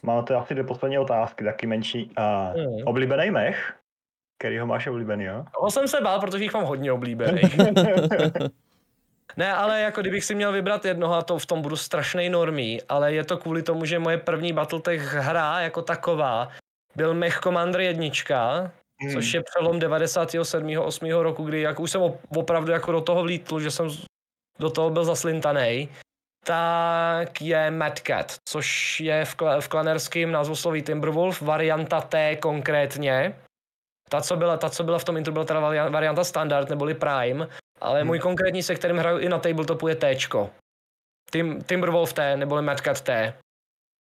Mám 0.04 0.26
to 0.26 0.38
asi 0.38 0.54
dvě 0.54 0.64
poslední 0.64 1.00
otázky, 1.00 1.44
taky 1.44 1.68
menší. 1.68 2.12
Uh, 2.20 2.64
mm. 2.64 2.88
Oblíbený 2.88 3.32
mech? 3.32 3.74
Který 4.40 4.60
ho 4.60 4.66
máš 4.66 4.88
oblíbený, 4.88 5.24
jo? 5.24 5.46
Toho 5.56 5.72
jsem 5.72 5.88
se 5.88 6.02
bál, 6.02 6.20
protože 6.20 6.44
jich 6.44 6.54
mám 6.54 6.66
hodně 6.66 6.92
oblíbený. 6.92 7.42
ne, 9.38 9.54
ale 9.54 9.82
jako 9.82 10.02
kdybych 10.02 10.26
si 10.26 10.36
měl 10.36 10.52
vybrat 10.52 10.86
jednoho, 10.86 11.16
a 11.16 11.22
to 11.22 11.40
v 11.40 11.46
tom 11.46 11.62
budu 11.62 11.76
strašný 11.76 12.30
normý, 12.30 12.82
ale 12.90 13.14
je 13.14 13.24
to 13.24 13.38
kvůli 13.38 13.64
tomu, 13.64 13.86
že 13.86 14.00
moje 14.00 14.18
první 14.18 14.54
Battletech 14.54 15.02
hra 15.02 15.60
jako 15.60 15.82
taková 15.82 16.50
byl 16.96 17.14
Mech 17.14 17.40
Commander 17.40 17.82
jednička, 17.82 18.72
hmm. 19.02 19.14
což 19.14 19.34
je 19.34 19.44
přelom 19.44 19.80
97. 19.80 20.78
8. 20.78 21.12
roku, 21.12 21.44
kdy 21.44 21.62
jak 21.62 21.80
už 21.80 21.92
jsem 21.92 22.02
opravdu 22.36 22.72
jako 22.72 22.92
do 22.92 23.02
toho 23.02 23.24
vlítl, 23.24 23.60
že 23.60 23.72
jsem 23.72 23.90
do 24.60 24.70
toho 24.70 24.90
byl 24.90 25.06
zaslintaný 25.06 25.90
tak 26.48 27.42
je 27.42 27.72
Mad 27.72 28.00
Cat, 28.00 28.36
což 28.50 29.00
je 29.00 29.26
v, 29.26 29.36
kl- 29.36 29.62
v 29.62 29.68
klanerském 29.68 30.32
názvosloví 30.32 30.82
Timberwolf, 30.82 31.42
varianta 31.42 32.02
T 32.02 32.36
konkrétně. 32.36 33.36
Ta, 34.10 34.22
co 34.22 34.36
byla, 34.36 34.58
ta, 34.58 34.70
co 34.70 34.84
byla 34.84 35.00
v 35.00 35.04
tom 35.04 35.18
intro, 35.18 35.34
byla 35.34 35.46
teda 35.46 35.60
varianta 35.90 36.24
standard, 36.24 36.70
neboli 36.70 36.94
Prime, 36.94 37.48
ale 37.82 38.00
hmm. 38.00 38.08
můj 38.08 38.20
konkrétní, 38.20 38.64
se 38.64 38.76
kterým 38.76 38.98
hraju 38.98 39.18
i 39.18 39.30
na 39.30 39.40
tabletopu, 39.40 39.88
je 39.88 39.96
T. 39.96 40.16
Tim, 41.32 41.62
Timberwolf 41.62 42.14
T, 42.14 42.38
neboli 42.38 42.62
Mad 42.62 42.82
Cat 42.82 43.02
T. 43.02 43.34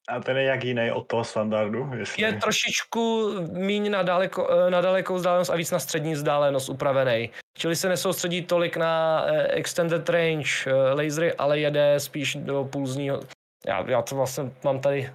A 0.07 0.19
ten 0.19 0.37
je 0.37 0.43
jak 0.43 0.63
jiný 0.63 0.91
od 0.91 1.07
toho 1.07 1.23
standardu? 1.23 1.91
Jestli... 1.97 2.23
Je 2.23 2.33
trošičku 2.33 3.31
míň 3.51 3.91
na, 3.91 4.03
daleko, 4.03 4.49
eh, 4.51 4.71
na 4.71 4.81
dalekou 4.81 5.15
vzdálenost 5.15 5.49
a 5.49 5.55
víc 5.55 5.71
na 5.71 5.79
střední 5.79 6.13
vzdálenost 6.13 6.69
upravený. 6.69 7.29
Čili 7.57 7.75
se 7.75 7.89
nesoustředí 7.89 8.45
tolik 8.45 8.77
na 8.77 9.25
eh, 9.27 9.47
extended 9.47 10.09
range 10.09 10.49
eh, 10.67 10.73
lasery, 10.73 11.33
ale 11.33 11.59
jede 11.59 11.99
spíš 11.99 12.35
do 12.35 12.63
pulzního. 12.71 13.21
Já, 13.65 13.89
já 13.89 14.01
to 14.01 14.15
vlastně 14.15 14.51
mám 14.63 14.79
tady... 14.79 15.13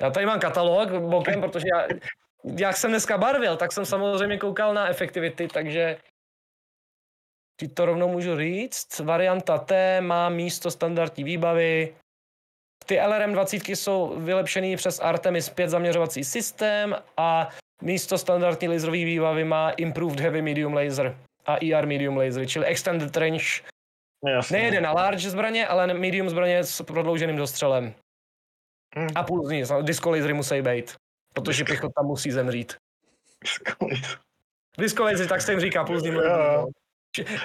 Já 0.00 0.10
tady 0.10 0.26
mám 0.26 0.40
katalog 0.40 0.90
bokem, 0.90 1.40
protože 1.40 1.66
já, 1.74 1.86
jak 2.44 2.76
jsem 2.76 2.90
dneska 2.90 3.18
barvil, 3.18 3.56
tak 3.56 3.72
jsem 3.72 3.86
samozřejmě 3.86 4.38
koukal 4.38 4.74
na 4.74 4.88
efektivity, 4.88 5.48
takže 5.48 5.98
ti 7.60 7.68
to 7.68 7.86
rovnou 7.86 8.08
můžu 8.08 8.36
říct. 8.36 8.98
Varianta 8.98 9.58
T 9.58 10.00
má 10.00 10.28
místo 10.28 10.70
standardní 10.70 11.24
výbavy, 11.24 11.94
ty 12.88 12.98
LRM20 12.98 13.72
jsou 13.74 14.14
vylepšený 14.16 14.76
přes 14.76 15.00
Artemis 15.00 15.48
5 15.48 15.70
zaměřovací 15.70 16.24
systém 16.24 16.96
a 17.16 17.48
místo 17.82 18.18
standardní 18.18 18.68
laserové 18.68 19.04
výbavy 19.04 19.44
má 19.44 19.70
Improved 19.70 20.20
Heavy 20.20 20.42
Medium 20.42 20.74
Laser 20.74 21.18
a 21.46 21.56
ER 21.64 21.86
Medium 21.86 22.16
Laser, 22.16 22.46
čili 22.46 22.66
Extended 22.66 23.16
Range. 23.16 23.44
Jasně. 24.26 24.58
Nejede 24.58 24.80
na 24.80 24.92
large 24.92 25.30
zbraně, 25.30 25.66
ale 25.66 25.94
medium 25.94 26.30
zbraně 26.30 26.64
s 26.64 26.82
prodlouženým 26.82 27.36
dostřelem. 27.36 27.94
Hmm. 28.96 29.08
A 29.14 29.22
pulzní, 29.22 29.62
disco 29.82 30.10
lasery 30.10 30.34
musí 30.34 30.62
být, 30.62 30.94
protože 31.34 31.64
pěchota 31.64 32.02
musí 32.02 32.30
zemřít. 32.30 32.76
Disco 34.78 35.04
lasery, 35.04 35.28
tak 35.28 35.40
se 35.40 35.52
jim 35.52 35.60
říká 35.60 35.84
pulzní. 35.84 36.10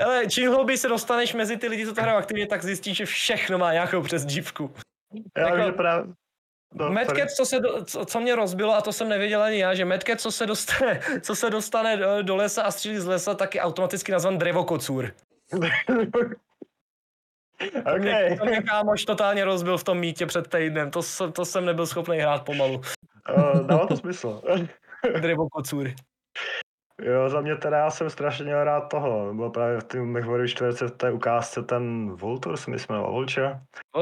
Ale 0.06 0.28
čím 0.28 0.52
hlouběji 0.52 0.78
se 0.78 0.88
dostaneš 0.88 1.34
mezi 1.34 1.58
ty 1.58 1.68
lidi, 1.68 1.86
co 1.86 1.94
to 1.94 2.02
hrajou 2.02 2.18
aktivně, 2.18 2.48
tak 2.48 2.64
zjistíš, 2.64 2.98
že 2.98 3.06
všechno 3.06 3.58
má 3.58 3.74
nějakou 3.74 4.02
přes 4.02 4.26
dívku. 4.26 4.76
Já 5.38 5.50
jako, 5.50 5.66
vím, 5.66 5.74
právě... 5.74 6.14
No, 6.76 6.90
Medket, 6.90 7.32
co, 7.32 7.46
se 7.46 7.60
do, 7.60 7.86
co, 7.86 8.06
co, 8.06 8.20
mě 8.20 8.36
rozbilo, 8.36 8.76
a 8.76 8.82
to 8.82 8.94
jsem 8.94 9.10
nevěděl 9.10 9.42
ani 9.42 9.60
já, 9.60 9.74
že 9.74 9.86
Medket, 9.86 10.22
co 10.22 10.32
se 10.32 10.46
dostane, 10.46 11.00
co 11.22 11.36
se 11.36 11.50
dostane 11.50 11.98
do, 11.98 12.22
do 12.22 12.36
lesa 12.36 12.64
a 12.64 12.72
střílí 12.72 12.98
z 12.98 13.06
lesa, 13.06 13.34
tak 13.34 13.56
je 13.56 13.62
automaticky 13.62 14.12
nazvan 14.12 14.38
drevokocůr. 14.38 15.12
okay. 17.80 18.00
mě, 18.00 18.38
to 18.40 18.46
mě 18.46 18.62
kámoš 18.62 19.06
totálně 19.06 19.46
rozbil 19.46 19.78
v 19.78 19.84
tom 19.84 20.00
mítě 20.00 20.26
před 20.26 20.48
týdnem, 20.48 20.92
to, 20.92 21.02
to 21.32 21.46
jsem 21.46 21.66
nebyl 21.66 21.88
schopný 21.88 22.18
hrát 22.18 22.46
pomalu. 22.46 22.82
Uh, 23.38 23.68
dává 23.68 23.88
to 23.88 23.98
smysl. 23.98 24.42
drevokocůr. 25.20 25.92
Jo, 27.02 27.30
za 27.30 27.42
mě 27.42 27.56
teda 27.56 27.78
já 27.78 27.90
jsem 27.90 28.10
strašně 28.10 28.46
měl 28.46 28.64
rád 28.64 28.82
toho. 28.82 29.34
Byl 29.34 29.50
právě 29.50 29.80
v 29.80 29.84
tom 29.84 30.12
MechWarrior 30.12 30.48
4 30.48 30.86
v 30.86 30.92
té 30.92 31.12
ukázce 31.12 31.64
ten 31.64 32.12
Vulture, 32.12 32.58
se 32.58 32.72
mi 32.72 32.78
jmenoval 32.90 33.12
Vulture. 33.12 33.60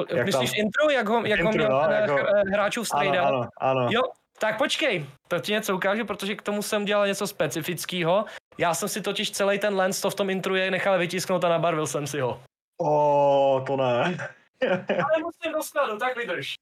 Jak 0.10 0.26
Myslíš 0.26 0.52
tam... 0.52 0.60
intro, 0.60 0.90
jak 0.90 1.10
ho, 1.10 1.26
jak 1.26 1.40
intro, 1.40 1.46
ho 1.46 1.52
měl 1.52 1.70
no, 1.70 2.56
jako... 2.56 2.86
strejda? 2.86 3.24
Ano, 3.24 3.38
ano, 3.38 3.50
ano. 3.58 3.88
Jo, 3.92 4.02
tak 4.40 4.58
počkej, 4.58 5.06
to 5.28 5.40
ti 5.40 5.52
něco 5.52 5.76
ukážu, 5.76 6.06
protože 6.06 6.36
k 6.36 6.42
tomu 6.42 6.62
jsem 6.62 6.86
dělal 6.86 7.08
něco 7.08 7.28
specifického. 7.28 8.26
Já 8.58 8.74
jsem 8.74 8.90
si 8.90 9.02
totiž 9.02 9.32
celý 9.32 9.60
ten 9.60 9.76
lens, 9.76 10.02
to 10.02 10.10
v 10.10 10.16
tom 10.16 10.30
intru 10.30 10.56
je 10.56 10.72
nechal 10.72 11.00
vytisknout 11.00 11.44
a 11.44 11.50
nabarvil 11.50 11.88
jsem 11.88 12.08
si 12.08 12.20
ho. 12.20 12.42
O, 12.82 13.64
to 13.68 13.78
ne. 13.78 14.18
Ale 14.90 15.24
musím 15.24 15.52
dostanu, 15.54 15.98
tak 15.98 16.18
vydrž. 16.18 16.56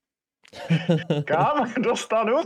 Kam 1.26 1.72
dostanu? 1.82 2.36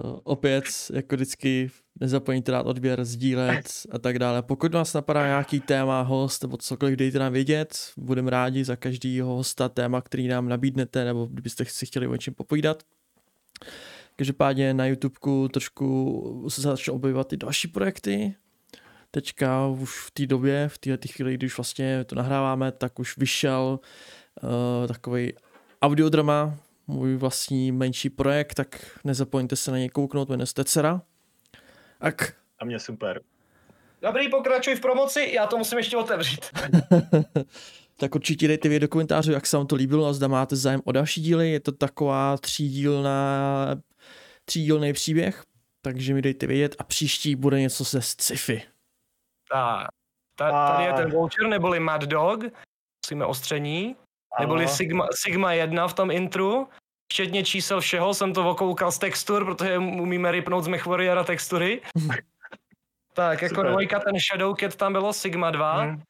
Eh, 0.00 0.20
opět, 0.22 0.64
jako 0.92 1.16
vždycky, 1.16 1.70
nezapomeňte 2.00 2.52
dát 2.52 2.66
odběr, 2.66 3.04
sdílet 3.04 3.66
a 3.90 3.98
tak 3.98 4.18
dále. 4.18 4.42
Pokud 4.42 4.74
vás 4.74 4.94
napadá 4.94 5.26
nějaký 5.26 5.60
téma, 5.60 6.00
host 6.00 6.42
nebo 6.42 6.56
cokoliv, 6.56 6.96
dejte 6.96 7.18
nám 7.18 7.32
vědět. 7.32 7.92
Budeme 7.96 8.30
rádi 8.30 8.64
za 8.64 8.76
každýho 8.76 9.36
hosta 9.36 9.68
téma, 9.68 10.00
který 10.00 10.28
nám 10.28 10.48
nabídnete, 10.48 11.04
nebo 11.04 11.26
kdybyste 11.26 11.64
si 11.64 11.86
chtěli 11.86 12.06
o 12.06 12.12
něčem 12.12 12.34
popovídat. 12.34 12.82
Každopádně 14.16 14.74
na 14.74 14.86
YouTubeku 14.86 15.48
trošku 15.48 16.46
se 16.48 16.60
začnou 16.60 16.94
objevovat 16.94 17.32
i 17.32 17.36
další 17.36 17.68
projekty. 17.68 18.34
Teďka 19.10 19.66
už 19.66 20.06
v 20.06 20.10
té 20.10 20.26
době, 20.26 20.68
v 20.68 20.78
této 20.78 21.08
chvíli, 21.08 21.34
když 21.34 21.56
vlastně 21.56 22.04
to 22.04 22.14
nahráváme, 22.14 22.72
tak 22.72 22.98
už 22.98 23.18
vyšel 23.18 23.80
uh, 24.42 24.88
takový 24.88 25.32
audiodrama, 25.82 26.58
můj 26.86 27.16
vlastní 27.16 27.72
menší 27.72 28.10
projekt, 28.10 28.54
tak 28.54 28.98
nezapomeňte 29.04 29.56
se 29.56 29.70
na 29.70 29.78
něj 29.78 29.88
kouknout, 29.88 30.28
jmenuje 30.28 30.46
se 30.46 30.54
Tecera. 30.54 31.02
Tak. 31.98 32.34
A 32.58 32.64
mě 32.64 32.78
super. 32.78 33.20
Dobrý, 34.02 34.28
pokračuj 34.28 34.74
v 34.74 34.80
promoci, 34.80 35.30
já 35.34 35.46
to 35.46 35.58
musím 35.58 35.78
ještě 35.78 35.96
otevřít. 35.96 36.46
tak 37.96 38.14
určitě 38.14 38.48
dejte 38.48 38.68
vědět 38.68 38.86
do 38.86 38.88
komentářů, 38.88 39.32
jak 39.32 39.46
se 39.46 39.56
vám 39.56 39.66
to 39.66 39.76
líbilo 39.76 40.06
a 40.06 40.12
zda 40.12 40.28
máte 40.28 40.56
zájem 40.56 40.80
o 40.84 40.92
další 40.92 41.20
díly. 41.20 41.50
Je 41.50 41.60
to 41.60 41.72
taková 41.72 42.36
třídílná, 42.36 43.66
třídílný 44.44 44.92
příběh, 44.92 45.42
takže 45.82 46.14
mi 46.14 46.22
dejte 46.22 46.46
vědět 46.46 46.76
a 46.78 46.84
příští 46.84 47.36
bude 47.36 47.60
něco 47.60 47.84
ze 47.84 48.02
sci-fi. 48.02 48.62
Tak, 49.50 49.88
tady 50.36 50.84
je 50.84 50.92
ten 50.92 51.10
Vulture 51.10 51.48
neboli 51.48 51.80
Mad 51.80 52.02
Dog, 52.02 52.40
musíme 53.04 53.24
ostření. 53.24 53.96
Neboli 54.40 54.68
Sigma, 54.68 55.08
Sigma 55.14 55.52
1 55.52 55.88
v 55.88 55.94
tom 55.94 56.10
intru. 56.10 56.68
Včetně 57.12 57.44
čísel 57.44 57.80
všeho 57.80 58.14
jsem 58.14 58.32
to 58.32 58.50
okoukal 58.50 58.92
z 58.92 58.98
textur, 58.98 59.44
protože 59.44 59.78
umíme 59.78 60.32
rypnout 60.32 60.64
z 60.64 60.68
MechWarriora 60.68 61.24
textury. 61.24 61.82
tak, 63.14 63.42
jako 63.42 63.54
Super. 63.54 63.70
dvojka, 63.70 64.00
ten 64.00 64.14
Shadowcat 64.18 64.76
tam 64.76 64.92
bylo 64.92 65.12
Sigma 65.12 65.50
2. 65.50 65.80
Hmm. 65.80 66.02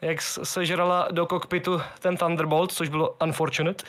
Jak 0.00 0.22
sežrala 0.22 1.08
do 1.10 1.26
kokpitu 1.26 1.80
ten 2.00 2.16
Thunderbolt, 2.16 2.72
což 2.72 2.88
bylo 2.88 3.16
unfortunate. 3.22 3.84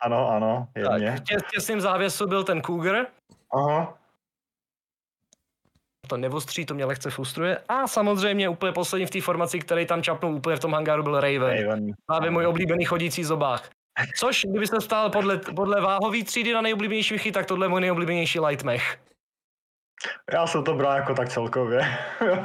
Ano, 0.00 0.30
ano, 0.30 0.68
jemně. 0.76 1.12
Tak, 1.12 1.24
tě, 1.24 1.36
těsným 1.54 1.80
závěsu 1.80 2.26
byl 2.26 2.44
ten 2.44 2.62
Cougar. 2.62 3.06
Aha 3.52 4.03
to 6.06 6.16
nevostří, 6.16 6.66
to 6.66 6.74
mě 6.74 6.84
lehce 6.84 7.10
frustruje. 7.10 7.58
A 7.68 7.86
samozřejmě 7.86 8.48
úplně 8.48 8.72
poslední 8.72 9.06
v 9.06 9.10
té 9.10 9.20
formaci, 9.20 9.58
který 9.58 9.86
tam 9.86 10.02
čapnul 10.02 10.34
úplně 10.34 10.56
v 10.56 10.60
tom 10.60 10.72
hangáru, 10.72 11.02
byl 11.02 11.20
Raven. 11.20 11.62
Raven. 11.62 11.86
Právě 12.06 12.30
můj 12.30 12.46
oblíbený 12.46 12.84
chodící 12.84 13.24
zobák. 13.24 13.70
Což, 14.16 14.46
kdybyste 14.50 14.80
stál 14.80 15.10
podle, 15.10 15.38
podle 15.38 15.80
váhový 15.80 16.24
třídy 16.24 16.52
na 16.52 16.60
nejoblíbenější 16.60 17.14
vychy, 17.14 17.32
tak 17.32 17.46
tohle 17.46 17.66
je 17.66 17.68
můj 17.68 17.80
nejoblíbenější 17.80 18.40
lightmech. 18.40 18.98
Já 20.32 20.46
jsem 20.46 20.64
to 20.64 20.74
bral 20.74 20.96
jako 20.96 21.14
tak 21.14 21.28
celkově. 21.28 21.80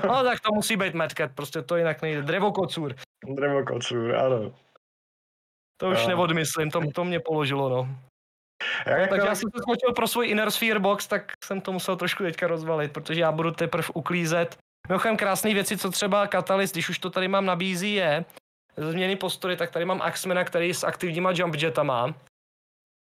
no 0.07 0.23
tak 0.23 0.39
to 0.39 0.53
musí 0.53 0.77
být 0.77 0.93
Madcat, 0.93 1.31
prostě 1.35 1.61
to 1.61 1.77
jinak 1.77 2.01
nejde. 2.01 2.21
Drevokocůr. 2.21 2.95
Drevokocůr, 3.35 4.15
ano. 4.15 4.53
To 5.77 5.89
už 5.89 6.01
no. 6.01 6.07
neodmyslím, 6.07 6.71
to, 6.71 6.81
to 6.95 7.03
mě 7.03 7.19
položilo, 7.19 7.69
no. 7.69 7.87
Jak 8.85 9.09
Takže 9.09 9.27
já 9.27 9.35
jsem 9.35 9.51
se 9.51 9.61
skočil 9.61 9.93
pro 9.93 10.07
svůj 10.07 10.29
Inner 10.29 10.51
Sphere 10.51 10.79
box, 10.79 11.07
tak 11.07 11.31
jsem 11.43 11.61
to 11.61 11.71
musel 11.71 11.95
trošku 11.95 12.23
teďka 12.23 12.47
rozvalit, 12.47 12.93
protože 12.93 13.21
já 13.21 13.31
budu 13.31 13.51
teprve 13.51 13.87
uklízet. 13.93 14.57
Mimochodem 14.87 15.17
krásné 15.17 15.53
věci, 15.53 15.77
co 15.77 15.91
třeba 15.91 16.27
Catalyst, 16.27 16.73
když 16.73 16.89
už 16.89 16.99
to 16.99 17.09
tady 17.09 17.27
mám 17.27 17.45
nabízí, 17.45 17.93
je 17.93 18.25
změny 18.77 19.15
postory, 19.15 19.57
tak 19.57 19.71
tady 19.71 19.85
mám 19.85 20.01
Axmana, 20.01 20.43
který 20.43 20.73
s 20.73 20.83
aktivníma 20.83 21.31
jump 21.35 21.55
jetama 21.55 22.13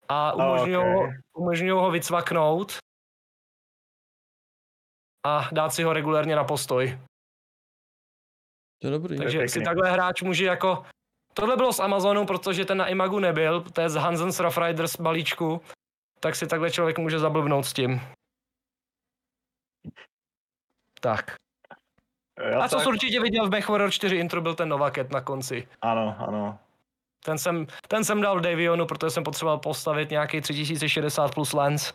a 0.08 0.32
umožňují 0.32 0.76
okay. 0.76 1.68
ho, 1.70 1.82
ho 1.82 1.90
vycvaknout 1.90 2.78
a 5.26 5.48
dát 5.52 5.70
si 5.70 5.82
ho 5.82 5.92
regulérně 5.92 6.36
na 6.36 6.44
postoj. 6.44 6.98
To 8.80 8.86
je 8.86 8.90
dobrý. 8.90 9.18
Takže 9.18 9.48
si 9.48 9.60
takhle 9.60 9.90
hráč 9.90 10.22
může 10.22 10.44
jako 10.44 10.86
Tohle 11.34 11.56
bylo 11.56 11.72
z 11.72 11.80
Amazonu, 11.80 12.26
protože 12.26 12.64
ten 12.64 12.78
na 12.78 12.86
Imagu 12.86 13.18
nebyl, 13.18 13.60
to 13.60 13.80
je 13.80 13.90
z 13.90 13.94
Hansen's 13.94 14.40
Rough 14.40 14.58
Riders 14.58 14.96
balíčku, 15.00 15.60
tak 16.20 16.36
si 16.36 16.46
takhle 16.46 16.70
člověk 16.70 16.98
může 16.98 17.18
zablbnout 17.18 17.66
s 17.66 17.72
tím. 17.72 18.00
Tak. 21.00 21.34
Já 22.50 22.62
A 22.62 22.68
co 22.68 22.76
tak... 22.76 22.82
jsi 22.82 22.88
určitě 22.88 23.20
viděl 23.20 23.46
v 23.46 23.50
MechWarrior 23.50 23.90
4 23.90 24.16
intro, 24.16 24.40
byl 24.40 24.54
ten 24.54 24.68
Novaket 24.68 25.10
na 25.10 25.20
konci. 25.20 25.68
Ano, 25.82 26.16
ano. 26.18 26.58
Ten 27.24 27.38
jsem, 27.38 27.66
ten 27.88 28.04
jsem 28.04 28.20
dal 28.20 28.40
Davionu, 28.40 28.86
protože 28.86 29.10
jsem 29.10 29.24
potřeboval 29.24 29.58
postavit 29.58 30.10
nějaký 30.10 30.40
3060 30.40 31.34
plus 31.34 31.52
lens. 31.52 31.94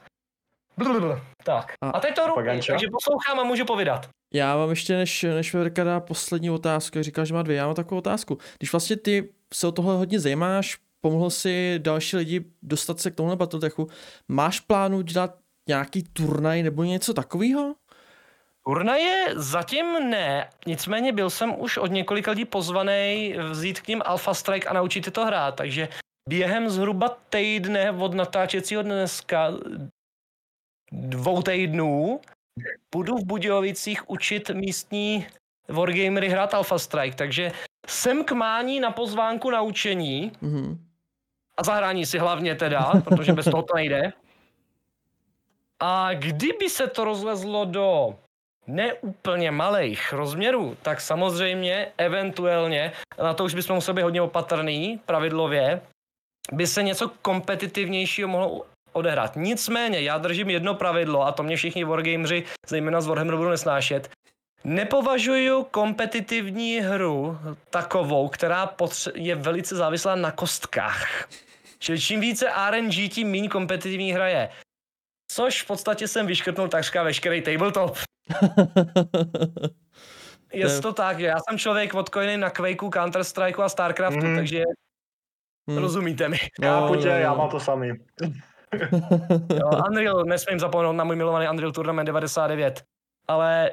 Blablabla. 0.80 1.22
Tak. 1.44 1.74
A, 1.82 1.90
a 1.90 2.00
teď 2.00 2.16
to 2.16 2.28
ruky, 2.28 2.60
takže 2.68 2.88
poslouchám 2.92 3.40
a 3.40 3.44
můžu 3.44 3.66
povídat. 3.66 4.10
Já 4.34 4.58
mám 4.58 4.70
ještě, 4.70 4.98
než, 4.98 5.24
než 5.24 5.54
Verka 5.54 5.84
dá 5.84 6.00
poslední 6.00 6.50
otázku, 6.50 7.04
říká, 7.04 7.26
že 7.26 7.34
má 7.34 7.42
dvě, 7.42 7.58
já 7.58 7.66
mám 7.66 7.76
takovou 7.76 8.00
otázku. 8.00 8.38
Když 8.58 8.72
vlastně 8.72 8.98
ty 8.98 9.34
se 9.54 9.68
o 9.68 9.72
tohle 9.72 9.96
hodně 9.96 10.20
zajímáš, 10.20 10.78
pomohl 11.02 11.30
si 11.30 11.80
další 11.80 12.18
lidi 12.18 12.46
dostat 12.62 13.00
se 13.00 13.12
k 13.12 13.16
tomuhle 13.16 13.36
Battletechu, 13.36 13.88
máš 14.28 14.60
plánu 14.60 15.02
dělat 15.02 15.36
nějaký 15.68 16.04
turnaj 16.04 16.64
nebo 16.64 16.84
něco 16.84 17.14
takového? 17.14 17.76
Turnaje 18.66 19.26
zatím 19.36 20.10
ne, 20.10 20.50
nicméně 20.68 21.14
byl 21.14 21.30
jsem 21.30 21.62
už 21.62 21.78
od 21.78 21.92
několika 21.92 22.32
lidí 22.32 22.46
pozvaný 22.46 23.36
vzít 23.52 23.80
k 23.80 23.88
ním 23.88 24.02
Alpha 24.06 24.34
Strike 24.34 24.68
a 24.68 24.74
naučit 24.74 25.06
je 25.06 25.12
to 25.12 25.26
hrát, 25.26 25.56
takže 25.56 25.90
během 26.30 26.70
zhruba 26.70 27.18
týdne 27.30 27.92
od 27.92 28.14
natáčecího 28.14 28.82
dneska 28.82 29.52
dvou 30.92 31.42
týdnů 31.42 32.20
budu 32.92 33.18
v 33.18 33.26
Budějovicích 33.26 34.10
učit 34.10 34.50
místní 34.50 35.28
wargamery 35.68 36.30
hrát 36.30 36.54
Alpha 36.54 36.80
Strike, 36.80 37.16
takže 37.18 37.52
jsem 37.88 38.24
k 38.24 38.32
mání 38.32 38.80
na 38.80 38.92
pozvánku 38.92 39.50
na 39.50 39.62
učení 39.62 40.32
Mhm. 40.42 40.86
a 41.58 41.64
zahrání 41.64 42.06
si 42.06 42.18
hlavně 42.20 42.56
teda, 42.56 42.92
protože 43.04 43.34
bez 43.34 43.46
toho 43.46 43.64
to 43.64 43.76
nejde. 43.76 44.14
A 45.80 46.14
kdyby 46.14 46.70
se 46.70 46.88
to 46.88 47.04
rozlezlo 47.04 47.66
do 47.66 48.16
neúplně 48.68 49.52
malých 49.52 50.14
rozměrů, 50.14 50.78
tak 50.82 51.02
samozřejmě, 51.02 51.92
eventuálně, 51.98 52.92
na 53.24 53.34
to 53.34 53.44
už 53.44 53.54
bychom 53.54 53.76
museli 53.76 53.96
být 53.96 54.02
hodně 54.02 54.22
opatrný, 54.22 55.00
pravidlově, 55.06 55.82
by 56.52 56.68
se 56.68 56.84
něco 56.84 57.10
kompetitivnějšího 57.22 58.28
mohlo 58.28 58.66
odehrát. 58.94 59.36
Nicméně, 59.36 60.02
já 60.02 60.18
držím 60.18 60.50
jedno 60.50 60.76
pravidlo, 60.76 61.22
a 61.28 61.32
to 61.32 61.44
mě 61.44 61.56
všichni 61.58 61.84
wargameři, 61.84 62.44
zejména 62.68 63.02
z 63.02 63.08
Warhammeru, 63.08 63.38
budou 63.38 63.50
nesnášet. 63.50 64.10
Nepovažuji 64.64 65.64
kompetitivní 65.72 66.80
hru 66.80 67.40
takovou, 67.70 68.28
která 68.30 68.68
potře- 68.68 69.12
je 69.16 69.36
velice 69.36 69.76
závislá 69.76 70.16
na 70.16 70.32
kostkách. 70.32 71.28
Čili 71.80 72.00
čím 72.02 72.20
více 72.20 72.50
RNG, 72.72 73.10
tím 73.10 73.32
méně 73.32 73.50
kompetitivní 73.50 74.14
hra 74.14 74.28
je. 74.28 74.50
Což 75.32 75.64
v 75.64 75.68
podstatě 75.68 76.08
jsem 76.08 76.28
vyškrtnul 76.28 76.68
takřka 76.68 77.04
veškerý 77.04 77.42
tabletop. 77.42 77.98
Je 80.54 80.66
To 80.68 80.74
je- 80.74 80.82
to 80.82 80.94
tak, 80.94 81.20
že 81.20 81.26
já 81.26 81.38
jsem 81.50 81.60
člověk 81.60 81.94
odkojený 81.94 82.38
na 82.38 82.50
Quakeu, 82.50 82.90
Counter-Strikeu 82.90 83.62
a 83.62 83.70
StarCraftu, 83.70 84.26
Mhm. 84.26 84.36
takže 84.36 84.64
Hm. 85.72 85.78
rozumíte 85.78 86.30
mi. 86.30 86.38
Chápu 86.38 86.94
No, 86.96 87.02
tě, 87.02 87.08
no, 87.10 87.16
já 87.16 87.34
mám 87.34 87.50
to 87.50 87.60
samý. 87.60 87.92
Jo, 89.60 89.70
Unreal, 89.90 90.24
nesmím 90.26 90.60
zapomenout 90.60 90.94
na 90.94 91.04
můj 91.04 91.16
milovaný 91.16 91.50
Unreal 91.50 91.72
Tournament 91.72 92.06
99. 92.08 92.84
Ale 93.28 93.72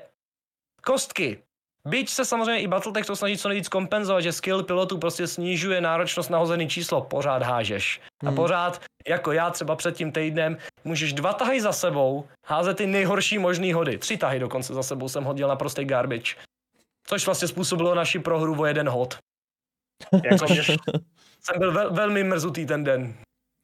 kostky. 0.85 1.43
Byť 1.89 2.09
se 2.11 2.25
samozřejmě 2.25 2.61
i 2.61 2.67
Battletech 2.67 3.07
to 3.07 3.17
snaží 3.17 3.39
co 3.39 3.49
nejvíc 3.49 3.69
kompenzovat, 3.69 4.23
že 4.23 4.33
skill 4.33 4.63
pilotů 4.63 4.99
prostě 4.99 5.27
snižuje 5.27 5.81
náročnost 5.81 6.31
na 6.31 6.39
hozený 6.39 6.69
číslo, 6.69 7.01
pořád 7.03 7.43
hážeš. 7.43 8.01
A 8.25 8.27
Hmm. 8.27 8.37
pořád, 8.37 8.81
jako 9.09 9.33
já 9.33 9.51
třeba 9.51 9.77
před 9.77 9.97
tím 9.97 10.13
týdnem, 10.13 10.57
můžeš 10.85 11.13
dva 11.13 11.33
tahy 11.33 11.61
za 11.61 11.73
sebou 11.73 12.25
házet 12.47 12.77
ty 12.77 12.87
nejhorší 12.87 13.39
možný 13.39 13.73
hody. 13.73 13.99
Tři 13.99 14.17
tahy 14.17 14.39
dokonce 14.39 14.75
za 14.75 14.83
sebou 14.83 15.09
jsem 15.09 15.25
hodil 15.25 15.49
na 15.49 15.57
prostý 15.57 15.85
garbage. 15.85 16.35
Což 17.07 17.27
vlastně 17.27 17.49
způsobilo 17.49 17.95
naši 17.95 18.19
prohru 18.19 18.61
o 18.61 18.67
jeden 18.67 18.89
hod. 18.89 19.19
Jako 20.25 20.47
Jsem 21.41 21.59
byl 21.59 21.73
vel, 21.73 21.95
velmi 21.95 22.25
mrzutý 22.25 22.67
ten 22.67 22.85
den. 22.85 23.15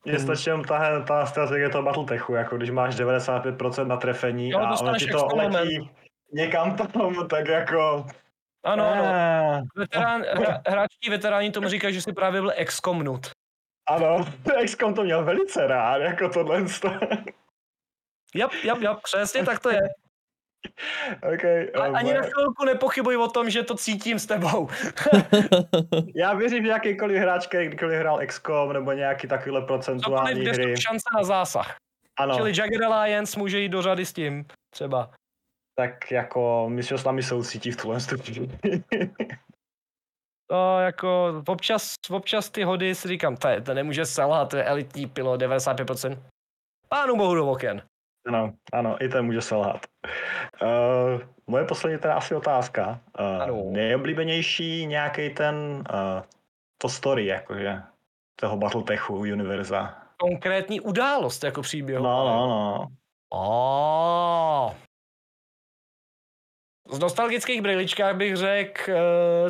Mě 0.04 0.18
stačí 0.18 0.50
jenom 0.50 0.64
ta, 0.64 1.00
ta 1.00 1.26
strategie 1.26 1.68
toho 1.68 1.82
Battletechu, 1.82 2.34
jako 2.34 2.56
když 2.56 2.70
máš 2.70 2.96
95% 2.96 3.86
na 3.86 3.96
trefení 3.96 4.50
Jo, 4.50 4.58
a 4.58 4.80
ono 4.80 4.98
ti 4.98 5.06
to 5.06 5.28
letí 5.36 5.90
někam 6.32 6.76
tam, 6.76 7.28
tak 7.30 7.48
jako... 7.48 8.06
Ano, 8.64 8.88
ano. 8.88 9.04
Eh, 9.04 9.62
Veterán, 9.76 10.22
hra, 10.22 10.62
hráčtí 10.66 11.10
veteráni 11.10 11.50
tomu 11.50 11.68
říkají, 11.68 11.94
že 11.94 12.02
si 12.02 12.12
právě 12.12 12.40
byl 12.40 12.52
excomnut. 12.56 13.30
Ano, 13.88 14.24
XCOM 14.64 14.94
to 14.94 15.04
měl 15.04 15.24
velice 15.24 15.66
rád, 15.66 15.96
jako 15.96 16.28
tohle. 16.28 16.64
Jap, 18.34 18.52
jap, 18.64 18.80
jap, 18.80 19.02
přesně 19.02 19.44
tak 19.44 19.58
to 19.58 19.70
je. 19.70 19.80
okay, 21.34 21.70
A, 21.74 21.86
um, 21.88 21.94
ani 21.94 22.14
na 22.14 22.22
chvilku 22.22 22.64
nepochybuji 22.64 23.16
o 23.16 23.28
tom, 23.28 23.50
že 23.50 23.62
to 23.62 23.74
cítím 23.74 24.18
s 24.18 24.26
tebou. 24.26 24.68
Já 26.14 26.34
věřím, 26.34 26.64
že 26.64 26.70
jakýkoliv 26.70 27.18
hráč, 27.18 27.46
který 27.46 27.66
kdykoliv 27.66 27.98
hrál 27.98 28.20
XCOM 28.26 28.72
nebo 28.72 28.92
nějaký 28.92 29.28
takovýhle 29.28 29.60
Cokoliv, 29.60 29.66
procentuální 29.66 30.40
kde 30.40 30.52
hry. 30.52 30.74
šance 30.80 31.04
na 31.16 31.24
zásah. 31.24 31.76
Ano, 32.16 32.36
Čili 32.36 32.52
Jagger 32.56 32.84
Alliance 32.84 33.38
může 33.38 33.60
jít 33.60 33.68
do 33.68 33.82
řady 33.82 34.06
s 34.06 34.12
tím, 34.12 34.44
třeba. 34.74 35.10
tak 35.76 36.10
jako 36.10 36.66
myslím, 36.68 36.98
že 36.98 37.02
s 37.02 37.04
námi 37.04 37.22
soucítí 37.22 37.70
v 37.70 37.76
tuhle. 37.76 37.98
To 40.50 40.78
jako 40.78 41.42
občas, 41.48 41.94
občas 42.10 42.50
ty 42.50 42.62
hody 42.62 42.94
si 42.94 43.08
říkám, 43.08 43.36
to, 43.36 43.48
je, 43.48 43.60
to 43.60 43.74
nemůže 43.74 44.06
selhat, 44.06 44.50
to 44.50 44.56
je 44.56 44.64
elitní 44.64 45.06
pilot, 45.06 45.40
95%. 45.40 46.22
Pánu 46.88 47.16
bohu 47.16 47.34
do 47.34 47.50
oken. 47.50 47.82
Ano, 48.26 48.52
ano, 48.72 49.02
i 49.02 49.08
ten 49.08 49.24
může 49.24 49.42
selhat. 49.42 49.86
Uh, 50.62 50.68
moje 51.46 51.64
poslední 51.64 51.98
teda 51.98 52.14
asi 52.14 52.34
otázka. 52.34 53.00
Ano. 53.14 53.54
Uh, 53.54 53.72
nejoblíbenější 53.72 54.86
nějaký 54.86 55.30
ten, 55.30 55.54
uh, 55.54 55.82
to 56.78 56.88
story, 56.88 57.26
jakože, 57.26 57.82
toho 58.36 58.56
Battletechu 58.56 59.16
univerza. 59.16 59.98
Konkrétní 60.16 60.80
událost 60.80 61.44
jako 61.44 61.62
příběh. 61.62 61.98
No, 61.98 62.26
no, 62.26 62.46
no. 62.46 62.86
Oh. 63.30 64.72
Z 66.90 66.98
nostalgických 66.98 67.62
brýličkách 67.62 68.16
bych 68.16 68.36
řekl 68.36 68.90
uh, 68.90 68.96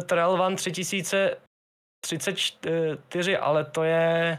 Trail 0.04 0.42
One 0.42 0.56
3034, 0.56 3.36
ale 3.36 3.64
to 3.64 3.82
je 3.82 4.38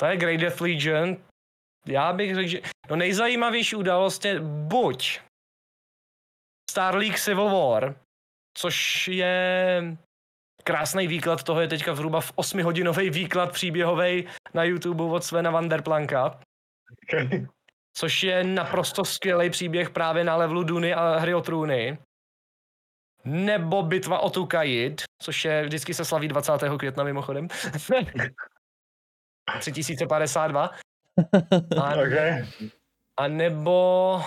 to 0.00 0.06
je 0.06 0.16
Great 0.16 0.40
Death 0.40 0.60
Legion. 0.60 1.16
Já 1.90 2.12
bych 2.12 2.34
řekl, 2.34 2.48
že 2.48 2.60
no 2.90 2.96
nejzajímavější 2.96 3.76
událost 3.76 4.24
je 4.24 4.40
buď 4.40 5.20
Star 6.70 6.96
League 6.96 7.18
Civil 7.18 7.50
War, 7.50 7.94
což 8.58 9.08
je 9.08 9.82
krásný 10.64 11.06
výklad 11.06 11.42
toho 11.42 11.60
je 11.60 11.68
teďka 11.68 11.94
zhruba 11.94 12.20
v 12.20 12.32
8-hodinový 12.32 13.10
výklad 13.10 13.52
příběhový 13.52 14.28
na 14.54 14.64
YouTube 14.64 15.04
od 15.04 15.24
Svena 15.24 15.50
Vanderplanka 15.50 16.40
Okay. 17.02 17.46
což 17.96 18.22
je 18.22 18.44
naprosto 18.44 19.04
skvělý 19.04 19.50
příběh 19.50 19.90
právě 19.90 20.24
na 20.24 20.36
levelu 20.36 20.64
Duny 20.64 20.94
a 20.94 21.16
hry 21.16 21.34
o 21.34 21.40
trůny. 21.40 21.98
Nebo 23.24 23.82
bitva 23.82 24.18
o 24.18 24.30
Tukajid, 24.30 25.02
což 25.22 25.44
je 25.44 25.64
vždycky 25.64 25.94
se 25.94 26.04
slaví 26.04 26.28
20. 26.28 26.52
května 26.78 27.04
mimochodem. 27.04 27.48
3052. 29.60 30.70
A, 31.82 31.94
Okay. 32.06 32.44
a 33.16 33.28
nebo 33.28 34.22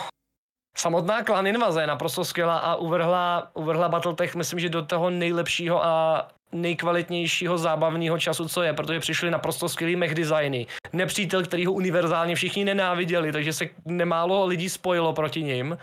samotná 0.77 1.23
klan 1.23 1.47
invaze 1.47 1.81
je 1.81 1.87
naprosto 1.87 2.25
skvělá 2.25 2.57
a 2.57 2.75
uvrhla, 2.75 3.51
uvrhla 3.53 3.89
Battletech, 3.89 4.35
myslím, 4.35 4.59
že 4.59 4.69
do 4.69 4.85
toho 4.85 5.09
nejlepšího 5.09 5.85
a 5.85 6.27
nejkvalitnějšího 6.51 7.57
zábavného 7.57 8.19
času, 8.19 8.47
co 8.47 8.63
je, 8.63 8.73
protože 8.73 8.99
přišly 8.99 9.31
naprosto 9.31 9.69
skvělý 9.69 9.95
mech 9.95 10.15
designy. 10.15 10.67
Nepřítel, 10.93 11.43
který 11.43 11.65
ho 11.65 11.73
univerzálně 11.73 12.35
všichni 12.35 12.65
nenáviděli, 12.65 13.31
takže 13.31 13.53
se 13.53 13.65
nemálo 13.85 14.45
lidí 14.45 14.69
spojilo 14.69 15.13
proti 15.13 15.43
nim. 15.43 15.77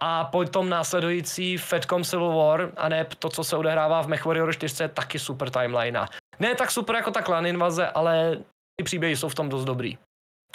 A 0.00 0.24
potom 0.24 0.68
následující 0.68 1.56
Fatcom 1.56 2.04
Civil 2.04 2.32
War, 2.32 2.70
a 2.76 2.88
ne 2.88 3.06
to, 3.18 3.28
co 3.28 3.44
se 3.44 3.56
odehrává 3.56 4.02
v 4.02 4.08
MechWarrior 4.08 4.52
4, 4.52 4.82
je 4.82 4.88
taky 4.88 5.18
super 5.18 5.50
timeline. 5.50 6.06
Ne 6.40 6.54
tak 6.54 6.70
super 6.70 6.96
jako 6.96 7.10
ta 7.10 7.22
klan 7.22 7.46
invaze, 7.46 7.88
ale 7.88 8.38
ty 8.76 8.84
příběhy 8.84 9.16
jsou 9.16 9.28
v 9.28 9.34
tom 9.34 9.48
dost 9.48 9.64
dobrý. 9.64 9.98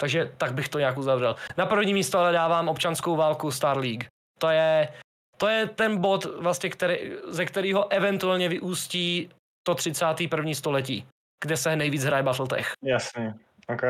Takže 0.00 0.32
tak 0.36 0.54
bych 0.54 0.68
to 0.68 0.78
nějak 0.78 0.98
uzavřel. 0.98 1.36
Na 1.56 1.66
první 1.66 1.94
místo 1.94 2.18
ale 2.18 2.32
dávám 2.32 2.68
občanskou 2.68 3.16
válku 3.16 3.50
Star 3.50 3.78
League. 3.78 4.04
To 4.38 4.48
je, 4.48 4.88
to 5.36 5.48
je 5.48 5.66
ten 5.66 6.00
bod, 6.00 6.24
vlastně, 6.24 6.70
který, 6.70 7.12
ze 7.28 7.44
kterého 7.44 7.92
eventuálně 7.92 8.48
vyústí 8.48 9.30
to 9.62 9.74
31. 9.74 10.54
století, 10.54 11.06
kde 11.44 11.56
se 11.56 11.76
nejvíc 11.76 12.04
hraje 12.04 12.22
Battletech. 12.22 12.72
Jasně. 12.84 13.34
OK. 13.68 13.82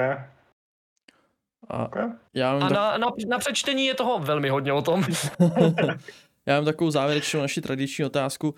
A 1.68 1.84
OK. 1.84 1.96
já 2.34 2.52
mám, 2.52 2.62
A 2.62 2.68
tak, 2.68 2.76
na, 2.76 2.98
na, 2.98 3.06
na 3.28 3.38
přečtení 3.38 3.86
je 3.86 3.94
toho 3.94 4.18
velmi 4.18 4.48
hodně 4.48 4.72
o 4.72 4.82
tom. 4.82 5.04
já 6.46 6.54
mám 6.54 6.64
takovou 6.64 6.90
závěrečnou 6.90 7.40
naši 7.40 7.60
tradiční 7.60 8.04
otázku. 8.04 8.54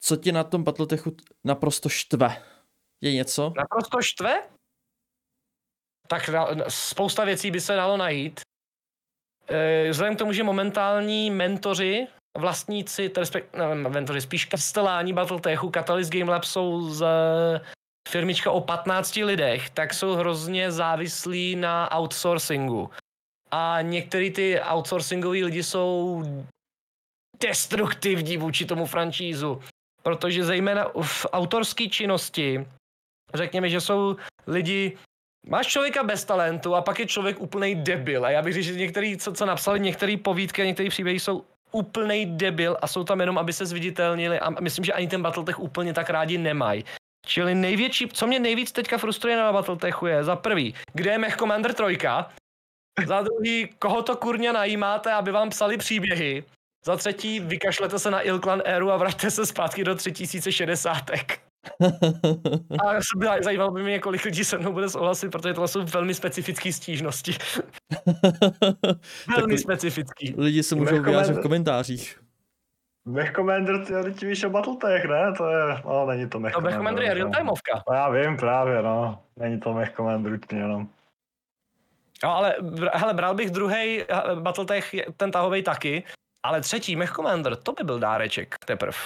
Co 0.00 0.16
tě 0.16 0.32
na 0.32 0.44
tom 0.44 0.64
Battletechu 0.64 1.16
naprosto 1.44 1.88
štve? 1.88 2.42
Je 3.00 3.12
něco? 3.12 3.52
Naprosto 3.56 4.02
štve? 4.02 4.42
Tak 6.10 6.30
spousta 6.68 7.24
věcí 7.24 7.50
by 7.50 7.60
se 7.60 7.76
dalo 7.76 7.96
najít. 7.96 8.40
E, 9.48 9.90
vzhledem 9.90 10.16
k 10.16 10.18
tomu, 10.18 10.32
že 10.32 10.42
momentální 10.42 11.30
mentoři, 11.30 12.06
vlastníci, 12.38 13.10
respekt, 13.16 13.56
ne, 13.56 13.74
mentoři, 13.74 14.20
spíš 14.20 14.44
kasteláni 14.44 15.12
Battletechu, 15.12 15.70
Catalyst 15.70 16.12
Game 16.12 16.30
Lab 16.30 16.44
jsou 16.44 16.90
z 16.90 17.06
firmička 18.08 18.50
o 18.50 18.60
15 18.60 19.16
lidech, 19.16 19.70
tak 19.70 19.94
jsou 19.94 20.14
hrozně 20.14 20.72
závislí 20.72 21.56
na 21.56 21.98
outsourcingu. 21.98 22.90
A 23.50 23.78
některý 23.82 24.30
ty 24.30 24.60
outsourcingoví 24.60 25.44
lidi 25.44 25.62
jsou 25.62 26.22
destruktivní 27.40 28.36
vůči 28.36 28.64
tomu 28.64 28.86
franšízu. 28.86 29.62
Protože 30.02 30.44
zejména 30.44 30.86
v 31.02 31.26
autorské 31.32 31.88
činnosti, 31.88 32.66
řekněme, 33.34 33.68
že 33.68 33.80
jsou 33.80 34.16
lidi, 34.46 34.98
máš 35.46 35.66
člověka 35.66 36.02
bez 36.02 36.24
talentu 36.24 36.74
a 36.74 36.82
pak 36.82 36.98
je 36.98 37.06
člověk 37.06 37.40
úplný 37.40 37.74
debil. 37.74 38.26
A 38.26 38.30
já 38.30 38.42
bych 38.42 38.54
řekl, 38.54 38.66
že 38.66 38.74
některý, 38.74 39.16
co, 39.16 39.32
co 39.32 39.46
napsali 39.46 39.80
některé 39.80 40.16
povídky 40.16 40.62
a 40.62 40.64
některé 40.64 40.88
příběhy 40.88 41.20
jsou 41.20 41.44
úplný 41.72 42.26
debil 42.26 42.76
a 42.82 42.86
jsou 42.86 43.04
tam 43.04 43.20
jenom, 43.20 43.38
aby 43.38 43.52
se 43.52 43.66
zviditelnili 43.66 44.40
a 44.40 44.50
myslím, 44.50 44.84
že 44.84 44.92
ani 44.92 45.08
ten 45.08 45.22
Battletech 45.22 45.58
úplně 45.58 45.94
tak 45.94 46.10
rádi 46.10 46.38
nemají. 46.38 46.84
Čili 47.26 47.54
největší, 47.54 48.08
co 48.08 48.26
mě 48.26 48.38
nejvíc 48.38 48.72
teďka 48.72 48.98
frustruje 48.98 49.36
na 49.36 49.52
Battletechu 49.52 50.06
je 50.06 50.24
za 50.24 50.36
prvý, 50.36 50.74
kde 50.94 51.10
je 51.10 51.18
Mech 51.18 51.36
Commander 51.36 51.74
3, 51.74 51.98
za 53.06 53.22
druhý, 53.22 53.68
koho 53.78 54.02
to 54.02 54.16
kurně 54.16 54.52
najímáte, 54.52 55.12
aby 55.12 55.32
vám 55.32 55.50
psali 55.50 55.76
příběhy, 55.76 56.44
za 56.84 56.96
třetí, 56.96 57.40
vykašlete 57.40 57.98
se 57.98 58.10
na 58.10 58.22
Ilklan 58.22 58.62
Eru 58.64 58.92
a 58.92 58.96
vraťte 58.96 59.30
se 59.30 59.46
zpátky 59.46 59.84
do 59.84 59.94
3060. 59.94 61.10
A 62.86 63.42
zajímalo 63.42 63.70
by 63.70 63.82
mě, 63.82 63.98
kolik 63.98 64.24
lidí 64.24 64.44
se 64.44 64.58
mnou 64.58 64.72
bude 64.72 64.88
souhlasit, 64.88 65.28
protože 65.28 65.54
to 65.54 65.68
jsou 65.68 65.84
velmi 65.84 66.14
specifické 66.14 66.72
stížnosti. 66.72 67.32
velmi 69.36 69.58
specifický. 69.58 70.34
Lidi 70.38 70.62
se 70.62 70.74
můžou 70.74 71.02
vyjádřit 71.02 71.36
v 71.36 71.42
komentářích. 71.42 72.20
Mech 73.04 73.32
Commander, 73.32 73.84
ty, 73.84 74.12
ty 74.12 74.26
víš 74.26 74.44
o 74.44 74.50
Battletech, 74.50 75.04
ne? 75.04 75.32
To 75.36 75.48
je, 75.48 75.82
no, 75.84 76.06
není 76.06 76.28
to 76.28 76.40
Mech 76.40 76.52
to 76.52 76.60
Mech 76.60 76.74
Commander 76.74 77.04
je 77.04 77.14
real-timeovka. 77.14 77.82
No, 77.88 77.94
já 77.94 78.10
vím 78.10 78.36
právě, 78.36 78.82
no. 78.82 79.22
Není 79.36 79.60
to 79.60 79.72
Mech 79.72 79.92
Commander 79.92 80.32
úplně, 80.32 80.62
no. 80.62 80.86
No, 82.24 82.36
ale 82.36 82.54
hele, 82.92 83.14
bral 83.14 83.34
bych 83.34 83.50
druhý 83.50 84.04
Battletech, 84.40 84.94
ten 85.16 85.30
tahovej 85.30 85.62
taky, 85.62 86.04
ale 86.46 86.60
třetí 86.60 86.96
Mech 86.96 87.10
Commander, 87.10 87.56
to 87.56 87.72
by 87.72 87.84
byl 87.84 87.98
dáreček 87.98 88.54
teprve. 88.64 88.98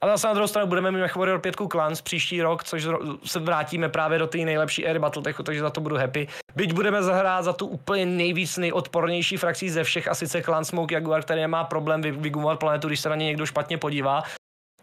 Ale 0.00 0.12
zase 0.12 0.26
na 0.26 0.34
druhou 0.34 0.48
stranu 0.48 0.68
budeme 0.68 0.90
mít 0.92 1.00
Mech 1.00 1.16
Warrior 1.16 1.40
5 1.40 1.56
Clans 1.72 2.02
příští 2.02 2.42
rok, 2.42 2.64
což 2.64 2.86
se 3.24 3.40
vrátíme 3.40 3.88
právě 3.88 4.18
do 4.18 4.26
té 4.26 4.38
nejlepší 4.38 4.86
éry 4.86 4.98
Battletechu, 4.98 5.42
takže 5.42 5.60
za 5.60 5.70
to 5.70 5.80
budu 5.80 5.96
happy. 5.96 6.28
Byť 6.56 6.72
budeme 6.72 7.02
zahrát 7.02 7.44
za 7.44 7.52
tu 7.52 7.66
úplně 7.66 8.06
nejvíc 8.06 8.56
nejodpornější 8.56 9.36
frakcí 9.36 9.70
ze 9.70 9.84
všech, 9.84 10.08
a 10.08 10.14
sice 10.14 10.42
Clan 10.42 10.64
Smoke 10.64 10.94
Jaguar, 10.94 11.22
který 11.22 11.40
nemá 11.40 11.64
problém 11.64 12.02
vygumovat 12.02 12.58
planetu, 12.58 12.88
když 12.88 13.00
se 13.00 13.08
na 13.08 13.16
ně 13.16 13.26
někdo 13.26 13.46
špatně 13.46 13.78
podívá. 13.78 14.22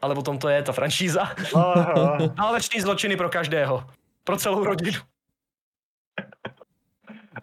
Ale 0.02 0.16
potom 0.16 0.38
to 0.38 0.50
je 0.50 0.64
ta 0.64 0.72
franšíza. 0.72 1.30
Ale 2.38 2.54
večný 2.54 2.82
zločiny 2.82 3.18
pro 3.18 3.30
každého. 3.30 3.84
Pro 4.24 4.38
celou 4.38 4.64
rodinu. 4.64 5.00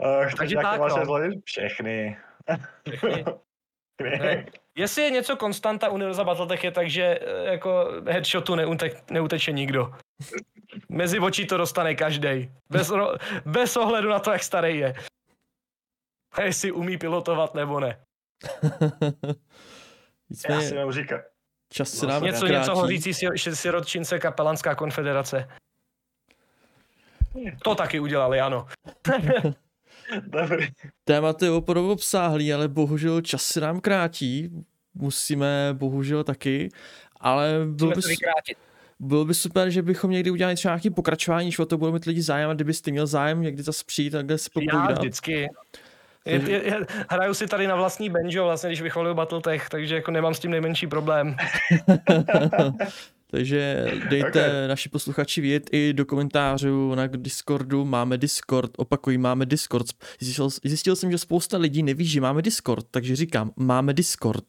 Uh, 0.01 0.31
Takže 0.39 0.57
tak, 0.57 0.81
no. 0.81 1.19
Všechny. 1.45 2.17
Všechny. 2.89 3.25
Ne. 4.03 4.47
Jestli 4.77 5.03
je 5.03 5.11
něco 5.11 5.37
konstanta 5.37 5.89
Universal 5.89 6.25
Battletech 6.25 6.65
je 6.65 6.71
tak, 6.71 6.91
že 6.91 7.03
eh, 7.03 7.53
jako 7.53 7.87
headshotu 8.07 8.55
neute, 8.55 8.91
neuteče 9.11 9.53
nikdo. 9.53 9.93
Mezi 10.89 11.19
očí 11.19 11.47
to 11.47 11.57
dostane 11.57 11.95
každý. 11.95 12.51
Bez, 12.71 12.93
bez 13.45 13.77
ohledu 13.77 14.09
na 14.09 14.19
to, 14.19 14.33
jak 14.33 14.43
starý 14.43 14.79
je. 14.79 14.95
A 16.33 16.43
jestli 16.43 16.73
umí 16.73 16.99
pilotovat 16.99 17.55
nebo 17.55 17.81
ne. 17.81 18.01
Já 20.51 20.61
si 20.61 20.75
mám 20.75 20.93
říkat. 20.93 21.21
Čas 21.73 21.91
se 21.91 22.07
nám 22.07 22.23
Něco, 22.23 22.47
něco 22.47 22.75
hořící 22.75 23.15
si, 23.15 23.27
sirotčince 23.37 24.19
kapelanská 24.19 24.75
konfederace. 24.75 25.49
To 27.63 27.75
taky 27.75 28.01
udělali, 28.01 28.41
ano. 28.41 28.67
Dobrý. 30.27 30.67
Témat 31.05 31.43
je 31.43 31.51
opravdu 31.51 31.93
obsáhlý, 31.93 32.53
ale 32.53 32.69
bohužel 32.69 33.21
čas 33.21 33.43
se 33.43 33.61
nám 33.61 33.81
krátí. 33.81 34.51
Musíme 34.95 35.69
bohužel 35.73 36.25
taky, 36.25 36.69
ale 37.21 37.61
bylo 37.67 37.91
by, 37.91 38.03
bylo 39.01 39.25
by 39.25 39.35
super, 39.35 39.71
že 39.71 39.83
bychom 39.83 40.11
někdy 40.11 40.31
udělali 40.31 40.57
třeba 40.57 40.75
nějaký 40.75 40.91
pokračování, 40.91 41.47
když 41.47 41.59
o 41.59 41.67
to 41.67 41.79
budou 41.79 41.93
mít 41.93 42.05
lidi 42.05 42.23
zájem 42.23 42.51
a 42.51 42.55
kdybyste 42.55 42.91
měl 42.91 43.07
zájem 43.07 43.43
někdy 43.43 43.63
zase 43.63 43.85
přijít 43.87 44.11
takhle 44.11 44.39
se 44.39 44.51
popovídat. 44.53 44.91
Já 44.91 44.97
vždycky. 44.97 45.49
Je, 46.27 46.51
je, 46.51 46.65
je, 46.65 46.87
hraju 47.11 47.35
si 47.35 47.47
tady 47.47 47.67
na 47.67 47.77
vlastní 47.77 48.11
banjo, 48.11 48.45
vlastně, 48.45 48.69
když 48.69 48.83
vychvaluju 48.83 49.15
Battletech, 49.15 49.69
takže 49.69 49.95
jako 49.95 50.11
nemám 50.11 50.35
s 50.35 50.41
tím 50.41 50.51
nejmenší 50.51 50.87
problém. 50.87 51.37
Takže 53.31 53.87
dejte 54.11 54.49
okay. 54.49 54.69
naši 54.69 54.89
posluchači 54.89 55.41
vědět 55.41 55.71
i 55.73 55.93
do 55.93 56.07
komentářů 56.07 56.95
na 56.95 57.07
Discordu. 57.07 57.85
Máme 57.85 58.19
Discord, 58.19 58.71
opakují, 58.77 59.19
máme 59.19 59.47
Discord. 59.47 59.87
Zjistil, 60.21 60.49
zjistil 60.65 60.97
jsem, 60.97 61.11
že 61.11 61.19
spousta 61.19 61.59
lidí 61.59 61.83
neví, 61.83 62.07
že 62.07 62.21
máme 62.21 62.43
Discord, 62.43 62.87
takže 62.91 63.17
říkám, 63.17 63.51
máme 63.57 63.95
Discord. 63.95 64.45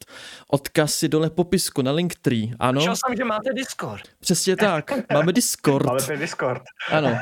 Odkaz 0.47 0.93
si 0.93 1.10
dole 1.10 1.30
popisku 1.30 1.81
na 1.81 1.91
Linktree, 1.91 2.51
ano. 2.60 2.81
Slyšel 2.81 2.95
jsem, 2.95 3.18
že 3.18 3.26
máte 3.26 3.53
Discord. 3.53 4.01
Přesně 4.19 4.56
tak, 4.56 4.91
máme 5.14 5.34
Discord. 5.34 5.85
máme 5.85 6.01
ten 6.01 6.19
Discord. 6.19 6.61
Ano, 6.91 7.18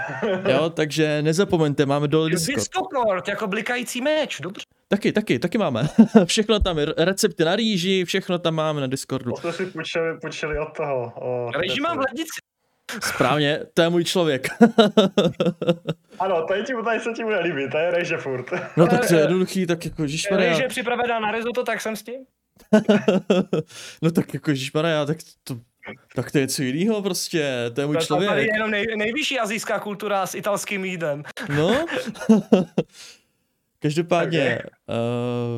jo, 0.49 0.69
takže 0.69 1.21
nezapomeňte, 1.21 1.85
máme 1.85 2.07
dole 2.07 2.29
Discord. 2.29 2.57
Discord, 2.57 3.27
jako 3.27 3.47
blikající 3.47 4.01
meč, 4.01 4.41
dobře. 4.41 4.65
Taky, 4.89 5.11
taky, 5.11 5.39
taky 5.39 5.57
máme. 5.57 5.89
všechno 6.25 6.59
tam 6.59 6.77
je, 6.79 6.85
recepty 6.97 7.43
na 7.45 7.55
rýži, 7.55 8.05
všechno 8.05 8.39
tam 8.39 8.55
máme 8.55 8.81
na 8.81 8.87
Discordu. 8.87 9.31
To 9.31 9.37
jsme 9.41 9.53
si 9.53 9.65
půjčili, 9.65 10.19
půjčili 10.19 10.59
od 10.59 10.77
toho. 10.77 11.13
O, 11.15 11.51
Rýži 11.61 11.81
mám 11.81 11.97
v 11.97 11.99
lednici. 11.99 12.39
Správně, 13.03 13.59
to 13.73 13.81
je 13.81 13.89
můj 13.89 14.03
člověk. 14.03 14.47
ano, 16.19 16.45
tady, 16.47 16.63
ti, 16.63 16.73
tady 16.85 16.99
se 16.99 17.09
ti 17.15 17.23
bude 17.23 17.39
líbit, 17.39 17.71
to 17.71 17.77
je 17.77 17.91
rejže 17.91 18.17
furt. 18.17 18.45
no 18.77 18.87
tak 18.87 19.07
to 19.07 19.15
je 19.15 19.19
jednoduchý, 19.21 19.65
tak 19.65 19.85
jako 19.85 20.07
žišmarja. 20.07 20.49
Rejže 20.49 20.67
připravená 20.67 21.19
na 21.19 21.31
risotto, 21.31 21.63
tak 21.63 21.81
jsem 21.81 21.95
s 21.95 22.03
tím. 22.03 22.25
no 24.01 24.11
tak 24.11 24.33
jako 24.33 24.53
žišmarja, 24.53 25.05
tak 25.05 25.17
to, 25.43 25.57
tak 26.15 26.31
to 26.31 26.37
je 26.37 26.47
co 26.47 26.63
jiného 26.63 27.01
prostě, 27.01 27.71
to 27.75 27.81
je 27.81 27.87
můj 27.87 27.97
to, 27.97 28.05
člověk. 28.05 28.29
To 28.29 28.35
je 28.35 28.53
jenom 28.53 28.71
nej, 28.71 28.85
nejvyšší 28.97 29.39
azijská 29.39 29.79
kultura 29.79 30.25
s 30.25 30.35
italským 30.35 30.85
jídlem. 30.85 31.23
no. 31.57 31.85
Každopádně, 33.87 34.59
okay. 34.59 34.97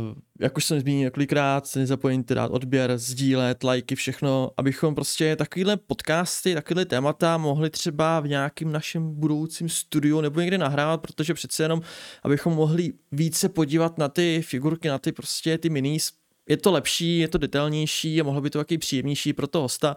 uh, 0.10 0.18
jak 0.40 0.58
už 0.58 0.66
jsem 0.66 0.80
zmínil 0.80 1.04
několikrát, 1.04 1.76
nezapomeňte 1.76 2.36
dát 2.36 2.52
odběr, 2.52 2.98
sdílet, 2.98 3.64
lajky, 3.64 3.96
všechno, 3.96 4.52
abychom 4.58 4.96
prostě 4.96 5.36
takovýhle 5.36 5.78
podcasty, 5.78 6.54
takovýhle 6.54 6.86
témata 6.86 7.38
mohli 7.38 7.70
třeba 7.70 8.20
v 8.20 8.28
nějakým 8.28 8.72
našem 8.72 9.20
budoucím 9.20 9.70
studiu 9.70 10.22
nebo 10.22 10.40
někde 10.40 10.58
nahrávat, 10.58 11.02
protože 11.02 11.34
přece 11.34 11.64
jenom, 11.64 11.82
abychom 12.24 12.54
mohli 12.54 12.94
více 13.12 13.50
podívat 13.50 13.98
na 13.98 14.10
ty 14.10 14.42
figurky, 14.46 14.88
na 14.88 15.00
ty 15.00 15.12
prostě 15.12 15.58
ty 15.58 15.70
minis, 15.70 16.12
je 16.50 16.58
to 16.58 16.72
lepší, 16.72 17.20
je 17.20 17.28
to 17.28 17.38
detailnější 17.38 18.22
a 18.22 18.24
mohlo 18.24 18.42
by 18.42 18.50
to 18.50 18.60
taky 18.60 18.78
příjemnější 18.78 19.34
pro 19.34 19.48
toho 19.48 19.62
hosta, 19.62 19.96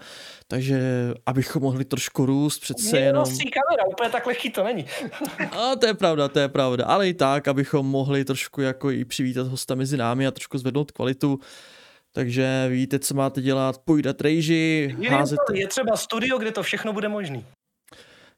takže 0.48 0.80
abychom 1.26 1.62
mohli 1.62 1.84
trošku 1.84 2.26
růst 2.26 2.58
přece 2.58 2.96
Mě 2.96 3.06
jenom... 3.06 3.24
kamera, 3.24 3.84
úplně 3.88 4.10
tak 4.10 4.26
lehký 4.26 4.50
to 4.50 4.64
není. 4.64 4.86
a 5.52 5.76
to 5.76 5.86
je 5.86 5.94
pravda, 5.94 6.28
to 6.28 6.38
je 6.38 6.48
pravda, 6.48 6.84
ale 6.84 7.08
i 7.08 7.14
tak, 7.14 7.48
abychom 7.48 7.86
mohli 7.86 8.24
trošku 8.24 8.60
jako 8.60 8.90
i 8.90 9.04
přivítat 9.04 9.46
hosta 9.46 9.74
mezi 9.74 9.96
námi 9.96 10.26
a 10.26 10.30
trošku 10.30 10.58
zvednout 10.58 10.90
kvalitu. 10.90 11.40
Takže 12.14 12.66
víte, 12.68 12.98
co 12.98 13.14
máte 13.14 13.42
dělat, 13.42 13.78
půjdat 13.78 14.20
rejži, 14.20 14.96
házet... 15.08 15.38
Je 15.52 15.68
třeba 15.68 15.96
studio, 15.96 16.38
kde 16.38 16.52
to 16.52 16.62
všechno 16.62 16.92
bude 16.92 17.08
možný. 17.08 17.46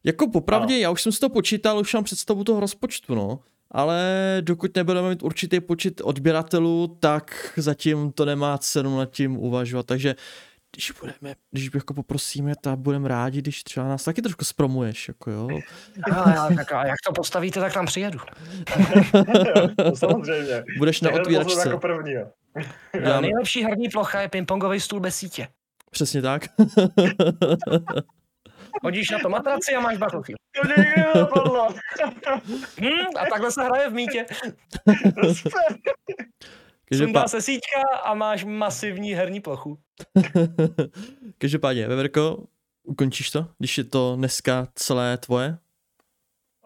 Jako 0.05 0.31
popravdě, 0.31 0.75
no. 0.75 0.81
já 0.81 0.91
už 0.91 1.03
jsem 1.03 1.13
si 1.13 1.21
to 1.21 1.29
počítal, 1.29 1.79
už 1.79 1.95
mám 1.95 2.05
představu 2.05 2.45
toho 2.45 2.61
rozpočtu, 2.61 3.15
no 3.15 3.41
ale 3.75 4.03
dokud 4.41 4.77
nebudeme 4.77 5.09
mít 5.09 5.23
určitý 5.23 5.61
počet 5.61 6.01
odběratelů, 6.05 6.97
tak 7.01 7.53
zatím 7.57 8.13
to 8.13 8.25
nemá 8.25 8.59
cenu 8.59 8.99
nad 8.99 9.11
tím 9.11 9.39
uvažovat, 9.39 9.87
takže 9.87 10.15
když 10.75 10.93
budeme, 11.01 11.35
když 11.51 11.71
jako 11.75 11.95
poprosíme, 11.95 12.53
tak 12.61 12.79
budeme 12.79 13.09
rádi, 13.09 13.39
když 13.39 13.65
třeba 13.65 13.89
nás 13.89 14.05
taky 14.05 14.23
trošku 14.23 14.45
spromuješ, 14.45 15.09
jako 15.09 15.31
jo. 15.31 15.49
A, 16.13 16.49
tak 16.55 16.73
a 16.73 16.87
jak 16.87 16.97
to 17.07 17.13
postavíte, 17.13 17.61
tak 17.61 17.73
tam 17.73 17.87
přijedu. 17.87 18.19
samozřejmě. 19.95 20.65
Budeš 20.79 21.01
na 21.01 21.11
otvíračce. 21.13 21.69
Jako 21.69 21.79
první, 21.79 22.13
Já... 23.01 23.21
Nejlepší 23.21 23.65
herní 23.65 23.89
plocha 23.89 24.21
je 24.21 24.29
pingpongový 24.29 24.81
stůl 24.81 25.01
bez 25.01 25.17
sítě. 25.17 25.49
Přesně 25.91 26.23
tak. 26.23 26.43
Hodíš 28.83 29.11
na 29.11 29.19
to 29.19 29.29
matraci 29.29 29.75
a 29.75 29.81
máš 29.81 29.97
Battlefield. 29.99 30.39
hmm, 32.79 33.07
a 33.17 33.27
takhle 33.31 33.51
se 33.53 33.65
hraje 33.65 33.91
v 33.91 33.93
mítě. 33.93 34.27
Sundá 36.97 37.29
se 37.29 37.43
síťka 37.43 37.99
a 38.05 38.15
máš 38.15 38.45
masivní 38.45 39.13
herní 39.13 39.41
plochu. 39.41 39.79
Každopádně, 41.39 41.89
Veverko, 41.89 42.45
ukončíš 42.83 43.31
to, 43.31 43.47
když 43.59 43.79
je 43.79 43.85
to 43.85 44.17
dneska 44.17 44.69
celé 44.75 45.19
tvoje? 45.19 45.59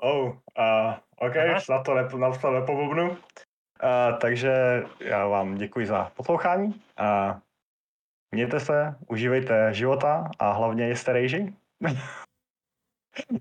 Oh, 0.01 0.27
uh, 0.29 0.35
OK, 1.17 1.37
Aha. 1.37 1.61
na 1.71 1.83
to, 1.83 1.93
nep- 1.93 2.19
na 2.19 2.31
to 2.39 2.51
nepobubnu. 2.51 3.11
Uh, 3.11 4.19
takže 4.21 4.53
já 5.01 5.27
vám 5.27 5.55
děkuji 5.55 5.87
za 5.87 6.11
poslouchání. 6.17 6.67
Uh, 6.67 7.37
mějte 8.35 8.61
se, 8.61 8.95
užívejte 9.09 9.75
života 9.75 10.31
a 10.39 10.53
hlavně 10.53 10.97
jste 10.97 11.13
rejži. 11.13 11.55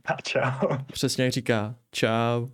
A 0.06 0.22
čau. 0.24 0.78
Přesně 0.92 1.24
jak 1.24 1.34
říká. 1.34 1.76
Čau. 1.92 2.48